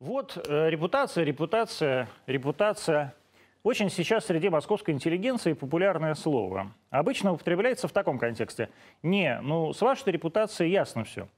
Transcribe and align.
Вот 0.00 0.36
э, 0.46 0.68
репутация, 0.68 1.24
репутация, 1.24 2.08
репутация. 2.26 3.14
Очень 3.62 3.88
сейчас 3.88 4.26
среди 4.26 4.50
московской 4.50 4.92
интеллигенции 4.92 5.54
популярное 5.54 6.14
слово. 6.14 6.70
Обычно 6.90 7.32
употребляется 7.32 7.88
в 7.88 7.92
таком 7.92 8.18
контексте. 8.18 8.68
Не, 9.02 9.40
ну 9.40 9.72
с 9.72 9.80
вашей 9.80 10.12
репутацией 10.12 10.70
ясно 10.70 11.04
все. 11.04 11.28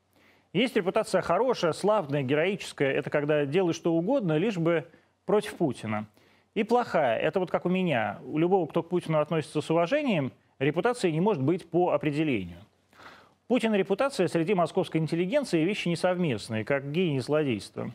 Есть 0.53 0.75
репутация 0.75 1.23
хорошая, 1.23 1.73
славная, 1.73 2.25
героическая. 2.25 2.91
Это 2.91 3.11
когда 3.11 3.47
делаешь 3.47 3.77
что 3.77 3.95
угодно, 3.95 4.37
лишь 4.39 4.59
бы 4.59 4.89
против 5.25 5.55
Путина. 5.55 6.07
И 6.55 6.65
плохая. 6.65 7.17
Это 7.17 7.39
вот 7.39 7.53
как 7.53 7.65
у 7.65 7.69
меня. 7.69 8.19
У 8.25 8.39
любого, 8.39 8.67
кто 8.67 8.83
к 8.83 8.89
Путину 8.89 9.21
относится 9.21 9.61
с 9.61 9.71
уважением, 9.71 10.33
репутация 10.59 11.13
не 11.13 11.21
может 11.21 11.45
быть 11.45 11.71
по 11.71 11.93
определению. 11.93 12.59
Путин 13.47 13.73
и 13.77 13.79
репутация 13.79 14.27
среди 14.27 14.55
московской 14.55 15.01
интеллигенции 15.01 15.63
вещи 15.63 15.87
несовместные, 15.87 16.65
как 16.65 16.91
гений 16.91 17.21
злодейства. 17.21 17.95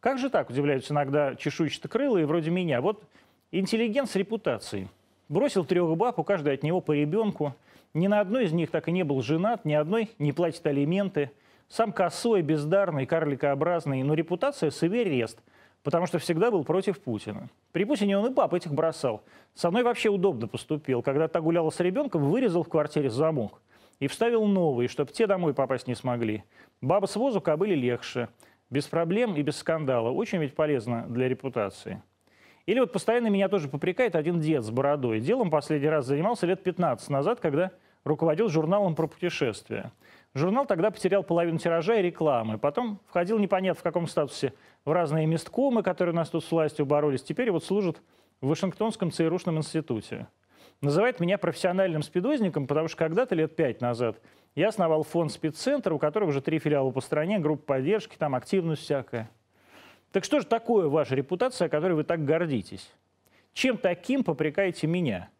Как 0.00 0.18
же 0.18 0.30
так, 0.30 0.50
удивляются 0.50 0.92
иногда 0.92 1.34
чешуйчатокрылые 1.34 2.26
вроде 2.26 2.50
меня. 2.50 2.80
Вот 2.80 3.02
интеллигент 3.50 4.10
с 4.10 4.16
репутацией. 4.16 4.88
Бросил 5.28 5.64
трех 5.64 5.96
баб, 5.96 6.18
у 6.18 6.24
каждой 6.24 6.54
от 6.54 6.62
него 6.62 6.80
по 6.80 6.92
ребенку. 6.92 7.54
Ни 7.94 8.06
на 8.06 8.20
одной 8.20 8.44
из 8.44 8.52
них 8.52 8.70
так 8.70 8.88
и 8.88 8.92
не 8.92 9.02
был 9.02 9.22
женат, 9.22 9.64
ни 9.64 9.72
одной 9.72 10.10
не 10.18 10.32
платит 10.32 10.66
алименты. 10.66 11.30
Сам 11.68 11.92
косой, 11.92 12.42
бездарный, 12.42 13.06
карликообразный, 13.06 14.02
но 14.04 14.14
репутация 14.14 14.70
с 14.70 14.84
Эверест, 14.84 15.40
потому 15.82 16.06
что 16.06 16.20
всегда 16.20 16.52
был 16.52 16.62
против 16.62 17.00
Путина. 17.00 17.48
При 17.72 17.84
Путине 17.84 18.16
он 18.18 18.26
и 18.26 18.30
баб 18.30 18.54
этих 18.54 18.72
бросал. 18.72 19.24
Со 19.54 19.70
мной 19.70 19.82
вообще 19.82 20.08
удобно 20.08 20.46
поступил. 20.46 21.02
Когда 21.02 21.26
та 21.26 21.40
гуляла 21.40 21.70
с 21.70 21.80
ребенком, 21.80 22.30
вырезал 22.30 22.62
в 22.62 22.68
квартире 22.68 23.10
замок 23.10 23.60
и 23.98 24.06
вставил 24.06 24.44
новый, 24.44 24.86
чтобы 24.86 25.10
те 25.10 25.26
домой 25.26 25.54
попасть 25.54 25.88
не 25.88 25.96
смогли. 25.96 26.44
Баба 26.80 27.06
с 27.06 27.16
возу 27.16 27.40
кобыли 27.40 27.74
легче 27.74 28.28
без 28.70 28.86
проблем 28.86 29.34
и 29.34 29.42
без 29.42 29.56
скандала. 29.56 30.10
Очень 30.10 30.38
ведь 30.38 30.54
полезно 30.54 31.06
для 31.08 31.28
репутации. 31.28 32.02
Или 32.66 32.80
вот 32.80 32.92
постоянно 32.92 33.28
меня 33.28 33.48
тоже 33.48 33.68
попрекает 33.68 34.16
один 34.16 34.40
дед 34.40 34.64
с 34.64 34.70
бородой. 34.70 35.20
Делом 35.20 35.50
последний 35.50 35.88
раз 35.88 36.06
занимался 36.06 36.46
лет 36.46 36.62
15 36.62 37.08
назад, 37.10 37.40
когда 37.40 37.70
руководил 38.04 38.48
журналом 38.48 38.94
про 38.94 39.06
путешествия. 39.06 39.92
Журнал 40.34 40.66
тогда 40.66 40.90
потерял 40.90 41.22
половину 41.22 41.58
тиража 41.58 41.96
и 41.96 42.02
рекламы. 42.02 42.58
Потом 42.58 43.00
входил 43.08 43.38
непонятно 43.38 43.80
в 43.80 43.82
каком 43.82 44.06
статусе 44.06 44.52
в 44.84 44.92
разные 44.92 45.26
месткомы, 45.26 45.82
которые 45.82 46.12
у 46.12 46.16
нас 46.16 46.28
тут 46.28 46.44
с 46.44 46.50
властью 46.50 46.86
боролись. 46.86 47.22
Теперь 47.22 47.50
вот 47.50 47.64
служит 47.64 48.02
в 48.40 48.48
Вашингтонском 48.48 49.12
ЦРУшном 49.12 49.58
институте. 49.58 50.26
Называет 50.80 51.20
меня 51.20 51.38
профессиональным 51.38 52.02
спидозником, 52.02 52.66
потому 52.66 52.88
что 52.88 52.98
когда-то 52.98 53.34
лет 53.34 53.56
пять 53.56 53.80
назад 53.80 54.20
я 54.54 54.68
основал 54.68 55.02
фонд 55.02 55.32
спеццентр, 55.32 55.92
у 55.92 55.98
которого 55.98 56.28
уже 56.28 56.40
три 56.40 56.58
филиала 56.58 56.90
по 56.90 57.00
стране, 57.00 57.38
группа 57.38 57.74
поддержки, 57.74 58.16
там 58.16 58.34
активность 58.34 58.82
всякая. 58.82 59.30
Так 60.12 60.24
что 60.24 60.40
же 60.40 60.46
такое 60.46 60.88
ваша 60.88 61.14
репутация, 61.14 61.68
которой 61.68 61.92
вы 61.92 62.04
так 62.04 62.24
гордитесь? 62.24 62.90
Чем 63.52 63.78
таким 63.78 64.22
попрекаете 64.22 64.86
меня? 64.86 65.30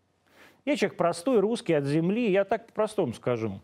Я 0.65 0.77
человек 0.77 0.97
простой, 0.97 1.39
русский, 1.41 1.75
от 1.75 1.85
земли, 1.85 2.31
я 2.31 2.45
так 2.45 2.67
по-простому 2.67 3.13
скажу. 3.13 3.61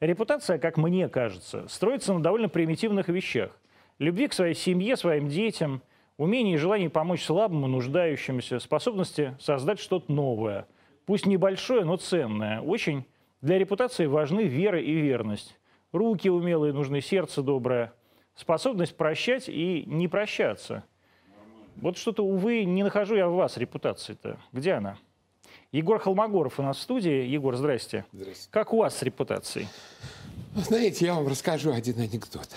Репутация, 0.00 0.58
как 0.58 0.76
мне 0.76 1.08
кажется, 1.08 1.68
строится 1.68 2.12
на 2.12 2.22
довольно 2.22 2.48
примитивных 2.48 3.08
вещах. 3.08 3.56
Любви 3.98 4.26
к 4.26 4.32
своей 4.32 4.54
семье, 4.54 4.96
своим 4.96 5.28
детям, 5.28 5.82
умении 6.16 6.54
и 6.54 6.58
желании 6.58 6.88
помочь 6.88 7.22
слабым 7.22 7.66
и 7.66 7.68
нуждающимся, 7.68 8.58
способности 8.58 9.36
создать 9.38 9.78
что-то 9.78 10.10
новое. 10.10 10.66
Пусть 11.06 11.26
небольшое, 11.26 11.84
но 11.84 11.96
ценное. 11.96 12.60
Очень 12.60 13.04
для 13.40 13.58
репутации 13.58 14.06
важны 14.06 14.42
вера 14.42 14.80
и 14.80 14.92
верность. 14.92 15.58
Руки 15.92 16.30
умелые 16.30 16.72
нужны, 16.72 17.00
сердце 17.00 17.42
доброе, 17.42 17.92
способность 18.34 18.96
прощать 18.96 19.48
и 19.48 19.84
не 19.86 20.08
прощаться. 20.08 20.84
Вот 21.76 21.96
что-то, 21.96 22.24
увы, 22.24 22.64
не 22.64 22.82
нахожу 22.82 23.16
я 23.16 23.28
в 23.28 23.34
вас 23.34 23.56
репутации-то. 23.56 24.38
Где 24.52 24.72
она? 24.72 24.98
Егор 25.72 25.98
Холмогоров 25.98 26.58
у 26.58 26.62
нас 26.62 26.76
в 26.76 26.80
студии. 26.80 27.26
Егор, 27.26 27.56
здрасте. 27.56 28.04
Здрасте. 28.12 28.48
Как 28.50 28.72
у 28.72 28.78
вас 28.78 28.96
с 28.96 29.02
репутацией? 29.02 29.66
Знаете, 30.54 31.06
я 31.06 31.14
вам 31.14 31.26
расскажу 31.26 31.72
один 31.72 31.98
анекдот. 31.98 32.48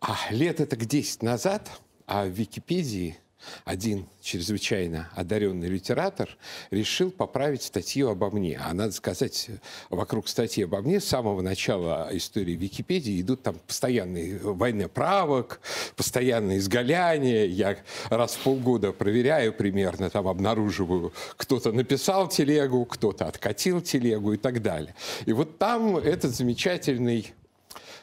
А, 0.00 0.16
лет 0.30 0.60
это 0.60 0.76
к 0.76 0.84
10 0.84 1.22
назад 1.22 1.70
а 2.06 2.24
в 2.24 2.28
Википедии 2.28 3.18
один 3.64 4.06
чрезвычайно 4.22 5.10
одаренный 5.14 5.68
литератор 5.68 6.28
решил 6.70 7.10
поправить 7.10 7.62
статью 7.62 8.08
обо 8.08 8.30
мне. 8.30 8.58
А 8.58 8.72
надо 8.72 8.92
сказать, 8.92 9.50
вокруг 9.90 10.28
статьи 10.28 10.64
обо 10.64 10.80
мне 10.80 11.00
с 11.00 11.04
самого 11.04 11.42
начала 11.42 12.08
истории 12.12 12.52
Википедии 12.52 13.20
идут 13.20 13.42
там 13.42 13.56
постоянные 13.66 14.38
войны 14.38 14.88
правок, 14.88 15.60
постоянные 15.96 16.58
изгаляния. 16.58 17.44
Я 17.44 17.76
раз 18.08 18.34
в 18.34 18.38
полгода 18.40 18.92
проверяю 18.92 19.52
примерно, 19.52 20.10
там 20.10 20.26
обнаруживаю, 20.26 21.12
кто-то 21.36 21.72
написал 21.72 22.28
телегу, 22.28 22.84
кто-то 22.86 23.26
откатил 23.26 23.80
телегу 23.80 24.32
и 24.32 24.36
так 24.36 24.62
далее. 24.62 24.94
И 25.26 25.32
вот 25.32 25.58
там 25.58 25.96
этот 25.98 26.34
замечательный, 26.34 27.34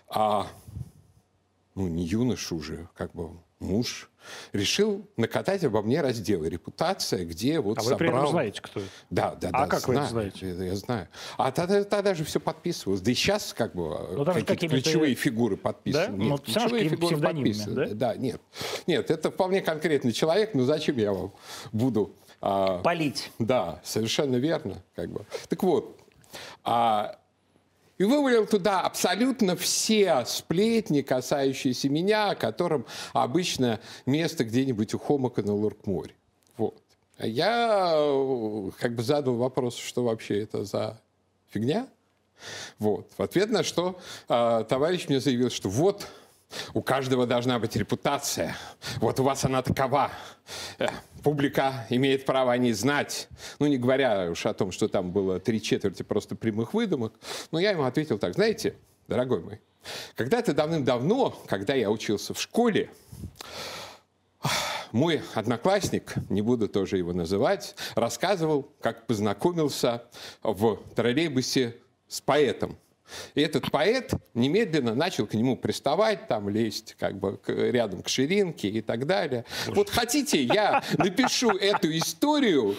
а, 0.08 0.48
ну 1.76 1.88
не 1.88 2.06
юнош 2.06 2.52
уже, 2.52 2.88
как 2.96 3.12
бы 3.14 3.32
муж, 3.60 4.11
решил 4.54 5.08
накатать 5.18 5.64
обо 5.64 5.82
мне 5.82 6.02
разделы 6.02 6.50
«Репутация», 6.50 7.26
где 7.26 7.60
вот 7.60 7.78
а 7.78 7.82
собрал... 7.82 8.14
вы 8.14 8.22
при 8.22 8.32
знаете, 8.32 8.62
кто 8.62 8.80
это? 8.80 8.90
Да, 9.10 9.36
да, 9.36 9.50
а 9.54 9.62
да. 9.64 9.68
как 9.68 9.80
знаю, 9.82 9.98
вы 9.98 10.04
это 10.04 10.10
знаете? 10.10 10.50
Я, 10.50 10.66
я 10.66 10.76
знаю. 10.76 11.08
А 11.38 11.52
тогда, 11.52 11.84
тогда 11.84 12.14
же 12.14 12.24
все 12.24 12.40
подписывалось. 12.40 13.02
Да 13.02 13.12
и 13.12 13.14
сейчас 13.14 13.54
как 13.54 13.76
бы 13.76 13.98
ну, 14.16 14.26
какие-то 14.26 14.68
ключевые 14.68 15.16
фигуры 15.16 15.58
подписаны. 15.58 16.08
Да? 16.08 16.12
Нет, 16.12 16.30
ну, 16.30 16.38
ключевые 16.38 16.90
фигуры 16.90 17.18
подписаны. 17.18 17.76
Да? 17.88 17.94
да, 17.94 18.16
нет. 18.16 18.42
Нет, 18.88 19.12
это 19.12 19.32
вполне 19.32 19.62
конкретный 19.62 20.12
человек, 20.12 20.54
но 20.54 20.64
зачем 20.64 20.98
я 20.98 21.14
вам 21.14 21.32
буду... 21.72 22.16
А... 22.42 22.80
Полить. 22.80 23.32
Да, 23.38 23.80
совершенно 23.84 24.38
верно. 24.38 24.84
Как 24.96 25.12
бы. 25.12 25.26
Так 25.48 25.62
вот, 25.64 26.00
а, 26.64 27.18
и 28.02 28.04
вывалил 28.04 28.48
туда 28.48 28.82
абсолютно 28.82 29.56
все 29.56 30.26
сплетни, 30.26 31.02
касающиеся 31.02 31.88
меня, 31.88 32.34
которым 32.34 32.88
обычно 33.14 33.80
место 34.08 34.44
где-нибудь 34.44 34.96
у 34.96 34.98
Хомака 34.98 35.44
на 35.44 35.54
Луркморе. 35.54 36.16
Вот. 36.58 36.82
А 37.20 37.28
я 37.28 37.92
э, 37.94 38.72
как 38.80 38.96
бы 38.96 39.04
задал 39.04 39.36
вопрос, 39.36 39.76
что 39.76 40.04
вообще 40.04 40.42
это 40.42 40.64
за 40.66 41.00
фигня. 41.50 41.88
Вот. 42.80 43.08
В 43.16 43.22
ответ 43.22 43.52
на 43.52 43.64
что 43.64 44.00
э, 44.28 44.66
товарищ 44.68 45.08
мне 45.08 45.20
заявил, 45.20 45.52
что 45.52 45.70
вот 45.70 46.08
у 46.74 46.82
каждого 46.82 47.26
должна 47.26 47.60
быть 47.60 47.76
репутация. 47.76 48.56
Вот 48.98 49.20
у 49.20 49.24
вас 49.24 49.44
она 49.46 49.62
такова. 49.62 50.12
Э, 50.80 50.88
публика 51.24 51.86
имеет 51.90 52.26
право 52.26 52.52
о 52.52 52.58
ней 52.58 52.74
знать. 52.74 53.28
Ну, 53.60 53.68
не 53.68 53.78
говоря 53.78 54.32
уж 54.32 54.46
о 54.46 54.54
том, 54.54 54.72
что 54.72 54.88
там 54.88 55.12
было 55.12 55.40
три 55.40 55.62
четверти 55.62 56.04
просто 56.04 56.36
прямых 56.36 56.74
выдумок. 56.74 57.14
Но 57.52 57.60
я 57.60 57.72
ему 57.72 57.84
ответил 57.84 58.20
так. 58.20 58.34
Знаете, 58.34 58.76
дорогой 59.08 59.42
мой, 59.42 59.62
когда-то 60.16 60.54
давным-давно, 60.54 61.38
когда 61.48 61.74
я 61.74 61.90
учился 61.90 62.34
в 62.34 62.42
школе, 62.42 62.90
мой 64.92 65.22
одноклассник, 65.34 66.14
не 66.30 66.42
буду 66.42 66.68
тоже 66.68 66.98
его 66.98 67.14
называть, 67.14 67.76
рассказывал, 67.96 68.72
как 68.82 69.08
познакомился 69.08 70.04
в 70.44 70.78
троллейбусе 70.96 71.78
с 72.08 72.20
поэтом 72.22 72.78
и 73.36 73.42
этот 73.42 73.72
поэт 73.72 74.14
немедленно 74.34 74.96
начал 74.96 75.28
к 75.28 75.34
нему 75.34 75.56
приставать, 75.56 76.28
там 76.28 76.50
лезть 76.50 76.96
как 77.00 77.20
бы 77.20 77.38
к, 77.38 77.50
рядом 77.50 78.02
к 78.04 78.10
ширинке 78.10 78.70
и 78.70 78.82
так 78.82 79.06
далее. 79.06 79.46
Боже. 79.68 79.76
Вот 79.78 79.90
хотите, 79.90 80.44
я 80.44 80.84
напишу 80.98 81.52
эту 81.52 81.96
историю 81.98 82.76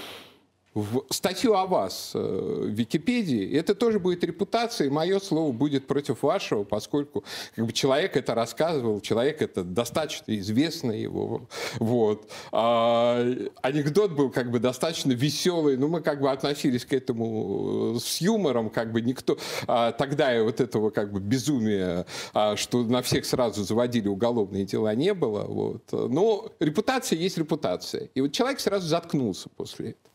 в 0.74 1.04
статью 1.10 1.54
о 1.54 1.66
вас 1.66 2.12
э, 2.14 2.18
в 2.18 2.68
Википедии, 2.68 3.58
это 3.58 3.74
тоже 3.74 3.98
будет 3.98 4.24
репутация, 4.24 4.86
и 4.86 4.90
мое 4.90 5.20
слово 5.20 5.52
будет 5.52 5.86
против 5.86 6.22
вашего, 6.22 6.64
поскольку 6.64 7.24
как 7.54 7.66
бы, 7.66 7.72
человек 7.72 8.16
это 8.16 8.34
рассказывал, 8.34 9.00
человек 9.00 9.42
это 9.42 9.64
достаточно 9.64 10.36
известный 10.38 11.02
его. 11.02 11.42
Вот. 11.78 12.30
А, 12.52 13.22
анекдот 13.60 14.12
был 14.12 14.30
как 14.30 14.50
бы 14.50 14.60
достаточно 14.60 15.12
веселый, 15.12 15.76
но 15.76 15.88
мы 15.88 16.00
как 16.00 16.20
бы 16.20 16.30
относились 16.30 16.86
к 16.86 16.92
этому 16.94 17.96
э, 17.96 18.00
с 18.00 18.22
юмором, 18.22 18.70
как 18.70 18.92
бы 18.92 19.02
никто 19.02 19.36
а, 19.66 19.92
тогда 19.92 20.34
и 20.34 20.40
вот 20.40 20.60
этого 20.60 20.88
как 20.90 21.12
бы 21.12 21.20
безумия, 21.20 22.06
а, 22.32 22.56
что 22.56 22.82
на 22.82 23.02
всех 23.02 23.26
сразу 23.26 23.62
заводили 23.62 24.08
уголовные 24.08 24.64
дела, 24.64 24.94
не 24.94 25.12
было. 25.12 25.42
Вот. 25.42 25.92
Но 25.92 26.50
репутация 26.60 27.18
есть 27.18 27.36
репутация. 27.36 28.08
И 28.14 28.22
вот 28.22 28.32
человек 28.32 28.60
сразу 28.60 28.86
заткнулся 28.88 29.50
после 29.50 29.90
этого. 29.90 30.11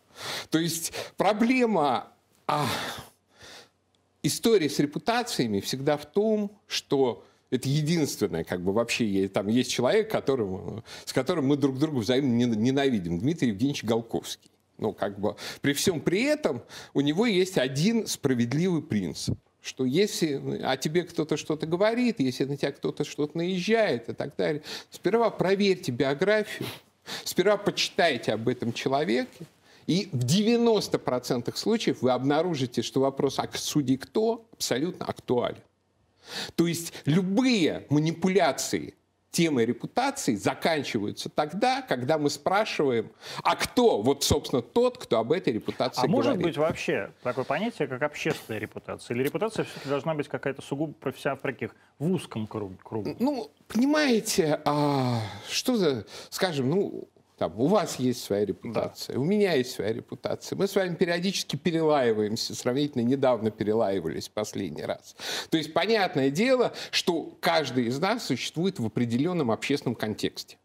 То 0.50 0.60
есть 0.60 0.94
проблема 1.18 2.12
а, 2.48 2.68
истории 4.24 4.68
с 4.68 4.80
репутациями 4.80 5.60
всегда 5.60 5.98
в 5.98 6.06
том, 6.06 6.52
что 6.68 7.24
это 7.50 7.70
единственное, 7.70 8.44
как 8.44 8.62
бы 8.62 8.74
вообще 8.74 9.28
там 9.30 9.48
есть 9.48 9.72
человек, 9.72 10.12
которым, 10.12 10.84
с 11.06 11.14
которым 11.14 11.48
мы 11.48 11.58
друг 11.58 11.80
друга 11.80 12.00
взаимно 12.00 12.44
ненавидим. 12.44 13.20
Дмитрий 13.20 13.50
Евгеньевич 13.50 13.84
Голковский. 13.84 14.52
Ну, 14.78 14.94
как 14.94 15.20
бы 15.20 15.36
при 15.62 15.74
всем 15.74 16.02
при 16.02 16.24
этом 16.24 16.62
у 16.94 17.02
него 17.02 17.26
есть 17.26 17.58
один 17.58 18.06
справедливый 18.06 18.84
принцип. 18.84 19.38
что 19.62 19.86
если 19.86 20.62
о 20.62 20.78
тебе 20.78 21.04
кто-то 21.04 21.36
что-то 21.36 21.66
говорит, 21.66 22.20
если 22.20 22.46
на 22.46 22.58
тебя 22.58 22.72
кто-то 22.72 23.04
что-то 23.04 23.38
наезжает 23.38 24.10
и 24.10 24.14
так 24.14 24.36
далее, 24.36 24.62
сперва 24.92 25.32
проверьте 25.32 25.92
биографию, 25.92 26.68
сперва 27.24 27.58
почитайте 27.58 28.34
об 28.34 28.48
этом 28.48 28.72
человеке, 28.72 29.46
и 29.88 30.10
в 30.12 30.26
90% 30.26 31.56
случаев 31.56 32.02
вы 32.02 32.12
обнаружите, 32.12 32.82
что 32.82 33.00
вопрос 33.00 33.40
«а 33.40 33.50
судьи 33.54 33.98
кто?» 33.98 34.46
абсолютно 34.54 35.06
актуален. 35.06 35.62
То 36.56 36.68
есть 36.68 36.94
любые 37.06 37.88
манипуляции 37.90 38.96
темой 39.32 39.66
репутации 39.66 40.36
заканчиваются 40.36 41.30
тогда, 41.30 41.82
когда 41.82 42.18
мы 42.18 42.30
спрашиваем, 42.30 43.12
а 43.44 43.56
кто, 43.56 44.02
вот, 44.02 44.24
собственно, 44.24 44.62
тот, 44.62 44.98
кто 44.98 45.20
об 45.20 45.32
этой 45.32 45.54
репутации 45.54 46.02
а 46.02 46.08
говорит. 46.08 46.26
может 46.26 46.42
быть 46.42 46.58
вообще 46.58 47.12
такое 47.24 47.46
понятие, 47.46 47.88
как 47.88 48.02
общественная 48.02 48.60
репутация? 48.60 49.16
Или 49.16 49.24
репутация 49.24 49.66
все-таки 49.66 49.90
должна 49.90 50.16
быть 50.16 50.28
какая-то 50.28 50.62
сугубо 50.62 50.94
профессиональная, 50.94 51.42
таких, 51.42 51.76
в 52.00 52.12
узком 52.12 52.48
кругу? 52.48 53.16
Ну, 53.20 53.52
понимаете, 53.68 54.60
а, 54.66 55.22
что 55.48 55.76
за, 55.76 56.06
скажем, 56.30 56.70
ну, 56.70 57.08
там, 57.38 57.54
у 57.60 57.68
вас 57.68 58.00
есть 58.00 58.24
своя 58.24 58.46
репутация, 58.46 59.14
да. 59.14 59.20
у 59.20 59.24
меня 59.24 59.54
есть 59.54 59.72
своя 59.72 59.94
репутация. 59.94 60.58
Мы 60.58 60.68
с 60.68 60.76
вами 60.76 60.96
периодически 60.96 61.56
перелаиваемся, 61.56 62.56
сравнительно 62.56 63.04
недавно 63.04 63.52
перелаивались 63.52 64.28
последний 64.28 64.84
раз. 64.84 65.16
То 65.52 65.58
есть 65.58 65.72
понятное 65.72 66.32
дело, 66.32 66.74
что 66.90 67.38
каждый 67.40 67.86
из 67.86 68.00
нас 68.00 68.26
существует 68.26 68.80
в 68.80 68.86
определенном 68.88 69.52
общественном 69.52 69.94
контексте. 69.94 70.58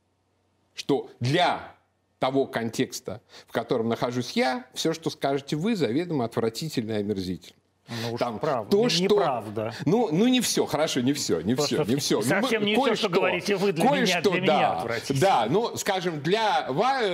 Что 0.74 1.10
для 1.20 1.76
того 2.18 2.46
контекста, 2.46 3.20
в 3.46 3.52
котором 3.52 3.90
нахожусь 3.90 4.32
я, 4.32 4.64
все, 4.72 4.94
что 4.94 5.10
скажете 5.10 5.56
вы, 5.56 5.76
заведомо 5.76 6.24
отвратительно 6.24 6.92
и 6.92 7.00
омерзительно. 7.00 7.61
Ну, 8.02 8.16
там, 8.16 8.38
правда. 8.38 8.70
То, 8.70 8.88
что... 8.88 9.02
Неправда. 9.02 9.74
Ну, 9.84 10.08
ну, 10.12 10.26
не 10.28 10.40
все, 10.40 10.66
хорошо, 10.66 11.00
не 11.00 11.12
все, 11.12 11.40
не 11.40 11.54
все, 11.54 11.84
не 11.84 11.96
все. 11.96 12.22
Совсем 12.22 12.62
ну, 12.62 12.68
не 12.68 12.74
все, 12.76 12.94
что 12.94 13.08
говорите 13.08 13.56
вы 13.56 13.72
для 13.72 13.84
меня, 13.90 14.20
для 14.20 14.46
да, 14.46 14.84
меня 14.84 15.00
Да, 15.20 15.46
ну, 15.48 15.76
скажем, 15.76 16.20
для, 16.22 16.68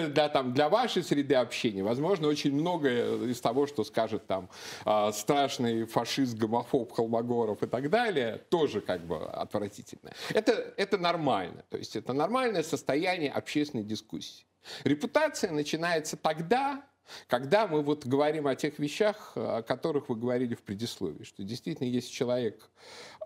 для, 0.08 0.28
там, 0.28 0.52
для 0.52 0.68
вашей 0.68 1.02
среды 1.02 1.34
общения, 1.34 1.82
возможно, 1.82 2.28
очень 2.28 2.52
многое 2.52 3.30
из 3.30 3.40
того, 3.40 3.66
что 3.66 3.84
скажет 3.84 4.26
там 4.26 4.48
а, 4.84 5.12
страшный 5.12 5.84
фашист, 5.84 6.36
гомофоб, 6.36 6.92
Холмогоров 6.92 7.62
и 7.62 7.66
так 7.66 7.90
далее, 7.90 8.40
тоже 8.48 8.80
как 8.80 9.06
бы 9.06 9.16
отвратительно. 9.16 10.12
Это, 10.30 10.52
это 10.76 10.98
нормально. 10.98 11.64
То 11.70 11.78
есть 11.78 11.96
это 11.96 12.12
нормальное 12.12 12.62
состояние 12.62 13.30
общественной 13.30 13.84
дискуссии. 13.84 14.44
Репутация 14.84 15.50
начинается 15.52 16.16
тогда, 16.16 16.82
когда 17.26 17.66
мы 17.66 17.82
вот 17.82 18.06
говорим 18.06 18.46
о 18.46 18.54
тех 18.54 18.78
вещах, 18.78 19.32
о 19.34 19.62
которых 19.62 20.08
вы 20.08 20.16
говорили 20.16 20.54
в 20.54 20.62
предисловии, 20.62 21.24
что 21.24 21.42
действительно, 21.42 21.86
если 21.86 22.10
человек 22.10 22.70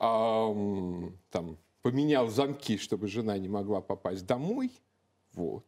эм, 0.01 1.19
там, 1.31 1.59
поменял 1.83 2.29
замки, 2.29 2.79
чтобы 2.79 3.09
жена 3.09 3.37
не 3.39 3.49
могла 3.49 3.81
попасть 3.81 4.27
домой, 4.27 4.71
вот, 5.35 5.65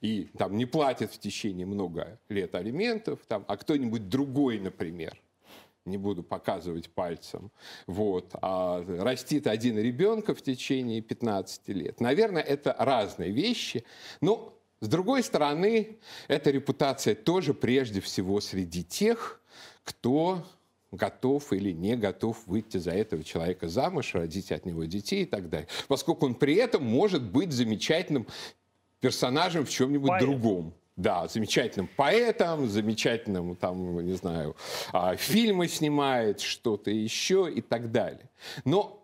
и 0.00 0.28
там 0.38 0.56
не 0.56 0.66
платит 0.66 1.12
в 1.12 1.18
течение 1.18 1.66
много 1.66 2.18
лет 2.28 2.54
алиментов, 2.54 3.20
там, 3.26 3.44
а 3.48 3.56
кто-нибудь 3.56 4.08
другой, 4.08 4.58
например, 4.58 5.18
не 5.84 5.98
буду 5.98 6.22
показывать 6.22 6.90
пальцем, 6.90 7.50
вот, 7.86 8.30
а 8.40 8.84
растит 9.00 9.46
один 9.46 9.78
ребенка 9.78 10.34
в 10.34 10.42
течение 10.42 11.00
15 11.00 11.68
лет. 11.68 12.00
Наверное, 12.00 12.42
это 12.42 12.74
разные 12.78 13.30
вещи, 13.30 13.84
но 14.20 14.56
с 14.82 14.88
другой 14.88 15.22
стороны, 15.22 15.98
эта 16.26 16.50
репутация 16.50 17.14
тоже 17.14 17.54
прежде 17.54 18.00
всего 18.00 18.40
среди 18.40 18.82
тех, 18.82 19.40
кто 19.84 20.44
готов 20.90 21.52
или 21.52 21.70
не 21.70 21.94
готов 21.94 22.36
выйти 22.46 22.78
за 22.78 22.90
этого 22.90 23.22
человека 23.22 23.68
замуж, 23.68 24.12
родить 24.12 24.50
от 24.50 24.66
него 24.66 24.84
детей 24.84 25.22
и 25.22 25.26
так 25.26 25.48
далее. 25.48 25.68
Поскольку 25.86 26.26
он 26.26 26.34
при 26.34 26.56
этом 26.56 26.84
может 26.84 27.22
быть 27.22 27.52
замечательным 27.52 28.26
персонажем 28.98 29.64
в 29.64 29.70
чем-нибудь 29.70 30.18
другом. 30.18 30.74
Да, 30.96 31.28
замечательным 31.28 31.88
поэтом, 31.96 32.68
замечательным, 32.68 33.54
там, 33.54 34.04
не 34.04 34.14
знаю, 34.14 34.56
а, 34.92 35.14
фильмы 35.14 35.68
снимает, 35.68 36.40
что-то 36.40 36.90
еще 36.90 37.50
и 37.54 37.60
так 37.60 37.92
далее. 37.92 38.28
Но 38.64 39.01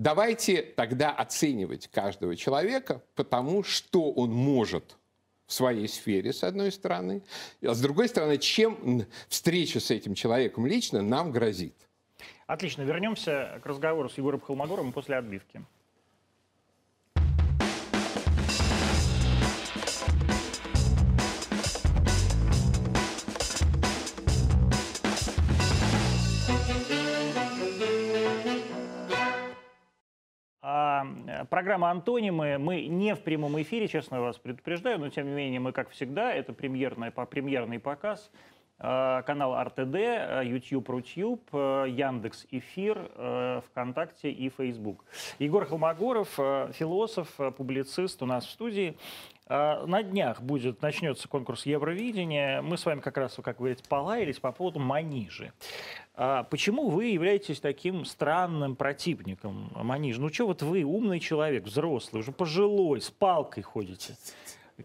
Давайте 0.00 0.62
тогда 0.62 1.10
оценивать 1.10 1.88
каждого 1.88 2.34
человека 2.34 3.02
потому, 3.16 3.62
что 3.62 4.10
он 4.12 4.32
может 4.32 4.96
в 5.44 5.52
своей 5.52 5.86
сфере, 5.88 6.32
с 6.32 6.42
одной 6.42 6.72
стороны, 6.72 7.22
а 7.62 7.74
с 7.74 7.82
другой 7.82 8.08
стороны, 8.08 8.38
чем 8.38 9.04
встреча 9.28 9.78
с 9.78 9.90
этим 9.90 10.14
человеком 10.14 10.66
лично 10.66 11.02
нам 11.02 11.30
грозит. 11.32 11.74
Отлично. 12.46 12.80
Вернемся 12.80 13.60
к 13.62 13.66
разговору 13.66 14.08
с 14.08 14.16
Егором 14.16 14.40
Холмогоровым 14.40 14.94
после 14.94 15.16
отбивки. 15.16 15.62
Программа 31.48 31.90
«Антонимы». 31.90 32.58
Мы 32.58 32.86
не 32.86 33.14
в 33.14 33.20
прямом 33.20 33.60
эфире, 33.62 33.88
честно 33.88 34.20
вас 34.20 34.38
предупреждаю, 34.38 34.98
но 34.98 35.08
тем 35.08 35.28
не 35.28 35.34
менее 35.34 35.60
мы, 35.60 35.72
как 35.72 35.90
всегда, 35.90 36.32
это 36.32 36.52
премьерный, 36.52 37.10
премьерный 37.10 37.78
показ. 37.78 38.30
Э, 38.82 39.22
канал 39.26 39.62
РТД, 39.62 39.94
э, 39.94 40.42
YouTube, 40.44 40.88
Рутюб, 40.88 41.42
Яндекс 41.52 42.46
Эфир, 42.50 43.62
ВКонтакте 43.66 44.30
и 44.30 44.48
Facebook. 44.48 45.04
Егор 45.38 45.66
Холмогоров, 45.66 46.28
философ, 46.72 47.28
публицист 47.56 48.22
у 48.22 48.26
нас 48.26 48.46
в 48.46 48.50
студии. 48.50 48.96
На 49.48 50.02
днях 50.04 50.40
будет, 50.40 50.80
начнется 50.80 51.26
конкурс 51.28 51.66
Евровидения. 51.66 52.62
Мы 52.62 52.78
с 52.78 52.86
вами 52.86 53.00
как 53.00 53.16
раз, 53.16 53.34
как 53.34 53.58
вы 53.58 53.70
говорите, 53.70 53.82
полаялись 53.88 54.38
по 54.38 54.52
поводу 54.52 54.78
манижи. 54.78 55.52
Почему 56.14 56.88
вы 56.88 57.06
являетесь 57.06 57.58
таким 57.58 58.04
странным 58.04 58.76
противником 58.76 59.72
Маниж? 59.74 60.18
Ну 60.18 60.32
что 60.32 60.46
вот 60.46 60.62
вы, 60.62 60.84
умный 60.84 61.18
человек, 61.18 61.64
взрослый, 61.64 62.20
уже 62.20 62.30
пожилой, 62.30 63.00
с 63.00 63.10
палкой 63.10 63.64
ходите. 63.64 64.16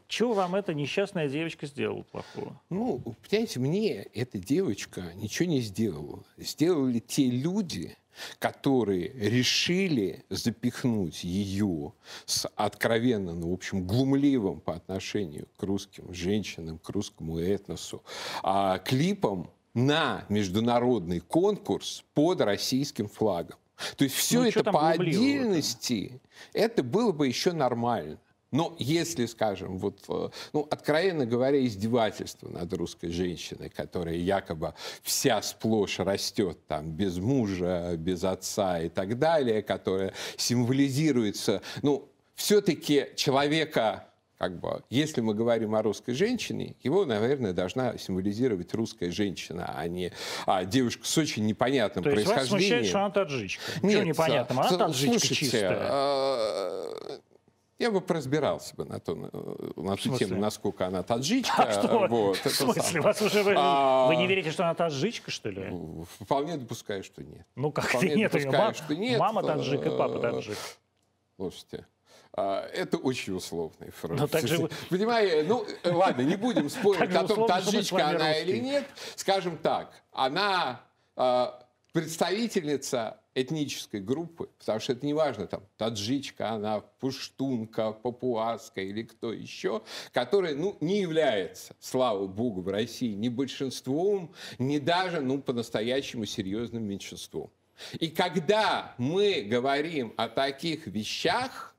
Чего 0.08 0.34
вам 0.34 0.56
эта 0.56 0.74
несчастная 0.74 1.30
девочка 1.30 1.66
сделала 1.68 2.04
плохого? 2.04 2.62
Ну, 2.70 3.00
понимаете, 3.30 3.60
мне 3.60 4.04
эта 4.14 4.38
девочка 4.38 5.12
ничего 5.16 5.50
не 5.50 5.62
сделала. 5.62 6.24
Сделали 6.38 7.00
те 7.00 7.30
люди, 7.30 7.98
которые 8.40 9.10
решили 9.14 10.24
запихнуть 10.30 11.24
ее 11.24 11.94
с 12.26 12.48
откровенно, 12.56 13.34
ну, 13.34 13.52
в 13.52 13.54
общем, 13.54 13.86
глумливым 13.86 14.62
по 14.62 14.74
отношению 14.76 15.48
к 15.58 15.64
русским 15.64 16.14
женщинам, 16.14 16.80
к 16.80 16.90
русскому 16.90 17.40
этносу, 17.40 18.04
а, 18.44 18.80
клипом 18.80 19.50
на 19.74 20.26
международный 20.30 21.20
конкурс 21.20 22.04
под 22.14 22.42
российским 22.42 23.10
флагом. 23.10 23.58
То 23.98 24.06
есть 24.06 24.16
все 24.16 24.40
ну, 24.40 24.48
это 24.48 24.64
по 24.64 24.90
отдельности, 24.90 26.22
это 26.54 26.82
было 26.82 27.12
бы 27.12 27.28
еще 27.28 27.52
нормально. 27.52 28.20
Но 28.56 28.74
если, 28.80 29.26
скажем, 29.26 29.78
вот, 29.78 30.00
э, 30.08 30.30
ну, 30.54 30.66
откровенно 30.72 31.26
говоря, 31.26 31.64
издевательство 31.66 32.48
над 32.48 32.72
русской 32.72 33.10
женщиной, 33.10 33.70
которая 33.70 34.16
якобы 34.16 34.74
вся 35.04 35.42
сплошь 35.42 36.00
растет 36.00 36.58
там 36.66 36.90
без 36.90 37.18
мужа, 37.18 37.96
без 37.98 38.24
отца 38.24 38.80
и 38.80 38.88
так 38.88 39.20
далее, 39.20 39.62
которая 39.62 40.14
символизируется, 40.38 41.62
ну, 41.82 42.08
все-таки 42.36 43.08
человека 43.18 44.08
как 44.38 44.60
бы, 44.60 44.84
если 44.90 45.22
мы 45.22 45.34
говорим 45.34 45.76
о 45.76 45.82
русской 45.82 46.14
женщине, 46.14 46.76
его, 46.84 47.06
наверное, 47.06 47.54
должна 47.54 47.98
символизировать 47.98 48.74
русская 48.74 49.12
женщина, 49.12 49.74
а 49.76 49.88
не 49.88 50.12
а, 50.46 50.66
девушка 50.66 51.06
с 51.06 51.18
очень 51.18 51.46
непонятным 51.46 52.04
То 52.04 52.12
происхождением. 52.12 52.52
Вас 52.52 52.60
смущает, 52.60 52.86
что 52.86 53.00
она 53.00 53.10
таджичка? 53.12 53.62
Нет, 53.82 53.92
Чего 53.94 54.04
непонятно? 54.04 54.62
Она 54.62 54.78
таджичка 54.78 55.20
слушайте, 55.20 55.36
чистая. 55.36 57.22
Я 57.78 57.92
бы 57.92 58.02
разбирался 58.08 58.74
бы 58.76 58.86
на, 58.86 59.02
на 59.76 59.98
ту 59.98 60.18
тему, 60.18 60.40
насколько 60.40 60.88
она 60.88 61.04
таджичка. 61.04 61.64
А 61.66 61.72
что? 61.72 62.08
Вот, 62.08 62.38
в 62.38 62.50
смысле? 62.50 63.02
Вас 63.02 63.22
уже 63.22 63.44
вы, 63.44 63.54
а... 63.58 64.08
вы 64.08 64.16
не 64.16 64.28
верите, 64.28 64.52
что 64.52 64.64
она 64.64 64.76
таджичка, 64.76 65.30
что 65.30 65.50
ли? 65.50 65.74
Вполне 66.20 66.58
допускаю, 66.58 67.04
что 67.04 67.22
нет. 67.24 67.46
Ну 67.56 67.72
как 67.72 67.86
Вполне 67.86 68.16
нет? 68.16 68.32
Допускаю, 68.32 68.74
что 68.74 68.96
нет. 68.96 69.20
Мама 69.20 69.44
таджик 69.44 69.86
и 69.86 69.90
папа 69.90 70.20
таджик. 70.20 70.58
Слушайте, 71.36 71.86
а, 72.32 72.66
это 72.68 72.98
очень 72.98 73.34
условный 73.36 73.92
фраз. 73.92 74.20
Ну, 74.20 74.28
так 74.28 74.48
же... 74.48 74.70
Понимаете, 74.90 75.46
ну, 75.48 75.66
ладно, 75.84 76.22
не 76.22 76.36
будем 76.38 76.70
спорить 76.70 77.14
о 77.14 77.28
том, 77.28 77.48
таджичка 77.48 78.10
она 78.10 78.34
или 78.34 78.58
нет. 78.58 78.86
Скажем 79.16 79.58
так, 79.58 79.92
она 80.12 80.82
а, 81.16 81.65
представительница 81.96 83.22
этнической 83.36 84.02
группы, 84.02 84.50
потому 84.60 84.82
что 84.82 84.92
это 84.92 85.06
не 85.06 85.14
важно, 85.14 85.48
там, 85.48 85.64
таджичка, 85.78 86.50
она 86.50 86.82
пуштунка, 86.82 87.94
папуаска 87.94 88.82
или 88.82 89.04
кто 89.04 89.32
еще, 89.32 89.82
которая, 90.12 90.56
ну, 90.56 90.76
не 90.82 91.00
является, 91.00 91.74
слава 91.80 92.28
богу, 92.28 92.60
в 92.60 92.68
России 92.68 93.14
ни 93.14 93.30
большинством, 93.30 94.34
ни 94.60 94.78
даже, 94.78 95.22
ну, 95.22 95.42
по-настоящему 95.42 96.26
серьезным 96.26 96.84
меньшинством. 96.84 97.50
И 97.94 98.10
когда 98.10 98.94
мы 98.98 99.44
говорим 99.44 100.14
о 100.18 100.28
таких 100.28 100.88
вещах 100.88 101.78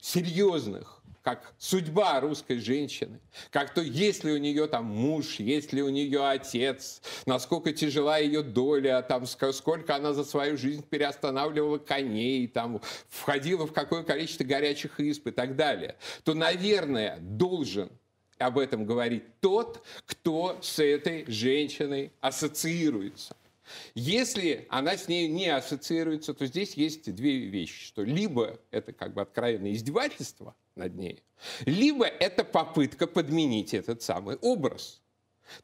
серьезных, 0.00 0.97
как 1.28 1.52
судьба 1.58 2.20
русской 2.20 2.56
женщины, 2.56 3.20
как 3.50 3.74
то, 3.74 3.82
есть 3.82 4.24
ли 4.24 4.32
у 4.32 4.38
нее 4.38 4.66
там 4.66 4.86
муж, 4.86 5.34
есть 5.40 5.74
ли 5.74 5.82
у 5.82 5.90
нее 5.90 6.26
отец, 6.26 7.02
насколько 7.26 7.70
тяжела 7.74 8.16
ее 8.16 8.42
доля, 8.42 9.02
там, 9.02 9.26
сколько 9.26 9.94
она 9.94 10.14
за 10.14 10.24
свою 10.24 10.56
жизнь 10.56 10.82
переостанавливала 10.88 11.76
коней, 11.76 12.48
там, 12.48 12.80
входила 13.10 13.66
в 13.66 13.74
какое 13.74 14.04
количество 14.04 14.44
горячих 14.44 14.98
исп 15.00 15.26
и 15.26 15.30
так 15.30 15.54
далее, 15.54 15.96
то, 16.24 16.32
наверное, 16.32 17.18
должен 17.20 17.90
об 18.38 18.58
этом 18.58 18.86
говорить 18.86 19.24
тот, 19.40 19.84
кто 20.06 20.58
с 20.62 20.78
этой 20.78 21.26
женщиной 21.30 22.10
ассоциируется. 22.22 23.36
Если 23.94 24.66
она 24.70 24.96
с 24.96 25.08
ней 25.08 25.28
не 25.28 25.48
ассоциируется, 25.48 26.34
то 26.34 26.46
здесь 26.46 26.74
есть 26.74 27.12
две 27.14 27.38
вещи, 27.38 27.84
что 27.86 28.02
либо 28.02 28.58
это 28.70 28.92
как 28.92 29.14
бы 29.14 29.22
откровенное 29.22 29.72
издевательство– 29.72 30.54
над 30.78 30.94
ней. 30.94 31.22
Либо 31.66 32.06
это 32.06 32.44
попытка 32.44 33.06
подменить 33.06 33.74
этот 33.74 34.00
самый 34.00 34.36
образ. 34.36 35.02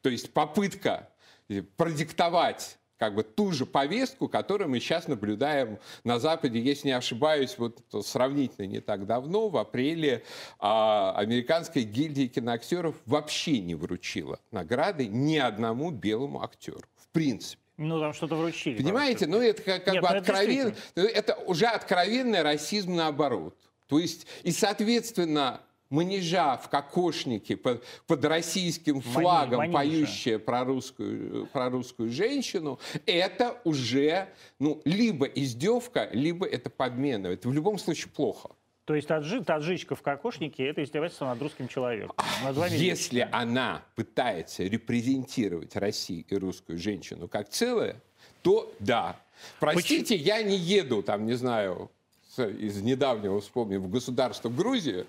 То 0.01 0.09
есть 0.09 0.31
попытка 0.33 1.09
э, 1.49 1.63
продиктовать 1.63 2.77
как 2.97 3.15
бы 3.15 3.23
ту 3.23 3.51
же 3.51 3.65
повестку, 3.65 4.29
которую 4.29 4.69
мы 4.69 4.79
сейчас 4.79 5.07
наблюдаем 5.07 5.79
на 6.03 6.17
Западе. 6.17 6.61
Если 6.61 6.87
не 6.87 6.93
ошибаюсь, 6.93 7.57
вот 7.57 7.83
сравнительно 8.05 8.65
не 8.67 8.79
так 8.79 9.05
давно, 9.05 9.49
в 9.49 9.57
апреле, 9.57 10.23
а, 10.59 11.13
американская 11.17 11.83
гильдия 11.83 12.29
киноактеров 12.29 12.95
вообще 13.05 13.59
не 13.59 13.75
вручила 13.75 14.39
награды 14.51 15.07
ни 15.07 15.37
одному 15.37 15.91
белому 15.91 16.41
актеру. 16.41 16.87
В 16.95 17.09
принципе. 17.09 17.64
Ну, 17.77 17.99
там 17.99 18.13
что-то 18.13 18.35
вручили. 18.35 18.81
Понимаете? 18.81 19.27
Ну, 19.27 19.41
это 19.41 19.61
как, 19.61 19.83
как 19.83 19.93
Нет, 19.95 20.03
бы 20.03 20.09
ну, 20.09 20.17
откровенно... 20.17 20.75
Это, 20.95 21.07
это 21.07 21.35
уже 21.45 21.65
откровенный 21.65 22.41
расизм 22.41 22.95
наоборот. 22.95 23.57
То 23.87 23.99
есть, 23.99 24.25
и, 24.43 24.51
соответственно, 24.51 25.61
манежа 25.89 26.57
в 26.57 26.69
кокошнике 26.69 27.57
под, 27.57 27.83
под 28.07 28.25
российским 28.25 29.01
флагом, 29.01 29.57
Мани, 29.57 29.73
поющая 29.73 30.39
про 30.39 30.63
русскую, 30.63 31.47
про 31.47 31.69
русскую 31.69 32.11
женщину, 32.11 32.79
это 33.05 33.59
уже 33.63 34.29
ну, 34.59 34.81
либо 34.85 35.25
издевка, 35.25 36.09
либо 36.13 36.45
это 36.45 36.69
подмена. 36.69 37.27
Это 37.27 37.49
в 37.49 37.53
любом 37.53 37.77
случае 37.77 38.11
плохо. 38.11 38.49
То 38.85 38.93
есть 38.93 39.07
таджи, 39.07 39.43
таджичка 39.43 39.95
в 39.95 40.01
кокошнике– 40.03 40.65
это 40.67 40.83
издевательство 40.83 41.25
над 41.25 41.41
русским 41.41 41.67
человеком. 41.67 42.15
Над 42.43 42.71
Если 42.71 43.27
она 43.31 43.83
пытается 43.95 44.63
репрезентировать 44.63 45.75
Россию 45.75 46.23
и 46.29 46.35
русскую 46.35 46.77
женщину 46.77 47.27
как 47.27 47.49
целое, 47.49 47.95
то 48.43 48.71
да. 48.79 49.19
Простите, 49.59 50.15
Почему? 50.15 50.27
я 50.27 50.43
не 50.43 50.55
еду, 50.55 51.01
там, 51.01 51.25
не 51.25 51.33
знаю, 51.33 51.89
из 52.37 52.81
недавнего 52.81 53.41
вспомним, 53.41 53.81
в 53.81 53.89
государство 53.89 54.49
Грузия, 54.49 55.07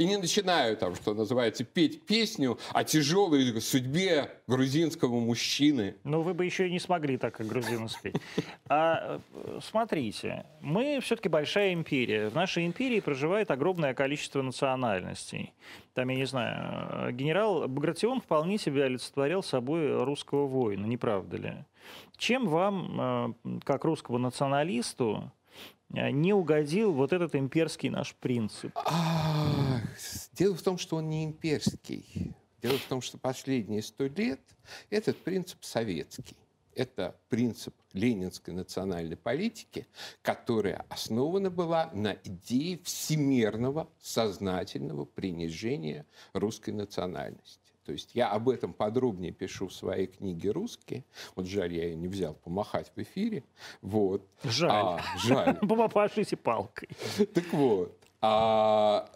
и 0.00 0.06
не 0.06 0.16
начинаю 0.16 0.78
там, 0.78 0.94
что 0.94 1.12
называется, 1.12 1.62
петь 1.62 2.06
песню 2.06 2.58
о 2.72 2.84
тяжелой 2.84 3.60
судьбе 3.60 4.30
грузинского 4.46 5.20
мужчины. 5.20 5.94
Ну, 6.04 6.22
вы 6.22 6.32
бы 6.32 6.46
еще 6.46 6.68
и 6.68 6.72
не 6.72 6.80
смогли 6.80 7.18
так, 7.18 7.34
как 7.34 7.46
грузины 7.46 7.86
спеть. 7.90 8.14
А, 8.66 9.20
смотрите, 9.60 10.46
мы 10.62 11.00
все-таки 11.02 11.28
большая 11.28 11.74
империя. 11.74 12.30
В 12.30 12.34
нашей 12.34 12.64
империи 12.64 13.00
проживает 13.00 13.50
огромное 13.50 13.92
количество 13.92 14.40
национальностей. 14.40 15.52
Там, 15.92 16.08
я 16.08 16.16
не 16.16 16.24
знаю, 16.24 17.12
генерал 17.12 17.68
Багратион 17.68 18.22
вполне 18.22 18.56
себе 18.56 18.84
олицетворял 18.84 19.42
собой 19.42 20.02
русского 20.02 20.46
воина, 20.46 20.86
не 20.86 20.96
правда 20.96 21.36
ли? 21.36 21.54
Чем 22.16 22.48
вам, 22.48 23.34
э, 23.44 23.58
как 23.64 23.84
русскому 23.84 24.16
националисту, 24.16 25.30
Э, 25.30 25.39
не 25.90 26.32
угодил 26.32 26.92
вот 26.92 27.12
этот 27.12 27.34
имперский 27.34 27.90
наш 27.90 28.14
принцип? 28.14 28.72
А, 28.76 29.80
дело 30.32 30.54
в 30.54 30.62
том, 30.62 30.78
что 30.78 30.96
он 30.96 31.08
не 31.08 31.24
имперский. 31.24 32.34
Дело 32.62 32.78
в 32.78 32.84
том, 32.84 33.00
что 33.00 33.18
последние 33.18 33.82
сто 33.82 34.06
лет 34.06 34.40
этот 34.90 35.16
принцип 35.24 35.64
советский. 35.64 36.36
Это 36.74 37.16
принцип 37.28 37.74
ленинской 37.92 38.54
национальной 38.54 39.16
политики, 39.16 39.86
которая 40.22 40.84
основана 40.88 41.50
была 41.50 41.90
на 41.92 42.16
идее 42.24 42.78
всемирного 42.84 43.88
сознательного 44.00 45.04
принижения 45.04 46.06
русской 46.32 46.70
национальности. 46.70 47.59
То 47.90 47.94
есть 47.94 48.14
я 48.14 48.28
об 48.28 48.48
этом 48.48 48.72
подробнее 48.72 49.32
пишу 49.32 49.66
в 49.66 49.72
своей 49.72 50.06
книге 50.06 50.52
«Русские». 50.52 51.04
Вот 51.34 51.48
жаль, 51.48 51.74
я 51.74 51.86
ее 51.86 51.96
не 51.96 52.06
взял 52.06 52.34
помахать 52.34 52.92
в 52.94 53.02
эфире. 53.02 53.42
Вот. 53.82 54.24
Жаль. 54.44 54.70
А, 54.70 55.00
жаль. 55.18 55.56
Помахайте 55.68 56.36
палкой. 56.36 56.88
Так 57.34 57.52
вот. 57.52 57.98
А, 58.20 59.10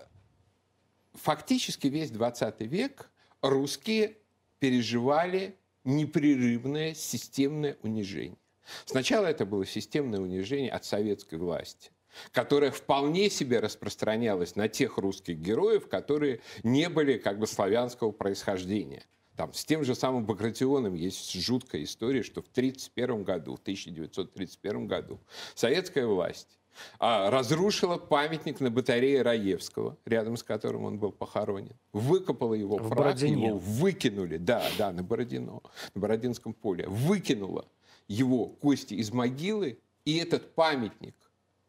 фактически 1.12 1.86
весь 1.86 2.10
20 2.10 2.62
век 2.62 3.12
русские 3.42 4.16
переживали 4.58 5.56
непрерывное 5.84 6.94
системное 6.94 7.76
унижение. 7.84 8.38
Сначала 8.86 9.26
это 9.26 9.46
было 9.46 9.64
системное 9.64 10.18
унижение 10.18 10.72
от 10.72 10.84
советской 10.84 11.36
власти 11.36 11.92
которая 12.32 12.70
вполне 12.70 13.30
себе 13.30 13.60
распространялась 13.60 14.56
на 14.56 14.68
тех 14.68 14.98
русских 14.98 15.38
героев, 15.38 15.88
которые 15.88 16.40
не 16.62 16.88
были 16.88 17.18
как 17.18 17.38
бы 17.38 17.46
славянского 17.46 18.12
происхождения. 18.12 19.04
Там, 19.36 19.52
с 19.52 19.64
тем 19.64 19.84
же 19.84 19.94
самым 19.94 20.24
Багратионом 20.24 20.94
есть 20.94 21.32
жуткая 21.32 21.82
история, 21.82 22.22
что 22.22 22.40
в 22.40 22.46
1931 22.46 23.24
году, 23.24 23.56
в 23.56 23.60
1931 23.60 24.86
году 24.86 25.20
советская 25.54 26.06
власть 26.06 26.58
а, 26.98 27.30
разрушила 27.30 27.98
памятник 27.98 28.60
на 28.60 28.70
батарее 28.70 29.22
Раевского, 29.22 29.96
рядом 30.04 30.36
с 30.36 30.42
которым 30.42 30.84
он 30.84 30.98
был 30.98 31.12
похоронен. 31.12 31.76
Выкопала 31.92 32.54
его 32.54 32.76
в 32.78 32.88
прах, 32.88 33.18
его 33.20 33.58
выкинули, 33.58 34.36
да, 34.36 34.62
да, 34.78 34.92
на 34.92 35.02
Бородино, 35.02 35.62
на 35.94 36.00
Бородинском 36.00 36.52
поле. 36.52 36.86
Выкинула 36.88 37.66
его 38.06 38.46
кости 38.46 38.94
из 38.94 39.12
могилы, 39.12 39.78
и 40.04 40.16
этот 40.16 40.54
памятник 40.54 41.14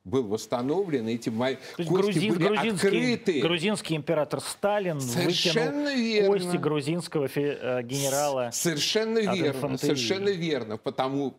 был 0.06 0.28
восстановлен, 0.28 1.08
эти 1.08 1.30
мои 1.30 1.56
кости 1.76 1.90
грузин, 1.90 2.34
были 2.34 2.48
грузинский, 2.48 2.88
открыты. 2.88 3.42
Грузинский 3.42 3.96
император 3.96 4.40
Сталин 4.40 5.02
совершенно 5.02 5.90
выкинул 5.90 5.96
верно. 5.96 6.28
кости 6.28 6.58
грузинского 6.58 7.26
э, 7.26 7.84
генерала. 7.84 8.52
Совершенно 8.54 9.20
верно, 9.20 9.78
совершенно 9.78 10.30
верно, 10.30 10.78
потому 10.78 11.36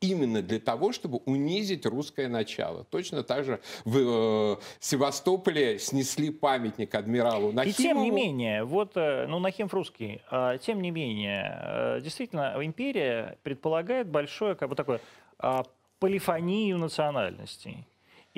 именно 0.00 0.42
для 0.42 0.60
того, 0.60 0.92
чтобы 0.92 1.18
унизить 1.26 1.86
русское 1.86 2.28
начало. 2.28 2.84
Точно 2.84 3.22
так 3.22 3.44
же 3.44 3.60
в 3.84 3.98
э, 3.98 4.56
Севастополе 4.80 5.78
снесли 5.78 6.30
памятник 6.30 6.94
адмиралу 6.94 7.52
Нахимову. 7.52 7.70
И 7.70 7.72
тем 7.72 8.02
не 8.02 8.10
менее, 8.10 8.64
вот, 8.64 8.92
э, 8.96 9.26
ну, 9.28 9.38
Нахимов 9.38 9.74
русский, 9.74 10.22
э, 10.30 10.58
тем 10.60 10.82
не 10.82 10.90
менее, 10.90 11.60
э, 11.62 12.00
действительно, 12.02 12.54
империя 12.60 13.38
предполагает 13.42 14.08
большое, 14.08 14.54
как 14.54 14.68
бы 14.68 14.76
такое, 14.76 15.00
э, 15.40 15.62
полифонию 15.98 16.78
национальностей. 16.78 17.86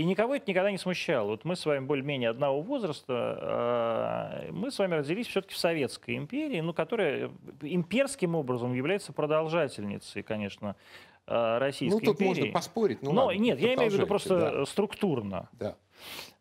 И 0.01 0.05
никого 0.05 0.35
это 0.35 0.51
никогда 0.51 0.71
не 0.71 0.79
смущало. 0.79 1.33
Вот 1.33 1.45
мы 1.45 1.57
с 1.57 1.67
вами 1.67 1.85
более-менее 1.85 2.31
одного 2.31 2.63
возраста, 2.63 3.05
а, 3.43 4.47
мы 4.51 4.71
с 4.71 4.79
вами 4.79 4.95
родились 4.95 5.27
все-таки 5.27 5.53
в 5.53 5.59
Советской 5.59 6.17
империи, 6.17 6.61
ну, 6.61 6.73
которая 6.73 7.31
имперским 7.61 8.35
образом 8.35 8.73
является 8.73 9.13
продолжательницей, 9.13 10.23
конечно, 10.23 10.75
а, 11.27 11.59
Российской 11.59 11.97
империи. 11.97 12.07
Ну, 12.07 12.13
тут 12.15 12.23
империи. 12.23 12.41
можно 12.41 12.53
поспорить. 12.55 13.03
Ну, 13.03 13.13
Но 13.13 13.27
ладно, 13.27 13.41
нет, 13.41 13.61
я 13.61 13.75
имею 13.75 13.91
в 13.91 13.95
виду 13.95 14.07
просто 14.07 14.39
да. 14.39 14.65
структурно. 14.65 15.51
Да. 15.53 15.77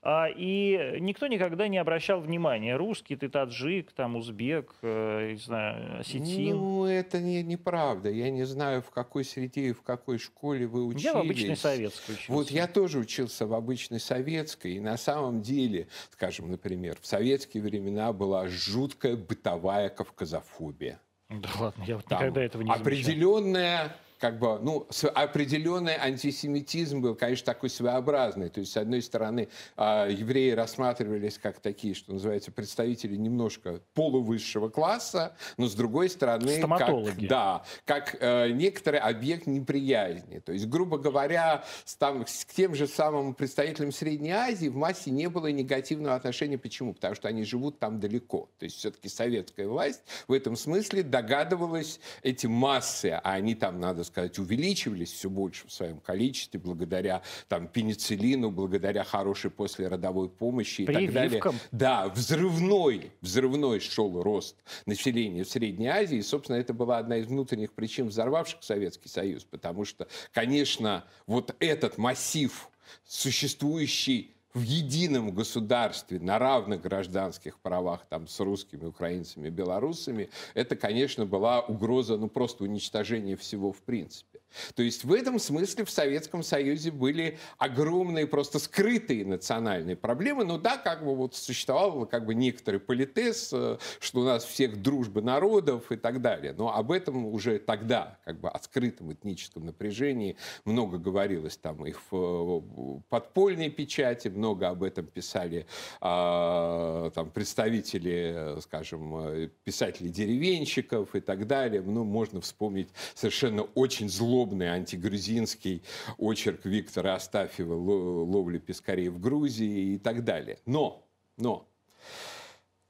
А, 0.02 0.28
и 0.34 0.98
никто 1.02 1.28
никогда 1.28 1.68
не 1.68 1.78
обращал 1.78 2.22
внимания. 2.22 2.78
Русский, 2.78 3.18
ты 3.18 3.28
таджик, 3.28 3.92
там 3.92 4.16
узбек, 4.16 4.74
э, 4.82 5.32
не 5.32 5.38
знаю, 5.38 6.00
осетин. 6.00 6.56
Ну, 6.56 6.86
это 6.86 7.20
не, 7.20 7.44
неправда. 7.44 8.10
Я 8.10 8.30
не 8.30 8.46
знаю, 8.46 8.82
в 8.82 8.92
какой 8.92 9.26
среде 9.26 9.68
и 9.68 9.72
в 9.74 9.82
какой 9.82 10.18
школе 10.18 10.68
вы 10.68 10.86
учились. 10.86 11.04
Я 11.04 11.14
в 11.16 11.18
обычной 11.18 11.58
советской 11.58 12.12
учился. 12.14 12.32
Вот 12.32 12.50
я 12.50 12.68
тоже 12.68 13.00
учился 13.00 13.46
в 13.46 13.54
обычной 13.54 14.00
советской. 14.00 14.76
И 14.76 14.80
на 14.80 14.96
самом 14.96 15.42
деле, 15.42 15.90
скажем, 16.12 16.50
например, 16.50 16.98
в 17.02 17.06
советские 17.06 17.62
времена 17.62 18.14
была 18.14 18.48
жуткая 18.48 19.18
бытовая 19.18 19.90
кавказофобия. 19.90 21.02
Да 21.30 21.50
ладно, 21.60 21.84
я 21.84 21.98
вот 21.98 22.10
никогда 22.10 22.42
этого 22.42 22.62
не 22.62 22.70
замечал. 22.70 22.82
Определенная 22.82 23.96
как 24.20 24.38
бы, 24.38 24.60
ну, 24.60 24.88
определенный 25.16 25.96
антисемитизм 25.96 27.02
был, 27.02 27.16
конечно, 27.16 27.46
такой 27.46 27.70
своеобразный. 27.70 28.50
То 28.50 28.60
есть, 28.60 28.74
с 28.74 28.78
одной 28.78 29.02
стороны, 29.02 29.48
а, 29.78 30.08
евреи 30.08 30.52
рассматривались 30.52 31.38
как 31.38 31.60
такие, 31.60 31.96
что 31.96 32.14
называется, 32.14 32.52
представители 32.52 33.16
немножко 33.16 33.80
полувысшего 33.94 34.68
класса, 34.70 35.36
но 35.58 35.68
с 35.68 35.74
другой 35.74 36.10
стороны, 36.10 36.60
как, 36.60 37.28
да, 37.28 37.64
как 37.86 38.18
э, 38.20 38.50
некоторый 38.52 39.00
объект 39.00 39.48
неприязни. 39.48 40.40
То 40.40 40.52
есть, 40.52 40.68
грубо 40.68 40.98
говоря, 40.98 41.64
с, 41.86 41.96
там, 41.96 42.28
с 42.28 42.46
тем 42.46 42.76
же 42.76 42.88
самым 42.88 43.34
представителям 43.34 43.94
Средней 43.94 44.32
Азии 44.32 44.68
в 44.68 44.76
массе 44.76 45.12
не 45.12 45.30
было 45.30 45.48
негативного 45.48 46.16
отношения. 46.16 46.58
Почему? 46.58 46.94
Потому 46.94 47.16
что 47.16 47.30
они 47.30 47.44
живут 47.46 47.80
там 47.80 48.02
далеко. 48.02 48.50
То 48.60 48.66
есть, 48.66 48.78
все-таки 48.78 49.08
советская 49.08 49.68
власть 49.68 50.02
в 50.28 50.34
этом 50.34 50.58
смысле 50.58 51.04
догадывалась 51.04 52.02
эти 52.22 52.48
массы, 52.48 53.20
а 53.24 53.34
они 53.34 53.56
там, 53.56 53.80
надо 53.80 54.04
сказать, 54.10 54.38
увеличивались 54.40 55.12
все 55.12 55.30
больше 55.30 55.68
в 55.68 55.72
своем 55.72 56.00
количестве 56.00 56.60
благодаря 56.60 57.22
там, 57.48 57.68
пенициллину, 57.68 58.52
благодаря 58.52 59.04
хорошей 59.04 59.52
послеродовой 59.52 60.30
помощи 60.30 60.82
и 60.82 60.86
Прививкам. 60.86 61.14
так 61.14 61.42
далее. 61.42 61.60
Да, 61.72 62.10
взрывной, 62.10 63.12
взрывной 63.22 63.80
шел 63.80 64.22
рост 64.22 64.58
населения 64.86 65.44
в 65.44 65.50
Средней 65.50 65.88
Азии. 65.88 66.18
И, 66.18 66.22
собственно, 66.24 66.58
это 66.58 66.74
была 66.74 66.98
одна 66.98 67.18
из 67.18 67.28
внутренних 67.28 67.74
причин, 67.74 68.08
взорвавших 68.08 68.64
Советский 68.64 69.10
Союз. 69.10 69.44
Потому 69.44 69.86
что, 69.86 70.08
конечно, 70.34 71.06
вот 71.28 71.56
этот 71.60 71.98
массив, 71.98 72.70
существующий 73.06 74.36
в 74.54 74.62
едином 74.62 75.32
государстве 75.32 76.20
на 76.20 76.40
равных 76.40 76.82
гражданских 76.82 77.60
правах 77.60 78.06
там, 78.10 78.28
с 78.28 78.40
русскими, 78.40 78.86
украинцами, 78.86 79.50
белорусами, 79.50 80.30
это, 80.54 80.76
конечно, 80.76 81.26
была 81.26 81.62
угроза 81.62 82.18
ну, 82.18 82.28
просто 82.28 82.64
уничтожения 82.64 83.36
всего 83.36 83.72
в 83.72 83.82
принципе. 83.82 84.39
То 84.76 84.84
есть 84.84 85.04
в 85.04 85.14
этом 85.14 85.40
смысле 85.40 85.86
в 85.86 85.90
Советском 85.90 86.44
Союзе 86.44 86.92
были 86.92 87.38
огромные 87.58 88.28
просто 88.28 88.60
скрытые 88.60 89.26
национальные 89.26 89.96
проблемы. 89.96 90.44
Ну 90.44 90.58
да, 90.58 90.78
как 90.78 91.04
бы 91.04 91.16
вот 91.16 91.36
существовал 91.36 92.06
как 92.06 92.26
бы 92.26 92.36
некоторый 92.36 92.80
политез, 92.80 93.52
э, 93.54 93.78
что 94.00 94.22
у 94.22 94.24
нас 94.24 94.44
всех 94.44 94.82
дружба 94.82 95.22
народов 95.22 95.92
и 95.92 95.96
так 95.96 96.22
далее. 96.22 96.54
Но 96.58 96.76
об 96.76 96.92
этом 96.92 97.26
уже 97.26 97.60
тогда, 97.60 98.18
как 98.26 98.40
бы 98.40 98.50
о 98.50 98.60
скрытом 98.60 99.14
этническом 99.14 99.66
напряжении 99.66 100.38
много 100.66 100.98
говорилось 100.98 101.58
там 101.58 101.86
и 101.86 101.94
в 102.10 103.02
подпольной 103.10 103.70
печати, 103.70 104.28
много 104.28 104.70
об 104.70 104.84
этом 104.84 105.06
писали 105.06 105.66
а, 106.02 107.10
там 107.12 107.30
представители, 107.30 108.60
скажем, 108.62 109.50
писателей 109.64 110.10
деревенщиков 110.10 111.16
и 111.16 111.20
так 111.20 111.48
далее. 111.48 111.82
Ну, 111.82 112.04
можно 112.04 112.42
вспомнить 112.42 112.90
совершенно 113.14 113.64
очень 113.76 114.10
зло 114.10 114.39
злобный 114.40 114.68
антигрузинский 114.68 115.84
очерк 116.18 116.64
Виктора 116.64 117.16
Астафьева 117.16 117.74
«Ловля 117.74 118.58
пескарей 118.58 119.10
в 119.10 119.20
Грузии» 119.20 119.96
и 119.96 119.98
так 119.98 120.24
далее. 120.24 120.60
Но, 120.66 121.06
но, 121.36 121.68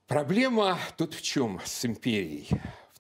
проблема 0.05 0.77
тут 0.95 1.15
в 1.15 1.23
чем 1.23 1.59
с 1.65 1.85
империей? 1.85 2.47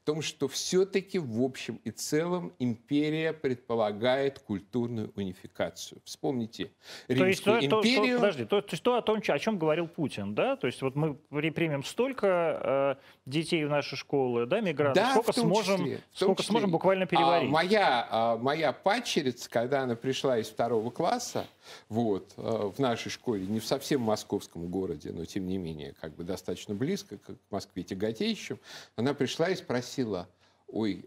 Том, 0.09 0.23
что 0.23 0.47
все-таки 0.47 1.19
в 1.19 1.39
общем 1.43 1.79
и 1.83 1.91
целом 1.91 2.51
империя 2.57 3.31
предполагает 3.31 4.39
культурную 4.39 5.11
унификацию. 5.15 6.01
Вспомните 6.03 6.71
Римскую 7.07 7.59
то 7.69 7.77
есть, 7.77 7.95
империю. 7.95 8.15
То, 8.15 8.21
подожди, 8.21 8.45
то, 8.45 8.61
то 8.61 8.71
есть 8.71 8.83
то, 8.83 8.95
о 8.95 9.03
том, 9.03 9.21
о 9.27 9.39
чем 9.39 9.59
говорил 9.59 9.87
Путин, 9.87 10.33
да? 10.33 10.55
То 10.55 10.65
есть 10.65 10.81
вот 10.81 10.95
мы 10.95 11.13
примем 11.29 11.83
столько 11.83 12.97
э, 12.97 13.29
детей 13.29 13.63
в 13.65 13.69
наши 13.69 13.95
школы, 13.95 14.47
да, 14.47 14.61
мигрантов, 14.61 15.03
да, 15.03 15.11
сколько, 15.11 15.33
сможем, 15.33 15.77
числе, 15.77 16.01
сколько 16.11 16.41
числе. 16.41 16.53
сможем 16.53 16.71
буквально 16.71 17.05
переварить. 17.05 17.49
А, 17.49 17.51
моя, 17.51 18.07
а, 18.09 18.37
моя 18.37 18.73
падчерица, 18.73 19.47
когда 19.47 19.81
она 19.83 19.95
пришла 19.95 20.39
из 20.39 20.47
второго 20.47 20.89
класса, 20.89 21.45
вот, 21.87 22.33
э, 22.37 22.41
в 22.75 22.79
нашей 22.79 23.09
школе, 23.09 23.45
не 23.45 23.59
в 23.59 23.65
совсем 23.65 24.01
московском 24.01 24.69
городе, 24.69 25.11
но 25.11 25.25
тем 25.25 25.47
не 25.47 25.59
менее, 25.59 25.93
как 26.01 26.15
бы 26.15 26.23
достаточно 26.23 26.73
близко 26.73 27.19
к 27.19 27.35
Москве 27.51 27.83
тяготеющим, 27.83 28.59
она 28.95 29.13
пришла 29.13 29.49
и 29.49 29.55
спросила, 29.55 29.98
спросила, 29.99 30.29
ой, 30.67 31.05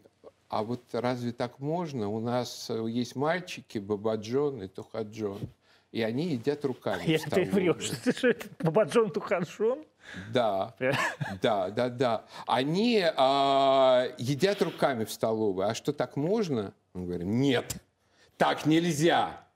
а 0.48 0.62
вот 0.62 0.82
разве 0.92 1.32
так 1.32 1.58
можно? 1.58 2.08
У 2.08 2.20
нас 2.20 2.68
э, 2.68 2.86
есть 2.88 3.16
мальчики, 3.16 3.78
Бабаджон 3.78 4.62
и 4.62 4.68
Тухаджон. 4.68 5.40
И 5.92 6.02
они 6.02 6.32
едят 6.32 6.64
руками. 6.64 7.04
Я 7.06 7.18
ты 7.30 7.44
врешь. 7.44 7.90
Бабаджон, 8.60 9.10
Тухаджон? 9.10 9.84
Да, 10.32 10.74
да, 11.40 11.70
да, 11.70 11.88
да. 11.88 12.24
Они 12.46 13.02
а, 13.16 14.08
едят 14.18 14.60
руками 14.62 15.04
в 15.04 15.12
столовой. 15.12 15.66
А 15.66 15.74
что, 15.74 15.92
так 15.92 16.16
можно? 16.16 16.74
Мы 16.92 17.06
говорим, 17.06 17.40
нет, 17.40 17.76
так 18.36 18.66
нельзя. 18.66 19.46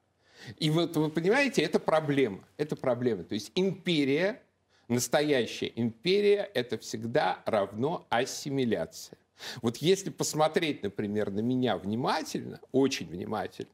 И 0.58 0.70
вот 0.70 0.96
вы 0.96 1.10
понимаете, 1.10 1.62
это 1.62 1.78
проблема. 1.78 2.44
Это 2.56 2.76
проблема. 2.76 3.24
То 3.24 3.34
есть 3.34 3.50
империя, 3.54 4.40
настоящая 4.88 5.72
империя, 5.74 6.48
это 6.54 6.78
всегда 6.78 7.40
равно 7.44 8.06
ассимиляция. 8.08 9.18
Вот 9.62 9.78
если 9.78 10.10
посмотреть, 10.10 10.82
например, 10.82 11.30
на 11.30 11.40
меня 11.40 11.76
внимательно, 11.76 12.60
очень 12.72 13.06
внимательно, 13.08 13.70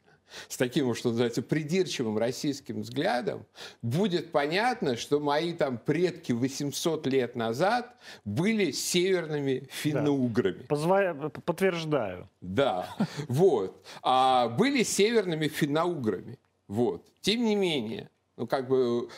с 0.49 0.57
таким, 0.57 0.95
что 0.95 1.11
называется, 1.11 1.43
придирчивым 1.43 2.19
российским 2.19 2.83
взглядом, 2.83 3.45
будет 3.83 4.33
понятно, 4.33 4.97
что 4.97 5.21
мои 5.21 5.53
там 5.53 5.79
предки 5.79 6.33
800 6.33 7.07
лет 7.07 7.37
назад 7.37 7.97
были 8.25 8.71
северными 8.71 9.69
финно-уграми. 9.71 10.67
Да. 10.69 11.29
Подтверждаю. 11.45 12.29
Да, 12.41 12.89
вот. 13.29 13.85
А 14.03 14.49
были 14.49 14.83
северными 14.83 15.49
финно-уграми. 15.49 16.39
Вот. 16.69 17.05
Тем 17.21 17.45
не 17.45 17.55
менее, 17.55 18.09
ну, 18.37 18.47
как 18.47 18.69
бы 18.69 19.09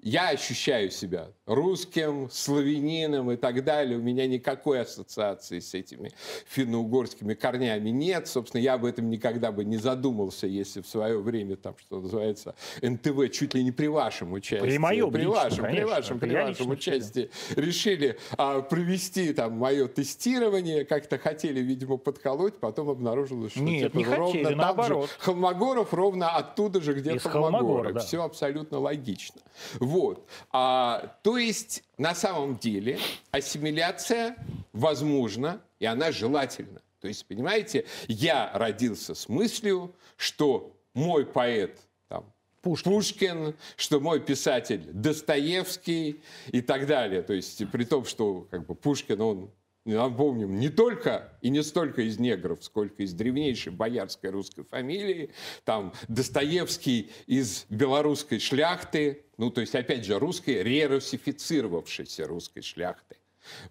я 0.00 0.30
ощущаю 0.30 0.90
себя 0.90 1.28
русским, 1.44 2.30
славянином 2.30 3.30
и 3.32 3.36
так 3.36 3.64
далее. 3.64 3.98
У 3.98 4.02
меня 4.02 4.26
никакой 4.26 4.80
ассоциации 4.80 5.60
с 5.60 5.74
этими 5.74 6.10
финно-угорскими 6.48 7.34
корнями 7.34 7.90
нет. 7.90 8.26
Собственно, 8.26 8.62
я 8.62 8.74
об 8.74 8.86
этом 8.86 9.10
никогда 9.10 9.52
бы 9.52 9.64
не 9.64 9.76
задумался, 9.76 10.46
если 10.46 10.80
в 10.80 10.86
свое 10.86 11.18
время, 11.20 11.56
там, 11.56 11.76
что 11.78 12.00
называется, 12.00 12.54
НТВ 12.80 13.30
чуть 13.30 13.52
ли 13.52 13.62
не 13.62 13.72
при 13.72 13.88
вашем 13.88 14.32
участии. 14.32 14.64
При 14.66 14.78
моем 14.78 15.10
При 15.10 15.20
лично, 15.20 15.34
вашем, 15.34 15.64
конечно, 15.64 15.74
при 15.76 15.84
вашем, 15.84 16.18
при 16.18 16.34
вашем 16.34 16.70
участии. 16.70 17.30
Решили 17.54 18.18
а, 18.38 18.62
провести 18.62 19.34
там 19.34 19.58
мое 19.58 19.86
тестирование, 19.86 20.86
как-то 20.86 21.18
хотели, 21.18 21.60
видимо, 21.60 21.98
подколоть, 21.98 22.54
потом 22.54 22.88
обнаружилось, 22.88 23.52
что 23.52 23.60
Нет, 23.60 23.92
типа, 23.92 23.98
не 23.98 24.04
ровно 24.06 24.26
хотели, 24.26 24.44
там 24.44 24.56
наоборот. 24.56 25.10
же 25.10 25.16
Холмогоров 25.18 25.92
ровно 25.92 26.30
оттуда 26.30 26.80
же, 26.80 26.94
где 26.94 27.18
Холмогоров. 27.18 27.92
Да. 27.92 28.00
Все 28.00 28.22
абсолютно 28.22 28.78
логично. 28.78 29.42
Вот. 29.80 30.28
А, 30.50 31.16
то 31.22 31.38
есть, 31.38 31.82
на 31.98 32.14
самом 32.14 32.56
деле, 32.56 32.98
ассимиляция 33.30 34.36
возможна, 34.72 35.60
и 35.78 35.86
она 35.86 36.12
желательна. 36.12 36.80
То 37.00 37.08
есть, 37.08 37.26
понимаете, 37.26 37.86
я 38.08 38.50
родился 38.54 39.14
с 39.14 39.28
мыслью, 39.28 39.94
что 40.16 40.74
мой 40.94 41.26
поэт 41.26 41.78
там, 42.08 42.24
Пушкин. 42.62 42.92
Пушкин, 42.92 43.54
что 43.76 44.00
мой 44.00 44.20
писатель 44.20 44.82
Достоевский 44.92 46.22
и 46.48 46.62
так 46.62 46.86
далее. 46.86 47.22
То 47.22 47.34
есть, 47.34 47.70
при 47.70 47.84
том, 47.84 48.04
что 48.04 48.46
как 48.50 48.66
бы, 48.66 48.74
Пушкин, 48.74 49.20
он 49.20 49.50
напомним, 49.84 50.58
не 50.58 50.68
только 50.68 51.32
и 51.42 51.50
не 51.50 51.62
столько 51.62 52.02
из 52.02 52.18
негров, 52.18 52.64
сколько 52.64 53.02
из 53.02 53.12
древнейшей 53.12 53.72
боярской 53.72 54.30
русской 54.30 54.64
фамилии, 54.64 55.30
там 55.64 55.92
Достоевский 56.08 57.10
из 57.26 57.66
белорусской 57.68 58.38
шляхты, 58.38 59.24
ну, 59.36 59.50
то 59.50 59.60
есть, 59.60 59.74
опять 59.74 60.04
же, 60.04 60.18
русской, 60.18 60.62
рерусифицировавшейся 60.62 62.26
русской 62.26 62.62
шляхты. 62.62 63.16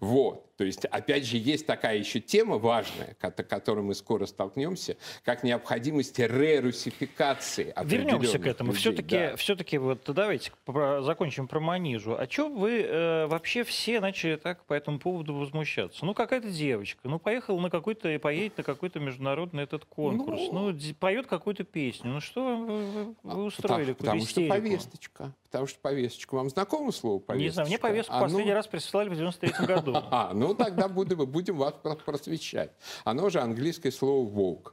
Вот. 0.00 0.53
То 0.56 0.64
есть, 0.64 0.84
опять 0.84 1.26
же, 1.26 1.36
есть 1.36 1.66
такая 1.66 1.98
еще 1.98 2.20
тема 2.20 2.58
важная, 2.58 3.16
к 3.18 3.30
которой 3.30 3.80
мы 3.80 3.94
скоро 3.94 4.26
столкнемся, 4.26 4.96
как 5.24 5.42
необходимость 5.42 6.18
рерусификации 6.18 7.74
Вернемся 7.82 8.38
к 8.38 8.46
этому. 8.46 8.72
Все-таки, 8.72 9.16
да. 9.16 9.36
все-таки 9.36 9.78
вот 9.78 10.02
давайте 10.06 10.52
закончим 11.00 11.48
про 11.48 11.60
Манижу. 11.60 12.16
А 12.18 12.28
что 12.28 12.48
вы 12.48 12.82
э, 12.82 13.26
вообще 13.26 13.64
все 13.64 14.00
начали 14.00 14.36
так 14.36 14.64
по 14.64 14.74
этому 14.74 14.98
поводу 14.98 15.34
возмущаться? 15.34 16.04
Ну, 16.04 16.14
какая-то 16.14 16.50
девочка, 16.50 17.00
ну, 17.04 17.18
поехала 17.18 17.58
на 17.60 17.70
какой-то, 17.70 18.08
и 18.10 18.18
поедет 18.18 18.58
на 18.58 18.64
какой-то 18.64 19.00
международный 19.00 19.64
этот 19.64 19.84
конкурс, 19.84 20.40
ну, 20.52 20.70
ну 20.70 20.94
поет 20.98 21.26
какую-то 21.26 21.64
песню. 21.64 22.12
Ну, 22.12 22.20
что 22.20 22.56
вы, 22.56 23.04
вы 23.04 23.14
а, 23.24 23.36
устроили? 23.38 23.92
Потому, 23.92 24.20
потому 24.20 24.26
что 24.26 24.46
повесточка. 24.46 25.32
Потому 25.54 25.68
что 25.68 25.78
повесточка. 25.78 26.34
Вам 26.34 26.50
знакомо 26.50 26.90
слово 26.90 27.20
повесточка? 27.20 27.44
Не 27.44 27.50
знаю, 27.50 27.68
мне 27.68 27.78
повестку 27.78 28.14
а 28.14 28.20
последний 28.20 28.50
ну... 28.50 28.56
раз 28.56 28.66
прислали 28.66 29.08
в 29.08 29.14
93 29.14 29.66
году. 29.66 29.94
А, 30.10 30.32
ну 30.34 30.43
тогда 30.52 30.88
будем, 30.88 31.24
будем 31.24 31.56
вас 31.56 31.74
просвещать. 32.04 32.72
Оно 33.04 33.30
же 33.30 33.40
английское 33.40 33.90
слово 33.90 34.28
«woke». 34.28 34.72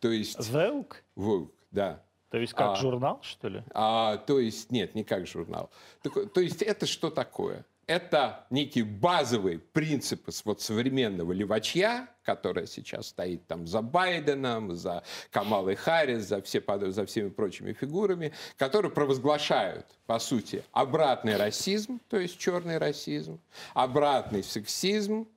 То 0.00 0.10
есть... 0.10 0.38
Woke? 0.38 0.94
Woke, 1.16 1.50
да. 1.70 2.02
То 2.30 2.38
есть 2.38 2.52
как 2.54 2.70
а, 2.70 2.76
журнал, 2.76 3.20
что 3.22 3.48
ли? 3.48 3.62
А, 3.74 4.16
то 4.16 4.40
есть, 4.40 4.72
нет, 4.72 4.94
не 4.94 5.04
как 5.04 5.26
журнал. 5.26 5.70
Так, 6.02 6.32
то 6.32 6.40
есть 6.40 6.62
это 6.62 6.86
что 6.86 7.10
такое? 7.10 7.64
Это 7.86 8.46
некие 8.50 8.84
базовые 8.84 9.58
принципы 9.58 10.32
вот 10.44 10.60
современного 10.60 11.32
левачья, 11.32 12.08
которая 12.22 12.66
сейчас 12.66 13.08
стоит 13.08 13.46
там 13.46 13.66
за 13.66 13.82
Байденом, 13.82 14.74
за 14.74 15.02
Камалой 15.30 15.74
Харрис, 15.74 16.24
за, 16.24 16.40
все, 16.42 16.62
за 16.90 17.06
всеми 17.06 17.28
прочими 17.28 17.72
фигурами, 17.72 18.32
которые 18.56 18.90
провозглашают, 18.90 19.86
по 20.06 20.18
сути, 20.18 20.64
обратный 20.72 21.36
расизм, 21.36 22.00
то 22.08 22.18
есть 22.18 22.38
черный 22.38 22.78
расизм, 22.78 23.40
обратный 23.74 24.42
сексизм, 24.42 25.28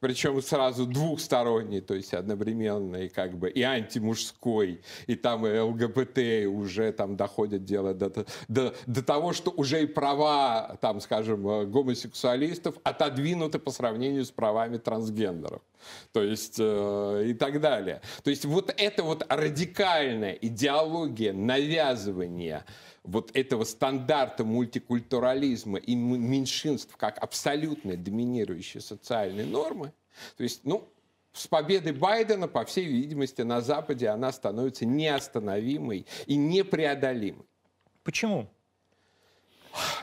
причем 0.00 0.40
сразу 0.42 0.86
двухсторонний, 0.86 1.80
то 1.80 1.94
есть 1.94 2.14
одновременно 2.14 2.96
и 2.96 3.08
как 3.08 3.36
бы 3.36 3.50
и 3.50 3.62
антимужской, 3.62 4.80
и 5.06 5.14
там 5.14 5.46
и 5.46 5.58
ЛГБТ 5.58 6.46
уже 6.48 6.92
там 6.92 7.16
доходит 7.16 7.64
дело 7.64 7.94
до, 7.94 8.26
до, 8.48 8.74
до 8.86 9.02
того, 9.02 9.32
что 9.32 9.50
уже 9.50 9.82
и 9.82 9.86
права, 9.86 10.78
там, 10.80 11.00
скажем, 11.00 11.46
э, 11.48 11.66
гомосексуалистов 11.66 12.76
отодвинуты 12.82 13.58
по 13.58 13.70
сравнению 13.70 14.24
с 14.24 14.30
правами 14.30 14.78
трансгендеров. 14.78 15.62
То 16.12 16.22
есть 16.22 16.56
э, 16.58 17.24
и 17.28 17.34
так 17.34 17.60
далее. 17.60 18.00
То 18.22 18.30
есть 18.30 18.44
вот 18.44 18.72
эта 18.76 19.02
вот 19.02 19.24
радикальная 19.28 20.32
идеология 20.32 21.32
навязывания 21.32 22.64
вот 23.06 23.30
этого 23.34 23.64
стандарта 23.64 24.44
мультикультурализма 24.44 25.78
и 25.78 25.94
меньшинств 25.94 26.96
как 26.96 27.18
абсолютно 27.18 27.96
доминирующие 27.96 28.80
социальные 28.80 29.46
нормы, 29.46 29.92
то 30.36 30.42
есть, 30.42 30.60
ну, 30.64 30.88
с 31.32 31.46
победой 31.46 31.92
Байдена, 31.92 32.48
по 32.48 32.64
всей 32.64 32.86
видимости, 32.86 33.42
на 33.42 33.60
Западе 33.60 34.08
она 34.08 34.32
становится 34.32 34.86
неостановимой 34.86 36.06
и 36.26 36.36
непреодолимой. 36.36 37.46
Почему? 38.02 38.48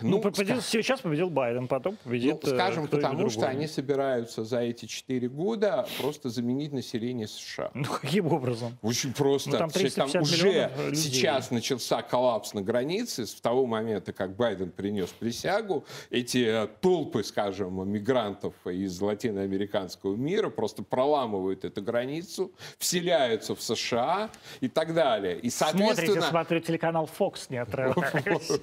Ну, 0.02 0.10
ну 0.10 0.22
победил, 0.22 0.62
скаж... 0.62 0.66
сейчас 0.66 1.02
победил 1.02 1.30
Байден, 1.30 1.68
потом 1.68 1.98
победит 2.04 2.40
Ну, 2.44 2.50
скажем, 2.50 2.88
потому 2.88 3.30
что 3.30 3.48
они 3.48 3.68
собираются 3.68 4.44
за 4.44 4.60
эти 4.60 4.86
четыре 4.86 5.30
года 5.30 5.88
просто 6.00 6.30
заменить 6.30 6.72
население 6.72 7.28
США. 7.28 7.72
Ну, 7.74 7.86
каким 7.86 8.28
образом? 8.32 8.78
Очень 8.82 9.14
просто. 9.14 9.52
Ну, 9.52 9.58
там, 9.58 9.70
там 9.70 10.22
уже 10.22 10.72
сейчас 10.94 11.52
начался 11.52 12.02
коллапс 12.02 12.54
на 12.54 12.62
границе. 12.62 13.26
С 13.26 13.36
того 13.36 13.66
момента, 13.66 14.14
как 14.14 14.36
Байден 14.36 14.72
принес 14.72 15.10
присягу, 15.10 15.86
эти 16.10 16.68
толпы, 16.82 17.24
скажем, 17.24 17.90
мигрантов 17.90 18.54
из 18.66 19.00
латиноамериканского 19.02 20.16
мира 20.16 20.50
просто 20.50 20.84
проламывают 20.84 21.66
эту 21.66 21.82
границу, 21.82 22.52
вселяются 22.78 23.56
в 23.56 23.62
США 23.62 24.30
и 24.62 24.68
так 24.68 24.94
далее. 24.94 25.40
И, 25.40 25.50
соответственно... 25.50 25.96
Смотрите, 25.96 26.30
смотрю 26.30 26.60
телеканал 26.60 27.10
Fox, 27.20 27.46
не 27.50 27.58
отрываясь. 27.62 28.62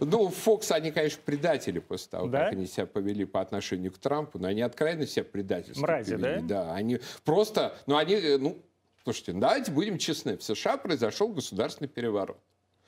Ну, 0.00 0.32
Фокс, 0.36 0.70
они, 0.72 0.90
конечно, 0.90 1.20
предатели 1.24 1.78
после 1.78 2.10
того, 2.10 2.28
да? 2.28 2.44
как 2.44 2.52
они 2.52 2.66
себя 2.66 2.86
повели 2.86 3.24
по 3.24 3.40
отношению 3.40 3.92
к 3.92 3.98
Трампу, 3.98 4.38
но 4.38 4.48
они 4.48 4.62
откровенно 4.62 5.06
себя 5.06 5.24
предательством 5.24 5.82
Мрази, 5.82 6.16
повели. 6.16 6.40
да? 6.42 6.64
Да, 6.66 6.74
они 6.74 7.00
просто, 7.24 7.76
ну, 7.86 7.96
они, 7.96 8.14
э, 8.14 8.38
ну, 8.38 8.62
слушайте, 9.04 9.32
давайте 9.32 9.72
будем 9.72 9.98
честны, 9.98 10.36
в 10.36 10.42
США 10.42 10.76
произошел 10.76 11.28
государственный 11.28 11.88
переворот. 11.88 12.38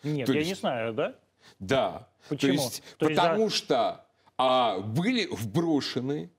Нет, 0.02 0.26
То 0.26 0.32
я 0.32 0.40
есть, 0.40 0.50
не 0.50 0.54
знаю, 0.54 0.94
да? 0.94 1.16
Да. 1.58 2.08
Почему? 2.28 2.56
То 2.56 2.62
есть, 2.62 2.82
То 2.98 3.06
потому 3.08 3.44
есть, 3.44 3.56
что 3.56 4.04
а, 4.36 4.78
были 4.80 5.26
вброшены 5.26 6.30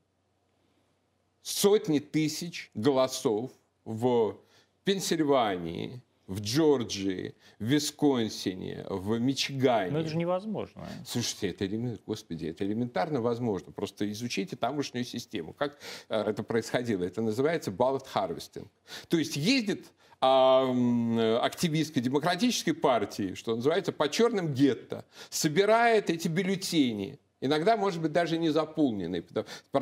сотни 1.42 2.00
тысяч 2.00 2.72
голосов 2.74 3.52
в 3.86 4.38
Пенсильвании, 4.84 6.02
в 6.30 6.42
Джорджии, 6.42 7.36
в 7.58 7.64
Висконсине, 7.64 8.86
в 8.88 9.20
Мичигане. 9.20 9.92
Но 9.92 10.00
это 10.00 10.10
же 10.10 10.16
невозможно. 10.16 10.88
Слушайте, 11.06 11.50
это, 11.50 11.68
господи, 12.06 12.46
это 12.46 12.64
элементарно 12.66 13.20
возможно. 13.20 13.72
Просто 13.72 14.10
изучите 14.12 14.56
тамошнюю 14.56 15.04
систему. 15.06 15.54
Как 15.54 15.80
э, 16.08 16.22
это 16.22 16.44
происходило? 16.44 17.04
Это 17.04 17.22
называется 17.22 17.72
ballot 17.72 18.06
harvesting. 18.14 18.68
То 19.10 19.18
есть 19.18 19.36
ездит 19.36 19.88
активистской 20.22 22.02
демократической 22.02 22.74
партии, 22.74 23.36
что 23.36 23.56
называется, 23.56 23.94
по 23.94 24.10
черным 24.10 24.54
гетто, 24.54 25.06
собирает 25.30 26.10
эти 26.10 26.28
бюллетени, 26.28 27.20
Иногда, 27.42 27.78
может 27.78 28.02
быть, 28.02 28.12
даже 28.12 28.38
не 28.38 28.50
заполненные. 28.50 29.24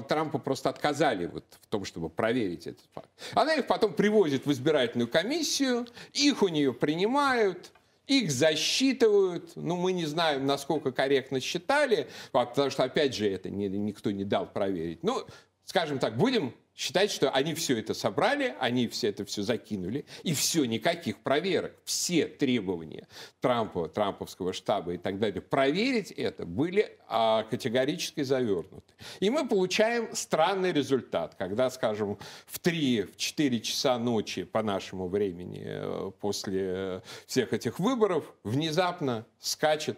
Трампу 0.08 0.38
просто 0.38 0.70
отказали 0.70 1.26
вот 1.26 1.44
в 1.62 1.68
том, 1.68 1.86
чтобы 1.86 2.10
проверить 2.10 2.68
этот 2.68 2.86
факт. 2.94 3.10
Она 3.34 3.56
их 3.56 3.68
потом 3.68 3.94
привозит 3.94 4.46
в 4.46 4.52
избирательную 4.52 5.08
комиссию, 5.08 5.88
их 6.14 6.44
у 6.44 6.50
нее 6.50 6.72
принимают, 6.74 7.72
их 8.06 8.32
засчитывают. 8.32 9.52
Ну, 9.56 9.76
мы 9.76 9.92
не 9.92 10.06
знаем, 10.06 10.46
насколько 10.46 10.92
корректно 10.92 11.40
считали, 11.40 12.08
потому 12.32 12.70
что, 12.70 12.84
опять 12.84 13.16
же, 13.16 13.28
это 13.28 13.50
никто 13.50 14.12
не 14.12 14.24
дал 14.24 14.46
проверить. 14.46 15.04
Ну, 15.04 15.26
скажем 15.66 16.00
так, 16.00 16.16
будем 16.16 16.54
считать, 16.78 17.12
что 17.12 17.32
они 17.32 17.56
все 17.56 17.80
это 17.80 17.94
собрали, 17.96 18.56
они 18.60 18.88
все 18.88 19.10
это 19.10 19.26
все 19.26 19.42
закинули, 19.42 20.06
и 20.22 20.34
все, 20.34 20.64
никаких 20.66 21.18
проверок, 21.20 21.74
все 21.84 22.28
требования 22.28 23.08
Трампа, 23.42 23.90
Трамповского 23.90 24.54
штаба 24.54 24.94
и 24.94 24.98
так 24.98 25.20
далее, 25.20 25.42
проверить 25.42 26.12
это 26.12 26.46
были 26.46 26.96
а, 27.08 27.44
категорически 27.44 28.22
завернуты. 28.22 28.94
И 29.20 29.32
мы 29.32 29.48
получаем 29.48 30.16
странный 30.16 30.72
результат, 30.72 31.34
когда, 31.36 31.72
скажем, 31.72 32.20
в 32.46 32.60
3-4 32.60 33.60
часа 33.62 33.98
ночи 33.98 34.44
по 34.44 34.62
нашему 34.62 35.08
времени 35.08 35.64
э, 35.66 36.12
после 36.20 37.02
всех 37.26 37.54
этих 37.54 37.80
выборов 37.80 38.32
внезапно 38.44 39.26
скачет 39.40 39.98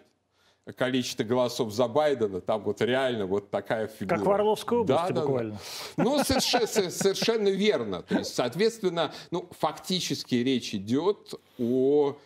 количество 0.76 1.24
голосов 1.24 1.72
за 1.72 1.88
Байдена, 1.88 2.40
там 2.40 2.62
вот 2.62 2.80
реально 2.80 3.26
вот 3.26 3.50
такая 3.50 3.88
фигура. 3.88 4.16
Как 4.16 4.26
в 4.26 4.30
Орловской 4.30 4.78
области 4.78 5.12
да, 5.12 5.20
буквально. 5.20 5.52
Да, 5.52 5.58
да. 5.96 6.02
Ну, 6.04 6.24
совершенно, 6.24 6.66
совершенно 6.66 7.48
верно. 7.48 8.02
То 8.02 8.18
есть, 8.18 8.34
соответственно, 8.34 9.12
ну, 9.30 9.48
фактически 9.58 10.36
речь 10.36 10.74
идет 10.74 11.34
о, 11.58 12.16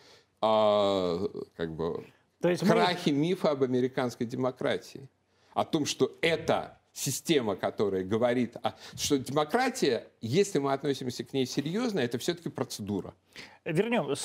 о 0.41 1.29
как 1.55 1.75
бы, 1.75 2.05
То 2.41 2.49
есть 2.49 2.65
крахе 2.65 3.11
мы... 3.11 3.17
мифа 3.17 3.51
об 3.51 3.63
американской 3.63 4.25
демократии. 4.25 5.09
О 5.53 5.63
том, 5.63 5.85
что 5.85 6.11
это 6.21 6.77
система, 6.95 7.57
которая 7.57 8.03
говорит, 8.03 8.55
что 8.95 9.19
демократия, 9.19 10.07
если 10.21 10.59
мы 10.59 10.71
относимся 10.71 11.25
к 11.25 11.33
ней 11.33 11.45
серьезно, 11.45 11.99
это 11.99 12.17
все-таки 12.17 12.49
процедура. 12.49 13.13
Вернем, 13.65 14.15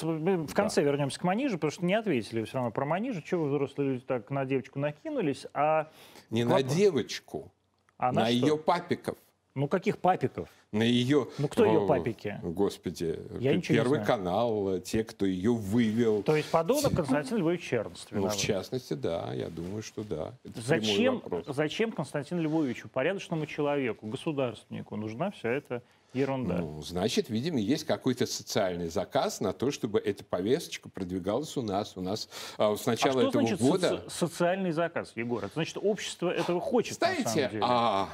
в 0.46 0.54
конце 0.54 0.82
да. 0.82 0.90
вернемся 0.90 1.18
к 1.18 1.24
Манижу, 1.24 1.56
потому 1.56 1.72
что 1.72 1.84
не 1.84 1.94
ответили 1.94 2.44
все 2.44 2.54
равно 2.54 2.70
про 2.70 2.86
Манижа. 2.86 3.22
Чего 3.22 3.44
вы, 3.44 3.50
взрослые 3.50 3.94
люди, 3.94 4.04
так 4.06 4.30
на 4.30 4.44
девочку 4.44 4.78
накинулись? 4.78 5.46
А... 5.52 5.90
Не 6.30 6.44
на 6.44 6.62
девочку, 6.62 7.52
а 7.98 8.12
на, 8.12 8.22
на 8.22 8.28
ее 8.28 8.56
папиков. 8.56 9.18
Ну, 9.54 9.66
каких 9.66 9.98
папиков? 9.98 10.48
На 10.70 10.84
ее... 10.84 11.26
Ну, 11.38 11.48
кто 11.48 11.64
ее 11.64 11.86
папики? 11.86 12.38
Господи, 12.42 13.18
Я 13.40 13.60
Первый 13.60 14.04
канал, 14.04 14.78
те, 14.78 15.02
кто 15.02 15.26
ее 15.26 15.52
вывел. 15.52 16.22
То 16.22 16.36
есть 16.36 16.50
подонок 16.50 16.94
Константин 16.94 17.38
Львович 17.38 17.62
Чернцев 17.62 18.06
Ну, 18.12 18.28
в 18.28 18.36
частности, 18.36 18.94
да, 18.94 19.32
я 19.34 19.48
думаю, 19.48 19.82
что 19.82 20.04
да. 20.04 20.34
Это 20.44 20.60
зачем, 20.60 21.22
зачем 21.48 21.90
Константину 21.90 22.42
Львовичу, 22.42 22.88
порядочному 22.88 23.46
человеку, 23.46 24.06
государственнику, 24.06 24.94
нужна 24.94 25.32
вся 25.32 25.48
эта 25.48 25.82
ерунда? 26.12 26.58
Ну, 26.58 26.80
значит, 26.82 27.28
видимо, 27.28 27.58
есть 27.58 27.84
какой-то 27.84 28.26
социальный 28.26 28.88
заказ 28.88 29.40
на 29.40 29.52
то, 29.52 29.72
чтобы 29.72 29.98
эта 29.98 30.24
повесточка 30.24 30.88
продвигалась 30.88 31.56
у 31.56 31.62
нас. 31.62 31.96
У 31.96 32.00
нас 32.00 32.28
а, 32.58 32.76
с 32.76 32.86
начала 32.86 33.22
а 33.22 33.28
этого 33.28 33.42
значит 33.42 33.60
года... 33.60 33.88
Соци- 33.88 34.10
социальный 34.10 34.72
заказ, 34.72 35.12
Егор? 35.16 35.44
Это 35.44 35.54
значит, 35.54 35.76
общество 35.80 36.30
этого 36.30 36.60
хочет, 36.60 36.98
Знаете, 36.98 37.22
на 37.24 37.30
самом 37.30 37.50
деле. 37.50 37.62
А 37.64 38.08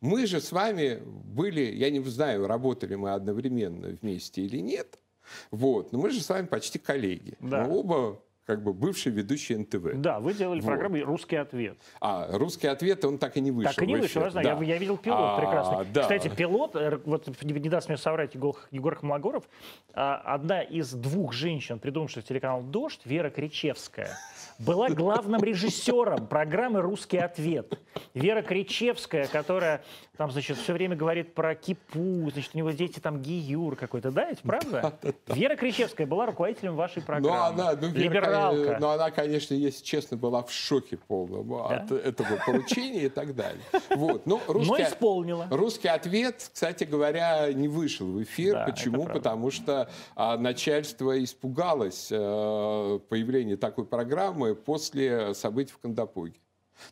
мы 0.00 0.26
же 0.26 0.40
с 0.40 0.52
вами 0.52 1.02
были, 1.04 1.62
я 1.62 1.90
не 1.90 2.00
знаю, 2.00 2.46
работали 2.46 2.94
мы 2.94 3.12
одновременно 3.12 3.88
вместе 3.88 4.42
или 4.42 4.58
нет, 4.58 4.98
вот, 5.50 5.92
но 5.92 5.98
мы 5.98 6.10
же 6.10 6.20
с 6.20 6.28
вами 6.28 6.46
почти 6.46 6.78
коллеги. 6.78 7.36
Да. 7.40 7.64
Мы 7.64 7.78
оба 7.78 8.22
как 8.46 8.62
бы 8.62 8.72
бывший 8.72 9.10
ведущий 9.10 9.56
НТВ. 9.56 9.94
Да, 9.94 10.20
вы 10.20 10.34
делали 10.34 10.60
вот. 10.60 10.66
программу 10.66 11.02
«Русский 11.04 11.36
ответ». 11.36 11.78
А, 12.00 12.28
«Русский 12.36 12.66
ответ», 12.66 13.04
он 13.04 13.18
так 13.18 13.36
и 13.36 13.40
не 13.40 13.50
вышел 13.50 13.72
Так 13.72 13.82
и 13.82 13.86
не 13.86 13.96
вышел, 13.96 14.22
я 14.22 14.30
знаю. 14.30 14.44
Да. 14.44 14.62
Я, 14.62 14.74
я 14.74 14.78
видел 14.78 14.98
пилот 14.98 15.18
а, 15.18 15.38
прекрасный. 15.38 15.86
Да. 15.92 16.02
Кстати, 16.02 16.28
пилот, 16.28 16.76
э, 16.76 17.00
вот 17.04 17.28
не 17.42 17.68
даст 17.68 17.88
мне 17.88 17.96
соврать 17.96 18.34
Егор, 18.34 18.56
Егор 18.70 18.94
Хмагоров, 18.96 19.44
а, 19.94 20.16
одна 20.16 20.62
из 20.62 20.92
двух 20.92 21.32
женщин, 21.32 21.78
придумавших 21.78 22.24
телеканал 22.24 22.62
«Дождь», 22.62 23.00
Вера 23.04 23.30
Кричевская– 23.30 24.10
была 24.58 24.88
главным 24.88 25.42
режиссером 25.42 26.26
программы 26.26 26.80
«Русский 26.80 27.18
ответ». 27.18 27.78
Вера 28.14 28.42
Кричевская, 28.42 29.26
которая 29.26 29.82
там, 30.16 30.30
значит, 30.30 30.56
все 30.58 30.72
время 30.72 30.94
говорит 30.94 31.34
про 31.34 31.54
кипу, 31.54 32.30
значит, 32.30 32.50
у 32.54 32.58
него 32.58 32.70
дети 32.70 33.00
там 33.00 33.20
гиюр 33.20 33.74
какой-то, 33.74 34.12
да, 34.12 34.30
это 34.30 34.42
правда? 34.42 34.92
Вера 35.26 35.56
Кричевская 35.56 36.06
была 36.06 36.26
руководителем 36.26 36.76
вашей 36.76 37.00
ну, 37.00 37.06
программы. 37.06 37.56
Ну, 37.56 37.62
она, 37.62 37.78
ну, 37.80 37.88
Либералка. 37.88 38.78
Но 38.80 38.86
ну, 38.86 38.88
она, 38.90 39.10
конечно, 39.10 39.54
если 39.54 39.84
честно, 39.84 40.16
была 40.16 40.42
в 40.42 40.52
шоке 40.52 40.96
полном 40.96 41.48
да? 41.48 41.78
от 41.78 41.92
этого 41.92 42.38
поручения 42.46 43.04
и 43.04 43.08
так 43.08 43.34
далее. 43.34 43.62
Вот. 43.90 44.26
Ну, 44.26 44.40
русский, 44.46 44.70
Но 44.70 44.82
исполнила. 44.82 45.48
Русский 45.50 45.88
ответ, 45.88 46.48
кстати 46.52 46.84
говоря, 46.84 47.52
не 47.52 47.68
вышел 47.68 48.06
в 48.06 48.22
эфир. 48.22 48.54
Да, 48.54 48.64
Почему? 48.66 49.06
Потому 49.06 49.50
что 49.50 49.90
а, 50.14 50.36
начальство 50.36 51.22
испугалось 51.22 52.10
а, 52.12 53.00
появления 53.00 53.56
такой 53.56 53.84
программы 53.84 54.54
после 54.54 55.34
событий 55.34 55.72
в 55.72 55.78
Кандапуге. 55.78 56.34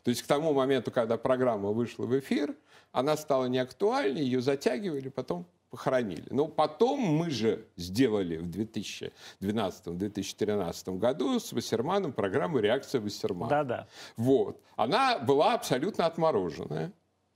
То 0.03 0.09
есть 0.09 0.23
к 0.23 0.27
тому 0.27 0.53
моменту, 0.53 0.91
когда 0.91 1.17
программа 1.17 1.69
вышла 1.69 2.05
в 2.05 2.19
эфир, 2.19 2.55
она 2.91 3.17
стала 3.17 3.45
неактуальной, 3.45 4.21
ее 4.21 4.41
затягивали, 4.41 5.09
потом 5.09 5.45
похоронили. 5.73 6.25
Но 6.29 6.47
потом 6.47 6.99
мы 6.99 7.31
же 7.31 7.65
сделали 7.77 8.37
в 8.37 8.47
2012-2013 8.47 10.99
году 10.99 11.39
с 11.39 11.51
Вассерманом 11.51 12.13
программу 12.13 12.59
«Реакция 12.59 13.01
Вассермана». 13.01 13.49
Да-да. 13.49 13.87
Вот. 14.15 14.61
Она 14.75 15.17
была 15.17 15.55
абсолютно 15.55 16.05
отмороженная. 16.05 16.91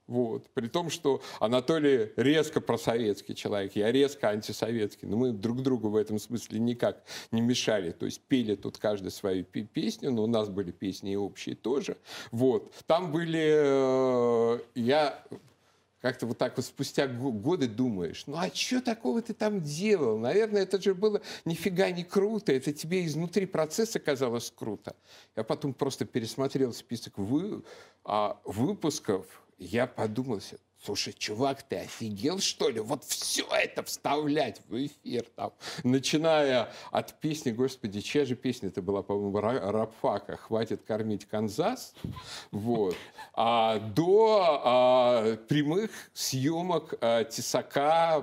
Вот. 0.08 0.50
При 0.54 0.68
том, 0.68 0.90
что 0.90 1.22
Анатолий 1.40 2.12
резко 2.16 2.62
просоветский 2.62 3.36
человек, 3.36 3.76
я 3.76 3.92
резко 3.92 4.30
антисоветский. 4.30 5.08
Но 5.08 5.18
мы 5.18 5.32
друг 5.32 5.62
другу 5.62 5.90
в 5.90 5.96
этом 5.98 6.18
смысле 6.18 6.60
никак 6.60 7.04
не 7.32 7.42
мешали. 7.42 7.92
То 7.92 8.06
есть 8.06 8.22
пели 8.22 8.56
тут 8.56 8.78
каждый 8.78 9.12
свою 9.12 9.44
песню, 9.44 10.12
но 10.12 10.24
у 10.24 10.28
нас 10.28 10.50
были 10.50 10.72
песни 10.72 11.12
и 11.12 11.18
общие 11.18 11.56
тоже. 11.56 11.98
Вот. 12.32 12.74
Там 12.86 13.12
были... 13.12 14.56
Э, 14.56 14.60
я 14.76 15.24
как-то 16.02 16.26
вот 16.28 16.38
так 16.38 16.56
вот 16.56 16.66
спустя 16.66 17.08
годы 17.08 17.68
думаешь, 17.68 18.24
ну 18.28 18.38
а 18.38 18.50
что 18.54 18.82
такого 18.82 19.22
ты 19.22 19.34
там 19.34 19.62
делал? 19.62 20.18
Наверное, 20.18 20.62
это 20.62 20.82
же 20.82 20.94
было 20.94 21.22
нифига 21.44 21.90
не 21.90 22.04
круто, 22.04 22.54
это 22.54 22.72
тебе 22.72 23.06
изнутри 23.06 23.46
процесса 23.46 24.00
казалось 24.00 24.54
круто. 24.56 24.96
Я 25.36 25.44
потом 25.44 25.74
просто 25.74 26.06
пересмотрел 26.06 26.72
список 26.72 27.18
вы, 27.18 27.64
а, 28.06 28.40
выпусков, 28.46 29.26
я 29.58 29.88
подумал, 29.88 30.42
Слушай, 30.80 31.14
чувак, 31.14 31.64
ты 31.64 31.78
офигел, 31.78 32.40
что 32.40 32.70
ли? 32.70 32.80
Вот 32.80 33.04
все 33.04 33.46
это 33.52 33.82
вставлять 33.82 34.62
в 34.68 34.86
эфир. 34.86 35.26
Там, 35.36 35.52
начиная 35.84 36.72
от 36.92 37.20
песни, 37.20 37.52
господи, 37.52 38.00
чья 38.02 38.26
же 38.26 38.36
песня 38.36 38.70
это 38.70 38.82
была, 38.84 39.02
по-моему, 39.02 39.40
Рапфака 39.40 40.38
«Хватит 40.38 40.84
кормить 40.84 41.26
Канзас», 41.26 41.96
вот, 42.52 42.96
а, 43.34 43.80
до 43.80 44.62
а, 44.64 45.38
прямых 45.48 45.90
съемок 46.14 46.94
а, 47.02 47.24
Тесака, 47.24 48.22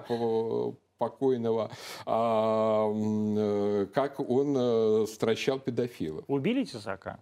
покойного, 0.96 1.70
а, 2.06 2.88
э, 3.36 3.86
как 3.92 4.20
он 4.20 4.54
а, 4.56 5.06
стращал 5.06 5.58
педофилов. 5.58 6.24
Убили 6.28 6.64
Тесака? 6.64 7.18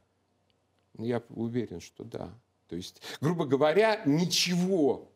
Я 0.99 1.23
уверен, 1.31 1.81
что 1.81 2.05
да. 2.05 2.31
То 2.73 2.77
есть, 2.77 3.03
грубо 3.21 3.45
говоря, 3.45 4.01
ничего 4.07 5.13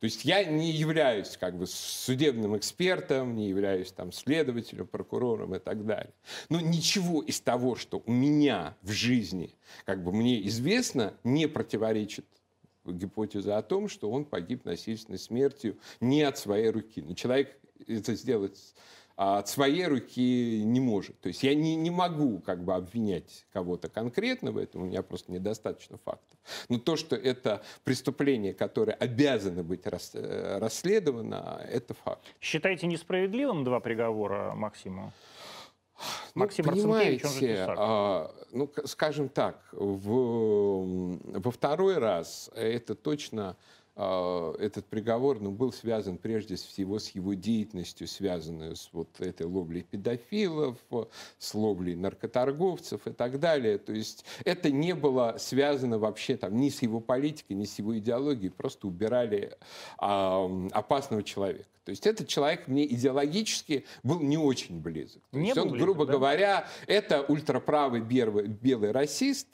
то 0.00 0.04
есть 0.04 0.24
я 0.24 0.44
не 0.44 0.70
являюсь 0.70 1.36
как 1.36 1.58
бы 1.58 1.66
судебным 1.66 2.56
экспертом, 2.56 3.34
не 3.34 3.48
являюсь 3.48 3.92
там 3.92 4.12
следователем, 4.12 4.86
прокурором 4.86 5.54
и 5.54 5.58
так 5.58 5.84
далее. 5.84 6.12
Но 6.48 6.58
ничего 6.58 7.22
из 7.22 7.40
того, 7.42 7.76
что 7.76 8.02
у 8.06 8.10
меня 8.10 8.76
в 8.80 8.90
жизни 8.92 9.54
как 9.84 10.02
бы 10.02 10.12
мне 10.12 10.46
известно, 10.46 11.14
не 11.22 11.46
противоречит 11.48 12.24
гипотезе 12.86 13.52
о 13.52 13.62
том, 13.62 13.88
что 13.88 14.10
он 14.10 14.24
погиб 14.24 14.64
насильственной 14.64 15.18
смертью 15.18 15.78
не 16.00 16.22
от 16.22 16.38
своей 16.38 16.70
руки. 16.70 17.02
Но 17.02 17.14
человек 17.14 17.58
это 17.86 18.14
сделать 18.14 18.74
от 19.20 19.48
своей 19.48 19.86
руки 19.86 20.62
не 20.64 20.80
может. 20.80 21.20
То 21.20 21.28
есть 21.28 21.42
я 21.42 21.54
не, 21.54 21.76
не 21.76 21.90
могу 21.90 22.38
как 22.38 22.64
бы 22.64 22.74
обвинять 22.74 23.44
кого-то 23.52 23.90
конкретно 23.90 24.50
в 24.50 24.56
этом, 24.56 24.82
у 24.82 24.84
меня 24.86 25.02
просто 25.02 25.30
недостаточно 25.30 25.98
фактов. 25.98 26.38
Но 26.70 26.78
то, 26.78 26.96
что 26.96 27.16
это 27.16 27.62
преступление, 27.84 28.54
которое 28.54 28.94
обязано 28.94 29.62
быть 29.62 29.86
рас, 29.86 30.12
э, 30.14 30.56
расследовано, 30.58 31.60
это 31.70 31.92
факт. 31.92 32.24
Считаете 32.40 32.86
несправедливым 32.86 33.62
два 33.62 33.80
приговора 33.80 34.54
Максиму? 34.54 35.12
Ну, 36.34 36.40
Максим 36.40 36.64
понимаете, 36.64 37.66
а, 37.68 38.34
ну, 38.52 38.72
скажем 38.86 39.28
так, 39.28 39.68
в, 39.72 41.18
во 41.38 41.50
второй 41.50 41.98
раз 41.98 42.50
это 42.54 42.94
точно 42.94 43.50
а, 43.50 43.56
этот 43.96 44.86
приговор 44.86 45.40
ну, 45.40 45.50
был 45.50 45.72
связан 45.72 46.16
прежде 46.16 46.56
всего 46.56 46.98
с 46.98 47.10
его 47.10 47.34
деятельностью, 47.34 48.06
связанную 48.06 48.76
с 48.76 48.88
вот 48.92 49.20
этой 49.20 49.46
ловлей 49.46 49.82
педофилов, 49.82 50.78
с 51.38 51.54
ловлей 51.54 51.96
наркоторговцев 51.96 53.06
и 53.06 53.12
так 53.12 53.38
далее. 53.40 53.78
То 53.78 53.92
есть 53.92 54.24
это 54.44 54.70
не 54.70 54.94
было 54.94 55.36
связано 55.38 55.98
вообще 55.98 56.36
там, 56.36 56.56
ни 56.56 56.68
с 56.68 56.82
его 56.82 57.00
политикой, 57.00 57.54
ни 57.54 57.64
с 57.64 57.78
его 57.78 57.98
идеологией, 57.98 58.50
просто 58.50 58.86
убирали 58.86 59.56
а, 59.98 60.50
опасного 60.72 61.22
человека. 61.22 61.68
То 61.84 61.90
есть 61.90 62.06
этот 62.06 62.28
человек 62.28 62.68
мне 62.68 62.86
идеологически 62.86 63.84
был 64.02 64.20
не 64.20 64.38
очень 64.38 64.80
близок. 64.80 65.22
То 65.30 65.38
не 65.38 65.46
есть 65.46 65.58
он, 65.58 65.70
близок, 65.70 65.86
грубо 65.86 66.06
да? 66.06 66.12
говоря, 66.12 66.68
это 66.86 67.22
ультраправый 67.22 68.00
белый, 68.00 68.46
белый 68.46 68.92
расист, 68.92 69.48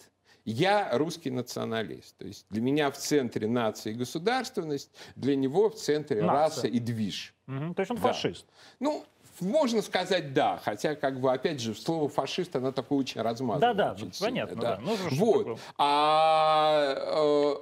я 0.47 0.97
русский 0.97 1.31
националист. 1.31 2.17
То 2.17 2.27
есть 2.27 2.47
для 2.51 2.63
меня 2.63 2.91
в 2.91 2.97
центре 2.97 3.47
нация 3.47 3.93
и 3.93 3.97
государственность, 3.97 4.91
для 5.17 5.37
него 5.37 5.69
в 5.69 5.75
центре 5.75 6.23
Нация. 6.23 6.33
раса 6.33 6.67
и 6.69 6.79
движ. 6.79 7.35
Угу. 7.49 7.75
То 7.75 7.81
есть 7.81 7.91
он 7.91 7.97
да. 7.97 8.03
фашист? 8.03 8.47
Ну, 8.81 9.05
можно 9.41 9.83
сказать 9.83 10.33
да, 10.33 10.61
хотя, 10.65 10.95
как 10.95 11.21
бы, 11.21 11.33
опять 11.33 11.61
же, 11.61 11.75
слово 11.75 12.09
фашист, 12.09 12.57
оно 12.57 12.73
такое 12.73 12.99
очень 12.99 13.21
размазанное. 13.21 13.75
Да, 13.75 13.95
да, 13.95 14.11
понятно, 14.21 14.57
да. 14.57 14.77
да. 14.77 14.83
Ну, 14.83 14.97
вот. 15.13 15.61
А, 15.77 16.95
э, 16.97 17.55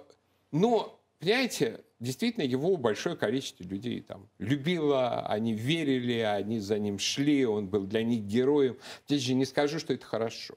но, 0.52 1.00
понимаете, 1.18 1.80
действительно 2.00 2.44
его 2.44 2.76
большое 2.76 3.16
количество 3.16 3.64
людей 3.64 4.00
там 4.02 4.28
любило, 4.38 5.26
они 5.26 5.54
верили, 5.54 6.18
они 6.18 6.60
за 6.60 6.78
ним 6.78 6.98
шли, 6.98 7.46
он 7.46 7.66
был 7.68 7.86
для 7.86 8.04
них 8.04 8.22
героем. 8.24 8.76
Здесь 9.06 9.22
же 9.22 9.34
не 9.34 9.44
скажу, 9.44 9.78
что 9.78 9.94
это 9.94 10.04
хорошо. 10.04 10.54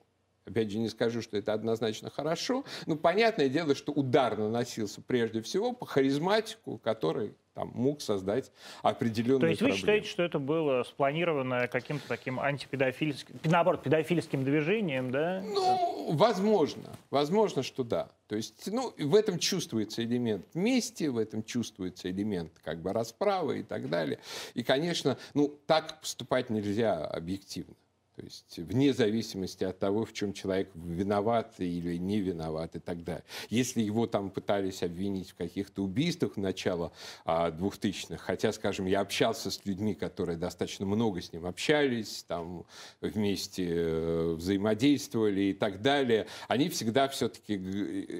Опять 0.47 0.71
же, 0.71 0.77
не 0.77 0.87
скажу, 0.87 1.21
что 1.21 1.37
это 1.37 1.51
однозначно 1.51 2.09
хорошо. 2.09 2.63
Но 2.85 2.95
понятное 2.95 3.49
дело, 3.49 3.75
что 3.75 3.91
удар 3.91 4.37
наносился 4.37 5.01
прежде 5.01 5.41
всего 5.41 5.73
по 5.73 5.85
харизматику, 5.85 6.77
который 6.77 7.33
там, 7.53 7.71
мог 7.73 8.01
создать 8.01 8.51
определенные 8.83 9.39
То 9.39 9.47
есть 9.47 9.59
проблемы. 9.59 9.73
вы 9.73 9.79
считаете, 9.79 10.07
что 10.07 10.23
это 10.23 10.39
было 10.39 10.83
спланировано 10.83 11.67
каким-то 11.67 12.07
таким 12.07 12.39
антипедофильским, 12.39 13.35
наоборот, 13.43 13.83
педофильским 13.83 14.43
движением, 14.43 15.11
да? 15.11 15.43
Ну, 15.43 16.13
возможно. 16.13 16.91
Возможно, 17.09 17.63
что 17.63 17.83
да. 17.83 18.09
То 18.27 18.35
есть, 18.35 18.71
ну, 18.71 18.93
в 18.97 19.15
этом 19.15 19.39
чувствуется 19.39 20.03
элемент 20.03 20.45
мести, 20.53 21.05
в 21.05 21.17
этом 21.17 21.43
чувствуется 21.43 22.09
элемент 22.11 22.51
как 22.63 22.79
бы 22.81 22.93
расправы 22.93 23.59
и 23.61 23.63
так 23.63 23.89
далее. 23.89 24.19
И, 24.53 24.63
конечно, 24.63 25.17
ну, 25.33 25.59
так 25.65 25.99
поступать 25.99 26.49
нельзя 26.49 27.05
объективно. 27.05 27.73
То 28.17 28.23
есть 28.23 28.57
вне 28.57 28.93
зависимости 28.93 29.63
от 29.63 29.77
того, 29.77 30.03
в 30.03 30.11
чем 30.11 30.33
человек 30.33 30.71
виноват 30.73 31.53
или 31.59 31.97
не 31.97 32.19
виноват 32.19 32.75
и 32.75 32.79
так 32.79 33.03
далее. 33.03 33.23
Если 33.51 33.81
его 33.81 34.07
там 34.07 34.31
пытались 34.31 34.81
обвинить 34.81 35.29
в 35.29 35.35
каких-то 35.35 35.83
убийствах 35.83 36.35
начала 36.35 36.91
а, 37.25 37.51
2000-х, 37.51 38.17
хотя, 38.17 38.51
скажем, 38.53 38.87
я 38.87 39.01
общался 39.01 39.51
с 39.51 39.63
людьми, 39.65 39.93
которые 39.93 40.35
достаточно 40.35 40.87
много 40.87 41.21
с 41.21 41.31
ним 41.31 41.45
общались, 41.45 42.25
там 42.27 42.65
вместе 43.01 43.67
э, 43.67 44.33
взаимодействовали 44.33 45.41
и 45.41 45.53
так 45.53 45.83
далее, 45.83 46.25
они 46.47 46.69
всегда 46.69 47.07
все-таки 47.09 47.55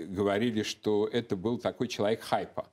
говорили, 0.06 0.62
что 0.62 1.10
это 1.12 1.36
был 1.36 1.58
такой 1.58 1.88
человек 1.88 2.22
хайпа 2.22 2.70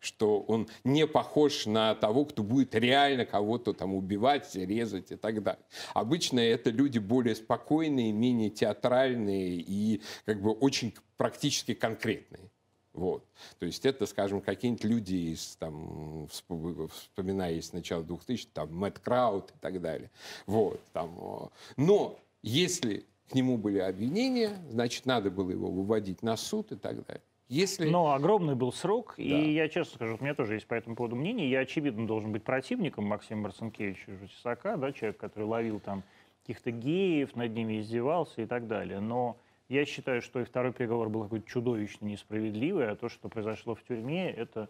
что 0.00 0.40
он 0.40 0.68
не 0.84 1.06
похож 1.06 1.66
на 1.66 1.94
того, 1.94 2.24
кто 2.24 2.42
будет 2.42 2.74
реально 2.74 3.24
кого-то 3.24 3.72
там 3.72 3.94
убивать, 3.94 4.54
резать 4.54 5.10
и 5.12 5.16
так 5.16 5.42
далее. 5.42 5.64
Обычно 5.94 6.40
это 6.40 6.70
люди 6.70 6.98
более 6.98 7.34
спокойные, 7.34 8.12
менее 8.12 8.50
театральные 8.50 9.56
и 9.56 10.02
как 10.24 10.40
бы 10.40 10.52
очень 10.52 10.94
практически 11.16 11.74
конкретные. 11.74 12.50
Вот. 12.92 13.24
То 13.58 13.66
есть 13.66 13.86
это, 13.86 14.06
скажем, 14.06 14.40
какие-нибудь 14.40 14.84
люди 14.84 15.14
из, 15.32 15.56
там, 15.56 16.26
вспоминая 16.28 17.54
из 17.54 17.72
начала 17.72 18.02
2000 18.02 18.48
там, 18.52 18.74
Мэтт 18.74 18.98
Краут 18.98 19.50
и 19.50 19.58
так 19.60 19.80
далее. 19.80 20.10
Вот, 20.46 20.80
там. 20.92 21.50
Но 21.76 22.18
если 22.42 23.06
к 23.28 23.34
нему 23.34 23.56
были 23.56 23.78
обвинения, 23.78 24.58
значит, 24.70 25.06
надо 25.06 25.30
было 25.30 25.50
его 25.50 25.70
выводить 25.70 26.22
на 26.22 26.36
суд 26.36 26.72
и 26.72 26.76
так 26.76 27.04
далее. 27.06 27.22
Если... 27.48 27.88
Но 27.88 28.12
огромный 28.12 28.54
был 28.54 28.72
срок, 28.72 29.14
да. 29.16 29.22
и 29.22 29.52
я 29.52 29.68
честно 29.68 29.94
скажу, 29.94 30.16
у 30.20 30.22
меня 30.22 30.34
тоже 30.34 30.54
есть 30.54 30.66
по 30.66 30.74
этому 30.74 30.96
поводу 30.96 31.16
мнение. 31.16 31.50
Я, 31.50 31.60
очевидно, 31.60 32.06
должен 32.06 32.30
быть 32.30 32.44
противником 32.44 33.06
Максима 33.06 33.42
Марцинкевича 33.42 34.12
Тесака, 34.26 34.76
да, 34.76 34.92
человек, 34.92 35.16
который 35.16 35.44
ловил 35.44 35.80
там 35.80 36.02
каких-то 36.42 36.70
геев, 36.70 37.34
над 37.36 37.54
ними 37.54 37.80
издевался 37.80 38.42
и 38.42 38.46
так 38.46 38.66
далее. 38.66 39.00
Но 39.00 39.38
я 39.68 39.86
считаю, 39.86 40.20
что 40.20 40.40
и 40.40 40.44
второй 40.44 40.72
приговор 40.72 41.08
был 41.08 41.22
какой-то 41.22 41.48
чудовищно 41.48 42.06
несправедливый, 42.06 42.90
а 42.90 42.96
то, 42.96 43.08
что 43.08 43.28
произошло 43.28 43.74
в 43.74 43.82
тюрьме, 43.82 44.30
это 44.30 44.68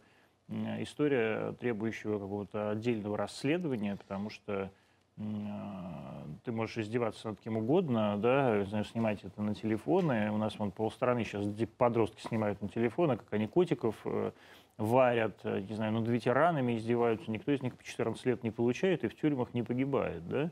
история, 0.80 1.52
требующая 1.60 2.12
какого-то 2.12 2.70
отдельного 2.70 3.16
расследования, 3.16 3.96
потому 3.96 4.30
что 4.30 4.70
ты 6.44 6.52
можешь 6.52 6.78
издеваться 6.78 7.28
над 7.28 7.40
кем 7.40 7.56
угодно, 7.56 8.16
да, 8.18 8.64
знаю, 8.64 8.84
снимать 8.84 9.24
это 9.24 9.42
на 9.42 9.54
телефоны. 9.54 10.30
У 10.30 10.36
нас 10.36 10.58
вон 10.58 10.70
полстраны 10.70 11.24
сейчас 11.24 11.44
подростки 11.76 12.20
снимают 12.20 12.62
на 12.62 12.68
телефоны, 12.68 13.16
как 13.16 13.32
они 13.32 13.46
котиков 13.48 13.96
э, 14.04 14.30
варят, 14.76 15.38
э, 15.42 15.60
не 15.60 15.74
знаю, 15.74 15.92
над 15.92 16.08
ветеранами 16.08 16.76
издеваются. 16.76 17.30
Никто 17.30 17.52
из 17.52 17.62
них 17.62 17.76
по 17.76 17.82
14 17.82 18.24
лет 18.26 18.44
не 18.44 18.50
получает 18.50 19.04
и 19.04 19.08
в 19.08 19.16
тюрьмах 19.16 19.52
не 19.54 19.62
погибает, 19.62 20.26
да. 20.28 20.50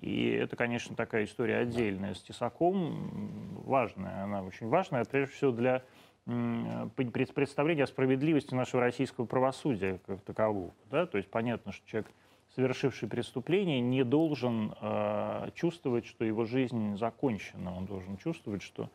И 0.00 0.30
это, 0.30 0.56
конечно, 0.56 0.94
такая 0.94 1.24
история 1.24 1.58
отдельная 1.58 2.14
с 2.14 2.22
Тесаком, 2.22 3.60
важная, 3.64 4.24
она 4.24 4.42
очень 4.42 4.68
важная, 4.68 5.04
прежде 5.04 5.34
всего 5.34 5.50
для 5.50 5.82
представление 6.24 7.84
о 7.84 7.86
справедливости 7.86 8.54
нашего 8.54 8.82
российского 8.82 9.24
правосудия 9.24 9.98
как 10.06 10.20
такового. 10.22 10.72
Да? 10.90 11.06
То 11.06 11.16
есть 11.16 11.30
понятно, 11.30 11.72
что 11.72 11.86
человек, 11.88 12.10
совершивший 12.58 13.08
преступление, 13.08 13.80
не 13.80 14.02
должен 14.02 14.74
э, 14.80 15.50
чувствовать, 15.54 16.06
что 16.06 16.24
его 16.24 16.44
жизнь 16.44 16.98
закончена. 16.98 17.76
Он 17.76 17.86
должен 17.86 18.16
чувствовать, 18.16 18.62
что 18.62 18.90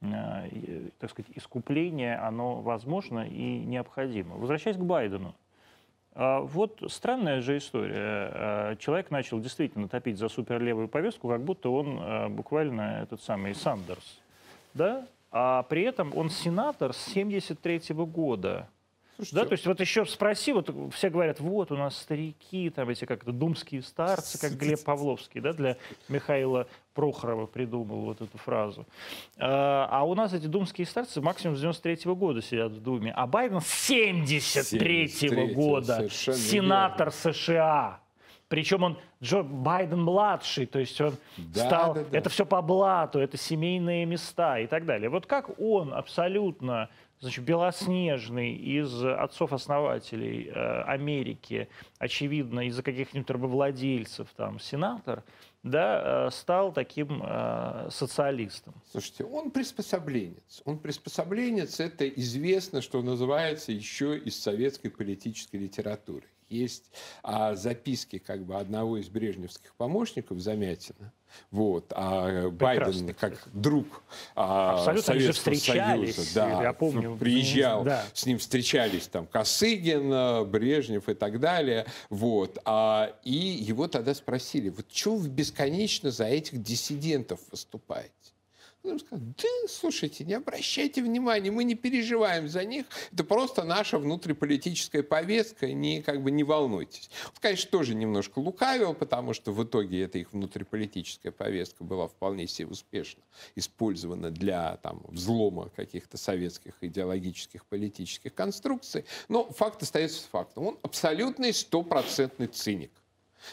э, 0.00 0.88
так 0.98 1.10
сказать, 1.10 1.30
искупление, 1.36 2.16
оно 2.16 2.60
возможно 2.60 3.24
и 3.24 3.64
необходимо. 3.64 4.34
Возвращаясь 4.34 4.76
к 4.76 4.80
Байдену, 4.80 5.32
а 6.16 6.40
вот 6.40 6.82
странная 6.88 7.40
же 7.40 7.58
история. 7.58 8.30
А, 8.32 8.76
человек 8.76 9.12
начал 9.12 9.38
действительно 9.38 9.86
топить 9.86 10.18
за 10.18 10.28
суперлевую 10.28 10.88
повестку, 10.88 11.28
как 11.28 11.40
будто 11.40 11.68
он 11.68 11.98
а, 12.00 12.28
буквально 12.28 13.00
этот 13.02 13.22
самый 13.22 13.54
Сандерс. 13.54 14.20
Да? 14.74 15.06
А 15.30 15.62
при 15.62 15.82
этом 15.82 16.12
он 16.16 16.30
сенатор 16.30 16.92
с 16.92 16.98
73 17.12 17.94
-го 17.94 18.06
года. 18.06 18.68
Слушайте, 19.16 19.36
да, 19.36 19.44
то 19.44 19.52
есть 19.52 19.66
вот 19.66 19.80
еще 19.80 20.04
спроси, 20.06 20.52
вот 20.52 20.74
все 20.92 21.08
говорят, 21.08 21.40
вот 21.40 21.70
у 21.70 21.76
нас 21.76 21.96
старики, 21.96 22.70
там 22.70 22.88
эти 22.88 23.04
как-то 23.04 23.32
думские 23.32 23.82
старцы, 23.82 24.40
как 24.40 24.58
Глеб 24.58 24.82
Павловский, 24.82 25.40
да, 25.40 25.52
для 25.52 25.76
Михаила 26.08 26.66
Прохорова 26.94 27.46
придумал 27.46 28.00
вот 28.00 28.20
эту 28.20 28.36
фразу. 28.38 28.86
А, 29.38 29.88
а 29.90 30.04
у 30.04 30.14
нас 30.14 30.32
эти 30.32 30.46
думские 30.46 30.86
старцы 30.86 31.20
максимум 31.20 31.56
с 31.56 31.60
93 31.60 31.94
-го 32.06 32.16
года 32.16 32.42
сидят 32.42 32.72
в 32.72 32.82
Думе, 32.82 33.12
а 33.14 33.26
Байден 33.26 33.60
с 33.60 33.66
73 33.66 35.28
-го 35.28 35.52
года, 35.52 36.08
сенатор. 36.10 37.12
США. 37.12 38.00
Причем 38.48 38.82
он 38.82 38.98
Джо 39.22 39.42
Байден 39.42 40.02
младший, 40.02 40.66
то 40.66 40.78
есть 40.78 41.00
он 41.00 41.14
да, 41.36 41.66
стал, 41.66 41.94
да, 41.94 42.04
да. 42.04 42.18
это 42.18 42.28
все 42.28 42.44
по 42.44 42.60
блату, 42.60 43.18
это 43.18 43.36
семейные 43.36 44.04
места 44.04 44.58
и 44.58 44.66
так 44.66 44.84
далее. 44.84 45.08
Вот 45.08 45.26
как 45.26 45.58
он 45.58 45.94
абсолютно 45.94 46.90
значит, 47.20 47.44
Белоснежный 47.44 48.54
из 48.54 49.04
отцов-основателей 49.04 50.48
э, 50.48 50.82
Америки, 50.82 51.68
очевидно, 51.98 52.68
из-за 52.68 52.82
каких-нибудь 52.82 53.30
рабовладельцев, 53.30 54.28
там, 54.36 54.60
сенатор, 54.60 55.24
да, 55.62 56.26
э, 56.26 56.30
стал 56.30 56.72
таким 56.72 57.22
э, 57.24 57.88
социалистом. 57.90 58.74
Слушайте, 58.90 59.24
он 59.24 59.50
приспособленец. 59.50 60.62
Он 60.64 60.78
приспособленец, 60.78 61.80
это 61.80 62.08
известно, 62.08 62.82
что 62.82 63.02
называется 63.02 63.72
еще 63.72 64.18
из 64.18 64.38
советской 64.40 64.90
политической 64.90 65.56
литературы. 65.56 66.26
Есть 66.50 66.92
а, 67.22 67.54
записки 67.54 68.18
как 68.18 68.44
бы 68.44 68.56
одного 68.56 68.98
из 68.98 69.08
брежневских 69.08 69.74
помощников 69.74 70.40
Замятина, 70.40 71.12
вот, 71.50 71.92
а 71.94 72.50
Прекрасно, 72.50 73.06
Байден 73.06 73.14
как 73.14 73.48
друг 73.52 74.02
а, 74.34 74.84
Советского 74.84 75.54
Союза, 75.54 76.34
да, 76.34 76.62
я 76.62 76.72
помню, 76.72 77.16
приезжал, 77.16 77.84
да. 77.84 78.04
с 78.12 78.26
ним 78.26 78.38
встречались 78.38 79.06
там 79.06 79.26
Косыгин, 79.26 80.48
Брежнев 80.48 81.08
и 81.08 81.14
так 81.14 81.40
далее, 81.40 81.86
вот, 82.10 82.58
а, 82.64 83.12
и 83.22 83.32
его 83.32 83.88
тогда 83.88 84.14
спросили, 84.14 84.68
вот 84.68 84.86
что 84.92 85.16
вы 85.16 85.28
бесконечно 85.28 86.10
за 86.10 86.24
этих 86.24 86.62
диссидентов 86.62 87.40
выступаете? 87.50 88.33
Он 88.84 88.98
сказал, 88.98 89.24
да, 89.38 89.68
слушайте, 89.68 90.24
не 90.24 90.34
обращайте 90.34 91.02
внимания, 91.02 91.50
мы 91.50 91.64
не 91.64 91.74
переживаем 91.74 92.48
за 92.48 92.64
них, 92.64 92.84
это 93.12 93.24
просто 93.24 93.64
наша 93.64 93.98
внутриполитическая 93.98 95.02
повестка, 95.02 95.72
не, 95.72 96.02
как 96.02 96.22
бы 96.22 96.30
не 96.30 96.44
волнуйтесь. 96.44 97.10
Он, 97.26 97.32
конечно, 97.40 97.70
тоже 97.70 97.94
немножко 97.94 98.38
лукавил, 98.40 98.92
потому 98.92 99.32
что 99.32 99.52
в 99.52 99.64
итоге 99.64 100.02
эта 100.02 100.18
их 100.18 100.32
внутриполитическая 100.32 101.32
повестка 101.32 101.82
была 101.82 102.08
вполне 102.08 102.46
себе 102.46 102.68
успешно 102.68 103.22
использована 103.56 104.30
для 104.30 104.76
там, 104.78 105.02
взлома 105.08 105.70
каких-то 105.70 106.18
советских 106.18 106.74
идеологических 106.82 107.64
политических 107.64 108.34
конструкций, 108.34 109.06
но 109.28 109.50
факт 109.50 109.82
остается 109.82 110.28
фактом. 110.30 110.66
Он 110.66 110.78
абсолютный 110.82 111.54
стопроцентный 111.54 112.48
циник. 112.48 112.90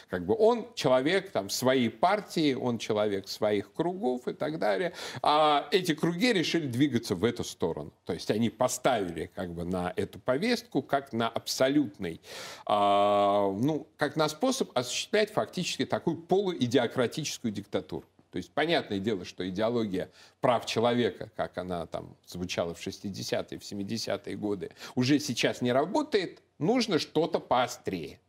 Как 0.08 0.24
бы 0.24 0.34
он 0.38 0.68
человек 0.74 1.30
там, 1.30 1.50
своей 1.50 1.90
партии, 1.90 2.54
он 2.54 2.78
человек 2.78 3.28
своих 3.28 3.72
кругов 3.72 4.28
и 4.28 4.32
так 4.32 4.58
далее. 4.58 4.92
А 5.22 5.68
эти 5.70 5.94
круги 5.94 6.32
решили 6.32 6.66
двигаться 6.66 7.14
в 7.14 7.24
эту 7.24 7.44
сторону. 7.44 7.92
То 8.04 8.12
есть 8.12 8.30
они 8.30 8.50
поставили 8.50 9.30
как 9.34 9.52
бы 9.52 9.64
на 9.64 9.92
эту 9.96 10.18
повестку 10.18 10.82
как 10.82 11.12
на 11.12 11.28
абсолютный, 11.28 12.20
а, 12.66 13.50
ну, 13.50 13.86
как 13.96 14.16
на 14.16 14.28
способ 14.28 14.70
осуществлять 14.76 15.30
фактически 15.32 15.84
такую 15.84 16.16
полуидеократическую 16.16 17.52
диктатуру. 17.52 18.06
То 18.32 18.38
есть 18.38 18.50
понятное 18.50 18.98
дело, 18.98 19.26
что 19.26 19.46
идеология 19.46 20.10
прав 20.40 20.64
человека, 20.64 21.30
как 21.36 21.58
она 21.58 21.84
там 21.86 22.16
звучала 22.26 22.72
в 22.72 22.84
60-е, 22.84 23.58
в 23.58 23.62
70-е 23.62 24.36
годы, 24.36 24.70
уже 24.94 25.18
сейчас 25.18 25.60
не 25.60 25.70
работает, 25.70 26.42
нужно 26.58 26.98
что-то 26.98 27.40
поострее. 27.40 28.20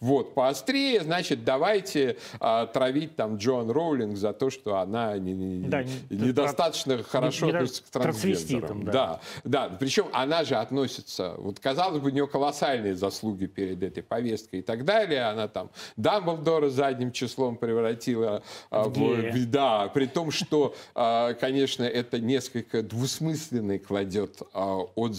Вот, 0.00 0.34
поострее, 0.34 1.02
значит, 1.02 1.44
давайте 1.44 2.16
а, 2.40 2.66
травить 2.66 3.16
там 3.16 3.36
Джоан 3.36 3.70
Роулинг 3.70 4.16
за 4.16 4.32
то, 4.32 4.50
что 4.50 4.76
она 4.76 5.16
не, 5.18 5.32
не, 5.32 5.68
да, 5.68 5.84
недостаточно 6.10 6.94
не, 6.94 7.02
хорошо 7.02 7.46
не, 7.46 7.52
относится 7.52 7.82
к 7.82 7.86
трансгендерам. 7.86 8.84
Да. 8.84 8.92
да, 8.92 9.20
да. 9.44 9.76
Причем 9.78 10.08
она 10.12 10.44
же 10.44 10.56
относится, 10.56 11.34
вот 11.38 11.58
казалось 11.60 12.00
бы, 12.00 12.10
у 12.10 12.12
нее 12.12 12.26
колоссальные 12.26 12.94
заслуги 12.94 13.46
перед 13.46 13.82
этой 13.82 14.02
повесткой 14.02 14.60
и 14.60 14.62
так 14.62 14.84
далее. 14.84 15.24
Она 15.24 15.48
там 15.48 15.70
Дамблдора 15.96 16.68
задним 16.68 17.12
числом 17.12 17.56
превратила 17.56 18.42
а, 18.70 18.84
в, 18.84 18.94
в 18.94 19.50
да, 19.50 19.88
при 19.88 20.06
том, 20.06 20.30
что, 20.30 20.74
а, 20.94 21.34
конечно, 21.34 21.84
это 21.84 22.20
несколько 22.20 22.82
двусмысленный 22.82 23.78
кладет 23.78 24.42
а, 24.52 24.78
от, 24.94 25.14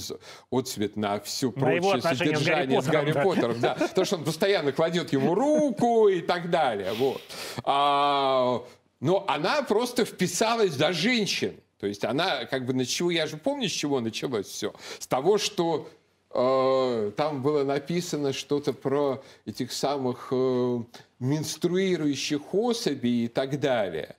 отцвет 0.52 0.96
на 0.96 1.20
все 1.20 1.52
прочее 1.52 2.02
содержание 2.02 2.82
с 2.82 2.88
Гарри 2.88 3.12
Поттером. 3.12 3.60
Да, 3.60 3.76
то, 3.76 4.06
что 4.06 4.18
он 4.18 4.24
постоянно 4.24 4.59
постоянно 4.60 4.72
кладет 4.72 5.14
ему 5.14 5.36
руку 5.36 6.08
и 6.08 6.22
так 6.22 6.50
далее. 6.50 6.94
Вот. 6.94 7.22
А, 7.64 8.64
но 9.00 9.26
она 9.28 9.62
просто 9.64 10.06
вписалась 10.06 10.74
за 10.74 10.94
женщин. 10.94 11.56
То 11.80 11.88
есть 11.88 12.04
она 12.04 12.46
как 12.46 12.66
бы 12.66 12.74
на 12.74 12.86
чего, 12.86 13.10
я 13.10 13.26
же 13.26 13.38
помню, 13.38 13.70
с 13.70 13.72
чего 13.72 14.02
началось 14.02 14.48
все. 14.48 14.74
С 15.00 15.08
того, 15.08 15.38
что 15.38 15.90
э, 16.32 17.12
там 17.16 17.42
было 17.42 17.64
написано 17.64 18.34
что-то 18.34 18.74
про 18.74 19.24
этих 19.46 19.72
самых 19.72 20.28
э, 20.32 20.80
менструирующих 21.20 22.54
особей 22.54 23.26
и 23.26 23.28
так 23.30 23.60
далее. 23.60 24.16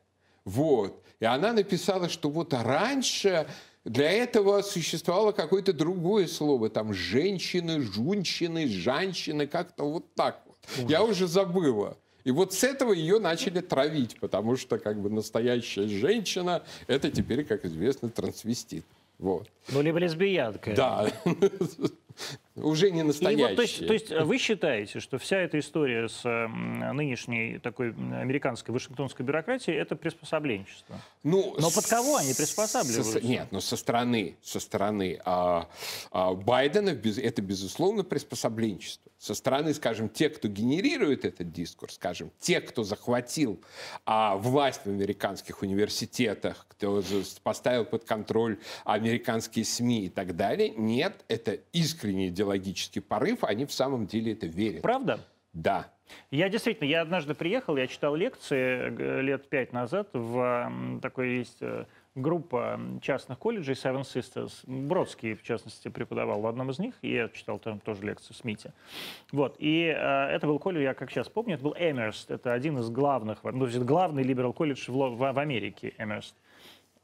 Вот. 0.47 1.03
И 1.21 1.27
она 1.27 1.53
написала, 1.53 2.09
что 2.09 2.31
вот 2.31 2.55
раньше 2.55 3.47
для 3.85 4.11
этого 4.11 4.63
существовало 4.63 5.33
какое-то 5.33 5.73
другое 5.73 6.27
слово, 6.27 6.69
там 6.69 6.93
женщины, 6.93 7.81
жунщины, 7.81 8.69
жанщины, 8.69 9.47
как-то 9.47 9.85
вот 9.85 10.15
так 10.15 10.43
вот. 10.47 10.57
Ужас. 10.77 10.91
Я 10.91 11.03
уже 11.03 11.27
забыла. 11.27 11.97
И 12.25 12.31
вот 12.31 12.53
с 12.53 12.63
этого 12.65 12.93
ее 12.93 13.19
начали 13.19 13.61
травить, 13.61 14.19
потому 14.21 14.57
что 14.57 14.79
как 14.79 15.01
бы 15.01 15.09
настоящая 15.09 15.89
женщина– 15.89 16.63
это 16.87 17.11
теперь, 17.11 17.45
как 17.45 17.65
известно, 17.65 18.11
трансвестит. 18.11 18.85
Вот. 19.19 19.49
Ну, 19.71 19.81
либо 19.81 19.99
лесбиянка. 19.99 20.75
Да. 20.75 21.11
уже 22.57 22.91
не 22.91 23.03
настоящие. 23.03 23.49
вот, 23.49 23.57
то, 23.57 23.63
есть, 23.63 23.87
то 23.87 23.93
есть 23.93 24.11
вы 24.11 24.39
считаете, 24.39 25.01
что 25.01 25.19
вся 25.19 25.39
эта 25.39 25.59
история 25.59 26.09
с 26.09 26.23
нынешней 26.25 27.59
такой 27.59 27.91
американской 27.91 28.73
вашингтонской 28.75 29.25
бюрократией 29.25 29.79
это 29.79 29.97
приспособленчество? 29.97 31.01
Ну, 31.23 31.55
но 31.59 31.71
под 31.71 31.87
кого 31.87 32.17
они 32.17 32.35
приспосабливаются? 32.35 33.21
Со, 33.21 33.27
нет, 33.27 33.49
но 33.51 33.61
со 33.61 33.77
стороны, 33.77 34.37
со 34.43 34.61
стороны 34.61 35.21
а, 35.25 35.69
а, 36.11 36.35
Байдена 36.35 36.91
это 36.91 37.43
безусловно 37.43 38.05
приспособленчество. 38.05 39.11
Со 39.19 39.35
стороны, 39.35 39.75
скажем, 39.75 40.09
те, 40.09 40.31
кто 40.31 40.49
генерирует 40.49 41.27
этот 41.27 41.53
дискурс, 41.53 41.97
скажем, 41.97 42.33
те, 42.41 42.63
кто 42.63 42.85
захватил 42.85 43.61
а, 44.07 44.37
власть 44.37 44.81
в 44.85 44.89
американских 44.89 45.61
университетах, 45.61 46.67
кто 46.69 47.03
поставил 47.43 47.85
под 47.85 48.05
контроль 48.05 48.59
американские 48.85 49.67
СМИ 49.67 50.07
и 50.07 50.09
так 50.09 50.37
далее, 50.37 50.71
нет, 50.71 51.23
это 51.29 51.59
искренне 51.73 52.31
идеологический 52.41 53.01
порыв, 53.01 53.45
они 53.45 53.67
в 53.67 53.73
самом 53.73 54.07
деле 54.07 54.33
это 54.33 54.47
верят. 54.47 54.83
Правда? 54.83 55.21
Да. 55.53 55.91
Я 56.31 56.49
действительно, 56.49 56.89
я 56.89 57.03
однажды 57.03 57.35
приехал, 57.35 57.77
я 57.77 57.87
читал 57.87 58.15
лекции 58.15 58.93
э, 58.99 59.21
лет 59.21 59.49
пять 59.49 59.73
назад 59.73 60.09
в 60.13 61.01
такой 61.03 61.39
есть 61.39 61.59
э, 61.61 61.85
группа 62.17 62.81
частных 63.01 63.39
колледжей 63.39 63.75
Seven 63.75 64.03
Sisters. 64.03 64.53
Бродский, 64.67 65.35
в 65.35 65.43
частности, 65.43 65.89
преподавал 65.89 66.41
в 66.41 66.47
одном 66.47 66.71
из 66.71 66.79
них, 66.79 66.95
и 67.03 67.13
я 67.13 67.29
читал 67.29 67.59
там 67.59 67.79
тоже 67.79 68.03
лекцию 68.03 68.35
с 68.35 68.43
Мити. 68.43 68.73
Вот. 69.31 69.57
И 69.59 69.85
э, 69.85 70.27
это 70.29 70.47
был 70.47 70.59
колледж, 70.59 70.83
я 70.83 70.95
как 70.95 71.11
сейчас 71.11 71.29
помню, 71.29 71.55
это 71.55 71.65
был 71.65 71.75
Эмерст. 71.79 72.31
Это 72.31 72.53
один 72.53 72.79
из 72.79 72.91
главных, 72.91 73.45
ну, 73.45 73.69
главный 73.85 74.23
либерал 74.23 74.53
колледж 74.53 74.89
в, 74.89 74.95
в, 74.95 75.33
в 75.33 75.39
Америке, 75.39 75.95
Эмерст. 75.99 76.35
А, 76.35 76.50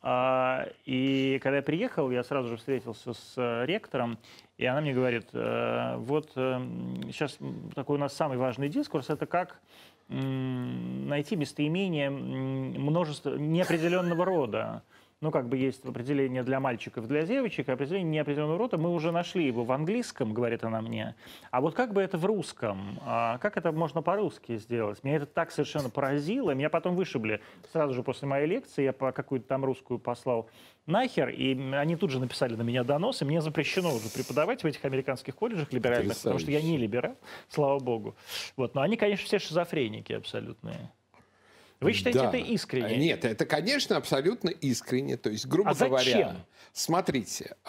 и 0.04 1.40
когда 1.42 1.56
я 1.56 1.62
приехал, 1.62 2.10
я 2.10 2.22
сразу 2.22 2.48
же 2.50 2.56
встретился 2.56 3.12
с 3.12 3.34
э, 3.36 3.66
ректором, 3.66 4.18
и 4.56 4.64
она 4.64 4.80
мне 4.80 4.92
говорит, 4.92 5.28
э, 5.32 5.96
вот 5.96 6.30
сейчас 6.34 7.36
э, 7.40 7.44
такой 7.74 7.96
у 7.96 8.00
нас 8.00 8.12
самый 8.12 8.38
важный 8.38 8.68
дискурс, 8.68 9.10
это 9.10 9.26
как 9.26 9.60
найти 10.08 11.34
местоимение 11.34 12.10
множества 12.10 13.34
неопределенного 13.36 14.24
рода. 14.24 14.84
Ну, 15.20 15.30
как 15.30 15.48
бы 15.48 15.56
есть 15.56 15.84
определение 15.84 16.42
для 16.42 16.60
мальчиков, 16.60 17.08
для 17.08 17.24
девочек, 17.24 17.68
определение 17.70 18.10
неопределенного 18.10 18.58
рода. 18.58 18.76
Мы 18.76 18.92
уже 18.92 19.12
нашли 19.12 19.46
его 19.46 19.64
в 19.64 19.72
английском, 19.72 20.34
говорит 20.34 20.62
она 20.62 20.82
мне. 20.82 21.14
А 21.50 21.62
вот 21.62 21.74
как 21.74 21.94
бы 21.94 22.02
это 22.02 22.18
в 22.18 22.26
русском? 22.26 22.98
А 23.02 23.38
как 23.38 23.56
это 23.56 23.72
можно 23.72 24.02
по-русски 24.02 24.58
сделать? 24.58 25.02
Меня 25.04 25.16
это 25.16 25.26
так 25.26 25.50
совершенно 25.50 25.88
поразило. 25.88 26.50
Меня 26.50 26.68
потом 26.68 26.96
вышибли 26.96 27.40
сразу 27.72 27.94
же 27.94 28.02
после 28.02 28.28
моей 28.28 28.46
лекции. 28.46 28.84
Я 28.84 28.92
по 28.92 29.10
какую-то 29.10 29.48
там 29.48 29.64
русскую 29.64 29.98
послал 29.98 30.50
нахер, 30.84 31.30
и 31.30 31.58
они 31.72 31.96
тут 31.96 32.10
же 32.10 32.20
написали 32.20 32.54
на 32.54 32.62
меня 32.62 32.84
донос, 32.84 33.22
и 33.22 33.24
мне 33.24 33.40
запрещено 33.40 33.94
уже 33.94 34.10
преподавать 34.10 34.62
в 34.62 34.66
этих 34.66 34.84
американских 34.84 35.34
колледжах 35.34 35.72
либеральных, 35.72 36.16
потому 36.16 36.38
что 36.38 36.50
я 36.50 36.60
не 36.60 36.76
либерал, 36.76 37.16
слава 37.48 37.78
богу. 37.78 38.16
Вот. 38.56 38.74
Но 38.74 38.82
они, 38.82 38.96
конечно, 38.96 39.24
все 39.24 39.38
шизофреники 39.38 40.12
абсолютные. 40.12 40.92
Вы 41.80 41.92
считаете 41.92 42.20
да. 42.20 42.28
это 42.28 42.38
искренне? 42.38 42.96
Нет, 42.96 43.24
это, 43.24 43.44
конечно, 43.44 43.96
абсолютно 43.96 44.48
искренне. 44.48 45.16
То 45.16 45.30
есть, 45.30 45.46
грубо 45.46 45.70
а 45.70 45.74
говоря, 45.74 46.04
зачем? 46.04 46.36
смотрите, 46.72 47.56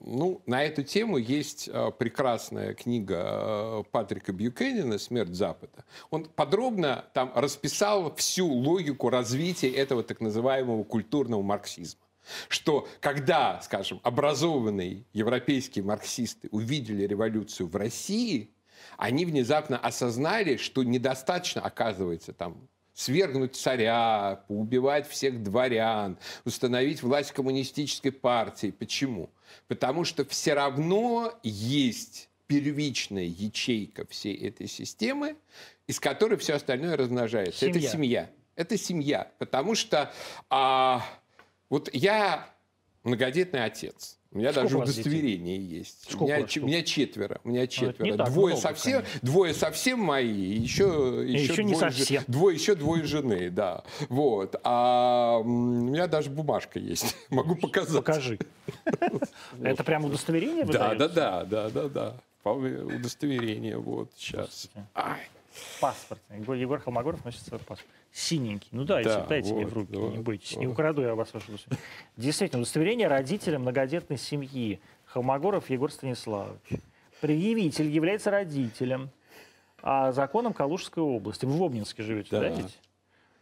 ну, 0.00 0.42
на 0.46 0.62
эту 0.64 0.82
тему 0.82 1.18
есть 1.18 1.68
э, 1.68 1.90
прекрасная 1.98 2.74
книга 2.74 3.22
э, 3.22 3.82
Патрика 3.90 4.32
Бьюкенина 4.32 4.98
«Смерть 4.98 5.34
Запада». 5.34 5.84
Он 6.10 6.24
подробно 6.24 7.04
там 7.12 7.32
расписал 7.34 8.14
всю 8.16 8.46
логику 8.46 9.10
развития 9.10 9.70
этого 9.70 10.02
так 10.02 10.20
называемого 10.20 10.84
культурного 10.84 11.42
марксизма 11.42 12.00
что 12.48 12.86
когда, 13.00 13.58
скажем, 13.62 14.00
образованные 14.02 15.04
европейские 15.14 15.82
марксисты 15.82 16.48
увидели 16.50 17.06
революцию 17.06 17.68
в 17.68 17.76
России, 17.76 18.50
они 18.96 19.24
внезапно 19.24 19.78
осознали, 19.78 20.56
что 20.56 20.82
недостаточно, 20.82 21.62
оказывается, 21.62 22.32
там 22.32 22.68
свергнуть 22.98 23.54
царя, 23.54 24.42
поубивать 24.48 25.08
всех 25.08 25.40
дворян, 25.40 26.18
установить 26.44 27.00
власть 27.00 27.30
коммунистической 27.30 28.10
партии. 28.10 28.74
Почему? 28.76 29.30
Потому 29.68 30.02
что 30.02 30.24
все 30.24 30.54
равно 30.54 31.32
есть 31.44 32.28
первичная 32.48 33.22
ячейка 33.22 34.04
всей 34.08 34.34
этой 34.34 34.66
системы, 34.66 35.36
из 35.86 36.00
которой 36.00 36.36
все 36.38 36.54
остальное 36.54 36.96
размножается. 36.96 37.60
Семья. 37.60 37.78
Это 37.78 37.88
семья. 37.88 38.30
Это 38.56 38.76
семья. 38.76 39.30
Потому 39.38 39.76
что 39.76 40.12
а, 40.50 41.06
вот 41.70 41.88
я 41.92 42.52
многодетный 43.04 43.62
отец. 43.64 44.17
У 44.30 44.38
меня 44.38 44.52
Сколько 44.52 44.68
даже 44.68 44.78
удостоверение 44.78 45.58
есть. 45.58 46.14
у 46.14 46.24
меня, 46.24 46.40
у 46.40 46.66
меня 46.66 46.82
четверо. 46.82 47.40
У 47.44 47.48
меня 47.48 47.66
четверо. 47.66 48.16
так 48.18 48.30
двое, 48.30 48.56
много, 48.56 48.60
совсем, 48.60 49.02
двое 49.22 49.54
совсем 49.54 50.00
мои, 50.00 50.28
еще, 50.28 51.24
еще, 51.26 51.52
еще 51.52 51.64
не 51.64 51.72
двое, 51.72 51.90
совсем. 51.90 52.24
Двое, 52.26 52.56
еще 52.56 52.74
двое 52.74 53.04
жены, 53.04 53.48
да. 53.48 53.84
Вот. 54.10 54.56
А 54.64 55.38
у 55.38 55.44
меня 55.44 56.06
даже 56.08 56.28
бумажка 56.28 56.78
есть. 56.78 57.16
Могу 57.30 57.54
показать. 57.54 57.96
Покажи. 58.04 58.38
Это 59.62 59.82
прям 59.82 60.04
удостоверение 60.04 60.66
Да, 60.66 60.94
да, 60.94 61.08
да, 61.08 61.44
да, 61.44 61.70
да, 61.70 61.88
да. 61.88 62.16
Удостоверение. 62.44 63.78
Вот 63.78 64.10
сейчас. 64.14 64.68
Ай. 64.94 65.20
Паспорт. 65.80 66.20
Егор 66.30 66.78
Холмогоров 66.80 67.24
носит 67.24 67.42
свой 67.42 67.58
паспорт. 67.60 67.88
Синенький. 68.12 68.68
Ну 68.72 68.84
дайте, 68.84 69.10
Да, 69.10 69.26
дайте 69.26 69.52
мне 69.54 69.64
вот, 69.64 69.72
в 69.72 69.76
руки, 69.76 69.94
вот, 69.96 70.12
не 70.12 70.18
бойтесь. 70.18 70.56
Не 70.56 70.66
вот. 70.66 70.72
украду 70.72 71.02
я 71.02 71.14
вас 71.14 71.28
удостоверение. 71.30 71.78
Действительно, 72.16 72.62
удостоверение 72.62 73.08
родителя 73.08 73.58
многодетной 73.58 74.18
семьи. 74.18 74.80
Холмогоров 75.06 75.70
Егор 75.70 75.90
Станиславович. 75.90 76.60
Предъявитель 77.20 77.88
является 77.90 78.30
родителем. 78.30 79.10
А 79.82 80.12
законом 80.12 80.52
Калужской 80.52 81.02
области. 81.02 81.44
Вы 81.44 81.56
в 81.56 81.62
Обнинске 81.62 82.02
живете, 82.02 82.30
да, 82.32 82.40
Да. 82.40 82.48
ведь? 82.50 82.78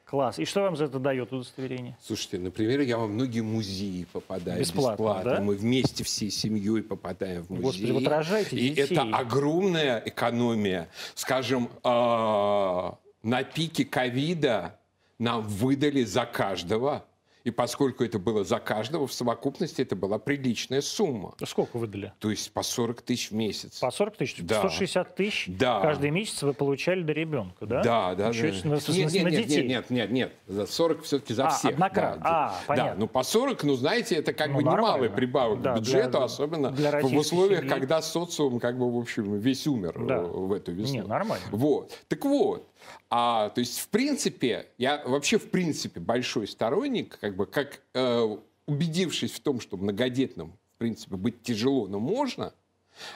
Класс. 0.09 0.39
И 0.39 0.45
что 0.45 0.63
вам 0.63 0.77
за 0.77 0.85
это 0.85 1.01
дает 1.01 1.33
удостоверение? 1.33 1.97
Слушайте, 2.01 2.39
например, 2.39 2.81
я 2.83 2.97
во 2.97 3.09
многие 3.09 3.41
музеи 3.41 4.07
попадаю 4.13 4.61
Бесплатно, 4.61 4.93
бесплатно. 4.93 5.31
да? 5.33 5.41
Мы 5.41 5.57
вместе 5.57 6.05
всей 6.05 6.31
семьей 6.31 6.83
попадаем 6.85 7.43
в 7.43 7.51
музей. 7.51 7.63
Господи, 7.65 7.91
вот 7.91 8.07
рожайте 8.07 8.57
И 8.57 8.69
детей. 8.71 8.83
это 8.85 9.03
огромная 9.03 10.01
экономия. 10.07 10.89
Скажем, 11.17 11.69
а, 11.83 12.97
на 13.25 13.43
пике 13.43 13.85
ковида 13.85 14.79
нам 15.19 15.43
выдали 15.43 16.05
за 16.05 16.25
каждого. 16.25 17.05
И 17.47 17.53
поскольку 17.53 18.03
это 18.03 18.19
было 18.19 18.43
за 18.43 18.59
каждого, 18.59 19.07
в 19.07 19.13
совокупности 19.13 19.81
это 19.81 19.95
была 19.95 20.19
приличная 20.19 20.81
сумма. 20.81 21.33
Сколько 21.47 21.77
выдали? 21.77 22.13
То 22.19 22.29
есть 22.31 22.51
по 22.51 22.65
40 22.65 23.03
тысяч 23.03 23.31
в 23.31 23.35
месяц. 23.35 23.79
По 23.79 23.93
40 23.93 24.17
тысяч? 24.17 24.39
Да. 24.41 24.59
160 24.59 25.15
тысяч 25.15 25.45
Да. 25.57 25.79
каждый 25.81 26.11
месяц 26.11 26.43
вы 26.43 26.55
получали 26.55 27.05
до 27.05 27.13
ребенка, 27.13 27.65
да? 27.65 27.83
Да, 27.85 28.15
да, 28.17 28.29
Ничего 28.31 28.49
да. 28.49 28.69
на- 28.71 28.75
Нет, 28.75 29.13
нет, 29.13 29.23
на 29.23 29.29
нет, 29.29 29.47
детей. 29.47 29.69
нет, 29.69 29.91
нет, 29.91 29.91
нет, 29.91 30.11
нет. 30.11 30.33
За 30.49 30.67
40 30.67 31.05
все-таки 31.05 31.35
за 31.35 31.47
А, 31.47 31.51
всех. 31.51 31.71
однократно. 31.75 32.21
Да, 32.21 32.29
А, 32.29 32.49
да, 32.51 32.61
понятно. 32.67 32.95
ну 33.03 33.07
по 33.07 33.23
40, 33.23 33.63
ну 33.63 33.75
знаете, 33.77 34.17
это 34.17 34.33
как 34.33 34.49
Ну, 34.49 34.57
бы 34.57 34.63
нормально. 34.65 34.87
немалый 34.89 35.11
прибавок 35.11 35.63
Да, 35.63 35.75
к 35.75 35.79
бюджету, 35.79 36.11
для- 36.11 36.25
особенно 36.25 36.71
для 36.73 37.01
в 37.01 37.15
условиях, 37.17 37.61
семьи. 37.61 37.71
когда 37.73 38.03
социум 38.03 38.59
как 38.59 38.77
бы 38.77 38.91
в 38.93 38.99
общем 38.99 39.39
весь 39.39 39.69
умер 39.69 39.95
Да. 40.05 40.17
э, 40.17 40.23
в 40.27 40.53
эту 40.53 40.73
весну. 40.73 40.95
Не, 40.95 41.03
нормально. 41.03 41.47
Вот. 41.53 41.93
Так 42.09 42.25
вот, 42.25 42.69
а, 43.09 43.51
то 43.51 43.61
есть 43.61 43.79
в 43.79 43.89
принципе, 43.89 44.67
я 44.79 45.01
вообще 45.07 45.39
в 45.39 45.49
принципе 45.51 46.01
большой 46.01 46.49
сторонник, 46.49 47.19
как 47.21 47.36
бы 47.37 47.47
как 47.47 47.83
э, 47.95 48.37
убедившись 48.67 49.33
в 49.33 49.41
том, 49.41 49.61
что 49.61 49.77
многодетным 49.77 50.53
в 50.75 50.79
принципе 50.79 51.17
быть 51.17 51.43
тяжело, 51.43 51.87
но 51.87 52.01
можно, 52.01 52.53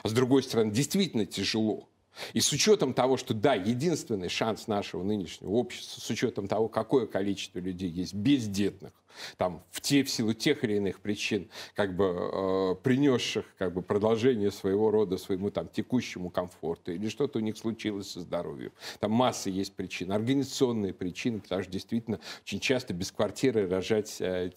а 0.03 0.07
с 0.07 0.13
другой 0.13 0.43
стороны 0.43 0.71
действительно 0.71 1.25
тяжело. 1.25 1.87
И 2.33 2.41
с 2.41 2.51
учетом 2.51 2.93
того, 2.93 3.17
что 3.17 3.33
да, 3.33 3.53
единственный 3.53 4.29
шанс 4.29 4.67
нашего 4.67 5.03
нынешнего 5.03 5.51
общества, 5.51 6.01
с 6.01 6.09
учетом 6.09 6.47
того, 6.47 6.67
какое 6.67 7.05
количество 7.05 7.59
людей 7.59 7.89
есть 7.89 8.13
бездетных, 8.13 8.91
там, 9.37 9.63
в, 9.71 9.81
те, 9.81 10.03
в 10.03 10.09
силу 10.09 10.33
тех 10.33 10.63
или 10.63 10.75
иных 10.75 10.99
причин, 10.99 11.49
как 11.75 11.95
бы 11.95 12.05
э, 12.05 12.75
принесших 12.83 13.45
как 13.57 13.73
бы, 13.73 13.81
продолжение 13.81 14.51
своего 14.51 14.91
рода 14.91 15.17
своему 15.17 15.51
там, 15.51 15.67
текущему 15.67 16.29
комфорту, 16.29 16.91
или 16.91 17.09
что-то 17.09 17.39
у 17.39 17.41
них 17.41 17.57
случилось 17.57 18.11
со 18.11 18.21
здоровьем. 18.21 18.71
Там 18.99 19.11
масса 19.11 19.49
есть 19.49 19.73
причин, 19.73 20.11
организационные 20.11 20.93
причины, 20.93 21.39
потому 21.39 21.63
что 21.63 21.71
действительно 21.71 22.19
очень 22.43 22.59
часто 22.59 22.93
без 22.93 23.11
квартиры 23.11 23.67
рожать 23.67 24.17
э, 24.19 24.51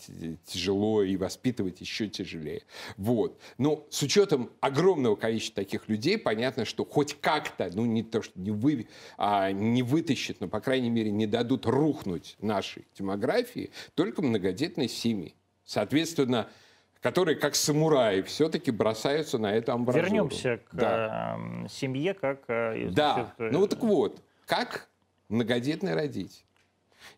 тяжело 0.46 1.02
и 1.02 1.16
воспитывать 1.16 1.80
еще 1.80 2.09
тяжелее. 2.09 2.62
Вот. 2.96 3.38
Но 3.59 3.86
с 3.90 4.02
учетом 4.02 4.50
огромного 4.61 5.16
количества 5.16 5.62
таких 5.62 5.88
людей, 5.88 6.18
понятно, 6.18 6.64
что 6.64 6.84
хоть 6.84 7.20
как-то, 7.20 7.70
ну 7.74 7.84
не 7.84 8.02
то, 8.02 8.22
что 8.22 8.38
не, 8.38 8.50
вы, 8.50 8.88
а, 9.16 9.52
не 9.52 9.82
вытащит, 9.82 10.40
но, 10.40 10.48
по 10.48 10.61
крайней 10.61 10.90
мере, 10.90 11.11
не 11.11 11.26
дадут 11.26 11.66
рухнуть 11.66 12.36
нашей 12.40 12.84
демографии 12.96 13.70
только 13.94 14.22
многодетные 14.45 14.88
семьи. 14.88 15.34
Соответственно, 15.64 16.49
которые, 17.01 17.36
как 17.36 17.55
самураи, 17.55 18.22
все-таки 18.22 18.70
бросаются 18.70 19.38
на 19.38 19.55
эту 19.55 19.72
амбразуру. 19.72 20.05
Вернемся 20.05 20.59
к 20.59 20.74
Да. 20.74 21.38
э, 21.64 21.68
семье, 21.68 22.14
как... 22.14 22.42
э, 22.49 22.90
Да, 22.90 23.34
э, 23.38 23.49
ну 23.51 23.61
вот 23.61 23.70
так 23.70 23.82
вот, 23.82 24.22
как 24.47 24.88
многодетный 25.28 25.95
родитель? 25.95 26.45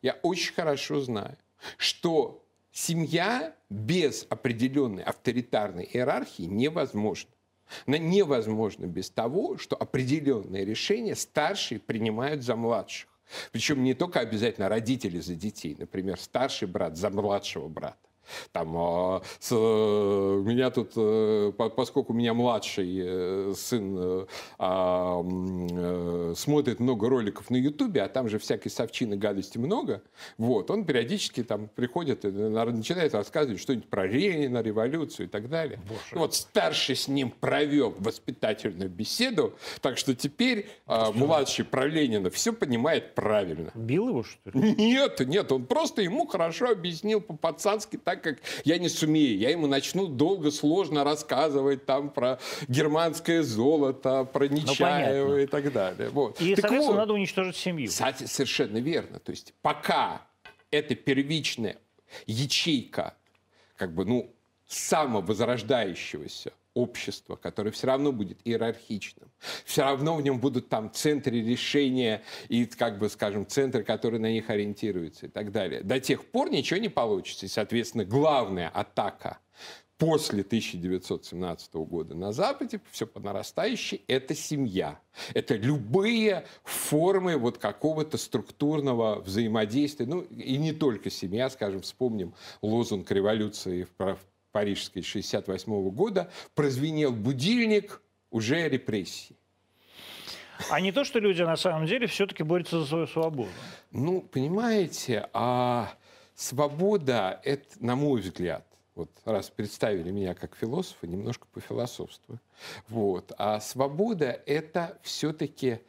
Я 0.02 0.16
очень 0.22 0.54
хорошо 0.54 1.00
знаю, 1.00 1.36
что 1.76 2.44
семья 2.72 3.54
без 3.70 4.26
определенной 4.28 5.02
авторитарной 5.02 5.84
иерархии 5.92 6.42
невозможна. 6.44 7.30
Она 7.86 7.98
невозможна 7.98 8.86
без 8.86 9.10
того, 9.10 9.58
что 9.58 9.74
определенные 9.76 10.64
решения 10.64 11.16
старшие 11.16 11.80
принимают 11.80 12.42
за 12.44 12.54
младших. 12.54 13.08
Причем 13.52 13.82
не 13.82 13.94
только 13.94 14.20
обязательно 14.20 14.68
родители 14.68 15.20
за 15.20 15.34
детей, 15.34 15.76
например, 15.78 16.18
старший 16.18 16.68
брат 16.68 16.96
за 16.96 17.10
младшего 17.10 17.68
брата. 17.68 17.98
Там, 18.52 18.74
а, 18.76 19.22
с, 19.38 19.50
э, 19.52 19.56
меня 20.44 20.70
тут, 20.70 20.92
э, 20.96 21.52
по- 21.56 21.68
поскольку 21.70 22.12
у 22.12 22.16
меня 22.16 22.34
младший 22.34 22.98
э, 23.02 23.52
сын 23.56 24.26
а, 24.58 25.22
смотрит 26.34 26.80
много 26.80 27.08
роликов 27.08 27.50
на 27.50 27.56
Ютубе, 27.56 28.02
а 28.02 28.08
там 28.08 28.28
же 28.28 28.38
всякой 28.38 28.68
совчины 28.70 29.16
гадости 29.16 29.58
много, 29.58 30.02
вот, 30.38 30.70
он 30.70 30.84
периодически 30.84 31.42
там 31.42 31.68
приходит 31.68 32.24
и 32.24 32.28
на- 32.30 32.64
начинает 32.66 33.14
рассказывать 33.14 33.60
что-нибудь 33.60 33.88
про 33.88 34.06
Ленина, 34.06 34.62
революцию 34.62 35.26
и 35.26 35.28
так 35.28 35.48
далее. 35.48 35.78
И 36.12 36.14
вот 36.18 36.34
старший 36.34 36.96
с 36.96 37.08
ним 37.08 37.30
провел 37.30 37.94
воспитательную 37.98 38.90
беседу, 38.90 39.54
так 39.80 39.98
что 39.98 40.14
теперь 40.14 40.68
а, 40.86 41.12
младший 41.12 41.64
про 41.64 41.86
Ленина 41.86 42.30
все 42.30 42.52
понимает 42.52 43.14
правильно. 43.14 43.70
Бил 43.74 44.08
его, 44.08 44.22
что 44.22 44.50
ли? 44.50 44.74
Нет, 44.76 45.20
нет, 45.26 45.50
он 45.52 45.64
просто 45.66 46.02
ему 46.02 46.26
хорошо 46.26 46.70
объяснил 46.70 47.20
по-пацански, 47.20 47.96
так 47.96 48.15
как 48.22 48.38
я 48.64 48.78
не 48.78 48.88
сумею. 48.88 49.38
Я 49.38 49.50
ему 49.50 49.66
начну 49.66 50.06
долго, 50.06 50.50
сложно 50.50 51.04
рассказывать 51.04 51.86
там 51.86 52.10
про 52.10 52.38
германское 52.68 53.42
золото, 53.42 54.24
про 54.24 54.48
Нечаева 54.48 55.26
понятно. 55.26 55.36
и 55.42 55.46
так 55.46 55.72
далее. 55.72 56.08
Вот. 56.10 56.40
И, 56.40 56.54
Так 56.54 56.62
соответственно, 56.62 56.92
вот, 56.92 56.98
надо 57.00 57.12
уничтожить 57.14 57.56
семью. 57.56 57.88
кстати, 57.88 58.24
совершенно 58.24 58.78
верно. 58.78 59.18
То 59.18 59.30
есть 59.30 59.54
пока 59.62 60.22
эта 60.70 60.94
первичная 60.94 61.76
ячейка 62.26 63.14
как 63.76 63.92
бы, 63.94 64.04
ну, 64.04 64.32
самовозрождающегося 64.66 66.52
общество, 66.76 67.36
которое 67.36 67.70
все 67.70 67.86
равно 67.86 68.12
будет 68.12 68.38
иерархичным. 68.44 69.30
Все 69.64 69.82
равно 69.82 70.14
в 70.14 70.22
нем 70.22 70.38
будут 70.38 70.68
там 70.68 70.92
центры 70.92 71.40
решения 71.40 72.22
и, 72.48 72.66
как 72.66 72.98
бы, 72.98 73.08
скажем, 73.08 73.46
центры, 73.46 73.82
которые 73.82 74.20
на 74.20 74.30
них 74.30 74.50
ориентируются 74.50 75.26
и 75.26 75.28
так 75.30 75.52
далее. 75.52 75.82
До 75.82 75.98
тех 75.98 76.26
пор 76.26 76.50
ничего 76.50 76.78
не 76.78 76.90
получится. 76.90 77.46
И, 77.46 77.48
соответственно, 77.48 78.04
главная 78.04 78.68
атака 78.68 79.38
после 79.96 80.42
1917 80.42 81.74
года 81.74 82.14
на 82.14 82.32
Западе, 82.32 82.78
все 82.90 83.06
по 83.06 83.20
нарастающей, 83.20 84.02
это 84.06 84.34
семья. 84.34 85.00
Это 85.32 85.54
любые 85.54 86.44
формы 86.62 87.38
вот 87.38 87.56
какого-то 87.56 88.18
структурного 88.18 89.22
взаимодействия. 89.22 90.04
Ну, 90.04 90.20
и 90.20 90.58
не 90.58 90.72
только 90.72 91.08
семья, 91.08 91.48
скажем, 91.48 91.80
вспомним 91.80 92.34
лозунг 92.60 93.10
революции 93.10 93.84
в 93.84 93.90
Парижской 94.56 95.02
68 95.02 95.90
года, 95.90 96.30
прозвенел 96.54 97.12
будильник 97.12 98.00
уже 98.30 98.66
репрессий. 98.70 99.36
А 100.70 100.80
не 100.80 100.92
то, 100.92 101.04
что 101.04 101.18
люди 101.18 101.42
на 101.42 101.56
самом 101.56 101.84
деле 101.84 102.06
все-таки 102.06 102.42
борются 102.42 102.80
за 102.80 102.86
свою 102.86 103.06
свободу. 103.06 103.50
Ну, 103.90 104.22
понимаете, 104.22 105.28
а 105.34 105.92
свобода, 106.34 107.38
это, 107.44 107.66
на 107.80 107.96
мой 107.96 108.22
взгляд, 108.22 108.64
вот 108.94 109.10
раз 109.26 109.50
представили 109.50 110.10
меня 110.10 110.32
как 110.32 110.56
философа, 110.56 111.06
немножко 111.06 111.46
по 111.52 111.60
философству. 111.60 112.38
Вот. 112.88 113.32
А 113.36 113.60
свобода– 113.60 114.40
это 114.46 114.98
все-таки 115.02 115.80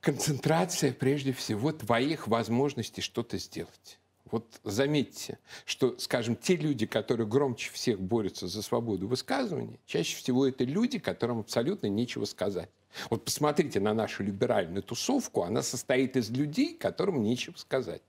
концентрация, 0.00 0.92
прежде 0.92 1.32
всего, 1.32 1.72
твоих 1.72 2.28
возможностей 2.28 3.00
что-то 3.00 3.38
сделать. 3.38 3.98
Вот 4.30 4.60
заметьте, 4.64 5.38
что, 5.64 5.98
скажем, 5.98 6.36
те 6.36 6.56
люди, 6.56 6.86
которые 6.86 7.26
громче 7.26 7.70
всех 7.72 8.00
борются 8.00 8.46
за 8.46 8.62
свободу 8.62 9.08
высказывания, 9.08 9.78
чаще 9.86 10.16
всего 10.16 10.46
это 10.46 10.64
люди, 10.64 10.98
которым 10.98 11.40
абсолютно 11.40 11.86
нечего 11.86 12.24
сказать. 12.24 12.70
Вот 13.10 13.24
посмотрите 13.24 13.80
на 13.80 13.94
нашу 13.94 14.22
либеральную 14.22 14.82
тусовку, 14.82 15.42
она 15.42 15.62
состоит 15.62 16.16
из 16.16 16.30
людей, 16.30 16.74
которым 16.74 17.22
нечего 17.22 17.56
сказать. 17.56 18.02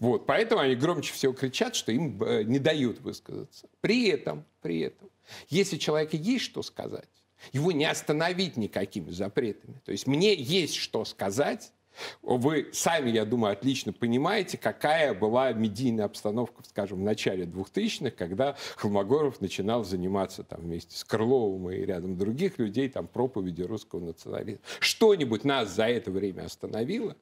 Вот, 0.00 0.26
поэтому 0.26 0.62
они 0.62 0.74
громче 0.74 1.12
всего 1.12 1.32
кричат, 1.32 1.74
что 1.74 1.92
им 1.92 2.22
э, 2.22 2.44
не 2.44 2.58
дают 2.58 3.00
высказаться. 3.00 3.68
При 3.80 4.08
этом, 4.08 4.44
при 4.62 4.80
этом, 4.80 5.10
если 5.48 5.76
человеку 5.76 6.16
есть 6.16 6.44
что 6.44 6.62
сказать, 6.62 7.08
его 7.52 7.72
не 7.72 7.84
остановить 7.84 8.56
никакими 8.56 9.10
запретами. 9.10 9.80
То 9.84 9.92
есть 9.92 10.06
мне 10.06 10.34
есть 10.34 10.74
что 10.76 11.04
сказать, 11.04 11.72
вы 12.22 12.70
сами, 12.72 13.10
я 13.10 13.24
думаю, 13.24 13.52
отлично 13.52 13.92
понимаете, 13.92 14.58
какая 14.58 15.14
была 15.14 15.52
медийная 15.52 16.04
обстановка, 16.04 16.62
скажем, 16.68 16.98
в 16.98 17.02
начале 17.02 17.44
2000-х, 17.44 18.10
когда 18.10 18.56
Холмогоров 18.76 19.40
начинал 19.40 19.84
заниматься 19.84 20.42
там, 20.42 20.60
вместе 20.60 20.96
с 20.96 21.04
Крыловым 21.04 21.70
и 21.70 21.78
рядом 21.78 22.16
других 22.16 22.58
людей 22.58 22.88
там, 22.88 23.06
проповедью 23.06 23.66
русского 23.66 24.00
национализма. 24.00 24.60
Что-нибудь 24.80 25.44
нас 25.44 25.74
за 25.74 25.86
это 25.86 26.10
время 26.10 26.44
остановило? 26.44 27.16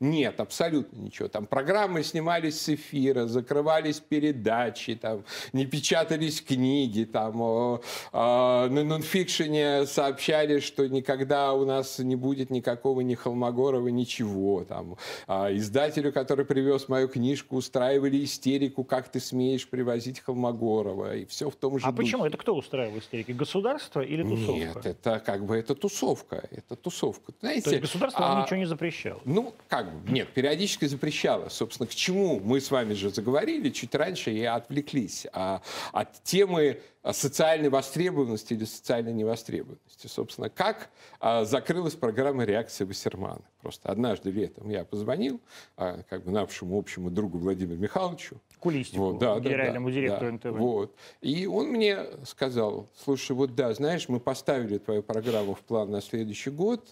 Нет, 0.00 0.40
абсолютно 0.40 0.98
ничего. 0.98 1.28
Там 1.28 1.46
программы 1.46 2.02
снимались 2.02 2.60
с 2.60 2.68
эфира, 2.68 3.26
закрывались 3.26 3.98
передачи, 3.98 4.94
там, 4.94 5.24
не 5.54 5.64
печатались 5.64 6.42
книги, 6.42 7.04
там, 7.04 7.40
о, 7.40 7.80
о, 8.12 8.68
на 8.68 8.84
нонфикшене 8.84 9.86
сообщали, 9.86 10.60
что 10.60 10.86
никогда 10.86 11.54
у 11.54 11.64
нас 11.64 11.98
не 11.98 12.14
будет 12.14 12.50
никакого 12.50 13.00
ни 13.00 13.14
Холмогорова, 13.14 13.88
ничего. 13.88 14.64
Там, 14.64 14.98
а 15.26 15.50
издателю, 15.54 16.12
который 16.12 16.44
привез 16.44 16.88
мою 16.90 17.08
книжку, 17.08 17.56
устраивали 17.56 18.22
истерику, 18.22 18.84
как 18.84 19.08
ты 19.08 19.18
смеешь 19.18 19.66
привозить 19.66 20.20
Холмогорова, 20.20 21.16
и 21.16 21.24
все 21.24 21.48
в 21.48 21.56
том 21.56 21.78
же 21.78 21.86
А 21.86 21.90
духе. 21.92 22.02
почему? 22.02 22.26
Это 22.26 22.36
кто 22.36 22.54
устраивал 22.54 22.98
истерики? 22.98 23.32
Государство 23.32 24.02
или 24.02 24.22
тусовка? 24.22 24.52
Нет, 24.52 24.84
это 24.84 25.20
как 25.24 25.46
бы 25.46 25.56
это 25.56 25.74
тусовка. 25.74 26.46
Это 26.50 26.76
тусовка. 26.76 27.32
Знаете, 27.40 27.62
То 27.62 27.70
есть 27.70 27.82
государство 27.82 28.40
а, 28.40 28.42
ничего 28.42 28.56
не 28.58 28.66
запрещало? 28.66 29.20
Ну, 29.24 29.54
как 29.68 29.85
бы, 29.92 30.10
нет, 30.10 30.32
периодически 30.32 30.86
запрещало. 30.86 31.48
Собственно, 31.48 31.86
к 31.86 31.94
чему 31.94 32.40
мы 32.40 32.60
с 32.60 32.70
вами 32.70 32.94
же 32.94 33.10
заговорили 33.10 33.70
чуть 33.70 33.94
раньше 33.94 34.32
и 34.32 34.44
отвлеклись 34.44 35.26
а, 35.32 35.62
от 35.92 36.22
темы 36.22 36.80
социальной 37.12 37.68
востребованности 37.68 38.54
или 38.54 38.64
социальной 38.64 39.12
невостребованности. 39.12 40.06
Собственно, 40.06 40.50
как 40.50 40.90
а, 41.20 41.44
закрылась 41.44 41.94
программа 41.94 42.44
реакции 42.44 42.84
Вассермана. 42.84 43.42
Просто 43.60 43.90
однажды 43.90 44.30
летом 44.30 44.68
я 44.68 44.84
позвонил 44.84 45.40
а, 45.76 46.02
как 46.08 46.24
бы 46.24 46.30
нашему 46.30 46.78
общему 46.78 47.10
другу 47.10 47.38
Владимиру 47.38 47.78
Михайловичу. 47.78 48.40
Кулистику, 48.58 49.12
Вот, 49.12 49.18
да, 49.18 49.34
да, 49.34 49.40
генеральному 49.40 49.88
да, 49.88 49.94
директору 49.94 50.38
да, 50.38 50.50
НТВ. 50.50 50.58
Вот. 50.58 50.96
И 51.20 51.46
он 51.46 51.68
мне 51.68 51.98
сказал, 52.24 52.88
слушай, 52.96 53.32
вот 53.32 53.54
да, 53.54 53.72
знаешь, 53.74 54.08
мы 54.08 54.18
поставили 54.18 54.78
твою 54.78 55.02
программу 55.02 55.54
в 55.54 55.60
план 55.60 55.90
на 55.90 56.00
следующий 56.00 56.50
год, 56.50 56.88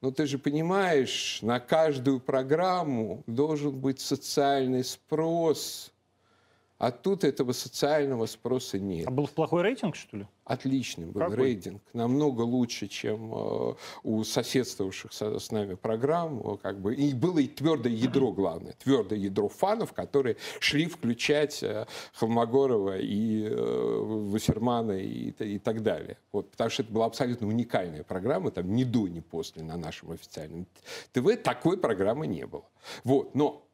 но 0.00 0.10
ты 0.10 0.26
же 0.26 0.38
понимаешь, 0.38 1.38
на 1.40 1.60
каждую 1.60 2.20
программу 2.20 3.22
должен 3.26 3.72
быть 3.72 4.00
социальный 4.00 4.84
спрос, 4.84 5.93
а 6.78 6.90
тут 6.90 7.22
этого 7.24 7.52
социального 7.52 8.26
спроса 8.26 8.78
нет. 8.78 9.06
А 9.06 9.10
был 9.10 9.28
плохой 9.28 9.62
рейтинг, 9.62 9.94
что 9.94 10.16
ли? 10.18 10.26
Отличный 10.44 11.06
был 11.06 11.20
Какой? 11.20 11.36
рейтинг, 11.36 11.80
намного 11.94 12.42
лучше, 12.42 12.88
чем 12.88 13.32
э, 13.32 13.74
у 14.02 14.24
соседствовавших 14.24 15.12
со- 15.12 15.38
с 15.38 15.50
нами 15.50 15.74
программ. 15.74 16.58
Как 16.58 16.80
бы. 16.80 16.94
И 16.94 17.14
было 17.14 17.38
и 17.38 17.46
твердое 17.46 17.92
ядро, 17.92 18.32
главное, 18.32 18.72
твердое 18.72 19.18
ядро 19.18 19.48
фанов, 19.48 19.92
которые 19.92 20.36
шли 20.60 20.86
включать 20.86 21.62
э, 21.62 21.86
Холмогорова 22.14 22.98
и 22.98 23.44
э, 23.44 24.00
Вассермана 24.30 24.98
и, 24.98 25.30
и 25.30 25.58
так 25.58 25.82
далее. 25.82 26.18
Вот, 26.32 26.50
потому 26.50 26.68
что 26.70 26.82
это 26.82 26.92
была 26.92 27.06
абсолютно 27.06 27.46
уникальная 27.46 28.02
программа, 28.02 28.50
там 28.50 28.74
ни 28.74 28.84
до, 28.84 29.08
ни 29.08 29.20
после 29.20 29.62
на 29.62 29.76
нашем 29.76 30.10
официальном 30.10 30.66
ТВ 31.12 31.40
такой 31.42 31.78
программы 31.78 32.26
не 32.26 32.46
было. 32.46 32.64
Вот, 33.04 33.34
но, 33.34 33.66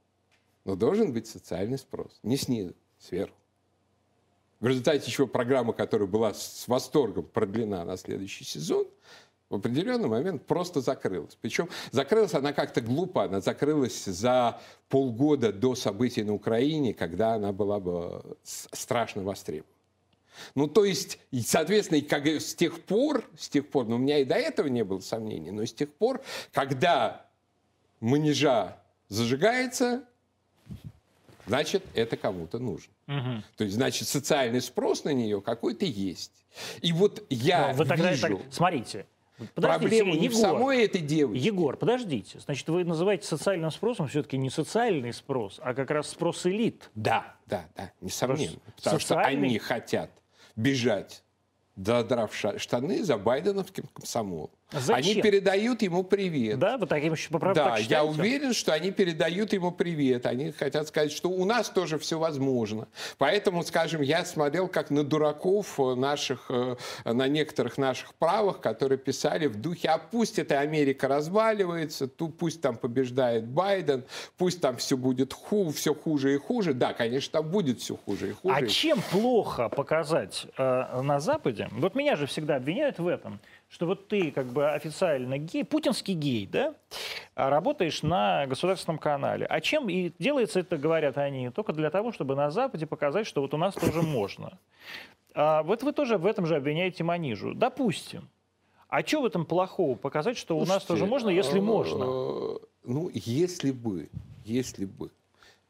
но 0.64 0.76
должен 0.76 1.12
быть 1.12 1.26
социальный 1.26 1.78
спрос, 1.78 2.20
не 2.22 2.36
снизу, 2.36 2.74
сверху. 3.00 3.34
В 4.60 4.66
результате 4.66 5.10
чего 5.10 5.26
программа, 5.26 5.72
которая 5.72 6.06
была 6.06 6.34
с 6.34 6.68
восторгом 6.68 7.24
продлена 7.24 7.84
на 7.84 7.96
следующий 7.96 8.44
сезон, 8.44 8.86
в 9.48 9.56
определенный 9.56 10.08
момент 10.08 10.46
просто 10.46 10.80
закрылась. 10.80 11.36
Причем 11.40 11.68
закрылась 11.90 12.34
она 12.34 12.52
как-то 12.52 12.80
глупо, 12.80 13.24
она 13.24 13.40
закрылась 13.40 14.04
за 14.04 14.60
полгода 14.88 15.52
до 15.52 15.74
событий 15.74 16.22
на 16.22 16.34
Украине, 16.34 16.94
когда 16.94 17.34
она 17.34 17.52
была 17.52 17.80
бы 17.80 18.36
страшно 18.44 19.24
востребована. 19.24 19.74
Ну, 20.54 20.68
то 20.68 20.84
есть, 20.84 21.18
соответственно, 21.44 22.00
как, 22.02 22.26
с 22.26 22.54
тех 22.54 22.80
пор, 22.84 23.28
с 23.36 23.48
тех 23.48 23.68
пор, 23.68 23.86
ну, 23.86 23.96
у 23.96 23.98
меня 23.98 24.18
и 24.18 24.24
до 24.24 24.36
этого 24.36 24.68
не 24.68 24.84
было 24.84 25.00
сомнений, 25.00 25.50
но 25.50 25.64
с 25.64 25.72
тех 25.72 25.92
пор, 25.92 26.22
когда 26.52 27.26
манежа 27.98 28.76
зажигается, 29.08 30.04
значит, 31.50 31.84
это 31.94 32.16
кому-то 32.16 32.58
нужно. 32.58 32.92
Мгм. 33.06 33.44
То 33.56 33.64
есть, 33.64 33.76
значит, 33.76 34.08
социальный 34.08 34.60
спрос 34.60 35.04
на 35.04 35.10
нее 35.10 35.40
какой-то 35.40 35.84
есть. 35.84 36.32
И 36.80 36.92
вот 36.92 37.24
я 37.30 37.68
Но 37.68 37.74
вы 37.74 37.84
тогда 37.86 38.10
вижу 38.10 38.38
так, 38.38 38.38
смотрите. 38.52 39.06
Подождите, 39.54 39.80
проблему 39.88 40.12
Сергей, 40.12 40.20
не 40.20 40.28
в 40.28 40.32
Егор. 40.32 40.42
самой 40.42 40.84
этой 40.84 41.00
девочке. 41.00 41.42
Егор, 41.46 41.76
подождите. 41.76 42.40
Значит, 42.40 42.68
вы 42.68 42.84
называете 42.84 43.26
социальным 43.26 43.70
спросом 43.70 44.06
все-таки 44.06 44.36
не 44.36 44.50
социальный 44.50 45.12
спрос, 45.14 45.58
а 45.62 45.72
как 45.74 45.90
раз 45.90 46.08
спрос 46.10 46.44
элит. 46.46 46.90
Да, 46.94 47.34
да, 47.46 47.64
да, 47.76 47.90
несомненно. 48.02 48.58
Потому 48.76 48.98
что 49.00 49.14
социальный- 49.14 49.48
они 49.48 49.58
хотят 49.58 50.10
бежать, 50.56 51.22
задрав 51.76 52.34
ша- 52.34 52.58
штаны 52.58 53.02
за 53.02 53.16
байденовским 53.16 53.84
комсомолом. 53.94 54.50
Зачем? 54.72 54.94
Они 54.94 55.14
передают 55.22 55.82
ему 55.82 56.04
привет. 56.04 56.58
Да, 56.58 56.78
вы 56.78 56.86
таким 56.86 57.12
еще 57.12 57.30
поправку 57.30 57.56
Да, 57.56 57.76
я 57.78 58.04
уверен, 58.04 58.52
что 58.52 58.72
они 58.72 58.90
передают 58.90 59.52
ему 59.52 59.72
привет. 59.72 60.26
Они 60.26 60.52
хотят 60.52 60.88
сказать, 60.88 61.12
что 61.12 61.28
у 61.28 61.44
нас 61.44 61.68
тоже 61.68 61.98
все 61.98 62.18
возможно. 62.18 62.88
Поэтому, 63.18 63.62
скажем, 63.64 64.02
я 64.02 64.24
смотрел 64.24 64.68
как 64.68 64.90
на 64.90 65.02
дураков 65.02 65.78
э, 65.80 65.94
наших, 65.94 66.46
э, 66.50 66.76
на 67.04 67.26
некоторых 67.28 67.78
наших 67.78 68.14
правых, 68.14 68.60
которые 68.60 68.98
писали 68.98 69.46
в 69.46 69.56
духе, 69.56 69.88
а 69.88 69.98
пусть 69.98 70.38
эта 70.38 70.60
Америка 70.60 71.08
разваливается, 71.08 72.06
ту, 72.06 72.28
пусть 72.28 72.60
там 72.60 72.76
побеждает 72.76 73.46
Байден, 73.46 74.04
пусть 74.36 74.60
там 74.60 74.76
все 74.76 74.96
будет 74.96 75.32
ху, 75.32 75.70
все 75.70 75.94
хуже 75.94 76.34
и 76.34 76.38
хуже. 76.38 76.74
Да, 76.74 76.92
конечно, 76.92 77.40
там 77.40 77.50
будет 77.50 77.80
все 77.80 77.96
хуже 77.96 78.30
и 78.30 78.32
хуже. 78.32 78.54
А 78.54 78.66
чем 78.66 79.02
плохо 79.10 79.68
показать 79.68 80.46
э, 80.56 81.00
на 81.02 81.18
Западе? 81.18 81.68
Вот 81.72 81.94
меня 81.94 82.16
же 82.16 82.26
всегда 82.26 82.56
обвиняют 82.56 82.98
в 82.98 83.06
этом, 83.06 83.40
что 83.70 83.86
вот 83.86 84.08
ты 84.08 84.32
как 84.32 84.46
бы 84.46 84.68
официально 84.70 85.38
гей, 85.38 85.64
путинский 85.64 86.14
гей, 86.14 86.46
да, 86.46 86.74
а 87.34 87.50
работаешь 87.50 88.02
на 88.02 88.46
государственном 88.46 88.98
канале. 88.98 89.46
А 89.46 89.60
чем 89.60 89.88
и 89.88 90.12
делается 90.18 90.60
это, 90.60 90.76
говорят 90.76 91.16
они, 91.18 91.50
только 91.50 91.72
для 91.72 91.90
того, 91.90 92.12
чтобы 92.12 92.34
на 92.34 92.50
Западе 92.50 92.86
показать, 92.86 93.26
что 93.26 93.40
вот 93.40 93.54
у 93.54 93.56
нас 93.56 93.74
тоже 93.74 94.02
можно. 94.02 94.58
А 95.34 95.62
вот 95.62 95.84
вы 95.84 95.92
тоже 95.92 96.18
в 96.18 96.26
этом 96.26 96.46
же 96.46 96.56
обвиняете 96.56 97.04
Манижу. 97.04 97.54
Допустим. 97.54 98.28
А 98.88 99.06
что 99.06 99.22
в 99.22 99.26
этом 99.26 99.46
плохого? 99.46 99.94
Показать, 99.94 100.36
что 100.36 100.56
у 100.56 100.60
нас 100.60 100.68
Слушайте, 100.68 100.88
тоже 100.88 101.06
можно, 101.06 101.28
если 101.30 101.58
э, 101.58 101.62
можно. 101.62 102.04
Ну, 102.82 103.10
если 103.14 103.70
бы, 103.70 104.08
если 104.44 104.84
бы, 104.84 105.12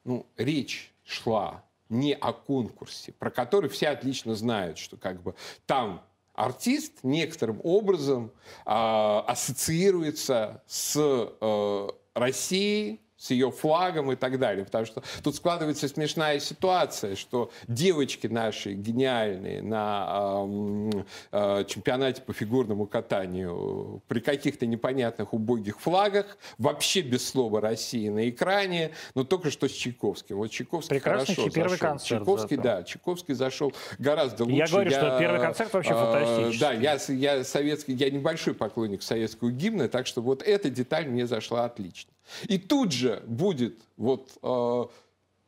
ну, 0.04 0.24
речь 0.38 0.90
шла 1.04 1.62
не 1.90 2.14
о 2.14 2.32
конкурсе, 2.32 3.12
про 3.12 3.30
который 3.30 3.68
все 3.68 3.88
отлично 3.88 4.34
знают, 4.34 4.78
что 4.78 4.96
как 4.96 5.20
бы 5.20 5.34
там 5.66 6.02
артист 6.40 7.00
некоторым 7.02 7.60
образом 7.62 8.32
э, 8.66 8.70
ассоциируется 8.70 10.62
с 10.66 10.96
э, 10.96 11.88
Россией, 12.14 13.00
с 13.20 13.30
ее 13.30 13.50
флагом 13.50 14.10
и 14.12 14.16
так 14.16 14.38
далее. 14.38 14.64
Потому 14.64 14.86
что 14.86 15.02
тут 15.22 15.36
складывается 15.36 15.86
смешная 15.88 16.40
ситуация, 16.40 17.16
что 17.16 17.52
девочки 17.68 18.26
наши 18.26 18.72
гениальные 18.72 19.62
на 19.62 20.46
э, 20.46 21.02
э, 21.32 21.64
чемпионате 21.66 22.22
по 22.22 22.32
фигурному 22.32 22.86
катанию 22.86 24.02
при 24.08 24.20
каких-то 24.20 24.64
непонятных 24.64 25.34
убогих 25.34 25.80
флагах, 25.80 26.38
вообще 26.56 27.02
без 27.02 27.28
слова 27.28 27.60
России 27.60 28.08
на 28.08 28.28
экране, 28.30 28.92
но 29.14 29.24
только 29.24 29.50
что 29.50 29.68
с 29.68 29.72
Чайковским. 29.72 30.36
Вот 30.36 30.50
Чайковский 30.50 30.96
Прекрасный 30.96 31.34
хорошо 31.34 31.50
первый 31.50 31.70
зашел. 31.72 31.88
концерт 31.88 32.20
Чайковский, 32.20 32.56
зато. 32.56 32.68
да, 32.68 32.82
Чайковский 32.84 33.34
зашел 33.34 33.72
гораздо 33.98 34.44
лучше. 34.44 34.56
Я 34.56 34.66
говорю, 34.66 34.90
что 34.90 35.16
первый 35.20 35.40
концерт 35.40 35.72
вообще 35.74 35.92
э, 35.92 35.94
фантастический. 35.94 36.58
Да, 36.58 36.72
я, 36.72 36.98
я 37.08 37.44
советский, 37.44 37.92
я 37.92 38.10
небольшой 38.10 38.54
поклонник 38.54 39.02
советского 39.02 39.50
гимна, 39.50 39.90
так 39.90 40.06
что 40.06 40.22
вот 40.22 40.42
эта 40.42 40.70
деталь 40.70 41.06
мне 41.06 41.26
зашла 41.26 41.66
отлично. 41.66 42.10
И 42.48 42.58
тут 42.58 42.92
же 42.92 43.22
будет 43.26 43.80
вот 43.96 44.30
э, 44.42 44.84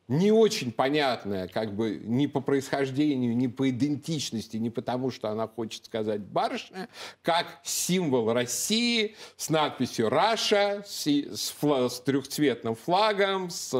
не 0.09 0.31
очень 0.33 0.73
понятная, 0.73 1.47
как 1.47 1.73
бы 1.73 2.01
ни 2.03 2.27
по 2.27 2.41
происхождению, 2.41 3.35
ни 3.37 3.47
по 3.47 3.69
идентичности, 3.69 4.57
ни 4.57 4.67
потому, 4.67 5.11
что 5.11 5.29
она 5.29 5.47
хочет 5.47 5.85
сказать 5.85 6.19
барышня, 6.19 6.89
как 7.21 7.45
символ 7.63 8.33
России 8.33 9.15
с 9.37 9.49
надписью 9.49 10.09
«Раша», 10.09 10.83
с, 10.85 11.07
с, 11.07 11.55
фла- 11.61 11.87
с 11.89 12.01
трехцветным 12.01 12.75
флагом, 12.75 13.49
с 13.49 13.71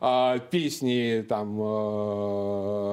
э, 0.00 0.38
песней 0.50 1.22
там 1.22 1.60
э, 1.60 1.64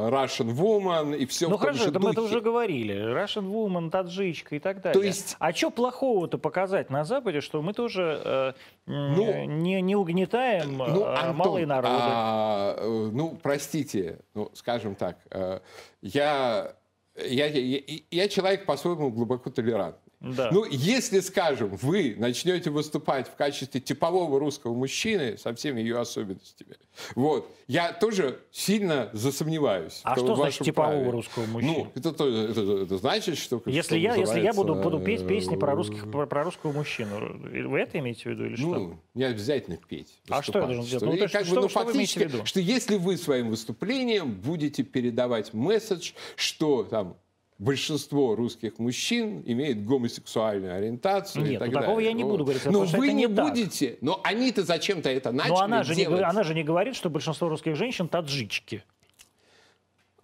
«Russian 0.10 0.54
Woman» 0.54 1.18
и 1.18 1.26
все 1.26 1.47
Ну 1.49 1.58
хорошо, 1.58 1.86
это 1.86 1.99
мы 1.99 2.12
это 2.12 2.22
уже 2.22 2.41
говорили. 2.41 2.93
Russian 2.95 3.49
Woman, 3.51 3.89
таджичка 3.89 4.56
и 4.56 4.60
так 4.60 4.82
далее. 4.82 4.99
То 4.99 5.06
есть- 5.06 5.36
А 5.39 5.54
что 5.54 5.70
плохого-то 5.72 6.38
показать 6.38 6.89
на 6.89 7.06
Западе, 7.06 7.41
что 7.41 7.62
мы 7.62 7.74
тоже 7.74 8.22
э, 8.24 8.54
Ну, 8.86 9.45
не, 9.45 9.81
не 9.81 9.95
угнетаем 9.95 10.77
Ну, 10.77 11.05
э, 11.05 11.15
Антон, 11.15 11.36
малые 11.38 11.65
народы? 11.65 11.95
а, 11.97 12.75
э, 12.77 13.09
ну, 13.13 13.38
простите, 13.41 14.19
ну, 14.34 14.51
скажем 14.53 14.95
так, 14.95 15.17
э, 15.31 15.59
я, 16.01 16.75
я, 17.15 17.45
я, 17.47 17.79
я 18.11 18.27
человек 18.27 18.65
по-своему 18.65 19.09
глубоко 19.09 19.49
толерантный. 19.49 20.12
Да. 20.24 20.49
Ну, 20.53 20.65
если, 20.69 21.19
скажем, 21.19 21.76
вы 21.82 22.15
начнете 22.17 22.69
выступать 22.69 23.28
в 23.28 23.36
качестве 23.36 23.82
типового 23.82 24.39
русского 24.39 24.74
мужчины 24.74 25.38
со 25.38 25.53
всеми 25.53 25.82
ее 25.82 25.99
особенностями, 25.99 26.78
вот, 27.13 27.53
я 27.67 27.91
тоже 27.91 28.39
сильно 28.49 29.09
засомневаюсь. 29.11 29.99
А 30.03 30.15
что 30.15 30.36
значит 30.36 30.63
типового 30.63 30.91
праве. 30.93 31.09
русского 31.09 31.45
мужчины? 31.47 31.74
Ну, 31.78 31.91
это, 31.93 32.13
то- 32.13 32.30
это, 32.30 32.61
это 32.84 32.97
значит, 32.97 33.38
что... 33.38 33.61
Если 33.65 33.82
что 33.82 33.95
я, 33.97 34.15
если 34.15 34.39
я 34.39 34.53
буду, 34.53 34.76
буду 34.76 34.99
петь 35.01 35.28
песни 35.28 35.57
про, 35.57 35.74
э, 35.74 35.76
русских, 35.76 36.09
про, 36.09 36.26
про 36.26 36.43
русского 36.45 36.71
мужчину, 36.71 37.38
вы 37.69 37.80
это 37.80 37.99
имеете 37.99 38.24
в 38.24 38.26
виду 38.28 38.45
или 38.45 38.55
что? 38.55 38.67
Ну, 38.67 38.99
не 39.15 39.26
обязательно 39.26 39.76
петь. 39.76 40.21
А 40.30 40.41
что 40.41 40.59
я 40.59 40.65
выступать. 40.65 40.76
должен 40.76 40.86
делать? 40.86 41.03
Ну, 41.03 41.28
то 41.28 41.32
как 41.34 41.41
бы, 41.41 41.47
что- 41.47 41.61
ну, 41.61 41.69
что 41.69 41.80
вы 41.84 41.91
имеете 41.91 42.11
в 42.11 42.13
фактически, 42.21 42.36
виду? 42.38 42.45
что 42.45 42.59
если 42.61 42.95
вы 42.95 43.17
своим 43.17 43.49
выступлением 43.49 44.32
будете 44.36 44.84
передавать 44.84 45.53
месседж, 45.53 46.13
что 46.38 46.84
там 46.84 47.17
большинство 47.60 48.36
русских 48.36 48.80
мужчин 48.80 49.43
имеет 49.45 49.86
гомосексуальную 49.86 50.76
ориентацию 50.76 51.45
и 51.45 51.49
Нет, 51.51 51.60
так 51.60 51.70
ну, 51.70 51.74
такого 51.80 51.95
далее. 51.97 52.10
я 52.12 52.14
не 52.14 52.24
буду 52.24 52.43
говорить, 52.43 52.66
Но 52.66 52.82
вы 52.86 53.08
не 53.10 53.14
не 53.14 53.28
так. 53.28 53.47
будете. 53.47 53.97
Но 54.01 54.20
они-то 54.24 54.64
зачем-то 54.64 55.10
это 55.10 55.32
начали 55.32 55.51
Но 55.51 55.60
она 55.62 55.84
же, 55.84 55.95
не, 55.95 56.04
делать. 56.04 56.20
говор- 56.22 56.30
она 56.30 56.43
же 56.43 56.54
не 56.54 56.64
говорит, 56.64 56.95
что 56.95 57.10
большинство 57.10 57.49
русских 57.49 57.76
женщин 57.76 58.08
таджички. 58.08 58.84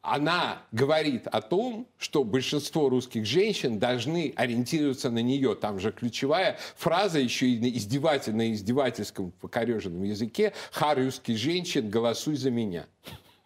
она 0.01 0.63
говорит 0.71 1.27
о 1.27 1.41
том, 1.41 1.85
что 1.97 2.23
большинство 2.23 2.89
русских 2.89 3.25
женщин 3.25 3.79
должны 3.79 4.33
ориентироваться 4.35 5.09
на 5.11 5.19
нее. 5.19 5.55
Там 5.55 5.79
же 5.79 5.91
ключевая 5.91 6.57
фраза 6.77 7.19
еще 7.19 7.47
и 7.47 7.59
на 7.59 7.69
издеватель, 7.69 8.33
на 8.35 8.51
издевательском 8.53 9.31
покореженном 9.31 10.03
языке 10.03 10.53
«Ха, 10.71 10.95
русский 10.95 11.35
женщин, 11.35 11.89
голосуй 11.89 12.37
за 12.37 12.49
меня». 12.49 12.87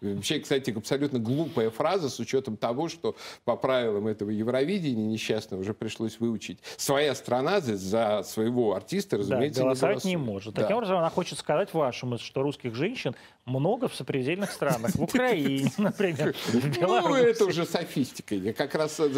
Вообще, 0.04 0.40
кстати, 0.40 0.72
абсолютно 0.76 1.20
глупая 1.20 1.70
фраза 1.70 2.10
с 2.10 2.20
учетом 2.20 2.58
того, 2.58 2.90
что 2.90 3.16
по 3.46 3.56
правилам 3.56 4.08
этого 4.08 4.30
Евровидения 4.30 5.06
несчастного 5.06 5.62
уже 5.62 5.74
пришлось 5.74 6.20
выучить. 6.20 6.60
Своя 6.78 7.16
страна 7.16 7.60
за, 7.60 8.24
своего 8.24 8.76
артиста, 8.76 9.18
Да, 9.18 9.22
разумеется, 9.22 9.62
голосовать 9.62 10.06
не 10.06 10.16
голосует. 10.16 10.34
может. 10.34 10.54
Да. 10.54 10.62
Таким 10.64 10.78
образом, 10.78 10.98
она 10.98 11.10
хочет 11.10 11.40
сказать 11.40 11.74
вашему, 11.74 12.18
что 12.18 12.42
русских 12.42 12.76
женщин 12.76 13.16
много 13.46 13.88
в 13.88 13.96
сопредельных 13.96 14.52
странах. 14.52 14.92
В 14.96 15.04
Украине, 15.04 15.72
например, 15.78 16.34
в 16.48 16.82
Ну, 16.82 17.16
это 17.16 17.46
уже 17.46 17.66
софистика. 17.66 18.36
Я 18.36 18.54
как 18.54 18.76
раз 18.76 19.00
э, 19.00 19.10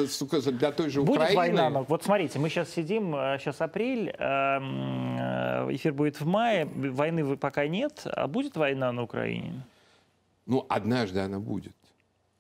для 0.51 0.71
той 0.71 0.89
же 0.89 1.01
Будет 1.01 1.17
Украины... 1.17 1.37
война? 1.37 1.69
но 1.69 1.83
Вот 1.83 2.03
смотрите, 2.03 2.39
мы 2.39 2.49
сейчас 2.49 2.69
сидим, 2.69 3.13
сейчас 3.39 3.61
апрель, 3.61 4.09
эм, 4.09 5.17
э, 5.19 5.67
эфир 5.75 5.93
будет 5.93 6.19
в 6.19 6.25
мае, 6.25 6.65
войны 6.65 7.37
пока 7.37 7.67
нет, 7.67 8.01
а 8.05 8.27
будет 8.27 8.55
война 8.57 8.91
на 8.91 9.03
Украине? 9.03 9.63
Ну, 10.45 10.65
однажды 10.69 11.19
она 11.19 11.39
будет. 11.39 11.75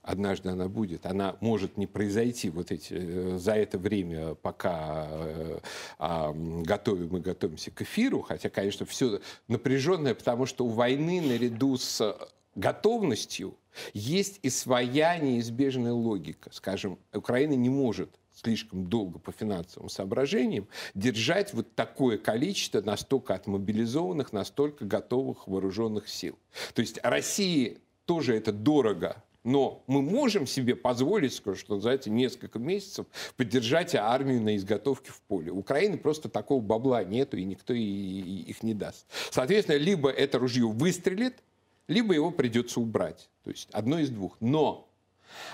Однажды 0.01 0.49
она 0.49 0.67
будет. 0.67 1.07
Она 1.07 1.35
может 1.41 1.77
не 1.77 1.87
произойти 1.87 2.51
вот 2.51 2.71
эти, 2.71 2.93
э, 2.93 3.37
за 3.39 3.53
это 3.53 3.79
время, 3.79 4.35
пока 4.35 5.07
э, 5.09 5.59
м, 5.97 6.61
готовим, 6.61 7.09
мы 7.11 7.21
готовимся 7.21 7.71
к 7.71 7.81
эфиру, 7.81 8.21
хотя, 8.21 8.49
конечно, 8.49 8.85
все 8.85 9.19
напряженное, 9.47 10.13
потому 10.13 10.45
что 10.45 10.65
у 10.65 10.69
войны 10.69 11.21
наряду 11.21 11.77
с 11.77 12.15
готовностью 12.53 13.57
есть 13.93 14.39
и 14.43 14.49
своя 14.49 15.17
неизбежная 15.17 15.93
логика. 15.93 16.49
Скажем, 16.53 16.99
Украина 17.11 17.53
не 17.53 17.69
может 17.69 18.09
слишком 18.31 18.87
долго 18.87 19.17
по 19.17 19.31
финансовым 19.31 19.89
соображениям 19.89 20.67
держать 20.93 21.53
вот 21.53 21.73
такое 21.73 22.17
количество 22.17 22.81
настолько 22.81 23.33
отмобилизованных, 23.33 24.33
настолько 24.33 24.85
готовых 24.85 25.47
вооруженных 25.47 26.09
сил. 26.09 26.37
То 26.73 26.81
есть 26.81 26.99
России 27.01 27.79
тоже 28.05 28.35
это 28.35 28.51
дорого, 28.51 29.23
но 29.43 29.83
мы 29.85 30.01
можем 30.01 30.47
себе 30.47 30.75
позволить, 30.75 31.33
что 31.33 31.75
называется, 31.75 32.09
несколько 32.09 32.57
месяцев 32.57 33.05
поддержать 33.37 33.93
армию 33.93 34.41
на 34.41 34.55
изготовке 34.55 35.11
в 35.11 35.21
поле. 35.21 35.51
У 35.51 35.59
Украины 35.59 35.97
просто 35.97 36.29
такого 36.29 36.61
бабла 36.61 37.03
нету, 37.03 37.37
и 37.37 37.43
никто 37.43 37.73
их 37.73 38.63
не 38.63 38.73
даст. 38.73 39.05
Соответственно, 39.29 39.77
либо 39.77 40.09
это 40.09 40.39
ружье 40.39 40.65
выстрелит, 40.65 41.43
либо 41.87 42.15
его 42.15 42.31
придется 42.31 42.79
убрать. 42.79 43.29
То 43.43 43.51
есть 43.51 43.69
одно 43.71 43.99
из 43.99 44.09
двух. 44.09 44.35
Но 44.39 44.89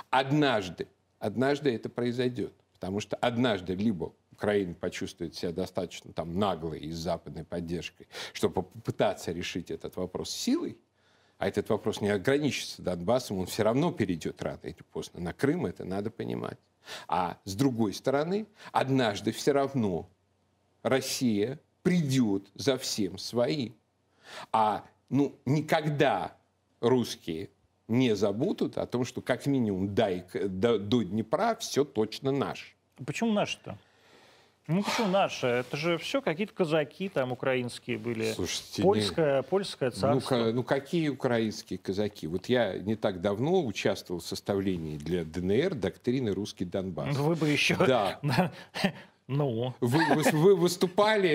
однажды, 0.09 0.87
однажды 1.19 1.75
это 1.75 1.89
произойдет. 1.89 2.53
Потому 2.73 3.01
что 3.01 3.17
однажды 3.17 3.75
либо 3.75 4.13
Украина 4.31 4.73
почувствует 4.73 5.35
себя 5.35 5.51
достаточно 5.51 6.13
там 6.13 6.39
наглой 6.39 6.79
и 6.79 6.91
с 6.91 6.95
западной 6.95 7.43
поддержкой, 7.43 8.07
чтобы 8.31 8.63
попытаться 8.63 9.33
решить 9.33 9.69
этот 9.69 9.97
вопрос 9.97 10.31
силой, 10.31 10.77
а 11.41 11.47
этот 11.47 11.69
вопрос 11.69 12.01
не 12.01 12.09
ограничится 12.09 12.83
Донбассом, 12.83 13.39
он 13.39 13.47
все 13.47 13.63
равно 13.63 13.91
перейдет 13.91 14.43
рано 14.43 14.59
или 14.61 14.83
поздно. 14.91 15.21
На 15.21 15.33
Крым 15.33 15.65
это 15.65 15.83
надо 15.83 16.11
понимать. 16.11 16.59
А 17.07 17.39
с 17.45 17.55
другой 17.55 17.93
стороны, 17.93 18.45
однажды 18.71 19.31
все 19.31 19.51
равно 19.51 20.07
Россия 20.83 21.59
придет 21.81 22.51
за 22.53 22.77
всем 22.77 23.17
своим. 23.17 23.75
А 24.51 24.85
ну, 25.09 25.35
никогда 25.47 26.37
русские 26.79 27.49
не 27.87 28.15
забудут 28.15 28.77
о 28.77 28.85
том, 28.85 29.03
что 29.03 29.21
как 29.21 29.47
минимум 29.47 29.95
до, 29.95 30.23
до, 30.47 30.77
до 30.77 31.01
Днепра 31.01 31.55
все 31.55 31.83
точно 31.83 32.31
наше. 32.31 32.75
Почему 33.03 33.31
наши-то? 33.31 33.79
Ну 34.68 34.84
почему 34.84 35.07
наши? 35.07 35.47
Это 35.47 35.76
же 35.76 35.97
все 35.97 36.22
какие-то 36.22 36.53
казаки 36.53 37.09
там 37.09 37.32
украинские 37.32 37.97
были. 37.97 38.32
Слушайте, 38.32 38.82
Польское, 38.84 39.41
польское 39.41 39.89
Ну, 39.89 39.95
царство. 39.99 40.30
ка- 40.30 40.51
ну 40.53 40.64
какие 40.64 41.09
украинские 41.09 41.80
казаки? 41.80 42.28
Вот 42.28 42.45
я 42.47 42.78
не 42.78 42.95
так 42.95 43.22
давно 43.22 43.66
участвовал 43.66 44.22
в 44.22 44.26
составлении 44.26 44.97
для 44.97 45.26
ДНР 45.26 45.76
доктрины 45.76 46.32
«Русский 46.32 46.66
Донбасс». 46.66 47.16
Вы 47.18 47.36
бы 47.36 47.49
еще... 47.49 47.76
Да. 47.76 48.20
Ну, 49.34 49.73
Вы, 49.79 49.99
вы- 50.15 50.32
вы 50.34 50.55
выступали, 50.57 51.29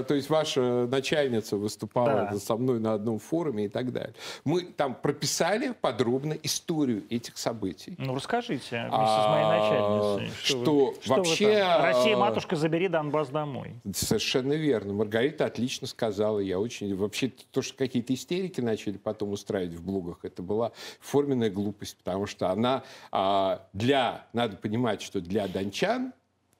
э, 0.00 0.04
то 0.04 0.14
есть 0.14 0.30
ваша 0.30 0.86
начальница 0.86 1.56
выступала 1.56 2.28
Да. 2.30 2.38
со 2.38 2.56
мной 2.56 2.78
на 2.78 2.94
одном 2.94 3.18
форуме 3.18 3.64
и 3.64 3.68
так 3.68 3.92
далее. 3.92 4.14
Мы 4.44 4.62
там 4.62 4.94
прописали 4.94 5.74
подробно 5.80 6.34
историю 6.44 7.02
этих 7.10 7.36
событий. 7.36 7.94
ну 7.98 8.14
расскажите 8.14 8.60
вместе 8.82 8.88
с 8.90 9.26
моей 9.26 9.44
А, 9.44 10.16
начальницей. 10.18 10.36
что 10.44 10.74
вы- 10.86 10.92
вы 10.92 11.16
вообще, 11.16 11.58
там? 11.58 11.82
Россия, 11.84 12.14
а, 12.14 12.18
матушка, 12.18 12.54
забери 12.54 12.86
Донбасс 12.86 13.28
домой. 13.28 13.74
Совершенно 13.92 14.52
верно. 14.52 14.92
Маргарита 14.92 15.44
отлично 15.46 15.88
сказала. 15.88 16.38
Я 16.38 16.60
очень... 16.60 16.94
Вообще, 16.94 17.32
то, 17.50 17.60
что 17.62 17.76
какие-то 17.76 18.14
истерики 18.14 18.60
начали 18.60 18.98
потом 18.98 19.32
устраивать 19.32 19.74
в 19.74 19.84
блогах, 19.84 20.18
это 20.22 20.42
была 20.42 20.70
форменная 21.00 21.50
глупость, 21.50 21.96
потому 21.96 22.26
что 22.26 22.50
она 22.50 22.84
а, 23.10 23.66
для... 23.72 24.26
Надо 24.32 24.56
понимать, 24.56 25.02
что 25.02 25.20
для 25.20 25.48
дончан 25.48 26.12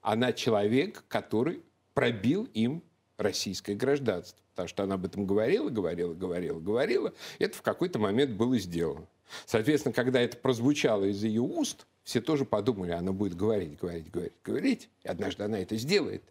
она 0.02 0.32
человек, 0.32 1.04
который 1.08 1.62
пробил 1.94 2.48
им 2.52 2.82
российское 3.16 3.74
гражданство. 3.74 4.42
Потому 4.50 4.68
что 4.68 4.82
она 4.82 4.96
об 4.96 5.06
этом 5.06 5.24
говорила, 5.26 5.70
говорила, 5.70 6.12
говорила, 6.12 6.60
говорила. 6.60 7.14
Это 7.38 7.56
в 7.56 7.62
какой-то 7.62 7.98
момент 7.98 8.32
было 8.32 8.58
сделано. 8.58 9.06
Соответственно, 9.46 9.94
когда 9.94 10.20
это 10.20 10.36
прозвучало 10.36 11.04
из 11.04 11.24
ее 11.24 11.40
уст, 11.40 11.86
все 12.02 12.20
тоже 12.20 12.44
подумали, 12.44 12.90
она 12.90 13.12
будет 13.12 13.34
говорить, 13.34 13.78
говорить, 13.78 14.10
говорить, 14.10 14.32
говорить, 14.44 14.88
и 15.04 15.08
однажды 15.08 15.44
она 15.44 15.58
это 15.60 15.76
сделает. 15.76 16.22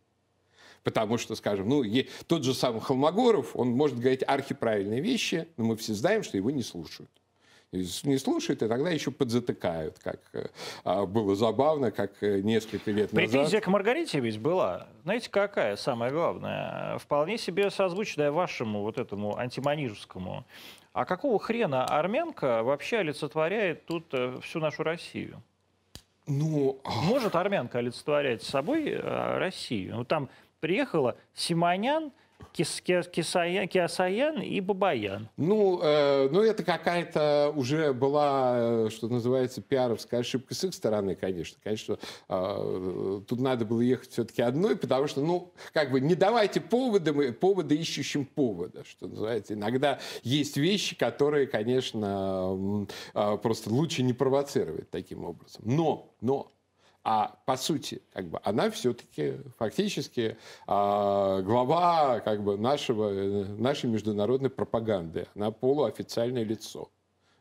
Потому 0.84 1.18
что, 1.18 1.36
скажем, 1.36 1.70
ну, 1.70 1.84
тот 2.28 2.44
же 2.44 2.54
самый 2.54 2.82
Холмогоров, 2.82 3.56
он 3.56 3.70
может 3.70 3.98
говорить 3.98 4.24
архиправильные 4.28 5.02
вещи, 5.02 5.48
но 5.58 5.64
мы 5.64 5.78
все 5.78 5.94
знаем, 5.94 6.24
что 6.24 6.38
его 6.38 6.52
не 6.52 6.62
слушают 6.62 7.10
не 7.72 8.18
слушают, 8.18 8.62
и 8.62 8.68
тогда 8.68 8.90
еще 8.90 9.12
подзатыкают, 9.12 9.98
как 10.00 10.20
э, 10.34 10.48
а, 10.84 11.06
было 11.06 11.36
забавно, 11.36 11.92
как 11.92 12.12
э, 12.22 12.42
несколько 12.42 12.92
лет 12.92 13.14
назад. 13.14 13.32
Претензия 13.32 13.62
к 13.62 13.68
Маргарите 13.68 14.20
ведь 14.20 14.40
была. 14.40 14.88
Знаете, 15.04 15.30
какая 15.30 15.78
самое 15.78 16.12
главное? 16.12 16.98
Вполне 16.98 17.38
себе 17.38 17.70
созвучная 17.72 18.32
вашему 18.32 18.82
вот 18.82 18.98
этому 18.98 19.38
антиманижскому. 19.38 20.46
А 20.92 21.06
какого 21.06 21.40
хрена 21.40 21.86
армянка 21.86 22.62
вообще 22.64 22.98
олицетворяет 22.98 23.86
тут 23.86 24.06
э, 24.12 24.40
всю 24.44 24.60
нашу 24.60 24.84
Россию? 24.84 25.42
Ну, 26.28 26.80
Может 27.04 27.36
армянка 27.36 27.80
олицетворять 27.80 28.44
собой 28.44 28.96
Россию? 28.96 29.96
Ну, 29.96 30.04
там 30.04 30.30
приехала 30.60 31.16
Симонян, 31.34 32.12
Кис, 32.54 32.82
Кисая, 32.82 33.68
Киасаян 33.68 34.42
и 34.42 34.60
Бабаян. 34.62 35.30
Ну, 35.38 35.80
э, 35.82 36.30
ну, 36.30 36.42
это 36.42 36.64
какая-то 36.64 37.54
уже 37.56 37.94
была, 37.94 38.86
э, 38.86 38.90
что 38.92 39.08
называется, 39.08 39.62
пиаровская 39.62 40.22
ошибка 40.22 40.54
с 40.54 40.64
их 40.64 40.74
стороны, 40.74 41.16
конечно. 41.16 41.58
Конечно, 41.64 41.98
э, 42.30 43.22
тут 43.28 43.40
надо 43.40 43.66
было 43.66 43.82
ехать 43.82 44.12
все-таки 44.12 44.42
одной, 44.42 44.76
потому 44.76 45.08
что, 45.08 45.22
ну, 45.22 45.54
как 45.74 45.92
бы 45.92 46.02
не 46.02 46.16
давайте 46.16 46.62
поводы, 46.62 47.14
мы 47.14 47.32
поводы 47.34 47.76
ищущим 47.76 48.26
повода, 48.26 48.84
что 48.86 49.08
называется. 49.08 49.54
Иногда 49.54 50.00
есть 50.24 50.58
вещи, 50.58 50.96
которые, 50.96 51.48
конечно, 51.48 52.86
э, 53.14 53.38
просто 53.42 53.70
лучше 53.70 54.04
не 54.04 54.14
провоцировать 54.14 54.90
таким 54.90 55.26
образом. 55.26 55.62
Но, 55.66 56.14
но, 56.22 56.52
а 57.04 57.36
по 57.46 57.58
сути, 57.58 58.02
как 58.14 58.28
бы, 58.28 58.40
она 58.44 58.70
все-таки 58.70 59.38
фактически 59.58 60.38
а, 60.68 61.42
глава 61.42 62.20
как 62.20 62.44
бы, 62.44 62.58
нашего, 62.58 63.10
нашей 63.58 63.90
международной 63.90 64.50
пропаганды. 64.50 65.28
Она 65.36 65.52
полуофициальное 65.52 66.44
лицо. 66.44 66.90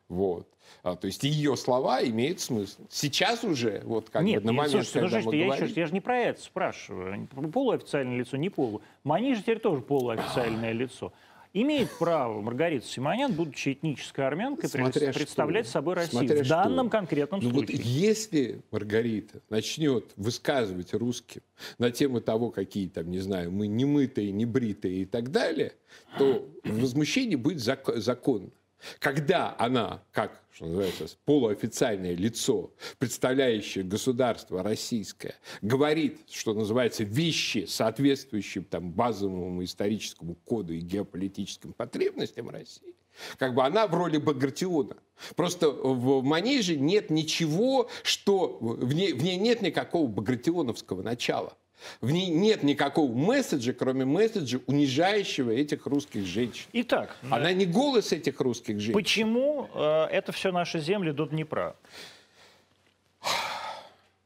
Вот. 0.09 0.49
А, 0.83 0.97
то 0.97 1.07
есть 1.07 1.23
ее 1.25 1.57
слова 1.57 2.03
имеют 2.03 2.41
смысл. 2.41 2.83
Сейчас 2.89 3.45
уже, 3.45 3.83
вот 3.85 4.09
как 4.09 4.23
Нет, 4.23 4.43
бы 4.43 4.47
на 4.47 4.53
момент, 4.53 4.73
слушайте, 4.73 5.01
когда 5.01 5.21
мы 5.21 5.37
я, 5.37 5.45
говорим... 5.45 5.67
еще, 5.67 5.81
я 5.81 5.87
же 5.87 5.93
не 5.93 6.01
про 6.01 6.19
это 6.19 6.41
спрашиваю. 6.41 7.29
Полуофициальное 7.53 8.17
лицо, 8.17 8.37
не 8.39 8.49
полу. 8.49 8.81
Манижа 9.05 9.43
теперь 9.43 9.59
тоже 9.59 9.83
полуофициальное 9.83 10.73
лицо 10.73 11.13
имеет 11.53 11.91
право 11.99 12.41
Маргарита 12.41 12.87
Симонян, 12.87 13.33
будучи 13.33 13.73
этнической 13.73 14.27
армянкой, 14.27 14.69
Смотря 14.69 15.13
представлять 15.13 15.67
что. 15.67 15.75
собой 15.75 15.95
Россию 15.95 16.27
Смотря 16.27 16.45
в 16.45 16.49
данном 16.49 16.87
что. 16.89 16.99
конкретном 16.99 17.41
ну, 17.41 17.51
случае. 17.51 17.77
Вот 17.77 17.85
если 17.87 18.63
Маргарита 18.71 19.41
начнет 19.49 20.13
высказывать 20.17 20.95
русским 20.95 21.43
на 21.79 21.91
тему 21.91 22.21
того, 22.21 22.51
какие 22.51 22.89
там, 22.89 23.11
не 23.11 23.19
знаю, 23.19 23.51
мы 23.51 23.67
не 23.67 23.85
мытые, 23.85 24.31
не 24.33 24.47
бритые 24.47 25.03
и 25.03 25.05
так 25.05 25.31
далее, 25.31 25.73
то 26.19 26.49
возмущение 26.65 27.37
будет 27.37 27.61
законно. 27.61 28.51
Когда 28.99 29.55
она, 29.59 30.03
как 30.13 30.40
что 30.53 30.67
называется, 30.67 31.09
полуофициальное 31.25 32.15
лицо, 32.15 32.73
представляющее 32.99 33.85
государство 33.85 34.63
российское, 34.63 35.35
говорит, 35.63 36.21
что 36.31 36.55
называется, 36.55 37.05
вещи, 37.05 37.67
соответствующие 37.69 38.65
там, 38.65 38.93
базовому 38.93 39.63
историческому 39.65 40.35
коду 40.35 40.73
и 40.73 40.81
геополитическим 40.81 41.73
потребностям 41.73 42.51
России, 42.51 42.95
как 43.39 43.55
бы 43.55 43.65
она 43.65 43.87
в 43.87 43.95
роли 43.95 44.19
Багратиона. 44.19 44.97
Просто 45.37 45.71
в 45.71 46.23
Манеже 46.23 46.77
нет 46.77 47.11
ничего, 47.11 47.89
что... 48.03 48.59
В 48.61 48.95
ней, 48.95 49.13
в 49.13 49.23
ней 49.23 49.37
нет 49.37 49.63
никакого 49.63 50.07
багратионовского 50.07 51.03
начала. 51.03 51.57
В 52.01 52.11
ней 52.11 52.29
нет 52.29 52.63
никакого 52.63 53.13
месседжа, 53.13 53.73
кроме 53.73 54.05
месседжа, 54.05 54.61
унижающего 54.67 55.51
этих 55.51 55.87
русских 55.87 56.27
женщин. 56.27 56.67
Итак, 56.73 57.17
она 57.31 57.53
не 57.53 57.67
голос 57.67 58.13
этих 58.13 58.41
русских 58.41 58.81
женщин. 58.81 58.95
Почему 58.95 59.69
э, 59.75 60.05
это 60.11 60.33
все 60.33 60.53
наши 60.53 60.81
земли 60.81 61.13
до 61.13 61.27
Днепра? 61.27 61.77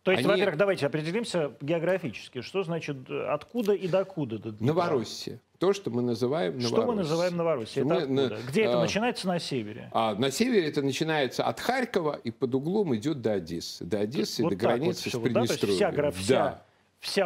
То 0.04 0.10
есть, 0.10 0.22
Они... 0.22 0.32
во-первых, 0.32 0.58
давайте 0.58 0.84
определимся 0.84 1.52
географически. 1.62 2.42
Что 2.42 2.62
значит 2.62 3.10
откуда 3.10 3.72
и 3.72 3.88
докуда 3.88 4.38
до 4.38 4.50
Днепра? 4.50 4.66
Новороссия. 4.66 5.40
То, 5.58 5.72
что 5.72 5.90
мы 5.90 6.02
называем 6.02 6.58
Новороссией. 6.58 6.76
Что 6.76 6.86
мы 6.86 6.94
называем 6.94 7.36
Новороссией? 7.38 7.86
Это 7.86 8.06
мы, 8.06 8.38
Где 8.46 8.66
а, 8.66 8.68
это 8.68 8.80
начинается 8.80 9.26
на 9.26 9.38
севере? 9.38 9.90
А, 9.94 10.14
на 10.14 10.30
севере 10.30 10.68
это 10.68 10.82
начинается 10.82 11.44
от 11.44 11.58
Харькова 11.58 12.20
и 12.22 12.30
под 12.30 12.54
углом 12.54 12.94
идет 12.94 13.22
до 13.22 13.32
Одессы. 13.32 13.82
До 13.82 14.00
Одессы, 14.00 14.42
вот 14.42 14.50
до 14.50 14.56
границы 14.56 15.08
вот 15.10 15.20
с 15.20 15.24
Приднестровьем. 15.24 15.78
Да? 15.78 15.90
вся, 15.90 15.90
вся, 15.90 16.02
да 16.02 16.10
вся 16.10 16.62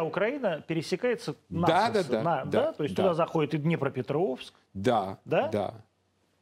Украина 0.03 0.61
пересекается 0.61 1.35
на 1.49 1.67
да, 1.67 1.89
да, 1.89 2.03
да, 2.03 2.23
на, 2.23 2.45
да, 2.45 2.65
да, 2.65 2.73
то 2.73 2.83
есть 2.83 2.95
да. 2.95 3.03
туда 3.03 3.13
заходит 3.15 3.53
и 3.53 3.57
Днепропетровск. 3.57 4.53
Да, 4.73 5.19
да, 5.25 5.47
да. 5.47 5.73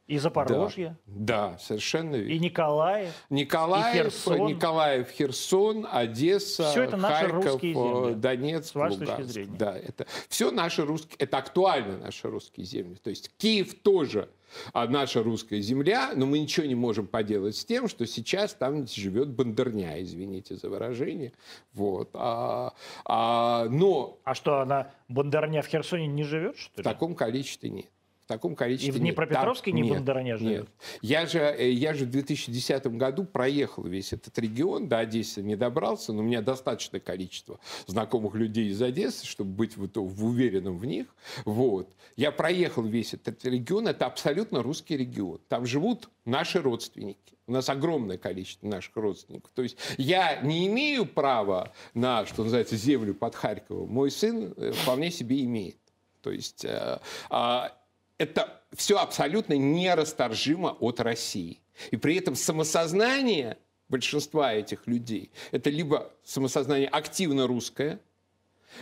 И 0.08 0.18
Запорожье. 0.20 0.98
Да, 1.06 1.52
да 1.52 1.58
совершенно 1.58 2.16
верно. 2.16 2.32
И 2.32 2.40
Николаев. 2.40 3.14
Николаев, 3.30 3.96
и 3.96 3.98
Херсон. 3.98 4.48
Николаев, 4.48 5.10
Херсон, 5.12 5.88
Одесса, 5.92 6.72
все 6.72 6.84
это 6.84 6.96
наши 6.96 7.26
Харьков, 7.26 7.46
русские 7.46 7.74
земли, 7.74 8.14
Донецк, 8.16 8.70
с 8.70 8.76
вашей 8.76 9.00
Луганск. 9.00 9.16
точки 9.18 9.32
зрения. 9.32 9.58
Да, 9.58 9.78
это 9.78 10.08
все 10.30 10.52
наши 10.52 10.86
русские, 10.86 11.18
это 11.20 11.38
актуально 11.38 11.98
наши 11.98 12.30
русские 12.30 12.66
земли. 12.66 12.96
То 13.04 13.10
есть 13.10 13.32
Киев 13.38 13.74
тоже 13.82 14.30
а 14.74 14.88
наша 14.88 15.24
русская 15.24 15.60
земля, 15.62 16.12
но 16.16 16.26
мы 16.26 16.40
ничего 16.40 16.66
не 16.66 16.76
можем 16.76 17.08
поделать 17.08 17.56
с 17.56 17.66
тем, 17.66 17.88
что 17.88 18.06
сейчас 18.06 18.54
там 18.54 18.88
живет 18.88 19.30
бандерня, 19.30 20.02
извините 20.02 20.56
за 20.56 20.70
выражение. 20.70 21.34
Вот. 21.74 22.10
А, 22.14 22.74
а, 23.06 23.66
но... 23.70 24.20
А 24.24 24.36
что, 24.36 24.62
она 24.62 24.92
бандерня 25.10 25.62
в 25.62 25.68
Херсоне 25.68 26.08
не 26.08 26.24
живет, 26.24 26.58
что 26.58 26.78
ли? 26.78 26.82
В 26.82 26.84
таком 26.84 27.16
количестве 27.16 27.70
нет. 27.70 27.88
В 28.28 28.30
таком 28.30 28.58
количестве. 28.58 28.90
И 28.90 28.92
в 28.92 29.00
Днепропетровске 29.00 29.72
нет. 29.72 29.86
не 29.86 29.92
Бондарня 29.94 30.36
живет? 30.36 30.64
Нет. 30.64 30.70
Я 31.02 31.26
же, 31.26 31.40
э, 31.40 31.72
я 31.72 31.94
же 31.94 32.04
в 32.04 32.10
2010 32.10 32.88
году 32.98 33.24
проехал 33.24 33.84
весь 33.86 34.12
этот 34.12 34.38
регион, 34.38 34.90
до 34.90 35.00
Одессы 35.00 35.42
не 35.42 35.56
добрался, 35.56 36.12
но 36.12 36.20
у 36.20 36.24
меня 36.24 36.42
достаточное 36.42 37.00
количество 37.00 37.58
знакомых 37.86 38.36
людей 38.36 38.68
из 38.68 38.82
Одессы, 38.82 39.26
чтобы 39.26 39.52
быть 39.52 39.78
в, 39.78 39.88
в 39.96 40.26
уверенным 40.26 40.78
в 40.78 40.84
них. 40.84 41.08
Вот. 41.46 41.90
Я 42.18 42.34
проехал 42.34 42.84
весь 42.84 43.14
этот 43.14 43.46
регион, 43.46 43.88
это 43.88 44.06
абсолютно 44.08 44.62
русский 44.62 44.98
регион. 44.98 45.40
Там 45.48 45.66
живут 45.66 46.10
наши 46.26 46.62
родственники. 46.62 47.38
У 47.48 47.54
нас 47.54 47.70
огромное 47.70 48.18
количество 48.18 48.68
наших 48.68 48.94
родственников. 48.98 49.52
То 49.56 49.62
есть 49.62 49.78
я 49.98 50.42
не 50.42 50.68
имею 50.68 51.06
права 51.06 51.72
на, 51.94 52.26
что 52.26 52.44
называется, 52.44 52.76
землю 52.76 53.14
под 53.16 53.36
Харьковом. 53.36 53.90
Мой 53.90 54.12
сын 54.12 54.54
э, 54.58 54.74
вполне 54.74 55.12
себе 55.12 55.46
имеет. 55.46 55.78
То 56.22 56.32
есть 56.32 56.66
э, 56.66 57.00
а, 57.30 57.72
это 58.18 58.62
все 58.74 58.98
абсолютно 58.98 59.54
нерасторжимо 59.54 60.78
от 60.80 61.00
России. 61.00 61.62
И 61.92 61.98
при 61.98 62.16
этом 62.18 62.36
самосознание 62.36 63.58
большинства 63.90 64.54
этих 64.54 64.88
людей– 64.88 65.32
это 65.52 65.70
либо 65.70 66.12
самосознание 66.24 66.88
активно 66.88 67.48
русское, 67.48 68.00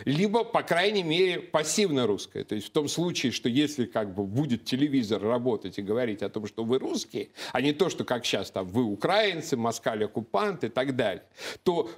либо, 0.04 0.44
по 0.44 0.62
крайней 0.62 1.02
мере, 1.02 1.40
пассивно 1.40 2.06
русское. 2.06 2.44
То 2.44 2.54
есть 2.54 2.68
в 2.68 2.70
том 2.70 2.88
случае, 2.88 3.32
что 3.32 3.48
если 3.48 3.86
как 3.86 4.14
бы 4.14 4.24
будет 4.24 4.64
телевизор 4.64 5.22
работать 5.22 5.78
и 5.78 5.82
говорить 5.82 6.22
о 6.22 6.28
том, 6.28 6.46
что 6.46 6.64
вы 6.64 6.78
русские, 6.78 7.30
а 7.52 7.60
не 7.60 7.72
то, 7.72 7.88
что 7.88 8.04
как 8.04 8.24
сейчас 8.24 8.50
там 8.50 8.66
вы 8.66 8.82
украинцы, 8.82 9.56
москаль-оккупант 9.56 10.64
и 10.64 10.68
так 10.68 10.96
далее, 10.96 11.24
то 11.62 11.88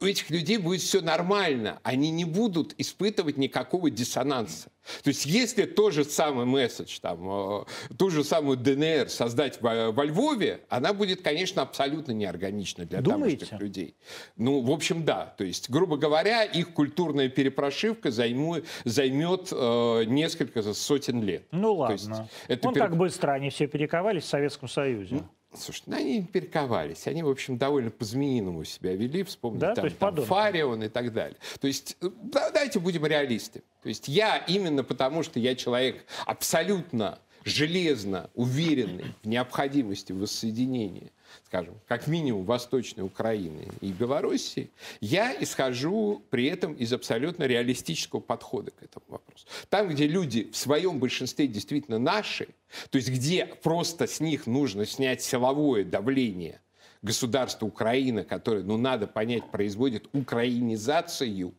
у 0.00 0.04
этих 0.04 0.28
людей 0.30 0.58
будет 0.58 0.82
все 0.82 1.00
нормально. 1.00 1.80
Они 1.82 2.10
не 2.10 2.24
будут 2.24 2.74
испытывать 2.78 3.38
никакого 3.38 3.90
диссонанса. 3.90 4.70
То 5.02 5.08
есть 5.08 5.26
если 5.26 5.64
тот 5.64 5.94
же 5.94 6.04
самый 6.04 6.44
месседж, 6.44 6.98
там, 7.00 7.62
э, 7.62 7.64
ту 7.96 8.10
же 8.10 8.22
самую 8.22 8.56
ДНР 8.56 9.08
создать 9.08 9.60
во, 9.60 9.90
во 9.90 10.04
Львове, 10.04 10.60
она 10.68 10.92
будет, 10.92 11.22
конечно, 11.22 11.62
абсолютно 11.62 12.12
неорганична 12.12 12.84
для 12.84 13.00
Думаете? 13.00 13.46
тамошних 13.46 13.60
людей. 13.60 13.96
Ну, 14.36 14.60
в 14.60 14.70
общем, 14.70 15.04
да. 15.04 15.34
То 15.38 15.44
есть, 15.44 15.70
грубо 15.70 15.96
говоря, 15.96 16.44
их 16.44 16.72
культурная 16.72 17.28
перепрошивка 17.28 18.10
займу, 18.10 18.56
займет 18.84 19.48
э, 19.50 20.04
несколько 20.06 20.62
сотен 20.74 21.22
лет. 21.22 21.46
Ну 21.50 21.74
ладно. 21.74 22.28
это 22.48 22.68
Он 22.68 22.74
пере... 22.74 22.86
так 22.86 22.96
быстро 22.96 23.32
они 23.32 23.50
все 23.50 23.66
перековались 23.66 24.24
в 24.24 24.28
Советском 24.28 24.68
Союзе. 24.68 25.16
Ну, 25.16 25.28
Слушай, 25.58 25.82
ну 25.86 25.96
они 25.96 26.22
перековались. 26.22 27.06
Они, 27.06 27.22
в 27.22 27.28
общем, 27.28 27.58
довольно 27.58 27.90
по-змеиному 27.90 28.64
себя 28.64 28.94
вели. 28.94 29.22
Вспомните, 29.22 29.66
да? 29.66 29.74
там, 29.74 29.90
там 29.90 30.24
Фарион 30.24 30.82
и 30.82 30.88
так 30.88 31.12
далее. 31.12 31.38
То 31.60 31.66
есть, 31.66 31.96
э, 32.00 32.10
давайте 32.22 32.78
будем 32.78 33.06
реалисты. 33.06 33.62
То 33.82 33.88
есть 33.88 34.08
я 34.08 34.38
именно 34.38 34.84
потому, 34.84 35.22
что 35.22 35.38
я 35.38 35.54
человек 35.54 36.04
абсолютно 36.26 37.18
железно 37.44 38.28
уверенный 38.34 39.14
в 39.22 39.28
необходимости 39.28 40.12
воссоединения 40.12 41.10
скажем, 41.44 41.74
как 41.86 42.06
минимум 42.06 42.44
Восточной 42.44 43.02
Украины 43.02 43.68
и 43.80 43.92
Белоруссии, 43.92 44.70
я 45.00 45.34
исхожу 45.40 46.22
при 46.30 46.46
этом 46.46 46.74
из 46.74 46.92
абсолютно 46.92 47.44
реалистического 47.44 48.20
подхода 48.20 48.70
к 48.70 48.82
этому 48.82 49.04
вопросу. 49.08 49.46
Там, 49.68 49.88
где 49.88 50.06
люди 50.06 50.50
в 50.50 50.56
своем 50.56 50.98
большинстве 50.98 51.46
действительно 51.46 51.98
наши, 51.98 52.48
то 52.90 52.96
есть 52.96 53.10
где 53.10 53.46
просто 53.46 54.06
с 54.06 54.20
них 54.20 54.46
нужно 54.46 54.86
снять 54.86 55.22
силовое 55.22 55.84
давление 55.84 56.60
государство 57.02 57.66
Украина, 57.66 58.24
которое, 58.24 58.62
ну, 58.62 58.76
надо 58.76 59.06
понять, 59.06 59.50
производит 59.50 60.08
украинизацию, 60.12 61.54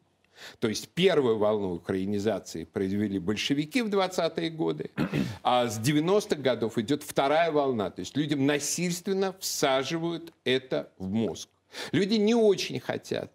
то 0.60 0.68
есть 0.68 0.90
первую 0.90 1.38
волну 1.38 1.74
украинизации 1.74 2.64
произвели 2.64 3.20
большевики 3.20 3.82
в 3.82 3.90
20-е 3.90 4.50
годы, 4.50 4.92
а 5.44 5.68
с 5.68 5.80
90-х 5.80 6.42
годов 6.42 6.78
идет 6.78 7.04
вторая 7.04 7.52
волна. 7.52 7.90
То 7.90 8.02
есть 8.02 8.16
людям 8.16 8.46
насильственно 8.46 9.36
всаживают 9.40 10.34
это 10.44 10.92
в 10.98 11.10
мозг. 11.10 11.50
Люди 11.92 12.16
не 12.16 12.36
очень 12.36 12.80
хотят. 12.80 13.32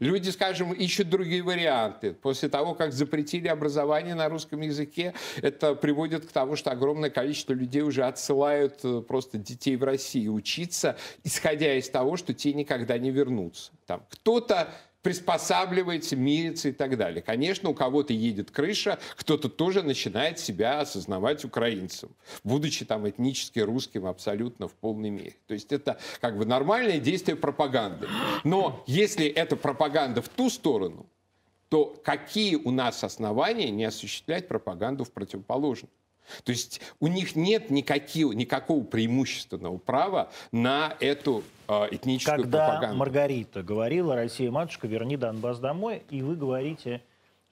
Люди, 0.00 0.30
скажем, 0.30 0.72
ищут 0.72 1.08
другие 1.08 1.42
варианты. 1.42 2.12
После 2.12 2.48
того, 2.48 2.74
как 2.74 2.92
запретили 2.92 3.48
образование 3.48 4.14
на 4.14 4.28
русском 4.28 4.60
языке, 4.60 5.14
это 5.42 5.74
приводит 5.74 6.26
к 6.26 6.32
тому, 6.32 6.56
что 6.56 6.70
огромное 6.70 7.10
количество 7.10 7.52
людей 7.52 7.82
уже 7.82 8.04
отсылают 8.04 8.80
э, 8.84 9.00
просто 9.00 9.38
детей 9.38 9.76
в 9.76 9.84
Россию 9.84 10.34
учиться, 10.34 10.96
исходя 11.24 11.74
из 11.74 11.88
того, 11.88 12.16
что 12.16 12.34
те 12.34 12.52
никогда 12.52 12.98
не 12.98 13.10
вернутся. 13.10 13.70
Там 13.86 14.04
кто-то 14.10 14.68
приспосабливается, 15.06 16.16
мирится 16.16 16.70
и 16.70 16.72
так 16.72 16.98
далее. 16.98 17.22
Конечно, 17.22 17.70
у 17.70 17.74
кого-то 17.74 18.12
едет 18.12 18.50
крыша, 18.50 18.98
кто-то 19.14 19.48
тоже 19.48 19.84
начинает 19.84 20.40
себя 20.40 20.80
осознавать 20.80 21.44
украинцем, 21.44 22.10
будучи 22.42 22.84
там 22.84 23.08
этнически 23.08 23.60
русским 23.60 24.06
абсолютно 24.06 24.66
в 24.66 24.72
полной 24.72 25.10
мере. 25.10 25.36
То 25.46 25.54
есть 25.54 25.70
это 25.70 26.00
как 26.20 26.36
бы 26.36 26.44
нормальное 26.44 26.98
действие 26.98 27.36
пропаганды. 27.36 28.08
Но 28.42 28.82
если 28.88 29.28
это 29.28 29.54
пропаганда 29.54 30.22
в 30.22 30.28
ту 30.28 30.50
сторону, 30.50 31.06
то 31.68 31.94
какие 32.04 32.56
у 32.56 32.72
нас 32.72 33.04
основания 33.04 33.70
не 33.70 33.84
осуществлять 33.84 34.48
пропаганду 34.48 35.04
в 35.04 35.12
противоположную? 35.12 35.92
То 36.44 36.52
есть 36.52 36.80
у 37.00 37.06
них 37.06 37.36
нет 37.36 37.70
никаких, 37.70 38.34
никакого 38.34 38.84
преимущественного 38.84 39.78
права 39.78 40.30
на 40.52 40.96
эту 41.00 41.42
э, 41.68 41.88
этническую 41.92 42.42
Когда 42.42 42.66
пропаганду. 42.66 42.96
Маргарита 42.96 43.62
говорила, 43.62 44.14
Россия, 44.14 44.50
матушка, 44.50 44.86
верни 44.86 45.16
Донбасс 45.16 45.58
домой, 45.58 46.02
и 46.10 46.22
вы 46.22 46.36
говорите, 46.36 47.02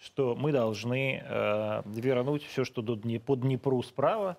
что 0.00 0.34
мы 0.34 0.52
должны 0.52 1.22
э, 1.24 1.82
вернуть 1.86 2.44
все, 2.44 2.64
что 2.64 2.82
до 2.82 2.94
Дне, 2.96 3.20
по 3.20 3.36
Днепру 3.36 3.82
справа, 3.82 4.36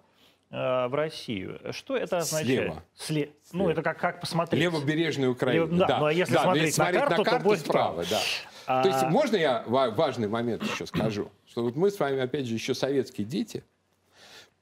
э, 0.51 0.88
в 0.88 0.93
Россию. 0.93 1.59
Что 1.71 1.95
это 1.97 2.17
означает? 2.19 2.59
Слева. 2.59 2.83
Сле... 2.95 3.29
Ну, 3.53 3.69
это 3.69 3.81
как, 3.81 3.97
как 3.99 4.21
посмотреть. 4.21 4.61
Левобережная 4.61 5.29
Украина. 5.29 5.63
Лево- 5.63 5.88
да, 5.88 5.99
ну, 5.99 6.05
а 6.05 6.13
если 6.13 6.33
но 6.33 6.41
смотреть 6.41 6.77
на 6.77 6.91
карту, 6.91 7.23
то 7.23 7.39
будет 7.39 7.59
справа. 7.59 8.03
Да. 8.09 8.19
А- 8.67 8.83
То 8.83 8.89
есть 8.89 9.03
можно 9.03 9.36
я 9.38 9.63
ва- 9.67 9.91
важный 9.91 10.27
момент 10.27 10.63
еще 10.63 10.86
скажу? 10.86 11.29
Что 11.47 11.63
вот 11.63 11.75
мы 11.75 11.89
с 11.89 11.99
вами, 11.99 12.19
опять 12.19 12.45
же, 12.45 12.53
еще 12.53 12.73
советские 12.75 13.25
дети. 13.25 13.63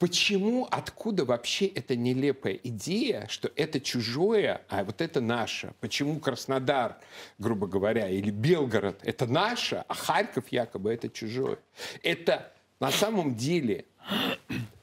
Почему, 0.04 0.68
откуда 0.70 1.24
вообще 1.24 1.66
эта 1.66 1.96
нелепая 1.96 2.60
идея, 2.62 3.26
что 3.30 3.50
это 3.56 3.80
чужое, 3.80 4.62
а 4.68 4.84
вот 4.84 5.00
это 5.00 5.22
наше? 5.22 5.74
Почему 5.80 6.20
Краснодар, 6.20 6.98
грубо 7.38 7.68
говоря, 7.68 8.10
или 8.10 8.30
Белгород– 8.30 9.00
это 9.04 9.28
наше, 9.28 9.86
а 9.88 9.94
Харьков 9.94 10.50
якобы 10.50 10.94
это 10.94 11.08
чужое? 11.08 11.58
Это 12.02 12.52
на 12.82 12.92
самом 12.92 13.36
деле 13.36 13.86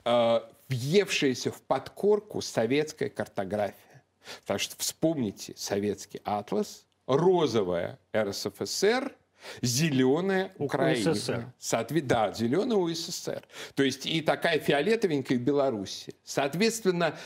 э, 0.07 0.41
въевшаяся 0.71 1.51
в 1.53 1.61
подкорку 1.61 2.41
советская 2.41 3.11
картография. 3.11 4.03
Потому 4.41 4.59
что 4.59 4.75
вспомните 4.79 5.53
советский 5.55 6.23
атлас, 6.25 6.87
розовая 7.07 7.99
РСФСР, 8.17 9.15
зеленая 9.63 10.53
Украина. 10.59 11.13
УССР. 11.13 11.53
Соотве- 11.61 12.01
Да, 12.03 12.33
зеленая 12.33 12.79
УССР. 12.79 13.43
То 13.75 13.83
есть 13.83 14.07
и 14.07 14.21
такая 14.21 14.59
фиолетовенькая 14.59 15.39
Беларусь. 15.39 16.07
Соответственно, 16.25 17.17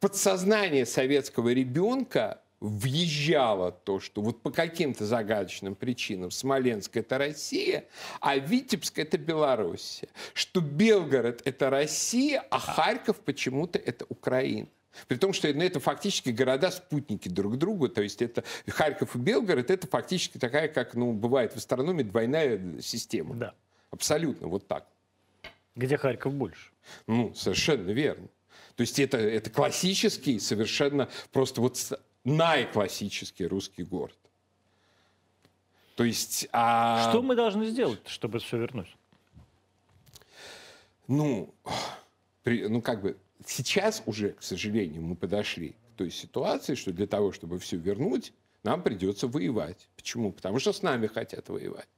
подсознание 0.00 0.86
советского 0.86 1.50
ребенка 1.52 2.40
въезжало 2.60 3.72
то, 3.72 4.00
что 4.00 4.20
вот 4.20 4.42
по 4.42 4.50
каким-то 4.50 5.06
загадочным 5.06 5.74
причинам 5.74 6.30
Смоленск– 6.30 6.94
это 6.98 7.16
Россия, 7.16 7.84
а 8.20 8.36
Витебск– 8.36 8.98
это 8.98 9.16
Белоруссия. 9.16 10.08
Что 10.34 10.60
Белгород– 10.60 11.40
это 11.46 11.70
Россия, 11.70 12.44
а 12.50 12.58
Харьков 12.58 13.20
почему-то 13.20 13.78
это 13.78 14.04
Украина. 14.10 14.68
При 15.06 15.16
том, 15.16 15.32
что 15.32 15.52
ну, 15.52 15.62
это 15.62 15.80
фактически 15.80 16.30
города-спутники 16.30 17.28
друг 17.28 17.56
другу. 17.56 17.88
То 17.88 18.02
есть 18.02 18.22
это 18.22 18.44
Харьков 18.66 19.14
и 19.16 19.18
Белгород– 19.18 19.70
это 19.72 19.86
фактически 19.86 20.38
такая, 20.38 20.68
как 20.68 20.94
ну, 20.94 21.12
бывает 21.12 21.52
в 21.52 21.56
астрономии, 21.56 22.02
двойная 22.02 22.80
система. 22.80 23.34
Да. 23.34 23.54
Абсолютно 23.90 24.48
вот 24.48 24.66
так. 24.66 24.86
Где 25.76 25.96
Харьков 25.96 26.34
больше? 26.34 26.70
Ну, 27.06 27.32
совершенно 27.34 27.90
верно. 27.90 28.28
То 28.76 28.82
есть 28.82 28.98
это, 28.98 29.18
это 29.18 29.50
классический, 29.50 30.38
совершенно 30.40 31.08
просто 31.32 31.60
вот 31.60 31.78
наиклассический 32.24 33.46
русский 33.46 33.84
город. 33.84 34.16
То 35.96 36.04
есть... 36.04 36.48
а- 36.52 37.10
Что 37.10 37.22
мы 37.22 37.34
должны 37.36 37.66
сделать, 37.66 38.00
чтобы 38.06 38.38
все 38.38 38.58
вернуть? 38.58 38.88
Ну, 41.06 41.54
при- 42.42 42.66
ну, 42.68 42.80
как 42.80 43.02
бы 43.02 43.16
сейчас 43.46 44.02
уже, 44.06 44.30
к 44.30 44.42
сожалению, 44.42 45.02
мы 45.02 45.16
подошли 45.16 45.70
к 45.70 45.96
той 45.96 46.10
ситуации, 46.10 46.74
что 46.74 46.92
для 46.92 47.06
того, 47.06 47.32
чтобы 47.32 47.58
все 47.58 47.76
вернуть, 47.76 48.32
нам 48.62 48.82
придется 48.82 49.26
воевать. 49.26 49.88
Почему? 49.96 50.32
Потому 50.32 50.58
что 50.58 50.72
с 50.72 50.82
нами 50.82 51.06
хотят 51.06 51.48
воевать. 51.48 51.88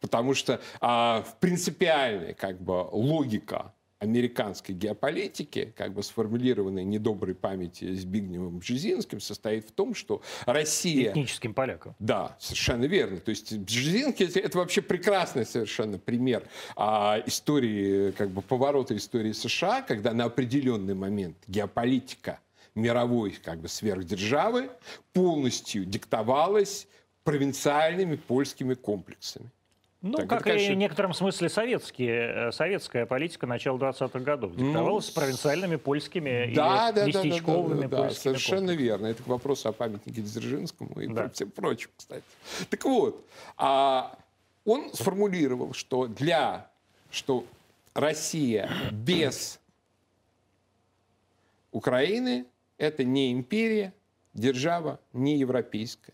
Потому 0.00 0.34
что 0.34 0.60
а, 0.80 1.22
в 1.22 1.38
принципиальной 1.38 2.34
как 2.34 2.60
бы, 2.60 2.82
логика 2.92 3.74
американской 4.02 4.74
геополитики, 4.74 5.72
как 5.76 5.94
бы 5.94 6.02
сформулированной 6.02 6.82
недоброй 6.84 7.36
памяти 7.36 7.94
Збигневым 7.94 8.58
Бжезинским, 8.58 9.20
состоит 9.20 9.68
в 9.68 9.72
том, 9.72 9.94
что 9.94 10.22
Россия... 10.44 11.12
Этническим 11.12 11.54
полякам. 11.54 11.94
Да, 12.00 12.36
совершенно 12.40 12.86
верно. 12.86 13.18
То 13.18 13.30
есть 13.30 13.56
Бжезинский 13.56 14.26
это, 14.26 14.40
это 14.40 14.58
вообще 14.58 14.82
прекрасный 14.82 15.46
совершенно 15.46 15.98
пример 15.98 16.42
а, 16.74 17.22
истории, 17.26 18.10
как 18.10 18.30
бы 18.30 18.42
поворота 18.42 18.96
истории 18.96 19.32
США, 19.32 19.82
когда 19.82 20.12
на 20.12 20.24
определенный 20.24 20.94
момент 20.94 21.36
геополитика 21.46 22.40
мировой 22.74 23.30
как 23.30 23.60
бы 23.60 23.68
сверхдержавы 23.68 24.70
полностью 25.12 25.84
диктовалась 25.84 26.88
провинциальными 27.22 28.16
польскими 28.16 28.74
комплексами. 28.74 29.48
Ну, 30.02 30.18
Так, 30.18 30.28
как 30.28 30.42
конечно- 30.42 30.72
и 30.72 30.74
в 30.74 30.78
некотором 30.78 31.14
смысле 31.14 31.48
советские, 31.48 32.48
э, 32.48 32.52
советская 32.52 33.06
политика 33.06 33.46
начала 33.46 33.78
20-х 33.78 34.18
годов 34.18 34.56
диктовалась 34.56 35.08
провинциальными 35.10 35.76
польскими 35.76 36.28
Да, 36.28 36.44
или 36.46 36.54
да, 36.56 36.92
да, 36.92 36.92
да, 36.92 37.06
местечковыми 37.06 37.82
да, 37.82 37.88
да, 37.88 37.96
польскими 38.02 38.22
совершенно 38.34 38.72
верно. 38.72 39.06
Это 39.06 39.22
к 39.22 39.26
вопросу 39.28 39.68
о 39.68 39.72
памятнике 39.72 40.20
Дзержинскому 40.20 41.00
и 41.00 41.06
Да. 41.06 41.28
всем 41.30 41.52
прочим, 41.52 41.90
кстати. 41.96 42.24
Так 42.68 42.84
вот, 42.84 43.24
а, 43.56 44.18
он 44.64 44.92
сформулировал, 44.92 45.72
что 45.72 46.08
для, 46.08 46.68
что 47.12 47.44
Россия 47.94 48.68
без 48.90 49.60
Украины 51.70 52.46
это 52.76 53.04
не 53.04 53.32
империя, 53.32 53.92
держава 54.34 54.98
не 55.12 55.36
европейская. 55.38 56.12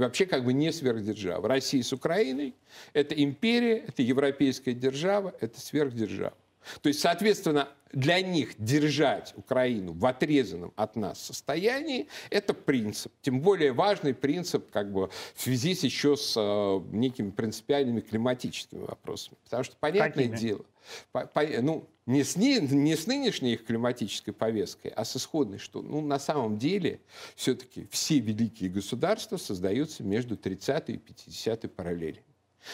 Вообще 0.00 0.24
как 0.24 0.44
бы 0.44 0.54
не 0.54 0.72
сверхдержава. 0.72 1.46
Россия 1.46 1.82
с 1.82 1.92
Украиной– 1.92 2.54
это 2.94 3.14
империя, 3.14 3.84
это 3.86 4.02
европейская 4.02 4.72
держава, 4.72 5.34
это 5.40 5.60
сверхдержава. 5.60 6.36
То 6.82 6.88
есть, 6.88 7.00
соответственно, 7.00 7.68
для 7.92 8.20
них 8.22 8.54
держать 8.58 9.34
Украину 9.36 9.92
в 9.92 10.06
отрезанном 10.06 10.72
от 10.76 10.96
нас 10.96 11.20
состоянии– 11.20 12.08
это 12.30 12.54
принцип. 12.54 13.12
Тем 13.22 13.40
более 13.40 13.72
важный 13.72 14.14
принцип 14.14 14.70
как 14.70 14.92
бы, 14.92 15.10
в 15.34 15.42
связи 15.42 15.74
с 15.74 15.82
еще 15.82 16.16
с 16.16 16.34
э, 16.36 16.80
некими 16.92 17.30
принципиальными 17.30 18.00
климатическими 18.00 18.84
вопросами. 18.84 19.36
Потому 19.44 19.64
что, 19.64 19.76
понятное 19.80 20.28
Какими? 20.28 20.36
дело, 20.36 20.64
по- 21.12 21.26
по- 21.26 21.46
ну, 21.62 21.88
не 22.06 22.22
с, 22.24 22.36
ни- 22.36 22.58
не 22.74 22.96
с 22.96 23.06
нынешней 23.06 23.54
их 23.54 23.64
климатической 23.64 24.34
повесткой, 24.34 24.88
а 24.88 25.04
с 25.04 25.16
исходной, 25.16 25.58
что 25.58 25.82
ну, 25.82 26.00
на 26.00 26.18
самом 26.18 26.58
деле 26.58 27.00
все-таки 27.34 27.88
все 27.90 28.18
великие 28.18 28.70
государства 28.70 29.36
создаются 29.36 30.02
между 30.02 30.36
30 30.36 30.90
и 30.90 30.96
50 30.96 31.74
параллелями. 31.74 32.24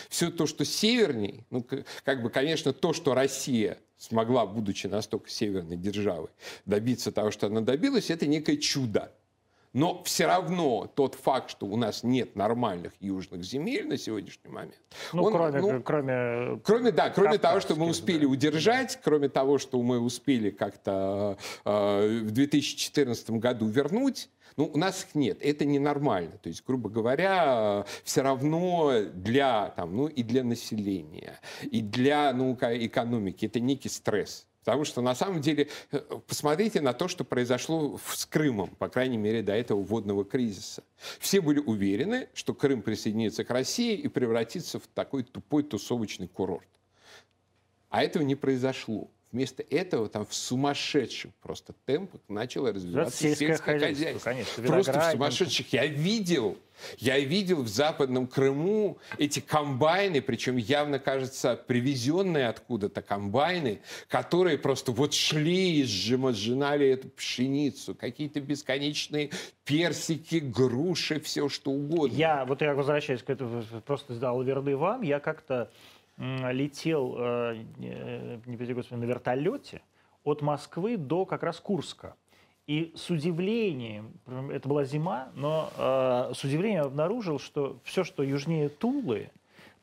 Все 0.09 0.31
то, 0.31 0.47
что 0.47 0.65
северней, 0.65 1.45
ну, 1.51 1.67
как 2.05 2.23
бы, 2.23 2.31
конечно, 2.31 2.73
то, 2.73 2.93
что 2.93 3.15
Россия 3.15 3.79
смогла, 3.97 4.47
будучи 4.47 4.87
настолько 4.87 5.31
северной 5.31 5.77
державой, 5.77 6.29
добиться 6.65 7.13
того, 7.13 7.31
что 7.31 7.47
она 7.47 7.61
добилась, 7.61 8.11
это 8.11 8.27
некое 8.27 8.57
чудо. 8.57 9.13
Но 9.77 10.03
все 10.05 10.25
равно 10.25 10.91
тот 10.95 11.17
факт, 11.17 11.51
что 11.51 11.67
у 11.67 11.77
нас 11.77 12.03
нет 12.03 12.35
нормальных 12.35 12.95
южных 12.99 13.45
земель 13.45 13.87
на 13.87 13.99
сегодняшний 13.99 14.51
момент, 14.51 14.81
Ну, 15.13 15.25
он, 15.25 15.33
кроме, 15.35 15.61
ну, 15.61 15.83
кроме 15.83 16.61
Кроме, 16.65 16.93
да, 16.93 17.11
кроме 17.11 17.37
того, 17.37 17.61
что 17.61 17.77
мы 17.77 17.87
успели 17.87 18.25
да. 18.25 18.29
удержать, 18.29 18.99
кроме 19.05 19.29
того, 19.29 19.59
что 19.59 19.83
мы 19.83 20.01
успели 20.01 20.49
как-то 20.49 21.37
э, 21.67 22.21
в 22.23 22.31
2014 22.31 23.33
году 23.33 23.67
вернуть, 23.69 24.31
ну, 24.57 24.65
у 24.73 24.79
нас 24.79 25.05
их 25.05 25.15
нет. 25.15 25.37
Это 25.43 25.67
ненормально. 25.67 26.39
То 26.39 26.49
есть, 26.49 26.65
грубо 26.67 26.89
говоря, 26.89 27.85
все 28.03 28.23
равно 28.23 29.03
для, 29.13 29.75
там, 29.77 29.95
ну, 29.95 30.07
и 30.07 30.23
для 30.23 30.43
населения, 30.43 31.39
и 31.61 31.83
для 31.83 32.33
ну, 32.33 32.57
экономики 32.59 33.45
это 33.45 33.61
некий 33.61 33.91
стресс. 33.91 34.47
Потому 34.67 34.85
что 34.85 35.01
на 35.01 35.15
самом 35.15 35.41
деле, 35.41 35.69
э, 35.93 36.01
посмотрите 36.27 36.81
на 36.81 36.93
то, 36.93 37.07
что 37.07 37.23
произошло 37.23 38.01
с 38.05 38.27
Крымом, 38.27 38.71
по 38.71 38.89
крайней 38.89 39.17
мере, 39.17 39.41
до 39.41 39.53
этого 39.53 39.81
водного 39.81 40.25
кризиса. 40.25 40.83
Все 41.21 41.41
были 41.41 41.61
уверены, 41.61 42.29
что 42.35 42.53
Крым 42.53 42.83
присоединится 42.83 43.45
к 43.45 43.51
России 43.51 43.95
и 43.95 44.09
превратится 44.09 44.81
в 44.81 44.89
такой 44.89 45.23
тупой 45.23 45.63
тусовочный 45.63 46.27
курорт. 46.27 46.67
А 47.91 48.03
этого 48.03 48.25
не 48.25 48.35
произошло. 48.35 49.09
Вместо 49.33 49.65
этого 49.71 50.09
там 50.09 50.25
в 50.25 50.33
сумасшедших 50.33 51.35
просто 51.43 51.75
темпах 51.85 52.21
начало 52.29 52.73
развиваться 52.73 53.17
сельское, 53.17 53.49
сельское 53.49 53.79
хозяйство. 53.79 54.31
Конечно, 54.31 54.63
просто 54.63 55.01
в 55.01 55.11
сумасшедших. 55.13 55.73
Я 55.73 55.87
видел, 55.87 56.57
я 56.99 57.19
видел 57.19 57.63
в 57.63 57.69
Западном 57.69 58.29
Крыму 58.29 58.99
эти 59.19 59.41
комбайны, 59.41 60.23
причем 60.23 60.57
явно, 60.57 61.01
кажется, 61.01 61.57
привезенные 61.67 62.49
откуда-то 62.49 63.03
комбайны, 63.03 63.81
которые 64.09 64.59
просто 64.59 64.93
вот 64.93 65.13
шли 65.13 65.81
и 65.81 65.85
сжимали 65.85 66.89
эту 66.89 67.09
пшеницу. 67.09 67.97
Какие-то 67.97 68.41
бесконечные 68.41 69.31
персики, 69.65 70.37
груши, 70.37 71.21
все 71.21 71.49
что 71.49 71.73
угодно. 71.73 72.15
Я, 72.15 72.45
вот 72.45 72.63
я 72.63 72.75
возвращаюсь 72.75 73.25
к 73.25 73.31
этому, 73.31 73.65
просто 73.85 74.15
сделал 74.15 74.41
верды 74.43 74.77
вам, 74.77 75.03
я 75.03 75.19
как-то 75.19 75.71
летел, 76.19 77.15
э, 77.19 77.65
не 77.79 78.57
господи, 78.57 79.01
на 79.01 79.05
вертолете 79.05 79.83
от 80.25 80.43
Москвы 80.43 80.97
до 80.97 81.25
как 81.25 81.43
раз 81.43 81.61
Курска. 81.61 82.17
И 82.67 82.93
с 82.97 83.11
удивлением, 83.11 84.13
это 84.51 84.69
была 84.69 84.85
зима, 84.85 85.29
но 85.37 85.71
э, 85.77 86.33
с 86.35 86.43
удивлением 86.43 86.85
обнаружил, 86.85 87.39
что 87.39 87.79
все, 87.85 88.03
что 88.03 88.25
южнее 88.25 88.69
Тулы, 88.69 89.31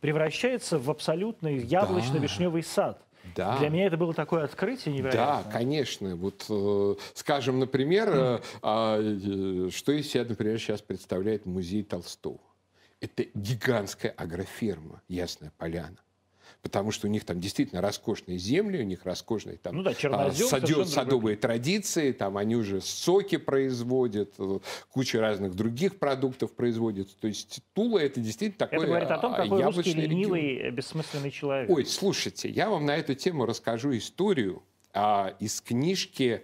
превращается 0.01 0.77
в 0.77 0.91
абсолютный 0.91 1.59
яблочно-вишневый 1.59 2.61
сад. 2.61 3.01
Да. 3.37 3.57
Для 3.57 3.69
меня 3.69 3.85
это 3.85 3.95
было 3.95 4.13
такое 4.13 4.43
открытие 4.43 4.93
невероятное. 4.93 5.43
Да, 5.45 5.49
конечно. 5.49 6.17
Вот, 6.17 6.45
э, 6.49 6.95
скажем, 7.13 7.59
например, 7.59 8.09
э, 8.13 8.39
э, 8.61 9.69
что 9.71 9.93
из 9.93 10.11
себя, 10.11 10.25
например, 10.25 10.59
сейчас 10.59 10.81
представляет 10.81 11.45
музей 11.45 11.83
Толстого? 11.83 12.41
Это 12.99 13.25
гигантская 13.33 14.11
агроферма 14.11 15.01
«Ясная 15.07 15.53
поляна» 15.57 15.97
потому 16.63 16.91
что 16.91 17.07
у 17.07 17.09
них 17.09 17.25
там 17.25 17.39
действительно 17.39 17.81
роскошные 17.81 18.39
земли, 18.39 18.79
у 18.79 18.83
них 18.83 19.05
роскошные 19.05 19.57
там 19.57 19.75
ну 19.75 19.83
да, 19.83 19.91
а, 19.91 20.31
садё, 20.31 20.85
садовые 20.85 21.35
традиции, 21.35 22.13
там 22.13 22.37
они 22.37 22.55
уже 22.55 22.81
соки 22.81 23.37
производят, 23.37 24.33
э, 24.39 24.59
куча 24.89 25.19
разных 25.19 25.55
других 25.55 25.99
продуктов 25.99 26.53
производят. 26.53 27.15
То 27.19 27.27
есть 27.27 27.59
Тула 27.73 27.99
это 27.99 28.21
действительно 28.21 28.57
такой 28.57 28.77
Это 28.79 28.87
говорит 28.87 29.11
о 29.11 29.17
том, 29.17 29.35
какой 29.35 29.63
русский 29.63 29.93
ленивый, 29.93 30.41
регион. 30.55 30.75
бессмысленный 30.75 31.31
человек. 31.31 31.69
Ой, 31.69 31.85
слушайте, 31.85 32.49
я 32.49 32.69
вам 32.69 32.85
на 32.85 32.95
эту 32.95 33.13
тему 33.13 33.45
расскажу 33.45 33.95
историю 33.97 34.63
а, 34.93 35.35
из 35.39 35.59
книжки 35.59 36.43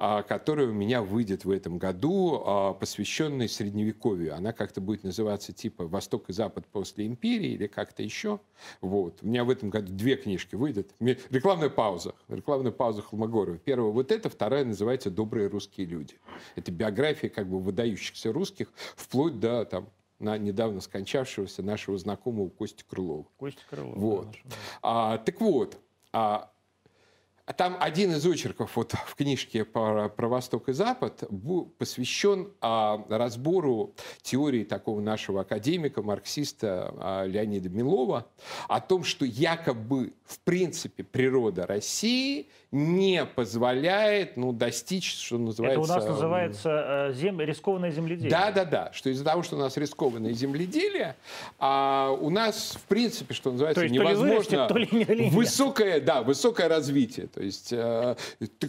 а, 0.00 0.22
которая 0.22 0.68
у 0.68 0.72
меня 0.72 1.02
выйдет 1.02 1.44
в 1.44 1.50
этом 1.50 1.78
году, 1.78 2.42
а, 2.46 2.74
посвященная 2.74 3.48
Средневековью. 3.48 4.34
Она 4.34 4.52
как-то 4.52 4.80
будет 4.80 5.02
называться 5.02 5.52
типа 5.52 5.88
«Восток 5.88 6.30
и 6.30 6.32
Запад 6.32 6.66
после 6.68 7.06
империи» 7.06 7.50
или 7.50 7.66
как-то 7.66 8.02
еще. 8.04 8.38
Вот. 8.80 9.18
У 9.22 9.26
меня 9.26 9.44
в 9.44 9.50
этом 9.50 9.70
году 9.70 9.92
две 9.92 10.16
книжки 10.16 10.54
выйдут. 10.54 10.90
Рекламная 11.00 11.68
пауза. 11.68 12.14
Рекламная 12.28 12.70
пауза 12.70 13.02
Холмогорова. 13.02 13.58
Первая 13.58 13.90
вот 13.90 14.12
эта, 14.12 14.30
вторая 14.30 14.64
называется 14.64 15.10
«Добрые 15.10 15.48
русские 15.48 15.86
люди». 15.86 16.14
Это 16.54 16.70
биография 16.70 17.28
как 17.28 17.48
бы 17.48 17.58
выдающихся 17.58 18.32
русских, 18.32 18.72
вплоть 18.94 19.40
до 19.40 19.64
там, 19.64 19.88
на 20.20 20.38
недавно 20.38 20.80
скончавшегося 20.80 21.62
нашего 21.62 21.98
знакомого 21.98 22.48
Кости 22.50 22.84
Крылова. 22.88 23.26
Костя 23.36 23.62
Крылов. 23.68 23.96
Вот. 23.96 24.28
Да, 24.44 24.56
а, 24.82 25.18
так 25.18 25.40
вот, 25.40 25.78
а 26.12 26.52
там 27.52 27.76
один 27.80 28.12
из 28.12 28.26
очерков 28.26 28.76
вот 28.76 28.92
в 28.92 29.14
книжке 29.14 29.64
про, 29.64 30.08
про 30.08 30.28
Восток 30.28 30.68
и 30.68 30.72
Запад 30.72 31.24
посвящен 31.78 32.52
а, 32.60 33.04
разбору 33.08 33.94
теории 34.22 34.64
такого 34.64 35.00
нашего 35.00 35.42
академика, 35.42 36.02
марксиста 36.02 36.94
а, 36.98 37.24
Леонида 37.24 37.68
Милова 37.68 38.26
о 38.68 38.80
том, 38.80 39.04
что 39.04 39.24
якобы 39.24 40.12
в 40.26 40.38
принципе 40.40 41.04
природа 41.04 41.66
России 41.66 42.48
не 42.70 43.24
позволяет 43.24 44.36
ну, 44.36 44.52
достичь, 44.52 45.14
что 45.14 45.38
называется... 45.38 45.80
Это 45.80 45.92
у 45.92 45.96
нас 45.96 46.06
называется 46.06 47.08
э, 47.10 47.12
зем... 47.14 47.40
рискованное 47.40 47.90
земледелие. 47.90 48.30
Да, 48.30 48.52
да, 48.52 48.64
да. 48.66 48.92
Что 48.92 49.08
из-за 49.08 49.24
того, 49.24 49.42
что 49.42 49.56
у 49.56 49.58
нас 49.58 49.76
рискованное 49.78 50.34
земледелие, 50.34 51.16
а 51.58 52.10
у 52.20 52.28
нас, 52.28 52.76
в 52.78 52.86
принципе, 52.86 53.32
что 53.32 53.52
называется, 53.52 53.80
то 53.80 53.88
невозможно... 53.88 54.68
То 54.68 54.76
ли 54.76 54.86
вырастет, 54.86 55.06
то 55.06 55.12
ли 55.14 55.24
не, 55.24 55.30
высокое, 55.30 56.00
да, 56.02 56.22
высокое 56.22 56.68
развитие. 56.68 57.28
То 57.38 57.44
есть 57.44 57.72
э, 57.72 58.16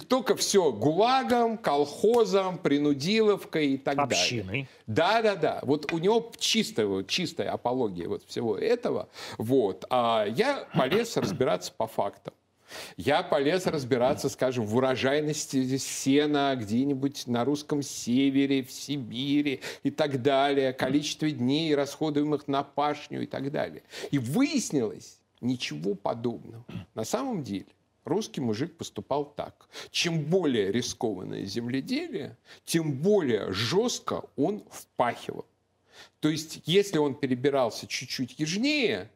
только 0.08 0.36
все 0.36 0.72
гулагом, 0.72 1.58
колхозом, 1.58 2.60
принудиловкой 2.60 3.70
и 3.70 3.78
так 3.80 3.98
Общиной. 3.98 4.44
далее. 4.44 4.70
Да, 4.86 5.22
да, 5.24 5.36
да. 5.36 5.60
Вот 5.64 5.92
у 5.92 5.98
него 5.98 6.32
чистая, 6.38 7.04
чистая 7.06 7.50
апология 7.50 8.08
вот 8.08 8.24
всего 8.28 8.56
этого. 8.56 9.10
Вот. 9.40 9.86
А 9.90 10.28
я 10.28 10.68
полез 10.76 11.18
разбираться 11.18 11.74
по 11.76 11.88
фактам. 11.88 12.36
Я 12.96 13.24
полез 13.24 13.66
разбираться, 13.66 14.30
скажем, 14.30 14.68
в 14.68 14.76
урожайности 14.76 15.78
сена 15.78 16.56
где-нибудь 16.56 17.26
на 17.26 17.46
русском 17.46 17.82
севере, 17.82 18.62
в 18.62 18.72
Сибири 18.72 19.62
и 19.82 19.90
так 19.90 20.22
далее, 20.22 20.74
количестве 20.74 21.32
дней, 21.32 21.74
расходуемых 21.74 22.48
на 22.48 22.62
пашню 22.62 23.24
и 23.24 23.26
так 23.26 23.52
далее. 23.52 23.82
И 24.12 24.20
выяснилось 24.20 25.18
ничего 25.42 25.96
подобного. 25.96 26.64
На 26.94 27.04
самом 27.04 27.42
деле 27.42 27.66
русский 28.10 28.42
мужик 28.42 28.76
поступал 28.76 29.26
так. 29.26 29.70
Чем 29.92 30.26
более 30.26 30.72
рискованное 30.72 31.46
земледелие, 31.46 32.38
тем 32.66 32.92
более 32.92 33.52
жестко 33.54 34.24
он 34.36 34.64
впахивал. 34.70 35.46
То 36.20 36.30
есть, 36.30 36.62
если 36.66 36.98
он 36.98 37.16
перебирался 37.16 37.88
чуть-чуть 37.88 38.40
южнее, 38.40 39.10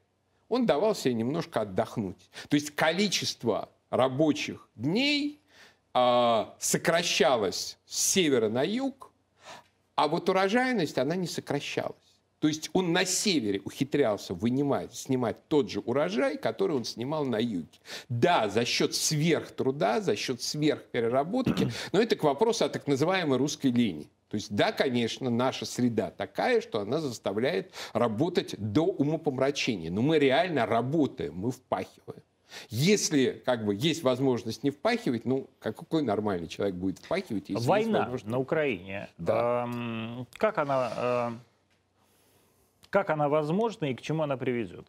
он 0.47 0.65
давал 0.65 0.95
себе 0.95 1.13
немножко 1.13 1.61
отдохнуть. 1.61 2.29
То 2.47 2.55
есть 2.55 2.71
количество 2.71 3.69
рабочих 3.89 4.69
дней 4.75 5.41
э, 5.93 6.45
сокращалось 6.59 7.77
с 7.85 7.97
севера 7.97 8.49
на 8.49 8.63
юг, 8.63 9.11
а 9.95 10.07
вот 10.07 10.29
урожайность, 10.29 10.97
она 10.97 11.15
не 11.15 11.27
сокращалась. 11.27 11.95
То 12.43 12.49
есть 12.49 12.69
он 12.73 12.91
на 12.91 13.05
севере 13.05 13.61
ухитрялся 13.63 14.33
вынимать, 14.33 14.93
снимать 14.93 15.47
тот 15.47 15.69
же 15.69 15.79
урожай, 15.79 16.37
который 16.37 16.75
он 16.75 16.83
снимал 16.83 17.23
на 17.23 17.37
юге. 17.37 17.79
Да, 18.09 18.49
за 18.49 18.65
счет 18.65 18.93
сверхтруда, 18.95 20.01
за 20.01 20.17
счет 20.17 20.41
сверхпереработки, 20.41 21.71
но 21.93 22.01
это 22.01 22.17
к 22.17 22.23
вопросу 22.23 22.65
о 22.65 22.69
так 22.69 22.85
называемой 22.85 23.37
русской 23.37 23.71
линии. 23.71 24.09
То 24.27 24.35
есть, 24.35 24.53
да, 24.53 24.73
конечно, 24.73 25.29
наша 25.29 25.65
среда 25.65 26.11
такая, 26.11 26.59
что 26.59 26.81
она 26.81 26.99
заставляет 26.99 27.71
работать 27.93 28.55
до 28.57 28.87
умопомрачения. 28.87 29.89
Но 29.89 30.01
мы 30.01 30.19
реально 30.19 30.65
работаем, 30.65 31.35
мы 31.35 31.51
впахиваем. 31.51 32.23
Если 32.69 33.41
как 33.45 33.65
бы 33.65 33.73
есть 33.73 34.03
возможность 34.03 34.63
не 34.63 34.69
впахивать, 34.69 35.23
ну 35.23 35.49
какой 35.59 36.01
нормальный 36.01 36.49
человек 36.49 36.75
будет 36.75 36.99
впахивать? 36.99 37.47
Если 37.47 37.65
Война 37.65 38.11
на 38.25 38.37
Украине. 38.37 39.07
Да. 39.17 39.63
Эм, 39.63 40.27
как 40.37 40.57
она 40.57 40.91
э, 40.97 41.52
как 42.93 43.09
она 43.09 43.27
возможна 43.27 43.85
и 43.85 43.95
к 43.95 44.01
чему 44.01 44.21
она 44.21 44.37
приведет? 44.37 44.85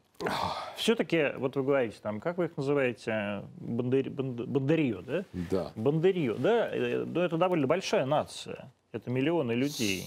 Все-таки, 0.77 1.33
вот 1.39 1.57
вы 1.57 1.63
говорите, 1.63 1.97
там, 2.03 2.21
как 2.21 2.37
вы 2.37 2.45
их 2.45 2.57
называете, 2.59 3.45
бандери, 3.57 4.11
бандерье, 4.11 5.01
да? 5.01 5.25
Да. 5.51 5.73
Бандерье, 5.75 6.35
да? 6.35 6.69
Э, 6.71 7.05
но 7.07 7.25
это 7.25 7.39
довольно 7.39 7.67
большая 7.67 8.05
нация. 8.05 8.71
Это 8.93 9.11
миллионы 9.11 9.53
людей. 9.53 10.05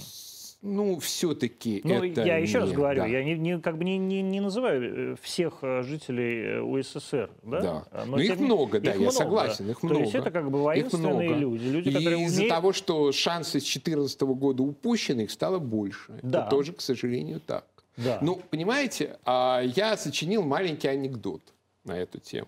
Ну, 0.62 1.00
все-таки 1.00 1.82
ну, 1.84 2.04
это 2.04 2.24
я 2.24 2.38
еще 2.38 2.54
не, 2.54 2.60
раз 2.60 2.72
говорю, 2.72 3.02
да. 3.02 3.08
я 3.08 3.24
не, 3.24 3.36
не, 3.36 3.60
как 3.60 3.80
бы 3.80 3.84
не, 3.84 3.98
не, 3.98 4.22
не 4.22 4.41
называю 4.41 5.14
э, 5.14 5.16
всех 5.22 5.60
э, 5.64 5.82
жителей 5.82 6.60
УССР, 6.60 7.32
да? 7.43 7.62
да. 7.62 7.84
А, 7.91 8.06
но, 8.06 8.18
Но 8.18 8.22
их 8.22 8.39
много, 8.39 8.80
да, 8.80 8.91
их 8.91 8.95
я 8.95 9.02
много. 9.02 9.16
согласен, 9.16 9.70
их 9.72 9.80
То 9.80 9.88
много. 9.88 10.02
есть 10.04 10.16
это 10.16 10.30
как 10.30 10.52
бы 10.52 10.60
воинственные 10.60 11.34
люди, 11.34 11.66
люди, 11.66 11.91
которые 11.91 12.26
из-за 12.26 12.41
умеют... 12.41 12.56
того, 12.56 12.74
что 12.74 13.12
шансы 13.12 13.60
с 13.60 13.64
2014 13.64 14.22
года 14.22 14.62
упущены, 14.62 15.22
их 15.22 15.32
стало 15.32 15.58
больше. 15.58 16.20
Да. 16.22 16.41
Это 16.41 16.50
тоже, 16.50 16.74
к 16.74 16.82
сожалению, 16.82 17.39
так. 17.39 17.66
Да. 17.98 18.20
Ну, 18.22 18.41
понимаете, 18.50 19.20
а, 19.26 19.62
я 19.62 19.98
сочинил 19.98 20.43
маленький 20.43 20.88
анекдот 20.88 21.41
на 21.84 21.98
эту 21.98 22.20
тему. 22.20 22.48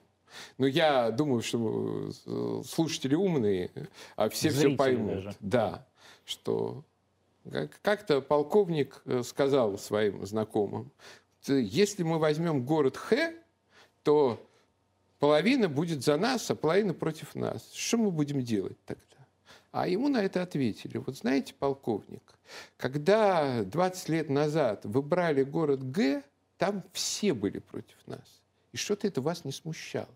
Но 0.58 0.68
я 0.68 1.10
думаю, 1.10 1.42
что 1.42 2.12
слушатели 2.64 3.16
умные, 3.16 3.72
а 4.16 4.30
все 4.30 4.52
Зрители 4.52 4.68
все 4.70 4.78
поймут. 4.78 5.24
Даже. 5.24 5.38
Да 5.40 5.86
что 6.30 6.84
как-то 7.82 8.22
полковник 8.22 9.02
э, 9.06 9.24
сказал 9.24 9.78
своим 9.78 10.26
знакомым, 10.26 10.92
если 11.48 12.04
мы 12.04 12.20
возьмем 12.20 12.64
город 12.64 12.98
Х, 12.98 13.34
то 14.04 14.46
половина 15.18 15.68
будет 15.68 16.04
за 16.04 16.18
нас, 16.18 16.52
а 16.52 16.56
половина 16.56 16.94
против 16.94 17.34
нас. 17.34 17.72
Что 17.74 17.98
мы 17.98 18.12
будем 18.12 18.42
делать 18.42 18.78
тогда? 18.86 19.19
А 19.72 19.88
ему 19.88 20.10
на 20.10 20.24
это 20.24 20.42
ответили, 20.42 20.98
вот 20.98 21.18
знаете, 21.18 21.54
полковник, 21.54 22.24
когда 22.78 23.64
20 23.64 24.10
лет 24.10 24.30
назад 24.30 24.82
вы 24.84 25.02
брали 25.02 25.44
город 25.44 25.92
Г, 25.92 26.24
там 26.58 26.84
все 26.92 27.34
были 27.34 27.60
против 27.60 27.96
нас. 28.08 28.42
И 28.72 28.78
что-то 28.78 29.08
это 29.08 29.22
вас 29.22 29.46
не 29.46 29.52
смущало. 29.52 30.10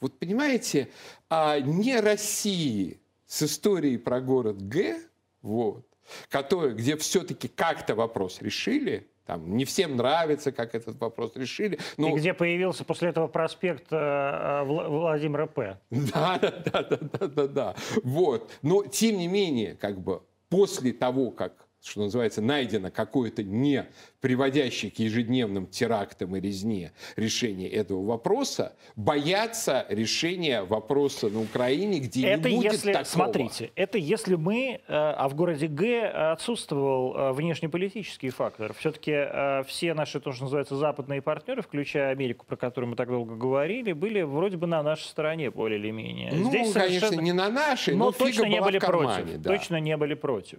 Вот 0.00 0.18
понимаете, 0.18 0.88
а 1.28 1.60
не 1.60 2.00
России 2.00 3.00
с 3.26 3.42
историей 3.42 3.98
про 3.98 4.20
город 4.20 4.66
Г, 4.68 5.00
вот, 5.42 5.86
который, 6.28 6.74
где 6.74 6.96
все-таки 6.96 7.48
как-то 7.48 7.94
вопрос 7.94 8.40
решили, 8.40 9.06
там, 9.26 9.56
не 9.56 9.64
всем 9.64 9.96
нравится, 9.96 10.52
как 10.52 10.74
этот 10.74 10.98
вопрос 11.00 11.32
решили. 11.34 11.78
Но... 11.96 12.08
И 12.08 12.12
где 12.12 12.32
появился 12.32 12.84
после 12.84 13.08
этого 13.08 13.26
проспект 13.26 13.92
э, 13.92 13.96
э 13.96 14.64
Владимира 14.64 15.46
П. 15.46 15.78
Да, 15.90 16.38
да, 16.40 16.82
да, 16.82 16.98
да, 17.00 17.26
да, 17.26 17.46
да. 17.48 17.74
Вот. 18.04 18.50
Но, 18.62 18.84
тем 18.84 19.18
не 19.18 19.26
менее, 19.26 19.74
как 19.74 20.00
бы 20.00 20.22
после 20.48 20.92
того, 20.92 21.32
как 21.32 21.65
что 21.86 22.00
называется, 22.00 22.42
найдено 22.42 22.90
какое-то 22.90 23.42
не 23.42 23.86
приводящее 24.20 24.90
к 24.90 24.98
ежедневным 24.98 25.66
терактам 25.68 26.34
и 26.36 26.40
резне 26.40 26.92
решение 27.14 27.70
этого 27.70 28.04
вопроса, 28.04 28.74
боятся 28.96 29.86
решения 29.88 30.64
вопроса 30.64 31.28
на 31.28 31.40
Украине, 31.40 32.00
где 32.00 32.26
это 32.26 32.50
не 32.50 32.56
будет 32.56 32.72
если, 32.72 32.92
такого. 32.92 33.04
Смотрите, 33.04 33.70
это 33.76 33.98
если 33.98 34.34
мы, 34.34 34.80
э, 34.80 34.80
а 34.88 35.28
в 35.28 35.34
городе 35.36 35.68
Г 35.68 36.32
отсутствовал 36.32 37.14
э, 37.16 37.32
внешнеполитический 37.32 38.30
фактор. 38.30 38.74
Все-таки 38.74 39.12
э, 39.12 39.62
все 39.68 39.94
наши, 39.94 40.18
то, 40.18 40.32
что 40.32 40.44
называется, 40.44 40.74
западные 40.76 41.22
партнеры, 41.22 41.62
включая 41.62 42.10
Америку, 42.10 42.44
про 42.46 42.56
которую 42.56 42.90
мы 42.90 42.96
так 42.96 43.08
долго 43.08 43.36
говорили, 43.36 43.92
были 43.92 44.22
вроде 44.22 44.56
бы 44.56 44.66
на 44.66 44.82
нашей 44.82 45.04
стороне 45.04 45.50
более 45.50 45.78
или 45.78 45.92
менее. 45.92 46.32
Ну, 46.32 46.48
Здесь 46.48 46.72
конечно, 46.72 47.00
совершенно... 47.00 47.20
не 47.20 47.32
на 47.32 47.48
нашей, 47.48 47.94
но, 47.94 48.06
но 48.06 48.12
точно 48.12 48.44
не 48.44 48.60
были 48.60 48.78
против. 48.80 49.40
Да. 49.40 49.50
Точно 49.50 49.78
не 49.78 49.96
были 49.96 50.14
против. 50.14 50.58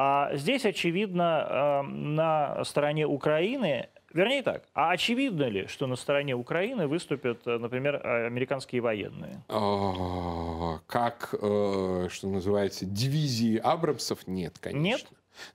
А 0.00 0.30
здесь, 0.36 0.64
очевидно, 0.64 1.80
эм, 1.82 2.14
на 2.14 2.62
стороне 2.62 3.04
Украины 3.04 3.88
Вернее 4.14 4.42
так, 4.42 4.62
а 4.72 4.92
очевидно 4.92 5.44
ли, 5.44 5.66
что 5.66 5.86
на 5.86 5.94
стороне 5.94 6.34
Украины 6.34 6.86
выступят, 6.86 7.46
э, 7.46 7.58
например, 7.58 8.00
американские 8.06 8.80
военные? 8.80 9.44
А, 9.48 10.78
как, 10.86 11.34
э, 11.34 12.08
что 12.10 12.28
называется, 12.28 12.86
дивизии 12.86 13.58
Абрамсов? 13.58 14.26
Нет, 14.26 14.58
конечно. 14.58 14.82
Нет? 14.82 15.06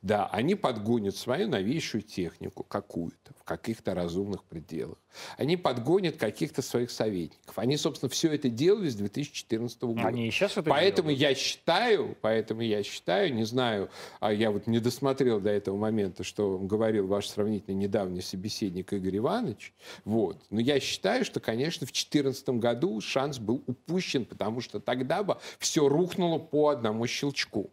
Да, 0.02 0.28
они 0.28 0.56
подгонят 0.56 1.16
свою 1.16 1.48
новейшую 1.48 2.02
технику 2.02 2.64
какую-то 2.64 3.34
в 3.40 3.44
каких-то 3.44 3.94
разумных 3.94 4.44
пределах. 4.44 4.98
Они 5.38 5.58
подгонят 5.58 6.18
каких-то 6.18 6.62
своих 6.62 6.92
советников. 6.92 7.58
Они, 7.60 7.78
собственно, 7.78 8.10
все 8.10 8.34
это 8.34 8.50
делали 8.50 8.90
с 8.90 8.96
2014 8.96 9.82
года. 9.82 10.08
Они 10.08 10.28
и 10.28 10.32
сейчас 10.32 10.54
это 10.54 10.70
Поэтому 10.70 11.10
делают. 11.10 11.22
я 11.22 11.36
считаю, 11.36 12.18
поэтому 12.22 12.62
я 12.62 12.84
считаю, 12.84 13.34
не 13.34 13.44
знаю, 13.44 13.90
а 14.20 14.34
я 14.34 14.52
вот 14.52 14.68
не 14.68 14.80
досмотрел 14.80 15.40
до 15.40 15.50
этого 15.50 15.78
момента, 15.78 16.24
что 16.24 16.58
говорил 16.58 17.08
ваш 17.08 17.28
сравнительно 17.28 17.76
недавний 17.76 18.22
собеседник 18.22 18.94
Игорь 18.94 19.18
Иванович, 19.18 19.74
вот, 20.06 20.42
но 20.50 20.60
я 20.60 20.80
считаю, 20.80 21.26
что, 21.26 21.40
конечно, 21.40 21.86
в 21.86 21.92
2014 21.92 22.50
году 22.50 23.00
шанс 23.02 23.40
был 23.40 23.64
упущен, 23.68 24.26
потому 24.26 24.62
что 24.62 24.80
тогда 24.80 25.24
бы 25.24 25.38
все 25.60 25.88
рухнуло 25.88 26.40
по 26.40 26.70
одному 26.70 27.06
щелчку. 27.08 27.72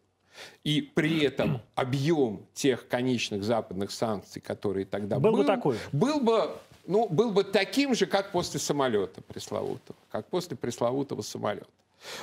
И 0.65 0.81
при 0.83 1.25
этом 1.25 1.61
объем 1.75 2.47
тех 2.55 2.89
конечных 2.89 3.45
западных 3.45 3.91
санкций, 3.91 4.41
которые 4.41 4.87
тогда 4.87 5.19
был, 5.19 5.33
был, 5.33 5.39
бы, 5.39 5.45
такой. 5.45 5.77
был 5.93 6.21
бы 6.21 6.51
ну, 6.87 7.09
был 7.09 7.31
бы 7.31 7.45
таким 7.45 7.95
же, 7.95 8.07
как 8.07 8.33
после 8.33 8.59
самолета 8.59 9.21
пресловутого, 9.23 9.99
как 10.11 10.27
после 10.27 10.57
пресловутого 10.57 11.23
самолета. 11.23 11.69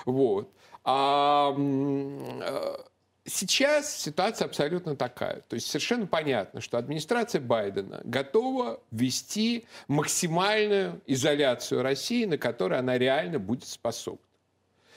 Вот. 0.05 0.49
А, 0.83 1.53
э, 1.55 2.77
сейчас 3.25 3.95
ситуация 3.95 4.45
абсолютно 4.45 4.95
такая. 4.95 5.41
То 5.47 5.53
есть 5.53 5.67
совершенно 5.67 6.07
понятно, 6.07 6.61
что 6.61 6.77
администрация 6.77 7.41
Байдена 7.41 8.01
готова 8.03 8.79
ввести 8.91 9.65
максимальную 9.87 11.01
изоляцию 11.05 11.81
России, 11.81 12.25
на 12.25 12.37
которую 12.37 12.79
она 12.79 12.97
реально 12.97 13.39
будет 13.39 13.65
способна. 13.65 14.19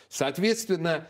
Соответственно, 0.08 1.08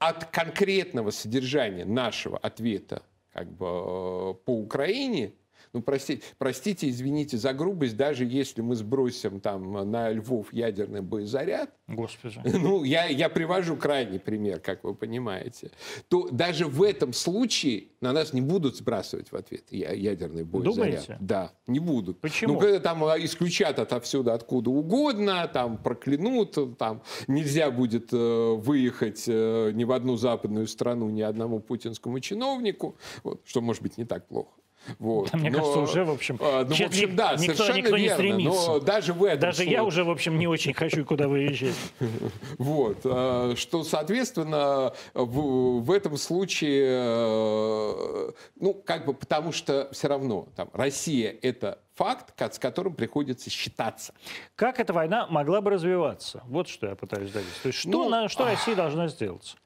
от 0.00 0.24
конкретного 0.24 1.10
содержания 1.10 1.84
нашего 1.84 2.38
ответа 2.38 3.02
как 3.32 3.52
бы, 3.52 3.66
э, 3.66 4.34
по 4.44 4.50
Украине 4.50 5.34
ну, 5.72 5.82
простите, 5.82 6.22
простите, 6.38 6.88
извините 6.88 7.36
за 7.36 7.52
грубость, 7.52 7.96
даже 7.96 8.24
если 8.24 8.60
мы 8.60 8.74
сбросим 8.74 9.40
там 9.40 9.90
на 9.90 10.10
Львов 10.10 10.52
ядерный 10.52 11.00
боезаряд, 11.00 11.70
Господи. 11.86 12.40
ну, 12.44 12.84
я, 12.84 13.06
я 13.06 13.28
привожу 13.28 13.76
крайний 13.76 14.18
пример, 14.18 14.60
как 14.60 14.84
вы 14.84 14.94
понимаете, 14.94 15.70
то 16.08 16.28
даже 16.30 16.66
в 16.66 16.82
этом 16.82 17.12
случае 17.12 17.88
на 18.00 18.12
нас 18.12 18.32
не 18.32 18.40
будут 18.40 18.76
сбрасывать 18.76 19.30
в 19.30 19.36
ответ 19.36 19.64
ядерный 19.70 20.44
боезаряд. 20.44 20.76
Думаете? 20.76 21.16
Да, 21.20 21.52
не 21.66 21.80
будут. 21.80 22.20
Почему? 22.20 22.54
Ну, 22.54 22.60
когда 22.60 22.80
там 22.80 23.02
исключат 23.24 23.78
отовсюду, 23.78 24.32
откуда 24.32 24.70
угодно, 24.70 25.48
там 25.52 25.78
проклянут, 25.78 26.56
там 26.78 27.02
нельзя 27.28 27.70
будет 27.70 28.12
э, 28.12 28.54
выехать 28.54 29.24
э, 29.26 29.70
ни 29.72 29.84
в 29.84 29.92
одну 29.92 30.16
западную 30.16 30.66
страну 30.66 31.10
ни 31.10 31.22
одному 31.22 31.60
путинскому 31.60 32.20
чиновнику, 32.20 32.96
вот, 33.22 33.42
что 33.44 33.60
может 33.60 33.82
быть 33.82 33.98
не 33.98 34.04
так 34.04 34.26
плохо. 34.26 34.59
Вот. 34.98 35.32
Мне 35.34 35.50
но, 35.50 35.58
кажется, 35.58 35.78
уже, 35.80 36.04
в 36.04 36.10
общем, 36.10 36.38
а, 36.40 36.64
ну, 36.64 36.74
в 36.74 36.80
общем 36.80 37.14
да, 37.14 37.36
никто, 37.36 37.54
совершенно 37.54 37.76
никто 37.76 37.96
не 37.96 38.02
верно, 38.04 38.16
стремится. 38.16 38.66
Но 38.66 38.80
даже 38.80 39.12
в 39.12 39.24
этом 39.24 39.40
Даже 39.40 39.56
случае... 39.56 39.72
я 39.72 39.84
уже, 39.84 40.04
в 40.04 40.10
общем, 40.10 40.38
не 40.38 40.46
очень 40.46 40.72
хочу 40.72 41.04
куда 41.04 41.28
выезжать. 41.28 41.74
Вот. 42.58 42.98
А, 43.04 43.54
что, 43.56 43.84
соответственно, 43.84 44.92
в, 45.14 45.80
в 45.80 45.90
этом 45.90 46.16
случае, 46.16 46.86
э, 46.88 48.32
ну, 48.56 48.74
как 48.74 49.06
бы, 49.06 49.14
потому 49.14 49.52
что 49.52 49.88
все 49.92 50.08
равно 50.08 50.48
там 50.56 50.70
Россия– 50.72 51.36
это 51.42 51.78
факт, 51.94 52.32
с 52.38 52.58
которым 52.58 52.94
приходится 52.94 53.50
считаться. 53.50 54.14
Как 54.56 54.80
эта 54.80 54.92
война 54.92 55.26
могла 55.28 55.60
бы 55.60 55.70
развиваться? 55.70 56.42
Вот 56.46 56.68
что 56.68 56.86
я 56.86 56.94
пытаюсь 56.96 57.30
добиться. 57.30 57.62
То 57.62 57.66
есть 57.68 57.78
что, 57.78 57.90
ну, 57.90 58.08
на, 58.08 58.28
что 58.28 58.44
Россия 58.44 58.74
должна 58.74 59.08
сделать? 59.08 59.56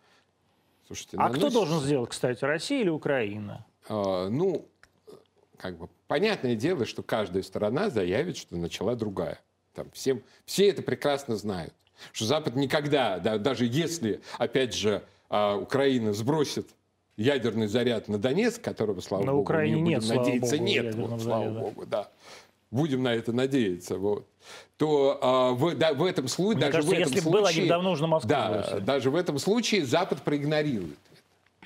Слушайте, 0.86 1.16
а 1.18 1.30
кто 1.30 1.50
должен 1.50 1.80
сделать, 1.80 2.10
кстати, 2.10 2.44
Россия 2.44 2.82
или 2.82 2.90
Украина? 2.90 3.64
А, 3.88 4.28
ну, 4.28 4.68
как 5.56 5.78
бы 5.78 5.88
понятное 6.06 6.54
дело, 6.54 6.86
что 6.86 7.02
каждая 7.02 7.42
сторона 7.42 7.90
заявит, 7.90 8.36
что 8.36 8.56
начала 8.56 8.94
другая. 8.94 9.40
Там 9.74 9.90
всем, 9.92 10.22
все 10.44 10.68
это 10.68 10.82
прекрасно 10.82 11.36
знают. 11.36 11.74
Что 12.12 12.24
Запад 12.26 12.56
никогда, 12.56 13.18
да, 13.18 13.38
даже 13.38 13.66
если, 13.66 14.20
опять 14.38 14.74
же, 14.74 15.02
а, 15.28 15.56
Украина 15.56 16.12
сбросит 16.12 16.68
ядерный 17.16 17.68
заряд 17.68 18.08
на 18.08 18.18
Донецк, 18.18 18.60
которого, 18.60 19.00
слава 19.00 19.24
на 19.24 19.32
богу, 19.32 19.42
Украине 19.42 19.80
не 19.80 19.90
нет, 19.90 20.02
будем 20.02 20.16
надеяться, 20.16 20.56
богу, 20.56 20.64
нет, 20.64 20.94
вот, 20.94 21.22
слава 21.22 21.44
заряда. 21.44 21.60
богу, 21.60 21.86
да. 21.86 22.08
Будем 22.70 23.02
на 23.04 23.14
это 23.14 23.32
надеяться, 23.32 23.96
вот. 23.98 24.26
То 24.76 25.18
а, 25.22 25.52
в, 25.52 25.76
да, 25.76 25.94
в 25.94 26.04
этом 26.04 26.26
случае, 26.26 26.60
даже 26.60 26.72
кажется, 26.72 26.90
в 26.90 26.98
этом 26.98 27.12
если 27.12 27.20
случае, 27.20 27.40
был, 27.40 27.46
они 27.46 27.68
давно 27.68 27.92
уже 27.92 28.02
на 28.02 28.08
Москву 28.08 28.28
да, 28.28 28.80
даже 28.80 29.10
в 29.10 29.14
этом 29.16 29.38
случае 29.38 29.84
Запад 29.84 30.22
проигнорирует. 30.22 30.98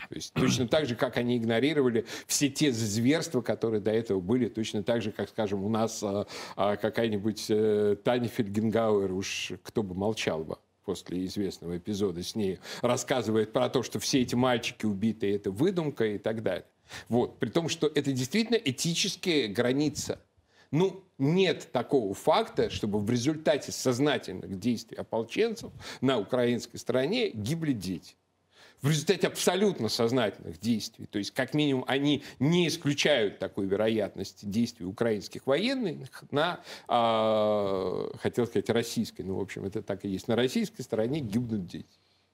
То 0.08 0.14
есть 0.14 0.32
точно 0.32 0.68
так 0.68 0.86
же, 0.86 0.94
как 0.94 1.16
они 1.16 1.36
игнорировали 1.36 2.06
все 2.26 2.48
те 2.48 2.72
зверства, 2.72 3.40
которые 3.40 3.80
до 3.80 3.90
этого 3.90 4.20
были, 4.20 4.48
точно 4.48 4.82
так 4.82 5.02
же, 5.02 5.12
как, 5.12 5.28
скажем, 5.28 5.64
у 5.64 5.68
нас 5.68 6.02
а, 6.02 6.26
а, 6.56 6.76
какая-нибудь 6.76 7.46
а, 7.50 7.96
Таня 7.96 8.28
Фельгенгауэр, 8.28 9.12
уж 9.12 9.52
кто 9.62 9.82
бы 9.82 9.94
молчал 9.94 10.44
бы 10.44 10.58
после 10.84 11.26
известного 11.26 11.76
эпизода 11.76 12.22
с 12.22 12.34
ней, 12.34 12.58
рассказывает 12.80 13.52
про 13.52 13.68
то, 13.68 13.82
что 13.82 13.98
все 13.98 14.22
эти 14.22 14.34
мальчики 14.34 14.86
убитые, 14.86 15.36
это 15.36 15.50
выдумка 15.50 16.06
и 16.06 16.18
так 16.18 16.42
далее. 16.42 16.64
Вот. 17.08 17.38
При 17.38 17.50
том, 17.50 17.68
что 17.68 17.86
это 17.86 18.12
действительно 18.12 18.56
этическая 18.56 19.48
граница. 19.48 20.18
Ну, 20.70 21.04
нет 21.18 21.68
такого 21.72 22.14
факта, 22.14 22.70
чтобы 22.70 23.00
в 23.00 23.10
результате 23.10 23.72
сознательных 23.72 24.58
действий 24.58 24.96
ополченцев 24.96 25.72
на 26.00 26.18
украинской 26.18 26.76
стороне 26.76 27.30
гибли 27.30 27.72
дети 27.72 28.16
в 28.82 28.88
результате 28.88 29.26
абсолютно 29.26 29.88
сознательных 29.88 30.60
действий. 30.60 31.06
То 31.06 31.18
есть, 31.18 31.32
как 31.32 31.54
минимум, 31.54 31.84
они 31.86 32.22
не 32.38 32.68
исключают 32.68 33.38
такой 33.38 33.66
вероятности 33.66 34.44
действий 34.44 34.86
украинских 34.86 35.46
военных 35.46 36.24
на, 36.30 36.60
э, 36.88 38.18
хотел 38.18 38.46
сказать, 38.46 38.70
российской, 38.70 39.22
ну, 39.22 39.36
в 39.36 39.40
общем, 39.40 39.64
это 39.64 39.82
так 39.82 40.04
и 40.04 40.08
есть, 40.08 40.28
на 40.28 40.36
российской 40.36 40.82
стороне 40.82 41.20
гибнут 41.20 41.66
дети. 41.66 41.86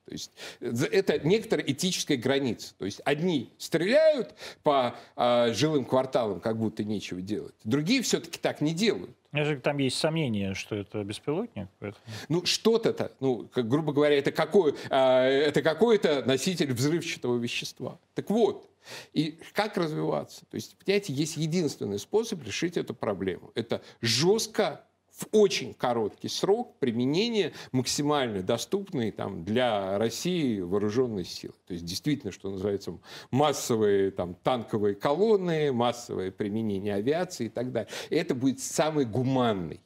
То 0.07 0.13
есть 0.13 0.31
это 0.61 1.19
некоторая 1.27 1.67
этическая 1.67 2.17
граница. 2.17 2.75
То 2.79 2.85
есть 2.85 3.01
одни 3.05 3.51
стреляют 3.59 4.35
по 4.63 4.95
э, 5.17 5.53
жилым 5.55 5.85
кварталам, 5.85 6.41
как 6.41 6.59
будто 6.59 6.85
нечего 6.85 7.23
делать. 7.23 7.55
Другие 7.65 8.03
все-таки 8.03 8.39
так 8.39 8.61
не 8.61 8.75
делают. 8.75 9.17
Там 9.63 9.79
есть 9.79 9.99
сомнения, 9.99 10.55
что 10.55 10.77
это 10.77 11.03
беспилотник. 11.03 11.69
Поэтому... 11.81 12.05
Ну, 12.29 12.45
что-то-то, 12.45 13.13
ну, 13.19 13.49
как, 13.53 13.67
грубо 13.67 13.93
говоря, 13.93 14.17
это, 14.17 14.31
какой, 14.31 14.75
э, 14.91 14.97
это 14.97 15.63
какой-то 15.63 16.23
носитель 16.25 16.73
взрывчатого 16.73 17.39
вещества. 17.39 17.99
Так 18.15 18.31
вот, 18.31 18.71
и 19.13 19.39
как 19.53 19.77
развиваться? 19.77 20.43
То 20.51 20.55
есть, 20.57 20.77
понимаете, 20.77 21.13
есть 21.15 21.37
единственный 21.37 21.99
способ 21.99 22.45
решить 22.45 22.77
эту 22.77 22.95
проблему. 22.95 23.51
Это 23.55 23.83
жестко 24.01 24.85
в 25.17 25.27
очень 25.33 25.75
короткий 25.75 26.29
срок 26.29 26.77
применения 26.81 27.53
максимально 27.73 28.43
доступной 28.43 29.13
там, 29.13 29.45
для 29.45 29.97
России 29.99 30.61
вооруженной 30.61 31.25
силы. 31.25 31.55
То 31.67 31.75
есть 31.75 31.85
действительно, 31.85 32.33
что 32.33 32.51
называется, 32.51 32.99
массовые 33.31 34.11
там, 34.11 34.35
танковые 34.35 34.95
колонны, 34.95 35.73
массовое 35.73 36.31
применение 36.31 36.95
авиации 36.95 37.47
и 37.47 37.49
так 37.49 37.71
далее. 37.71 37.91
И 38.11 38.17
это 38.17 38.35
будет 38.35 38.61
самый 38.61 39.05
гуманный 39.05 39.81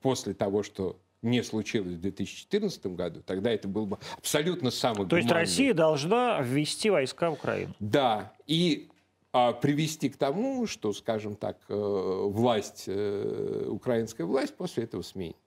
после 0.00 0.34
того, 0.34 0.62
что 0.62 0.98
не 1.22 1.42
случилось 1.42 1.94
в 1.94 2.00
2014 2.00 2.86
году, 2.86 3.22
тогда 3.24 3.50
это 3.50 3.68
был 3.68 3.86
бы 3.86 3.98
абсолютно 4.16 4.70
самый 4.70 5.08
То 5.08 5.16
есть 5.16 5.30
Россия 5.30 5.74
должна 5.74 6.40
ввести 6.40 6.90
войска 6.90 7.30
в 7.30 7.34
Украину? 7.34 7.74
Да, 7.80 8.32
и 8.46 8.88
привести 9.60 10.08
к 10.08 10.16
тому, 10.16 10.66
что, 10.66 10.92
скажем 10.92 11.36
так, 11.36 11.58
э, 11.68 11.74
власть, 11.74 12.84
э, 12.86 13.66
украинская 13.68 14.26
власть 14.26 14.54
после 14.54 14.84
этого 14.84 15.02
сменится. 15.02 15.40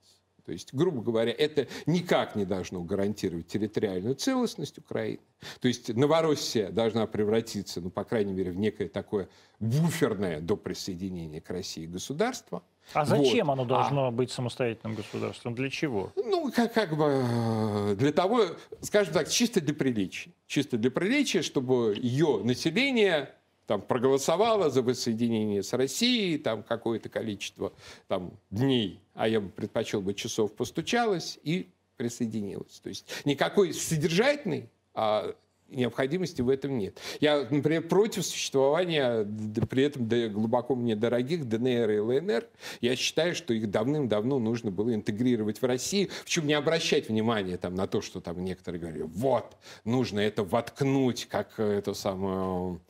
То 0.50 0.54
есть, 0.54 0.74
грубо 0.74 1.04
говоря, 1.04 1.32
это 1.32 1.68
никак 1.86 2.36
не 2.36 2.44
должно 2.44 2.82
гарантировать 2.82 3.46
территориальную 3.46 4.16
целостность 4.16 4.80
Украины. 4.80 5.20
То 5.62 5.68
есть 5.68 5.96
Новороссия 5.96 6.72
должна 6.72 7.06
превратиться, 7.06 7.82
ну, 7.82 7.92
по 7.92 8.04
крайней 8.04 8.34
мере, 8.34 8.50
в 8.50 8.58
некое 8.58 8.90
такое 8.90 9.30
буферное 9.60 10.42
до 10.42 10.58
присоединения 10.58 11.40
к 11.40 11.52
России 11.52 11.86
государство. 11.86 12.64
А 12.94 13.06
зачем 13.06 13.46
вот. 13.46 13.54
оно 13.54 13.66
должно 13.66 14.08
а, 14.08 14.12
быть 14.12 14.32
самостоятельным 14.32 14.96
государством? 14.96 15.54
Для 15.54 15.70
чего? 15.70 16.12
Ну, 16.16 16.52
как, 16.52 16.74
как 16.74 16.98
бы 16.98 17.24
э, 17.24 17.96
для 17.96 18.12
того, 18.12 18.46
скажем 18.82 19.14
так, 19.14 19.30
чисто 19.30 19.62
для 19.62 19.76
приличия. 19.76 20.32
Чисто 20.48 20.80
для 20.80 20.90
приличия, 20.90 21.44
чтобы 21.44 21.96
ее 21.96 22.42
население 22.44 23.36
там, 23.70 23.84
проголосовала 23.84 24.72
за 24.72 24.82
воссоединение 24.82 25.62
с 25.62 25.74
Россией, 25.74 26.40
там 26.40 26.64
какое-то 26.64 27.08
количество 27.08 27.72
там, 28.08 28.34
дней, 28.50 29.00
а 29.14 29.28
я 29.28 29.40
бы 29.40 29.50
предпочел 29.50 30.02
бы 30.02 30.16
часов, 30.16 30.56
постучалась 30.56 31.38
и 31.44 31.70
присоединилась. 31.96 32.80
То 32.80 32.90
есть 32.90 33.06
никакой 33.26 33.76
содержательной 33.76 34.72
а 34.96 35.36
необходимости 35.72 36.42
в 36.42 36.50
этом 36.50 36.78
нет. 36.78 37.00
Я, 37.20 37.48
например, 37.50 37.88
против 37.88 38.26
существования 38.26 39.26
при 39.70 39.84
этом 39.84 40.08
глубоко 40.32 40.76
мне 40.76 40.96
дорогих 40.96 41.48
ДНР 41.48 41.92
и 41.92 42.00
ЛНР. 42.00 42.48
Я 42.82 42.96
считаю, 42.96 43.36
что 43.36 43.54
их 43.54 43.70
давным-давно 43.70 44.40
нужно 44.40 44.72
было 44.72 44.94
интегрировать 44.94 45.62
в 45.62 45.66
Россию, 45.66 46.10
причем 46.24 46.48
не 46.48 46.54
обращать 46.54 47.10
внимания 47.10 47.58
там, 47.58 47.76
на 47.76 47.88
то, 47.88 48.02
что 48.02 48.22
там 48.22 48.44
некоторые 48.44 48.82
говорили, 48.82 49.04
вот, 49.04 49.58
нужно 49.84 50.20
это 50.20 50.44
воткнуть, 50.44 51.26
как 51.26 51.60
эту 51.60 51.94
самую 51.94 52.82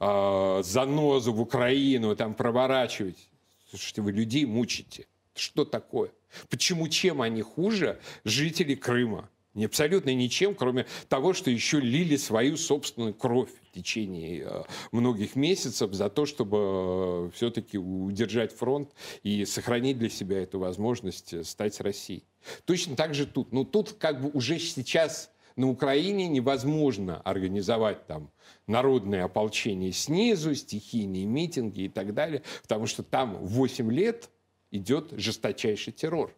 э, 0.00 0.62
занозу 0.64 1.32
в 1.32 1.40
Украину, 1.40 2.14
там 2.16 2.34
проворачивать. 2.34 3.28
Слушайте, 3.70 4.02
вы 4.02 4.12
людей 4.12 4.46
мучите. 4.46 5.06
Что 5.34 5.64
такое? 5.64 6.10
Почему, 6.48 6.88
чем 6.88 7.20
они 7.20 7.42
хуже 7.42 8.00
жителей 8.24 8.76
Крыма? 8.76 9.28
Не 9.56 9.64
абсолютно 9.64 10.12
ничем, 10.14 10.54
кроме 10.54 10.84
того, 11.08 11.32
что 11.32 11.50
еще 11.50 11.80
лили 11.80 12.16
свою 12.16 12.58
собственную 12.58 13.14
кровь 13.14 13.48
в 13.62 13.74
течение 13.74 14.42
э, 14.42 14.62
многих 14.92 15.34
месяцев 15.34 15.94
за 15.94 16.10
то, 16.10 16.26
чтобы 16.26 16.58
э, 16.60 17.30
все-таки 17.34 17.78
удержать 17.78 18.52
фронт 18.52 18.90
и 19.22 19.46
сохранить 19.46 19.98
для 19.98 20.10
себя 20.10 20.42
эту 20.42 20.58
возможность 20.58 21.32
э, 21.32 21.42
стать 21.42 21.80
Россией. 21.80 22.24
Точно 22.66 22.96
так 22.96 23.14
же 23.14 23.24
тут. 23.24 23.50
Но 23.52 23.64
тут 23.64 23.94
как 23.94 24.20
бы 24.20 24.28
уже 24.28 24.58
сейчас 24.58 25.30
на 25.56 25.70
Украине 25.70 26.28
невозможно 26.28 27.22
организовать 27.22 28.06
там 28.06 28.30
народное 28.66 29.24
ополчение 29.24 29.92
снизу, 29.92 30.54
стихийные 30.54 31.24
митинги 31.24 31.84
и 31.84 31.88
так 31.88 32.12
далее, 32.12 32.42
потому 32.60 32.86
что 32.86 33.02
там 33.02 33.38
8 33.38 33.90
лет 33.90 34.28
идет 34.70 35.12
жесточайший 35.12 35.94
террор. 35.94 36.36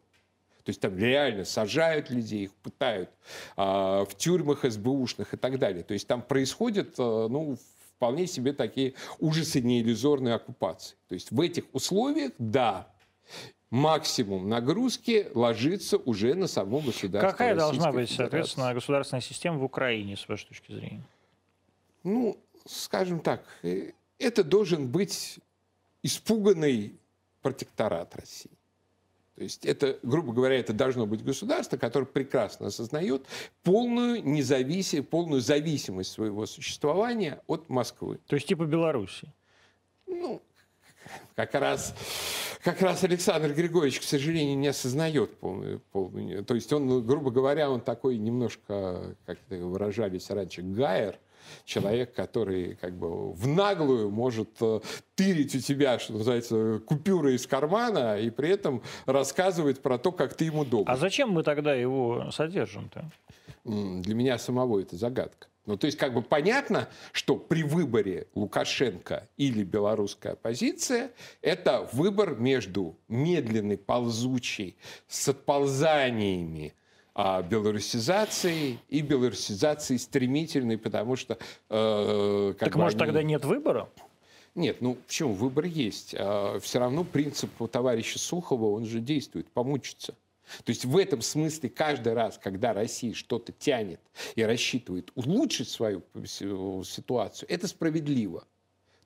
То 0.68 0.70
есть 0.70 0.82
там 0.82 0.98
реально 0.98 1.46
сажают 1.46 2.10
людей, 2.10 2.44
их 2.44 2.52
пытают 2.56 3.08
а, 3.56 4.04
в 4.04 4.14
тюрьмах 4.14 4.70
СБУшных 4.70 5.32
и 5.32 5.36
так 5.38 5.58
далее. 5.58 5.82
То 5.82 5.94
есть 5.94 6.06
там 6.06 6.20
происходят, 6.20 6.94
а, 6.98 7.26
ну, 7.26 7.56
вполне 7.96 8.26
себе 8.26 8.52
такие 8.52 8.92
ужасы 9.18 9.62
неиллюзорной 9.62 10.34
оккупации. 10.34 10.94
То 11.08 11.14
есть 11.14 11.30
в 11.30 11.40
этих 11.40 11.64
условиях, 11.72 12.32
да, 12.36 12.86
максимум 13.70 14.50
нагрузки 14.50 15.28
ложится 15.32 15.96
уже 15.96 16.34
на 16.34 16.46
само 16.46 16.80
государство. 16.80 17.30
Какая 17.30 17.54
Российской 17.54 17.78
должна 17.78 17.92
быть, 17.92 18.10
соответственно, 18.10 18.74
государственная 18.74 19.22
система 19.22 19.56
в 19.56 19.64
Украине, 19.64 20.18
с 20.18 20.28
вашей 20.28 20.48
точки 20.48 20.70
зрения? 20.70 21.04
Ну, 22.04 22.36
скажем 22.66 23.20
так, 23.20 23.42
э, 23.62 23.92
это 24.18 24.44
должен 24.44 24.86
быть 24.86 25.38
испуганный 26.02 26.92
протекторат 27.40 28.14
России. 28.14 28.57
То 29.38 29.44
есть 29.44 29.64
это, 29.64 30.00
грубо 30.02 30.32
говоря, 30.32 30.58
это 30.58 30.72
должно 30.72 31.06
быть 31.06 31.22
государство, 31.22 31.76
которое 31.76 32.06
прекрасно 32.06 32.66
осознает 32.66 33.24
полную 33.62 34.20
независимость, 34.26 35.08
полную 35.10 35.40
зависимость 35.40 36.10
своего 36.10 36.44
существования 36.44 37.40
от 37.46 37.68
Москвы. 37.68 38.18
То 38.26 38.34
есть 38.34 38.48
типа 38.48 38.64
Беларуси? 38.64 39.32
Ну, 40.08 40.42
как 41.36 41.54
раз, 41.54 41.94
как 42.64 42.82
раз 42.82 43.04
Александр 43.04 43.54
Григорьевич, 43.54 44.00
к 44.00 44.02
сожалению, 44.02 44.58
не 44.58 44.66
осознает 44.66 45.36
полную, 45.36 45.78
полную... 45.92 46.44
То 46.44 46.56
есть 46.56 46.72
он, 46.72 47.06
грубо 47.06 47.30
говоря, 47.30 47.70
он 47.70 47.80
такой 47.80 48.18
немножко, 48.18 49.14
как 49.24 49.38
выражались 49.50 50.30
раньше, 50.30 50.62
гайер– 50.62 51.16
человек, 51.64 52.14
который 52.14 52.76
как 52.76 52.96
бы 52.96 53.32
в 53.32 53.46
наглую 53.46 54.10
может 54.10 54.50
э, 54.60 54.80
тырить 55.14 55.54
у 55.54 55.60
тебя, 55.60 55.98
что 55.98 56.14
называется, 56.14 56.80
купюры 56.86 57.34
из 57.34 57.46
кармана 57.46 58.18
и 58.18 58.30
при 58.30 58.50
этом 58.50 58.82
рассказывать 59.06 59.80
про 59.80 59.98
то, 59.98 60.12
как 60.12 60.34
ты 60.34 60.46
ему 60.46 60.64
добр. 60.64 60.90
А 60.90 60.96
зачем 60.96 61.30
мы 61.30 61.42
тогда 61.42 61.74
его 61.74 62.30
содержим-то? 62.30 63.10
Для 63.64 64.14
меня 64.14 64.38
самого 64.38 64.80
это 64.80 64.96
загадка. 64.96 65.48
Ну, 65.68 65.76
то 65.76 65.84
есть, 65.84 65.98
как 65.98 66.14
бы 66.14 66.22
понятно, 66.22 66.88
что 67.12 67.36
при 67.36 67.62
выборе 67.62 68.26
Лукашенко 68.34 69.28
или 69.36 69.64
белорусская 69.64 70.32
оппозиция 70.32 71.10
это 71.42 71.86
выбор 71.92 72.36
между 72.36 72.96
медленной, 73.08 73.76
ползучей, 73.76 74.78
с 75.08 75.28
отползаниями 75.28 76.72
а, 77.20 77.42
белорусизации 77.42 78.78
и 78.88 79.00
белорусизации 79.00 79.96
стремительной, 79.96 80.78
потому 80.78 81.16
что... 81.16 81.36
Э, 81.68 82.54
так 82.56 82.76
может 82.76 83.00
они... 83.00 83.06
тогда 83.06 83.24
нет 83.24 83.44
выбора? 83.44 83.88
Нет, 84.54 84.80
ну 84.80 84.94
почему? 84.94 85.32
Выбор 85.32 85.64
есть. 85.64 86.14
А, 86.16 86.60
все 86.60 86.78
равно 86.78 87.02
принцип 87.02 87.50
товарища 87.72 88.20
Сухова, 88.20 88.66
он 88.66 88.86
же 88.86 89.00
действует, 89.00 89.48
помучиться. 89.48 90.14
То 90.62 90.70
есть 90.70 90.84
в 90.84 90.96
этом 90.96 91.20
смысле 91.20 91.70
каждый 91.70 92.12
раз, 92.12 92.38
когда 92.38 92.72
Россия 92.72 93.12
что-то 93.14 93.50
тянет 93.50 94.00
и 94.36 94.44
рассчитывает 94.44 95.10
улучшить 95.16 95.68
свою 95.68 96.04
ситуацию, 96.84 97.50
это 97.50 97.66
справедливо. 97.66 98.44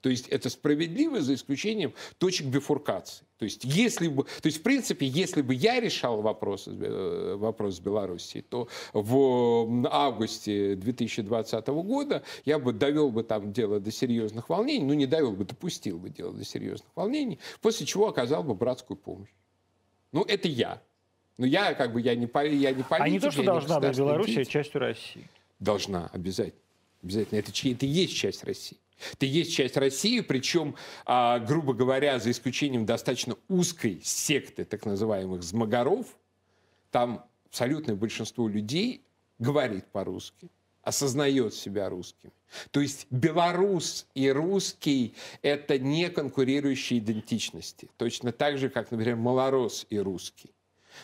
То 0.03 0.11
есть 0.11 0.29
это 0.29 0.51
справедливо 0.51 1.21
за 1.21 1.35
исключением 1.35 1.95
точек 2.19 2.49
бифуркации. 2.49 3.25
То 3.39 3.45
есть, 3.45 3.65
если 3.65 4.09
бы, 4.09 4.25
то 4.25 4.47
есть, 4.47 4.59
в 4.59 4.63
принципе, 4.63 5.07
если 5.07 5.43
бы 5.43 5.55
я 5.55 5.81
решал 5.81 6.23
вопрос, 6.23 6.69
э, 6.69 7.35
вопрос 7.39 7.77
с 7.77 7.81
Белоруссией, 7.81 8.43
то 8.43 8.69
в 8.93 9.89
августе 9.91 10.75
2020 10.75 11.67
года 11.69 12.23
я 12.45 12.59
бы 12.59 12.73
довел 12.73 13.11
бы 13.11 13.23
там 13.23 13.53
дело 13.53 13.79
до 13.79 13.93
серьезных 13.93 14.49
волнений, 14.49 14.85
ну 14.85 14.95
не 14.95 15.07
довел 15.07 15.33
бы, 15.33 15.45
допустил 15.45 15.99
бы 15.99 16.11
дело 16.11 16.33
до 16.33 16.45
серьезных 16.45 16.91
волнений, 16.97 17.39
после 17.61 17.87
чего 17.87 18.09
оказал 18.09 18.43
бы 18.43 18.55
братскую 18.55 18.97
помощь. 18.97 19.31
Ну, 20.11 20.23
это 20.23 20.49
я. 20.49 20.83
Но 21.39 21.47
я 21.47 21.75
как 21.75 21.93
бы 21.93 22.01
я 22.01 22.17
не, 22.17 22.29
я 22.57 22.73
не 22.73 22.83
политик. 22.83 22.91
А 22.91 23.09
не 23.09 23.21
то, 23.21 23.31
что 23.31 23.45
должна 23.45 23.79
быть 23.79 23.97
Белоруссия 23.97 24.45
частью 24.45 24.81
России. 24.81 25.25
Должна, 25.61 26.11
обязательно. 26.13 26.61
Обязательно. 27.03 27.39
Это, 27.39 27.51
это 27.51 27.87
есть 27.87 28.15
часть 28.15 28.45
России. 28.45 28.79
Это 29.15 29.27
есть 29.27 29.53
часть 29.53 29.77
России, 29.77 30.21
причем, 30.21 30.77
а, 31.05 31.39
грубо 31.39 31.75
говоря, 31.75 32.19
за 32.19 32.31
исключением 32.31 32.87
достаточно 32.87 33.37
узкой 33.49 34.01
секты 34.03 34.65
так 34.65 34.85
называемых 34.87 35.43
змагаров, 35.43 36.07
там 36.91 37.25
абсолютное 37.47 37.97
большинство 37.97 38.49
людей 38.49 39.03
говорит 39.39 39.87
по-русски, 39.87 40.51
осознает 40.83 41.55
себя 41.55 41.89
русскими. 41.89 42.33
То 42.71 42.81
есть 42.81 43.07
белорус 43.11 44.07
и 44.15 44.31
русский– 44.31 45.15
это 45.43 45.79
не 45.79 46.11
конкурирующие 46.11 46.99
идентичности. 46.99 47.89
Точно 47.97 48.33
так 48.33 48.59
же, 48.59 48.69
как, 48.69 48.91
например, 48.91 49.17
малорос 49.17 49.87
и 49.91 49.99
русский. 49.99 50.51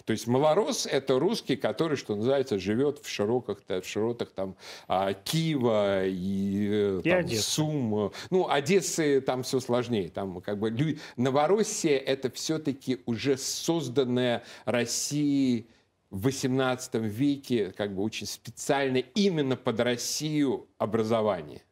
То 0.05 0.12
есть 0.12 0.27
малорос– 0.27 0.86
это 0.90 1.19
русский, 1.19 1.56
который, 1.56 1.97
что 1.97 2.16
называется, 2.16 2.59
живет 2.59 2.98
в 3.02 3.09
широких, 3.09 3.59
в 3.66 3.85
широтах 3.85 4.31
там 4.31 4.56
а, 4.86 5.12
Киева 5.12 6.06
и, 6.06 6.69
э, 6.70 7.01
и 7.05 7.10
там, 7.10 7.28
Сум. 7.28 8.12
Ну, 8.31 8.48
Одессы 8.48 9.20
там 9.20 9.43
все 9.43 9.60
сложнее. 9.60 10.09
Там 10.09 10.40
как 10.40 10.59
бы 10.59 10.98
Новороссия– 11.16 11.98
это 12.06 12.31
все-таки 12.31 13.01
уже 13.06 13.36
созданная 13.36 14.44
Россией 14.65 15.69
в 16.10 16.28
XVIII 16.28 17.06
веке 17.06 17.73
как 17.73 17.94
бы 17.94 18.02
очень 18.02 18.27
специально 18.27 18.98
именно 18.98 19.56
под 19.56 19.81
Россию 19.81 20.69
образование. 20.78 21.62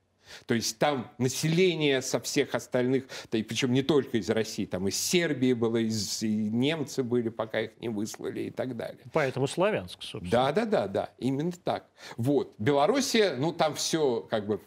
То 0.47 0.55
есть 0.55 0.79
там 0.79 1.13
население 1.19 2.03
со 2.03 2.21
всех 2.21 2.55
остальных, 2.55 3.05
да 3.31 3.39
и 3.39 3.43
причем 3.43 3.73
не 3.73 3.83
только 3.83 4.19
из 4.19 4.29
России, 4.31 4.67
там 4.67 4.89
из 4.89 4.97
Сербии 4.97 5.53
было, 5.53 5.79
из, 5.79 6.23
и 6.23 6.29
немцы 6.29 7.03
были, 7.03 7.29
пока 7.29 7.61
их 7.61 7.73
не 7.81 7.89
выслали 7.89 8.43
и 8.43 8.51
так 8.51 8.77
далее. 8.77 9.01
Поэтому 9.13 9.47
Славянск, 9.47 10.03
собственно. 10.03 10.31
Да, 10.31 10.53
да, 10.53 10.65
да, 10.65 10.89
да, 10.89 11.11
именно 11.19 11.53
так. 11.53 11.87
Вот. 12.17 12.55
Белоруссия, 12.59 13.37
ну 13.37 13.53
там 13.53 13.75
все 13.75 14.21
как 14.31 14.47
бы, 14.47 14.61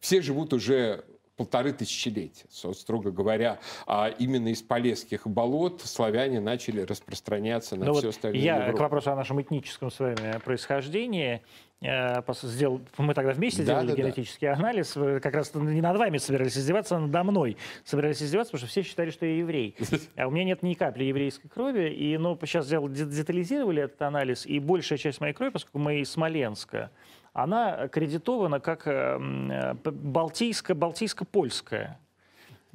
все 0.00 0.22
живут 0.22 0.52
уже 0.52 1.04
полторы 1.42 1.72
тысячелетия. 1.72 2.44
Строго 2.50 3.10
говоря, 3.10 3.58
а 3.84 4.08
именно 4.16 4.48
из 4.48 4.62
Полесских 4.62 5.26
болот 5.26 5.80
славяне 5.80 6.38
начали 6.38 6.82
распространяться 6.82 7.74
на 7.74 7.86
ну 7.86 7.94
все 7.94 8.06
вот 8.06 8.14
остальное 8.14 8.40
Я 8.40 8.56
Европу. 8.58 8.76
к 8.76 8.80
вопросу 8.80 9.10
о 9.10 9.16
нашем 9.16 9.42
этническом 9.42 9.90
с 9.90 9.98
вами 9.98 10.38
происхождении. 10.44 11.42
Э, 11.80 12.22
сделал, 12.42 12.80
мы 12.96 13.12
тогда 13.12 13.32
вместе 13.32 13.64
да, 13.64 13.80
делали 13.80 13.96
да, 13.96 14.02
генетический 14.02 14.46
да. 14.46 14.54
анализ. 14.54 14.92
Как 14.92 15.34
раз 15.34 15.52
не 15.54 15.80
над 15.80 15.96
вами 15.96 16.18
собирались 16.18 16.56
издеваться, 16.56 16.94
а 16.96 17.00
надо 17.00 17.24
мной 17.24 17.56
собирались 17.84 18.22
издеваться, 18.22 18.52
потому 18.52 18.68
что 18.68 18.70
все 18.70 18.88
считали, 18.88 19.10
что 19.10 19.26
я 19.26 19.38
еврей. 19.38 19.74
А 20.16 20.28
у 20.28 20.30
меня 20.30 20.44
нет 20.44 20.62
ни 20.62 20.74
капли 20.74 21.04
еврейской 21.04 21.48
крови. 21.48 21.90
И 21.92 22.16
ну, 22.18 22.38
сейчас 22.42 22.68
детализировали 22.68 23.82
этот 23.82 24.00
анализ, 24.02 24.46
и 24.46 24.60
большая 24.60 24.98
часть 24.98 25.20
моей 25.20 25.32
крови, 25.32 25.50
поскольку 25.50 25.80
мы 25.80 26.00
из 26.00 26.10
Смоленска, 26.12 26.92
она 27.32 27.88
кредитована 27.88 28.60
как 28.60 28.86
эм, 28.86 29.50
э, 29.50 29.74
балтийско-балтийско-польская 29.84 31.98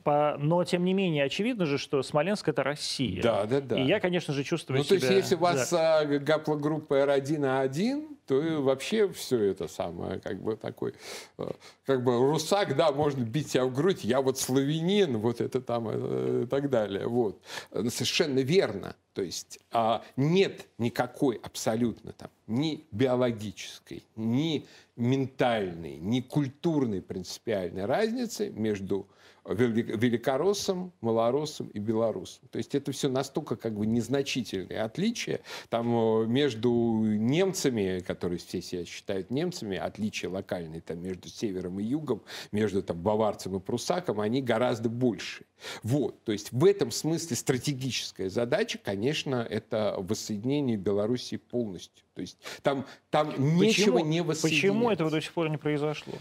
но, 0.05 0.63
тем 0.63 0.85
не 0.85 0.93
менее, 0.93 1.25
очевидно 1.25 1.65
же, 1.65 1.77
что 1.77 2.01
Смоленск— 2.01 2.47
это 2.49 2.63
Россия. 2.63 3.21
Да, 3.21 3.45
да, 3.45 3.59
да. 3.59 3.77
И 3.77 3.85
я, 3.85 3.99
конечно 3.99 4.33
же, 4.33 4.43
чувствую 4.43 4.77
ну, 4.77 4.83
себя... 4.85 4.95
Ну, 4.95 5.01
то 5.01 5.07
есть, 5.07 5.23
если 5.23 5.35
у 5.35 5.39
вас 5.39 5.69
да. 5.69 6.05
гаплогруппа 6.05 6.93
R1A1, 6.93 8.16
то 8.27 8.61
вообще 8.61 9.09
все 9.11 9.41
это 9.51 9.67
самое, 9.67 10.19
как 10.19 10.41
бы 10.41 10.55
такой, 10.57 10.93
э, 11.37 11.49
как 11.85 12.03
бы 12.03 12.17
русак, 12.17 12.75
да, 12.75 12.91
можно 12.91 13.23
бить 13.23 13.51
себя 13.51 13.65
в 13.65 13.73
грудь, 13.73 14.03
я 14.03 14.21
вот 14.21 14.37
славянин, 14.37 15.17
вот 15.17 15.39
это 15.39 15.61
там 15.61 15.87
э, 15.89 16.43
и 16.43 16.47
так 16.47 16.69
далее. 16.69 17.07
Вот. 17.07 17.41
Совершенно 17.71 18.39
верно. 18.39 18.95
То 19.13 19.23
есть 19.23 19.59
а, 19.71 20.03
нет 20.15 20.67
никакой 20.77 21.39
абсолютно 21.41 22.11
там 22.11 22.29
ни 22.45 22.85
биологической, 22.91 24.03
ни 24.15 24.67
ментальной, 24.95 25.97
ни 25.97 26.21
культурной 26.21 27.01
принципиальной 27.01 27.85
разницы 27.85 28.49
между 28.49 29.07
великороссом, 29.47 30.93
малороссом 31.01 31.67
и 31.67 31.79
белорусом. 31.79 32.47
То 32.51 32.57
есть 32.57 32.75
это 32.75 32.91
все 32.91 33.09
настолько 33.09 33.55
как 33.55 33.73
бы 33.73 33.85
незначительные 33.85 34.81
отличия. 34.81 35.39
Там 35.69 35.87
э, 35.95 36.25
между 36.27 36.69
немцами, 36.71 37.99
которые 37.99 38.39
все 38.39 38.61
себя 38.61 38.85
считают 38.85 39.31
немцами, 39.31 39.77
отличия 39.77 40.29
локальные 40.29 40.81
там 40.81 41.01
между 41.01 41.29
севером 41.29 41.79
и 41.79 41.83
югом, 41.83 42.23
между 42.51 42.83
там 42.83 43.01
баварцем 43.01 43.55
и 43.55 43.59
прусаком, 43.59 44.19
они 44.19 44.41
гораздо 44.41 44.89
больше. 44.89 45.45
Вот, 45.81 46.23
то 46.23 46.31
есть 46.31 46.51
в 46.51 46.65
этом 46.65 46.91
смысле 46.91 47.35
стратегическая 47.35 48.29
задача, 48.29 48.79
конечно, 48.83 49.45
это 49.49 49.95
воссоединение 49.97 50.77
Белоруссии 50.77 51.37
полностью. 51.37 52.05
То 52.13 52.21
есть 52.21 52.37
там, 52.63 52.85
там 53.09 53.31
почему, 53.31 53.63
нечего 53.63 53.99
не 53.99 54.21
воссоединять. 54.21 54.61
Почему 54.61 54.91
этого 54.91 55.09
до 55.09 55.21
сих 55.21 55.33
пор 55.33 55.49
не 55.49 55.57
произошло? 55.57 56.13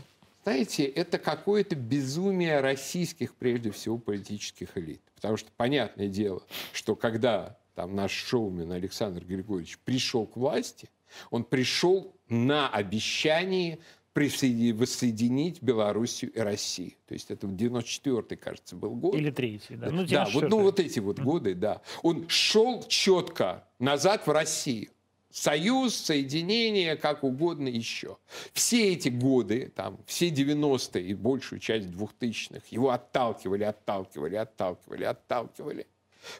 Знаете, 0.47 0.85
это 0.85 1.18
какое-то 1.18 1.74
безумие 1.74 2.60
российских, 2.60 3.35
прежде 3.35 3.73
всего, 3.73 3.98
политических 3.98 4.78
элит. 4.78 5.02
Потому 5.16 5.36
что 5.36 5.51
понятное 5.56 6.06
дело, 6.06 6.40
что 6.73 6.94
когда 6.94 7.59
там 7.74 7.97
наш 7.97 8.12
шоумен 8.12 8.70
Александр 8.70 9.24
Григорьевич 9.24 9.77
пришел 9.78 10.24
к 10.24 10.36
власти, 10.36 10.89
он 11.32 11.43
пришел 11.43 12.14
на 12.28 12.68
обещание 12.68 13.81
воссоединить 14.14 15.60
Белоруссию 15.60 16.32
и 16.32 16.39
Россию. 16.39 16.93
То 17.09 17.14
есть 17.14 17.32
это 17.32 17.48
94-й, 17.48 18.36
кажется, 18.36 18.77
был 18.77 18.94
год. 18.94 19.16
Или 19.16 19.31
третий, 19.31 19.74
да. 19.74 19.90
Ну, 19.90 20.06
да, 20.06 20.28
вот, 20.32 20.48
ну 20.48 20.60
вот 20.60 20.78
эти 20.78 21.01
вот 21.01 21.18
годы, 21.18 21.56
да. 21.56 21.82
Он 22.02 22.28
шел 22.28 22.85
четко 22.85 23.64
назад 23.81 24.28
в 24.28 24.31
Россию. 24.31 24.90
Союз, 25.37 25.95
соединение, 25.95 26.97
как 26.97 27.23
угодно 27.23 27.69
еще. 27.69 28.17
Все 28.55 28.95
эти 28.95 29.11
годы, 29.11 29.71
там, 29.77 29.99
все 30.07 30.31
90-е 30.31 31.05
и 31.05 31.13
большую 31.13 31.59
часть 31.59 31.89
2000-х 31.89 32.63
его 32.71 32.91
отталкивали, 32.91 33.65
отталкивали, 33.65 34.37
отталкивали, 34.37 35.05
отталкивали. 35.05 35.87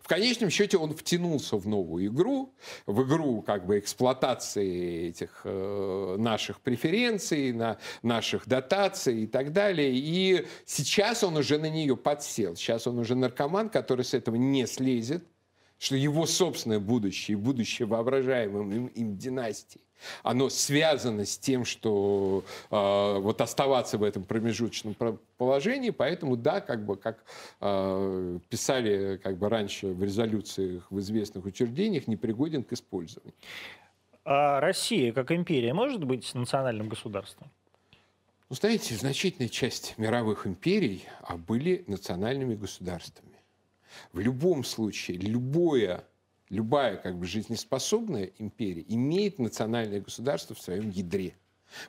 В 0.02 0.09
конечном 0.09 0.48
счете 0.48 0.78
он 0.78 0.94
втянулся 0.94 1.56
в 1.59 1.68
новую 1.68 2.06
игру, 2.06 2.55
в 2.86 3.02
игру 3.02 3.43
как 3.43 3.66
бы 3.66 3.78
эксплуатации 3.78 5.09
этих 5.09 5.43
э, 5.44 6.16
наших 6.18 6.62
преференций, 6.62 7.52
на 7.52 7.77
наших 8.02 8.48
дотаций 8.48 9.24
и 9.24 9.27
так 9.27 9.52
далее. 9.52 9.93
И 9.94 10.47
сейчас 10.64 11.23
он 11.23 11.36
уже 11.36 11.59
на 11.59 11.68
нее 11.68 11.98
подсел. 11.98 12.56
Сейчас 12.56 12.86
он 12.86 12.98
уже 12.98 13.14
наркоман, 13.14 13.68
который 13.68 14.06
с 14.06 14.14
этого 14.14 14.36
не 14.36 14.66
слезет 14.66 15.23
что 15.78 15.96
его 15.96 16.26
собственное 16.26 16.80
будущее, 16.80 17.36
будущее 17.36 17.86
воображаемым 17.86 18.72
им, 18.72 18.86
им 18.86 19.16
династии, 19.16 19.80
оно 20.22 20.48
связано 20.48 21.24
с 21.24 21.38
тем, 21.38 21.64
что 21.64 22.44
э, 22.70 23.18
вот 23.20 23.40
оставаться 23.40 23.98
в 23.98 24.02
этом 24.02 24.24
промежуточном 24.24 24.96
положении, 25.38 25.90
поэтому 25.90 26.36
да, 26.36 26.60
как 26.60 26.84
бы 26.84 26.96
как 26.96 27.24
э, 27.60 28.38
писали 28.48 29.18
как 29.22 29.38
бы 29.38 29.48
раньше 29.48 29.88
в 29.88 30.02
резолюциях 30.02 30.86
в 30.90 30.98
известных 31.00 31.44
учреждениях, 31.44 32.06
непригоден 32.06 32.62
к 32.62 32.72
использованию. 32.72 33.34
А 34.24 34.60
Россия 34.60 35.12
как 35.12 35.30
империя 35.30 35.72
может 35.72 36.04
быть 36.04 36.34
национальным 36.34 36.88
государством? 36.88 37.50
Ну, 38.48 38.54
знаете, 38.54 38.94
значительная 38.94 39.48
часть 39.48 39.94
мировых 39.98 40.46
империй 40.46 41.04
а 41.22 41.36
были 41.36 41.84
национальными 41.88 42.54
государствами. 42.54 43.25
В 44.12 44.20
любом 44.20 44.64
случае, 44.64 45.18
любое, 45.18 46.05
любая 46.48 46.97
как 46.97 47.18
бы 47.18 47.27
жизнеспособная 47.27 48.31
империя 48.39 48.85
имеет 48.89 49.39
национальное 49.39 50.01
государство 50.01 50.55
в 50.55 50.60
своем 50.60 50.90
ядре. 50.90 51.35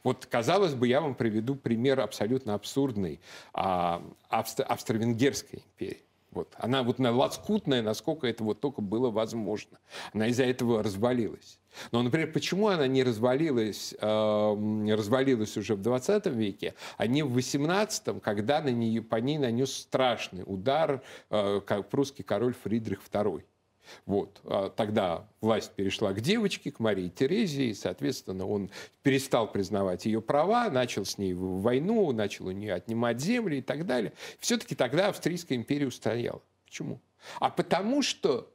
Вот, 0.04 0.26
казалось 0.26 0.74
бы, 0.74 0.88
я 0.88 1.02
вам 1.02 1.16
приведу 1.16 1.56
пример 1.56 2.00
абсолютно 2.00 2.54
абсурдный 2.56 3.20
а, 3.54 4.02
Австро- 4.30 4.64
Австро-Венгерской 4.64 5.60
империи. 5.60 6.07
Вот. 6.38 6.54
Она 6.60 6.84
вот 6.84 7.00
на 7.00 7.12
лоскутная, 7.12 7.82
насколько 7.82 8.28
это 8.28 8.44
вот 8.44 8.60
только 8.60 8.80
было 8.80 9.10
возможно. 9.10 9.80
Она 10.14 10.28
из-за 10.28 10.44
этого 10.44 10.84
развалилась. 10.84 11.60
Но, 11.92 12.04
например, 12.04 12.32
почему 12.32 12.68
она 12.68 12.86
не 12.86 13.02
развалилась, 13.02 13.96
э, 14.00 14.94
развалилась 14.96 15.58
уже 15.58 15.74
в 15.74 15.82
20 15.82 16.28
веке, 16.28 16.76
а 16.98 17.08
не 17.08 17.24
в 17.24 17.32
18, 17.32 18.22
когда 18.22 18.62
на 18.62 18.70
нее, 18.70 19.02
по 19.02 19.16
ней 19.16 19.40
нанес 19.40 19.74
страшный 19.74 20.44
удар 20.46 21.02
э, 21.32 21.60
как 21.66 21.90
прусский 21.90 22.24
король 22.24 22.54
Фридрих 22.54 23.02
II. 23.12 23.44
Вот. 24.06 24.42
А 24.46 24.70
тогда 24.70 25.28
власть 25.42 25.72
перешла 25.74 26.14
к 26.14 26.22
девочке, 26.22 26.72
к 26.72 26.80
Марии 26.80 27.10
Терезии, 27.10 27.74
соответственно, 27.74 28.48
он 28.48 28.70
перестал 29.02 29.52
признавать 29.52 30.06
ее 30.06 30.22
права, 30.22 30.70
начал 30.70 31.06
с 31.06 31.18
ней 31.18 31.34
войну, 31.34 32.12
начал 32.12 32.48
у 32.48 32.52
нее 32.52 32.74
отнимать 32.74 33.20
земли 33.20 33.60
и 33.60 33.62
так 33.62 33.86
далее. 33.86 34.14
Все-таки 34.40 34.76
тогда 34.76 35.10
Австрийская 35.10 35.58
империя 35.58 35.88
устояла. 35.88 36.42
Почему? 36.66 37.00
А 37.40 37.50
потому 37.50 38.02
что 38.02 38.52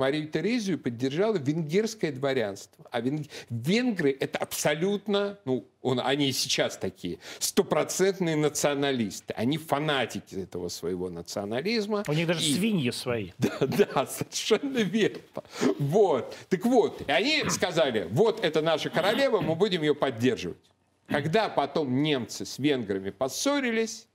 Марию 0.00 0.26
Терезию 0.28 0.78
поддержало 0.78 1.36
венгерское 1.36 2.10
дворянство. 2.10 2.86
А 2.90 3.00
вен... 3.00 3.26
венгры– 3.50 4.16
это 4.20 4.38
абсолютно, 4.38 5.38
ну, 5.44 5.66
он, 5.82 6.00
они 6.00 6.30
и 6.30 6.32
сейчас 6.32 6.78
такие, 6.78 7.18
стопроцентные 7.38 8.34
националисты. 8.34 9.34
Они 9.34 9.58
фанатики 9.58 10.36
этого 10.36 10.68
своего 10.68 11.10
национализма. 11.10 12.04
У 12.08 12.12
них 12.12 12.26
даже 12.26 12.44
и... 12.44 12.54
свиньи 12.54 12.90
свои. 12.90 13.30
Да, 13.38 13.66
да, 13.66 14.06
совершенно 14.06 14.78
верно. 14.78 15.20
Вот. 15.78 16.34
Так 16.48 16.64
вот, 16.64 17.02
и 17.06 17.12
они 17.12 17.44
сказали, 17.50 18.08
вот 18.10 18.42
это 18.42 18.62
наша 18.62 18.88
королева, 18.88 19.40
мы 19.40 19.54
будем 19.54 19.82
ее 19.82 19.94
поддерживать. 19.94 20.56
Когда 21.08 21.48
потом 21.48 22.02
немцы 22.02 22.46
с 22.46 22.58
венграми 22.58 23.10
поссорились, 23.10 24.06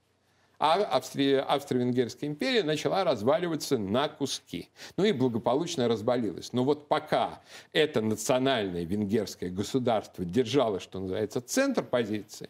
а 0.59 0.75
Австри... 0.83 1.35
Австро-Венгерская 1.35 2.29
империя 2.29 2.63
начала 2.63 3.03
разваливаться 3.03 3.77
на 3.77 4.07
куски. 4.07 4.69
Ну 4.97 5.03
и 5.03 5.11
благополучно 5.11 5.87
развалилась. 5.87 6.53
Но 6.53 6.63
вот 6.63 6.87
пока 6.87 7.41
это 7.73 8.01
национальное 8.01 8.83
венгерское 8.83 9.49
государство 9.49 10.23
держало, 10.25 10.79
что 10.79 10.99
называется, 10.99 11.41
центр 11.41 11.83
позиции, 11.83 12.49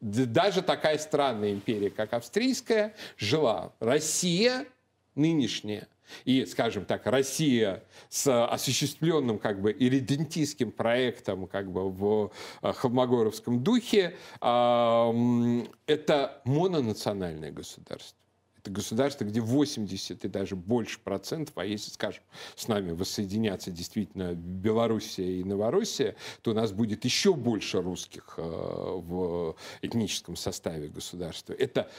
даже 0.00 0.62
такая 0.62 0.98
странная 0.98 1.52
империя, 1.52 1.90
как 1.90 2.12
австрийская, 2.12 2.94
жила. 3.16 3.72
Россия 3.80 4.66
нынешняя 5.14 5.88
и, 6.24 6.44
скажем 6.46 6.84
так, 6.84 7.06
Россия 7.06 7.84
с 8.08 8.46
осуществленным 8.46 9.38
как 9.38 9.60
бы 9.60 9.72
иридентийским 9.72 10.72
проектом 10.72 11.46
как 11.46 11.70
бы 11.70 11.90
в 11.90 12.32
э, 12.62 12.72
холмогоровском 12.72 13.62
духе, 13.62 14.16
это 14.40 16.40
мононациональное 16.44 17.50
государство. 17.50 18.18
Это 18.64 18.70
государство, 18.70 19.24
где 19.24 19.42
80 19.42 20.24
и 20.24 20.28
даже 20.28 20.56
больше 20.56 20.98
процентов, 20.98 21.52
а 21.58 21.66
если, 21.66 21.90
скажем, 21.90 22.22
с 22.56 22.66
нами 22.66 22.92
воссоединятся 22.92 23.70
действительно 23.70 24.32
Белоруссия 24.32 25.40
и 25.40 25.44
Новороссия, 25.44 26.16
то 26.40 26.52
у 26.52 26.54
нас 26.54 26.72
будет 26.72 27.04
еще 27.04 27.34
больше 27.34 27.82
русских 27.82 28.34
э, 28.38 28.42
в 28.42 29.54
этническом 29.82 30.36
составе 30.36 30.88
государства. 30.88 31.52
Это 31.52 31.90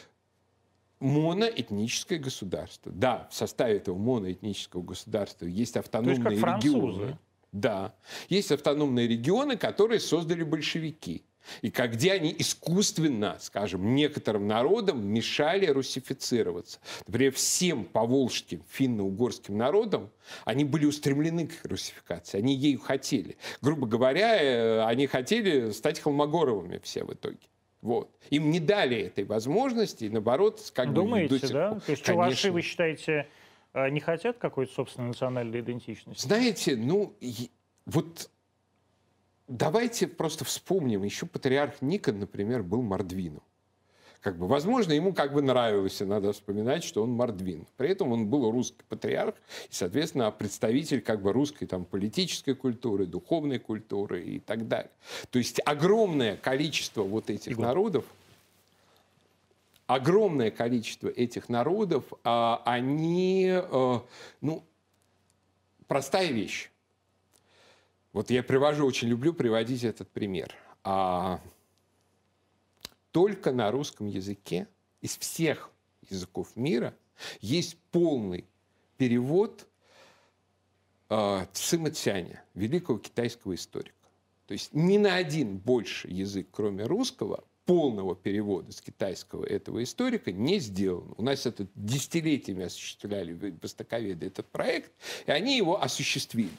моноэтническое 0.99 2.19
государство. 2.19 2.91
Да, 2.91 3.27
в 3.31 3.35
составе 3.35 3.77
этого 3.77 3.97
моноэтнического 3.97 4.81
государства 4.81 5.45
есть 5.45 5.77
автономные 5.77 6.21
То 6.23 6.29
есть 6.29 6.41
как 6.41 6.63
регионы. 6.63 7.17
Да, 7.51 7.95
есть 8.27 8.51
автономные 8.51 9.07
регионы, 9.07 9.57
которые 9.57 9.99
создали 9.99 10.43
большевики. 10.43 11.23
И 11.61 11.69
как 11.69 11.93
где 11.93 12.13
они 12.13 12.35
искусственно, 12.37 13.37
скажем, 13.39 13.95
некоторым 13.95 14.47
народам 14.47 15.07
мешали 15.07 15.67
русифицироваться. 15.67 16.79
Например, 17.07 17.31
всем 17.33 17.85
поволжским 17.85 18.63
финно-угорским 18.69 19.57
народам 19.57 20.09
они 20.43 20.65
были 20.65 20.85
устремлены 20.85 21.47
к 21.47 21.65
русификации, 21.65 22.39
они 22.39 22.55
ею 22.55 22.79
хотели. 22.79 23.37
Грубо 23.61 23.87
говоря, 23.87 24.41
э, 24.41 24.83
они 24.85 25.07
хотели 25.07 25.71
стать 25.71 25.99
холмогоровыми 25.99 26.79
все 26.83 27.03
в 27.03 27.13
итоге. 27.13 27.37
Вот. 27.85 28.09
Им 28.31 28.49
не 28.49 28.59
дали 28.59 28.97
этой 28.97 29.25
возможности, 29.25 30.05
наоборот, 30.05 30.59
как 30.73 30.91
Думаете, 30.91 31.35
бы... 31.35 31.53
да? 31.53 31.79
То 31.79 31.91
есть 31.91 32.03
чуваши, 32.03 32.51
вы 32.51 32.63
считаете, 32.63 33.27
э, 33.73 33.89
не 33.89 33.99
хотят 33.99 34.39
какой-то 34.39 34.73
собственной 34.73 35.09
национальной 35.09 35.59
идентичности? 35.59 36.25
Знаете, 36.25 36.75
ну, 36.75 37.15
вот 37.85 38.31
давайте 39.47 40.07
просто 40.07 40.45
вспомним, 40.45 41.03
еще 41.03 41.27
патриарх 41.27 41.79
Никон, 41.81 42.17
например, 42.17 42.63
был 42.63 42.81
мордвином. 42.81 43.43
Как 44.25 44.37
бы, 44.37 44.47
возможно, 44.47 44.91
ему 44.91 45.13
как 45.13 45.33
бы 45.33 45.43
нравилось, 45.43 46.01
и 46.01 46.03
надо 46.03 46.33
вспоминать, 46.33 46.83
что 46.83 47.03
он 47.03 47.11
мордвин. 47.11 47.67
При 47.77 47.89
этом 47.89 48.11
он 48.11 48.27
был 48.27 48.49
русский 48.49 48.81
патриарх, 48.89 49.35
и, 49.69 49.71
соответственно, 49.71 50.31
представитель 50.31 51.01
как 51.01 51.21
бы 51.21 51.31
русской 51.31 51.67
там, 51.67 51.85
политической 51.85 52.55
культуры, 52.55 53.05
духовной 53.05 53.59
культуры 53.59 54.23
и 54.23 54.39
так 54.39 54.67
далее. 54.67 54.89
То 55.29 55.37
есть 55.37 55.61
огромное 55.63 56.37
количество 56.37 57.03
вот 57.03 57.29
этих 57.29 57.51
Игорь. 57.51 57.65
народов, 57.65 58.05
огромное 59.85 60.49
количество 60.49 61.07
этих 61.07 61.47
народов, 61.47 62.05
а, 62.23 62.63
они, 62.65 63.51
а, 63.51 64.03
ну, 64.41 64.63
простая 65.85 66.31
вещь. 66.31 66.71
Вот 68.11 68.31
я 68.31 68.41
привожу, 68.41 68.87
очень 68.87 69.07
люблю 69.07 69.33
приводить 69.33 69.83
этот 69.83 70.09
пример. 70.09 70.55
А, 73.15 73.19
только 73.19 73.51
на 73.53 73.71
русском 73.71 74.07
языке 74.07 74.67
из 75.01 75.17
всех 75.17 75.71
языков 76.09 76.49
мира 76.55 76.93
есть 77.39 77.77
полный 77.91 78.43
перевод 78.97 79.65
э, 81.09 81.45
Цыма 81.53 81.91
Цяня, 81.91 82.43
великого 82.55 82.99
китайского 82.99 83.55
историка. 83.55 83.95
То 84.47 84.53
есть 84.53 84.73
ни 84.73 84.97
на 84.97 85.15
один 85.15 85.57
больше 85.57 86.09
язык, 86.09 86.47
кроме 86.51 86.83
русского, 86.83 87.45
полного 87.65 88.15
перевода 88.15 88.73
с 88.73 88.81
китайского 88.81 89.45
этого 89.45 89.81
историка 89.81 90.33
не 90.33 90.59
сделано. 90.59 91.13
У 91.17 91.23
нас 91.23 91.45
это 91.45 91.67
десятилетиями 91.73 92.65
осуществляли 92.65 93.55
востоковеды 93.61 94.27
этот 94.27 94.45
проект, 94.47 94.91
и 95.25 95.31
они 95.31 95.55
его 95.55 95.81
осуществили. 95.81 96.51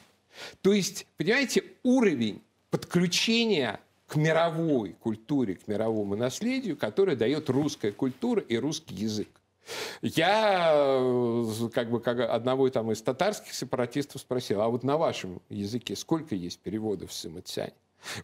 То 0.63 0.73
есть, 0.73 1.07
понимаете, 1.19 1.65
уровень 1.83 2.43
подключения 2.71 3.79
к 4.07 4.17
мировой 4.17 4.93
культуре, 4.93 5.57
к 5.57 5.67
мировому 5.69 6.17
наследию, 6.17 6.77
который 6.77 7.17
дает 7.17 7.51
русская 7.51 7.93
культура 7.93 8.41
и 8.41 8.57
русский 8.57 8.95
язык. 8.95 9.29
Я 10.01 10.73
э, 10.75 11.69
как 11.75 11.91
бы 11.91 12.01
как 12.01 12.21
одного 12.21 12.71
там 12.71 12.93
из 12.93 13.03
татарских 13.03 13.53
сепаратистов 13.53 14.21
спросил, 14.21 14.61
а 14.61 14.69
вот 14.69 14.85
на 14.85 14.97
вашем 14.97 15.41
языке 15.49 15.97
сколько 15.97 16.37
есть 16.37 16.61
переводов 16.61 17.13
Сымацянь? 17.13 17.73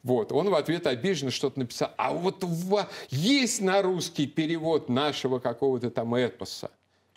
Вот, 0.05 0.31
он 0.31 0.51
в 0.51 0.55
ответ 0.55 0.87
обиженно 0.87 1.33
что-то 1.33 1.59
написал. 1.59 1.91
А 1.97 2.13
вот 2.13 2.45
в... 2.45 2.87
есть 3.11 3.61
на 3.61 3.83
русский 3.83 4.29
перевод 4.29 4.89
нашего 4.89 5.41
какого-то 5.41 5.91
там 5.91 6.15
эпоса? 6.15 6.71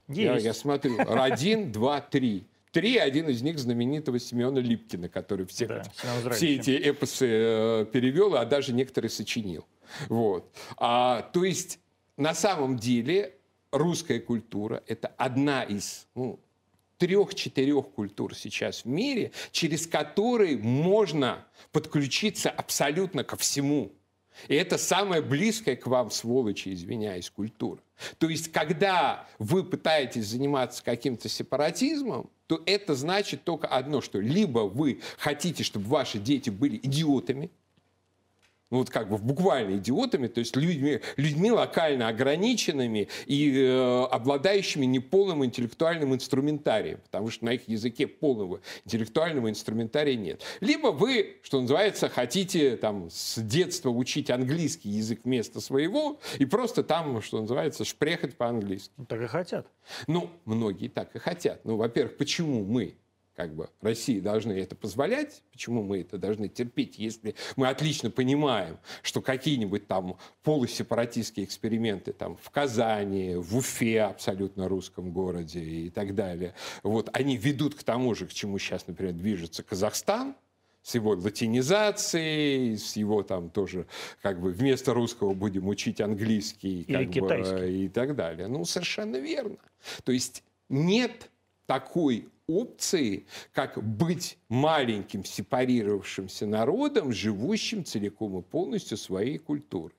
Есть. 0.07 0.19
Я, 0.19 0.37
я 0.37 0.53
смотрю, 0.53 0.97
один, 1.07 1.71
два, 1.71 2.01
три 2.01 2.45
три, 2.75 2.97
один 2.97 3.29
из 3.29 3.41
них 3.41 3.57
знаменитого 3.57 4.19
Семена 4.19 4.59
Липкина, 4.59 5.07
который 5.07 5.45
все, 5.45 5.65
да, 5.65 5.83
все 6.33 6.55
эти 6.55 6.71
эпосы 6.71 7.25
э, 7.25 7.85
перевел, 7.85 8.35
а 8.35 8.43
даже 8.43 8.73
некоторые 8.73 9.09
сочинил. 9.09 9.65
Вот. 10.09 10.53
А, 10.75 11.21
то 11.21 11.45
есть 11.45 11.79
на 12.17 12.33
самом 12.33 12.77
деле 12.77 13.33
русская 13.71 14.19
культура– 14.19 14.83
это 14.87 15.07
одна 15.07 15.63
из 15.63 16.05
ну, 16.15 16.37
трех-четырех 16.97 17.91
культур 17.91 18.35
сейчас 18.35 18.83
в 18.83 18.89
мире, 18.89 19.31
через 19.51 19.87
которые 19.87 20.57
можно 20.57 21.45
подключиться 21.71 22.49
абсолютно 22.49 23.23
ко 23.23 23.37
всему. 23.37 23.93
И 24.49 24.53
это 24.53 24.77
самая 24.77 25.21
близкая 25.21 25.77
к 25.77 25.87
вам, 25.87 26.11
сволочи, 26.11 26.73
извиняюсь, 26.73 27.29
культура. 27.29 27.79
То 28.17 28.29
есть, 28.29 28.51
когда 28.51 29.27
вы 29.39 29.63
пытаетесь 29.63 30.27
заниматься 30.27 30.83
каким-то 30.83 31.29
сепаратизмом, 31.29 32.29
то 32.47 32.61
это 32.65 32.93
значит 32.95 33.43
только 33.43 33.67
одно, 33.67 34.01
что 34.01 34.19
либо 34.19 34.59
вы 34.59 35.01
хотите, 35.17 35.63
чтобы 35.63 35.87
ваши 35.87 36.19
дети 36.19 36.49
были 36.49 36.77
идиотами, 36.77 37.51
ну 38.71 38.79
вот 38.79 38.89
как 38.89 39.09
бы 39.09 39.17
буквально 39.17 39.77
идиотами, 39.77 40.27
то 40.27 40.39
есть 40.39 40.55
людьми, 40.55 40.99
людьми 41.17 41.51
локально 41.51 42.07
ограниченными 42.07 43.09
и 43.25 43.53
э, 43.53 44.03
обладающими 44.05 44.85
неполным 44.85 45.45
интеллектуальным 45.45 46.13
инструментарием, 46.15 46.99
потому 47.03 47.29
что 47.29 47.45
на 47.45 47.53
их 47.53 47.67
языке 47.67 48.07
полного 48.07 48.61
интеллектуального 48.85 49.49
инструментария 49.49 50.15
нет. 50.15 50.41
Либо 50.61 50.87
вы, 50.87 51.37
что 51.43 51.61
называется, 51.61 52.09
хотите 52.09 52.75
там 52.77 53.09
с 53.11 53.39
детства 53.39 53.89
учить 53.89 54.29
английский 54.29 54.89
язык 54.89 55.21
вместо 55.23 55.61
своего 55.61 56.19
и 56.39 56.45
просто 56.45 56.83
там, 56.83 57.21
что 57.21 57.41
называется, 57.41 57.85
шпрехать 57.85 58.35
по-английски. 58.35 58.91
Так 59.07 59.21
и 59.21 59.27
хотят. 59.27 59.67
Ну, 60.07 60.29
многие 60.45 60.87
так 60.87 61.15
и 61.15 61.19
хотят. 61.19 61.63
Ну, 61.65 61.77
во-первых, 61.77 62.17
почему 62.17 62.63
мы 62.63 62.95
как 63.35 63.53
бы 63.53 63.69
России 63.81 64.19
должны 64.19 64.53
это 64.53 64.75
позволять, 64.75 65.43
почему 65.51 65.83
мы 65.83 66.01
это 66.01 66.17
должны 66.17 66.47
терпеть, 66.47 66.97
если 66.97 67.35
мы 67.55 67.67
отлично 67.67 68.09
понимаем, 68.09 68.77
что 69.01 69.21
какие-нибудь 69.21 69.87
там 69.87 70.17
полусепаратистские 70.43 71.45
эксперименты 71.45 72.13
там 72.13 72.37
в 72.37 72.49
Казани, 72.49 73.35
в 73.35 73.57
Уфе, 73.57 74.03
абсолютно 74.03 74.69
русском 74.69 75.11
городе 75.11 75.61
и 75.61 75.89
так 75.89 76.15
далее, 76.15 76.53
вот, 76.83 77.09
они 77.13 77.35
ведут 77.37 77.75
к 77.75 77.83
тому 77.83 78.15
же, 78.15 78.25
к 78.25 78.33
чему 78.33 78.57
сейчас, 78.57 78.87
например, 78.87 79.13
движется 79.13 79.63
Казахстан, 79.63 80.35
с 80.81 80.93
его 80.93 81.11
латинизацией, 81.11 82.77
с 82.77 82.95
его 82.95 83.23
там 83.23 83.49
тоже, 83.49 83.87
как 84.21 84.39
бы, 84.39 84.51
вместо 84.51 84.93
русского 84.93 85.33
будем 85.33 85.67
учить 85.67 85.99
английский 85.99 86.83
Или 86.83 87.05
китайский. 87.05 87.55
Бы, 87.55 87.71
и 87.71 87.89
так 87.89 88.15
далее. 88.15 88.47
Ну, 88.47 88.65
совершенно 88.65 89.15
верно. 89.15 89.57
То 90.03 90.11
есть 90.11 90.43
нет 90.69 91.31
такой 91.65 92.29
опции, 92.47 93.25
как 93.53 93.81
быть 93.83 94.37
маленьким 94.49 95.23
сепарировавшимся 95.23 96.45
народом, 96.45 97.11
живущим 97.11 97.83
целиком 97.83 98.39
и 98.39 98.41
полностью 98.41 98.97
своей 98.97 99.37
культурой. 99.37 99.95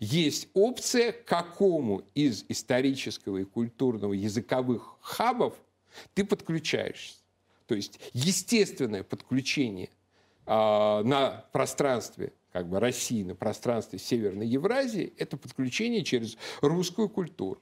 Есть 0.00 0.48
опция, 0.54 1.12
какому 1.12 2.02
из 2.14 2.44
исторического 2.48 3.38
и 3.38 3.44
культурного 3.44 4.12
языковых 4.12 4.96
хабов 5.00 5.54
ты 6.14 6.24
подключаешься. 6.24 7.16
То 7.66 7.74
есть 7.74 8.00
естественное 8.12 9.02
подключение 9.02 9.90
э, 10.46 10.50
на 10.50 11.44
пространстве 11.52 12.32
как 12.52 12.68
бы 12.68 12.80
России, 12.80 13.22
на 13.22 13.34
пространстве 13.34 13.98
Северной 13.98 14.46
Евразии, 14.46 15.12
это 15.18 15.36
подключение 15.36 16.02
через 16.02 16.36
русскую 16.60 17.08
культуру. 17.08 17.60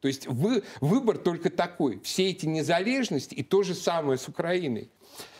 То 0.00 0.08
есть 0.08 0.26
вы, 0.26 0.62
выбор 0.80 1.18
только 1.18 1.50
такой. 1.50 2.00
Все 2.00 2.30
эти 2.30 2.46
незалежности 2.46 3.34
и 3.34 3.42
то 3.42 3.62
же 3.62 3.74
самое 3.74 4.18
с 4.18 4.28
Украиной. 4.28 4.90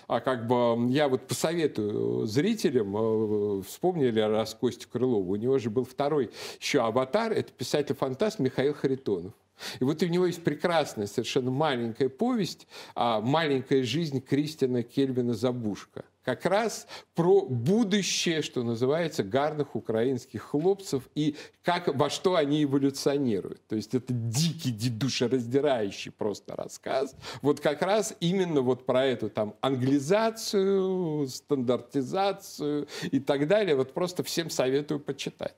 А 0.07 0.21
как 0.21 0.49
бы 0.49 0.91
я 0.91 1.09
вот 1.09 1.29
посоветую 1.29 2.27
зрителям, 2.27 2.97
э, 2.97 3.63
вспомнили 3.63 4.19
раз 4.19 4.55
Костю 4.55 4.89
Крылову, 4.91 5.33
у 5.33 5.37
него 5.37 5.59
же 5.59 5.71
был 5.71 5.85
второй 5.85 6.31
еще 6.59 6.81
аватар, 6.81 7.33
это 7.33 7.53
писатель-фантаст 7.53 8.41
Михаил 8.41 8.75
Харитонов. 8.75 9.33
И 9.79 9.85
вот 9.85 10.03
у 10.03 10.07
него 10.07 10.27
есть 10.27 10.43
прекрасная, 10.43 11.07
совершенно 11.07 11.51
маленькая 11.51 12.09
повесть 12.09 12.67
«Маленькая 12.97 13.83
жизнь 13.83 14.21
Кристиана 14.21 14.83
Кельвина 14.83 15.35
Забушка» 15.35 16.05
как 16.25 16.45
раз 16.45 16.87
про 17.15 17.43
будущее, 17.47 18.43
что 18.43 18.63
называется, 18.63 19.23
гарных 19.23 19.75
украинских 19.75 20.43
хлопцев 20.43 21.09
и 21.15 21.37
как, 21.63 21.89
во 21.89 22.11
что 22.11 22.37
они 22.37 22.65
эволюционируют. 22.65 23.67
То 23.67 23.77
есть 23.77 23.95
это 23.95 24.13
дикий, 24.13 24.91
душераздирающий 24.91 26.13
просто 26.13 26.57
рассказ. 26.57 27.17
Вот 27.43 27.61
как 27.61 27.83
раз 27.83 28.15
именно 28.21 28.61
вот 28.61 28.87
про 28.87 29.05
эту 29.07 29.31
там 29.31 29.55
англизацию, 29.61 31.27
стандартизацию 31.29 32.87
и 33.11 33.21
так 33.21 33.47
далее. 33.49 33.77
Вот 33.77 33.95
просто 33.95 34.23
всем 34.23 34.51
советую 34.51 35.01
почитать. 35.01 35.57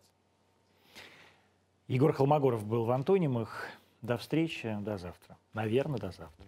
Егор 1.88 2.12
Холмогоров 2.12 2.64
был 2.64 2.84
в 2.84 2.90
Антонимах. 2.90 3.66
До 4.00 4.16
встречи, 4.16 4.76
до 4.80 4.98
завтра. 4.98 5.36
Наверное, 5.52 5.98
до 5.98 6.10
завтра. 6.10 6.46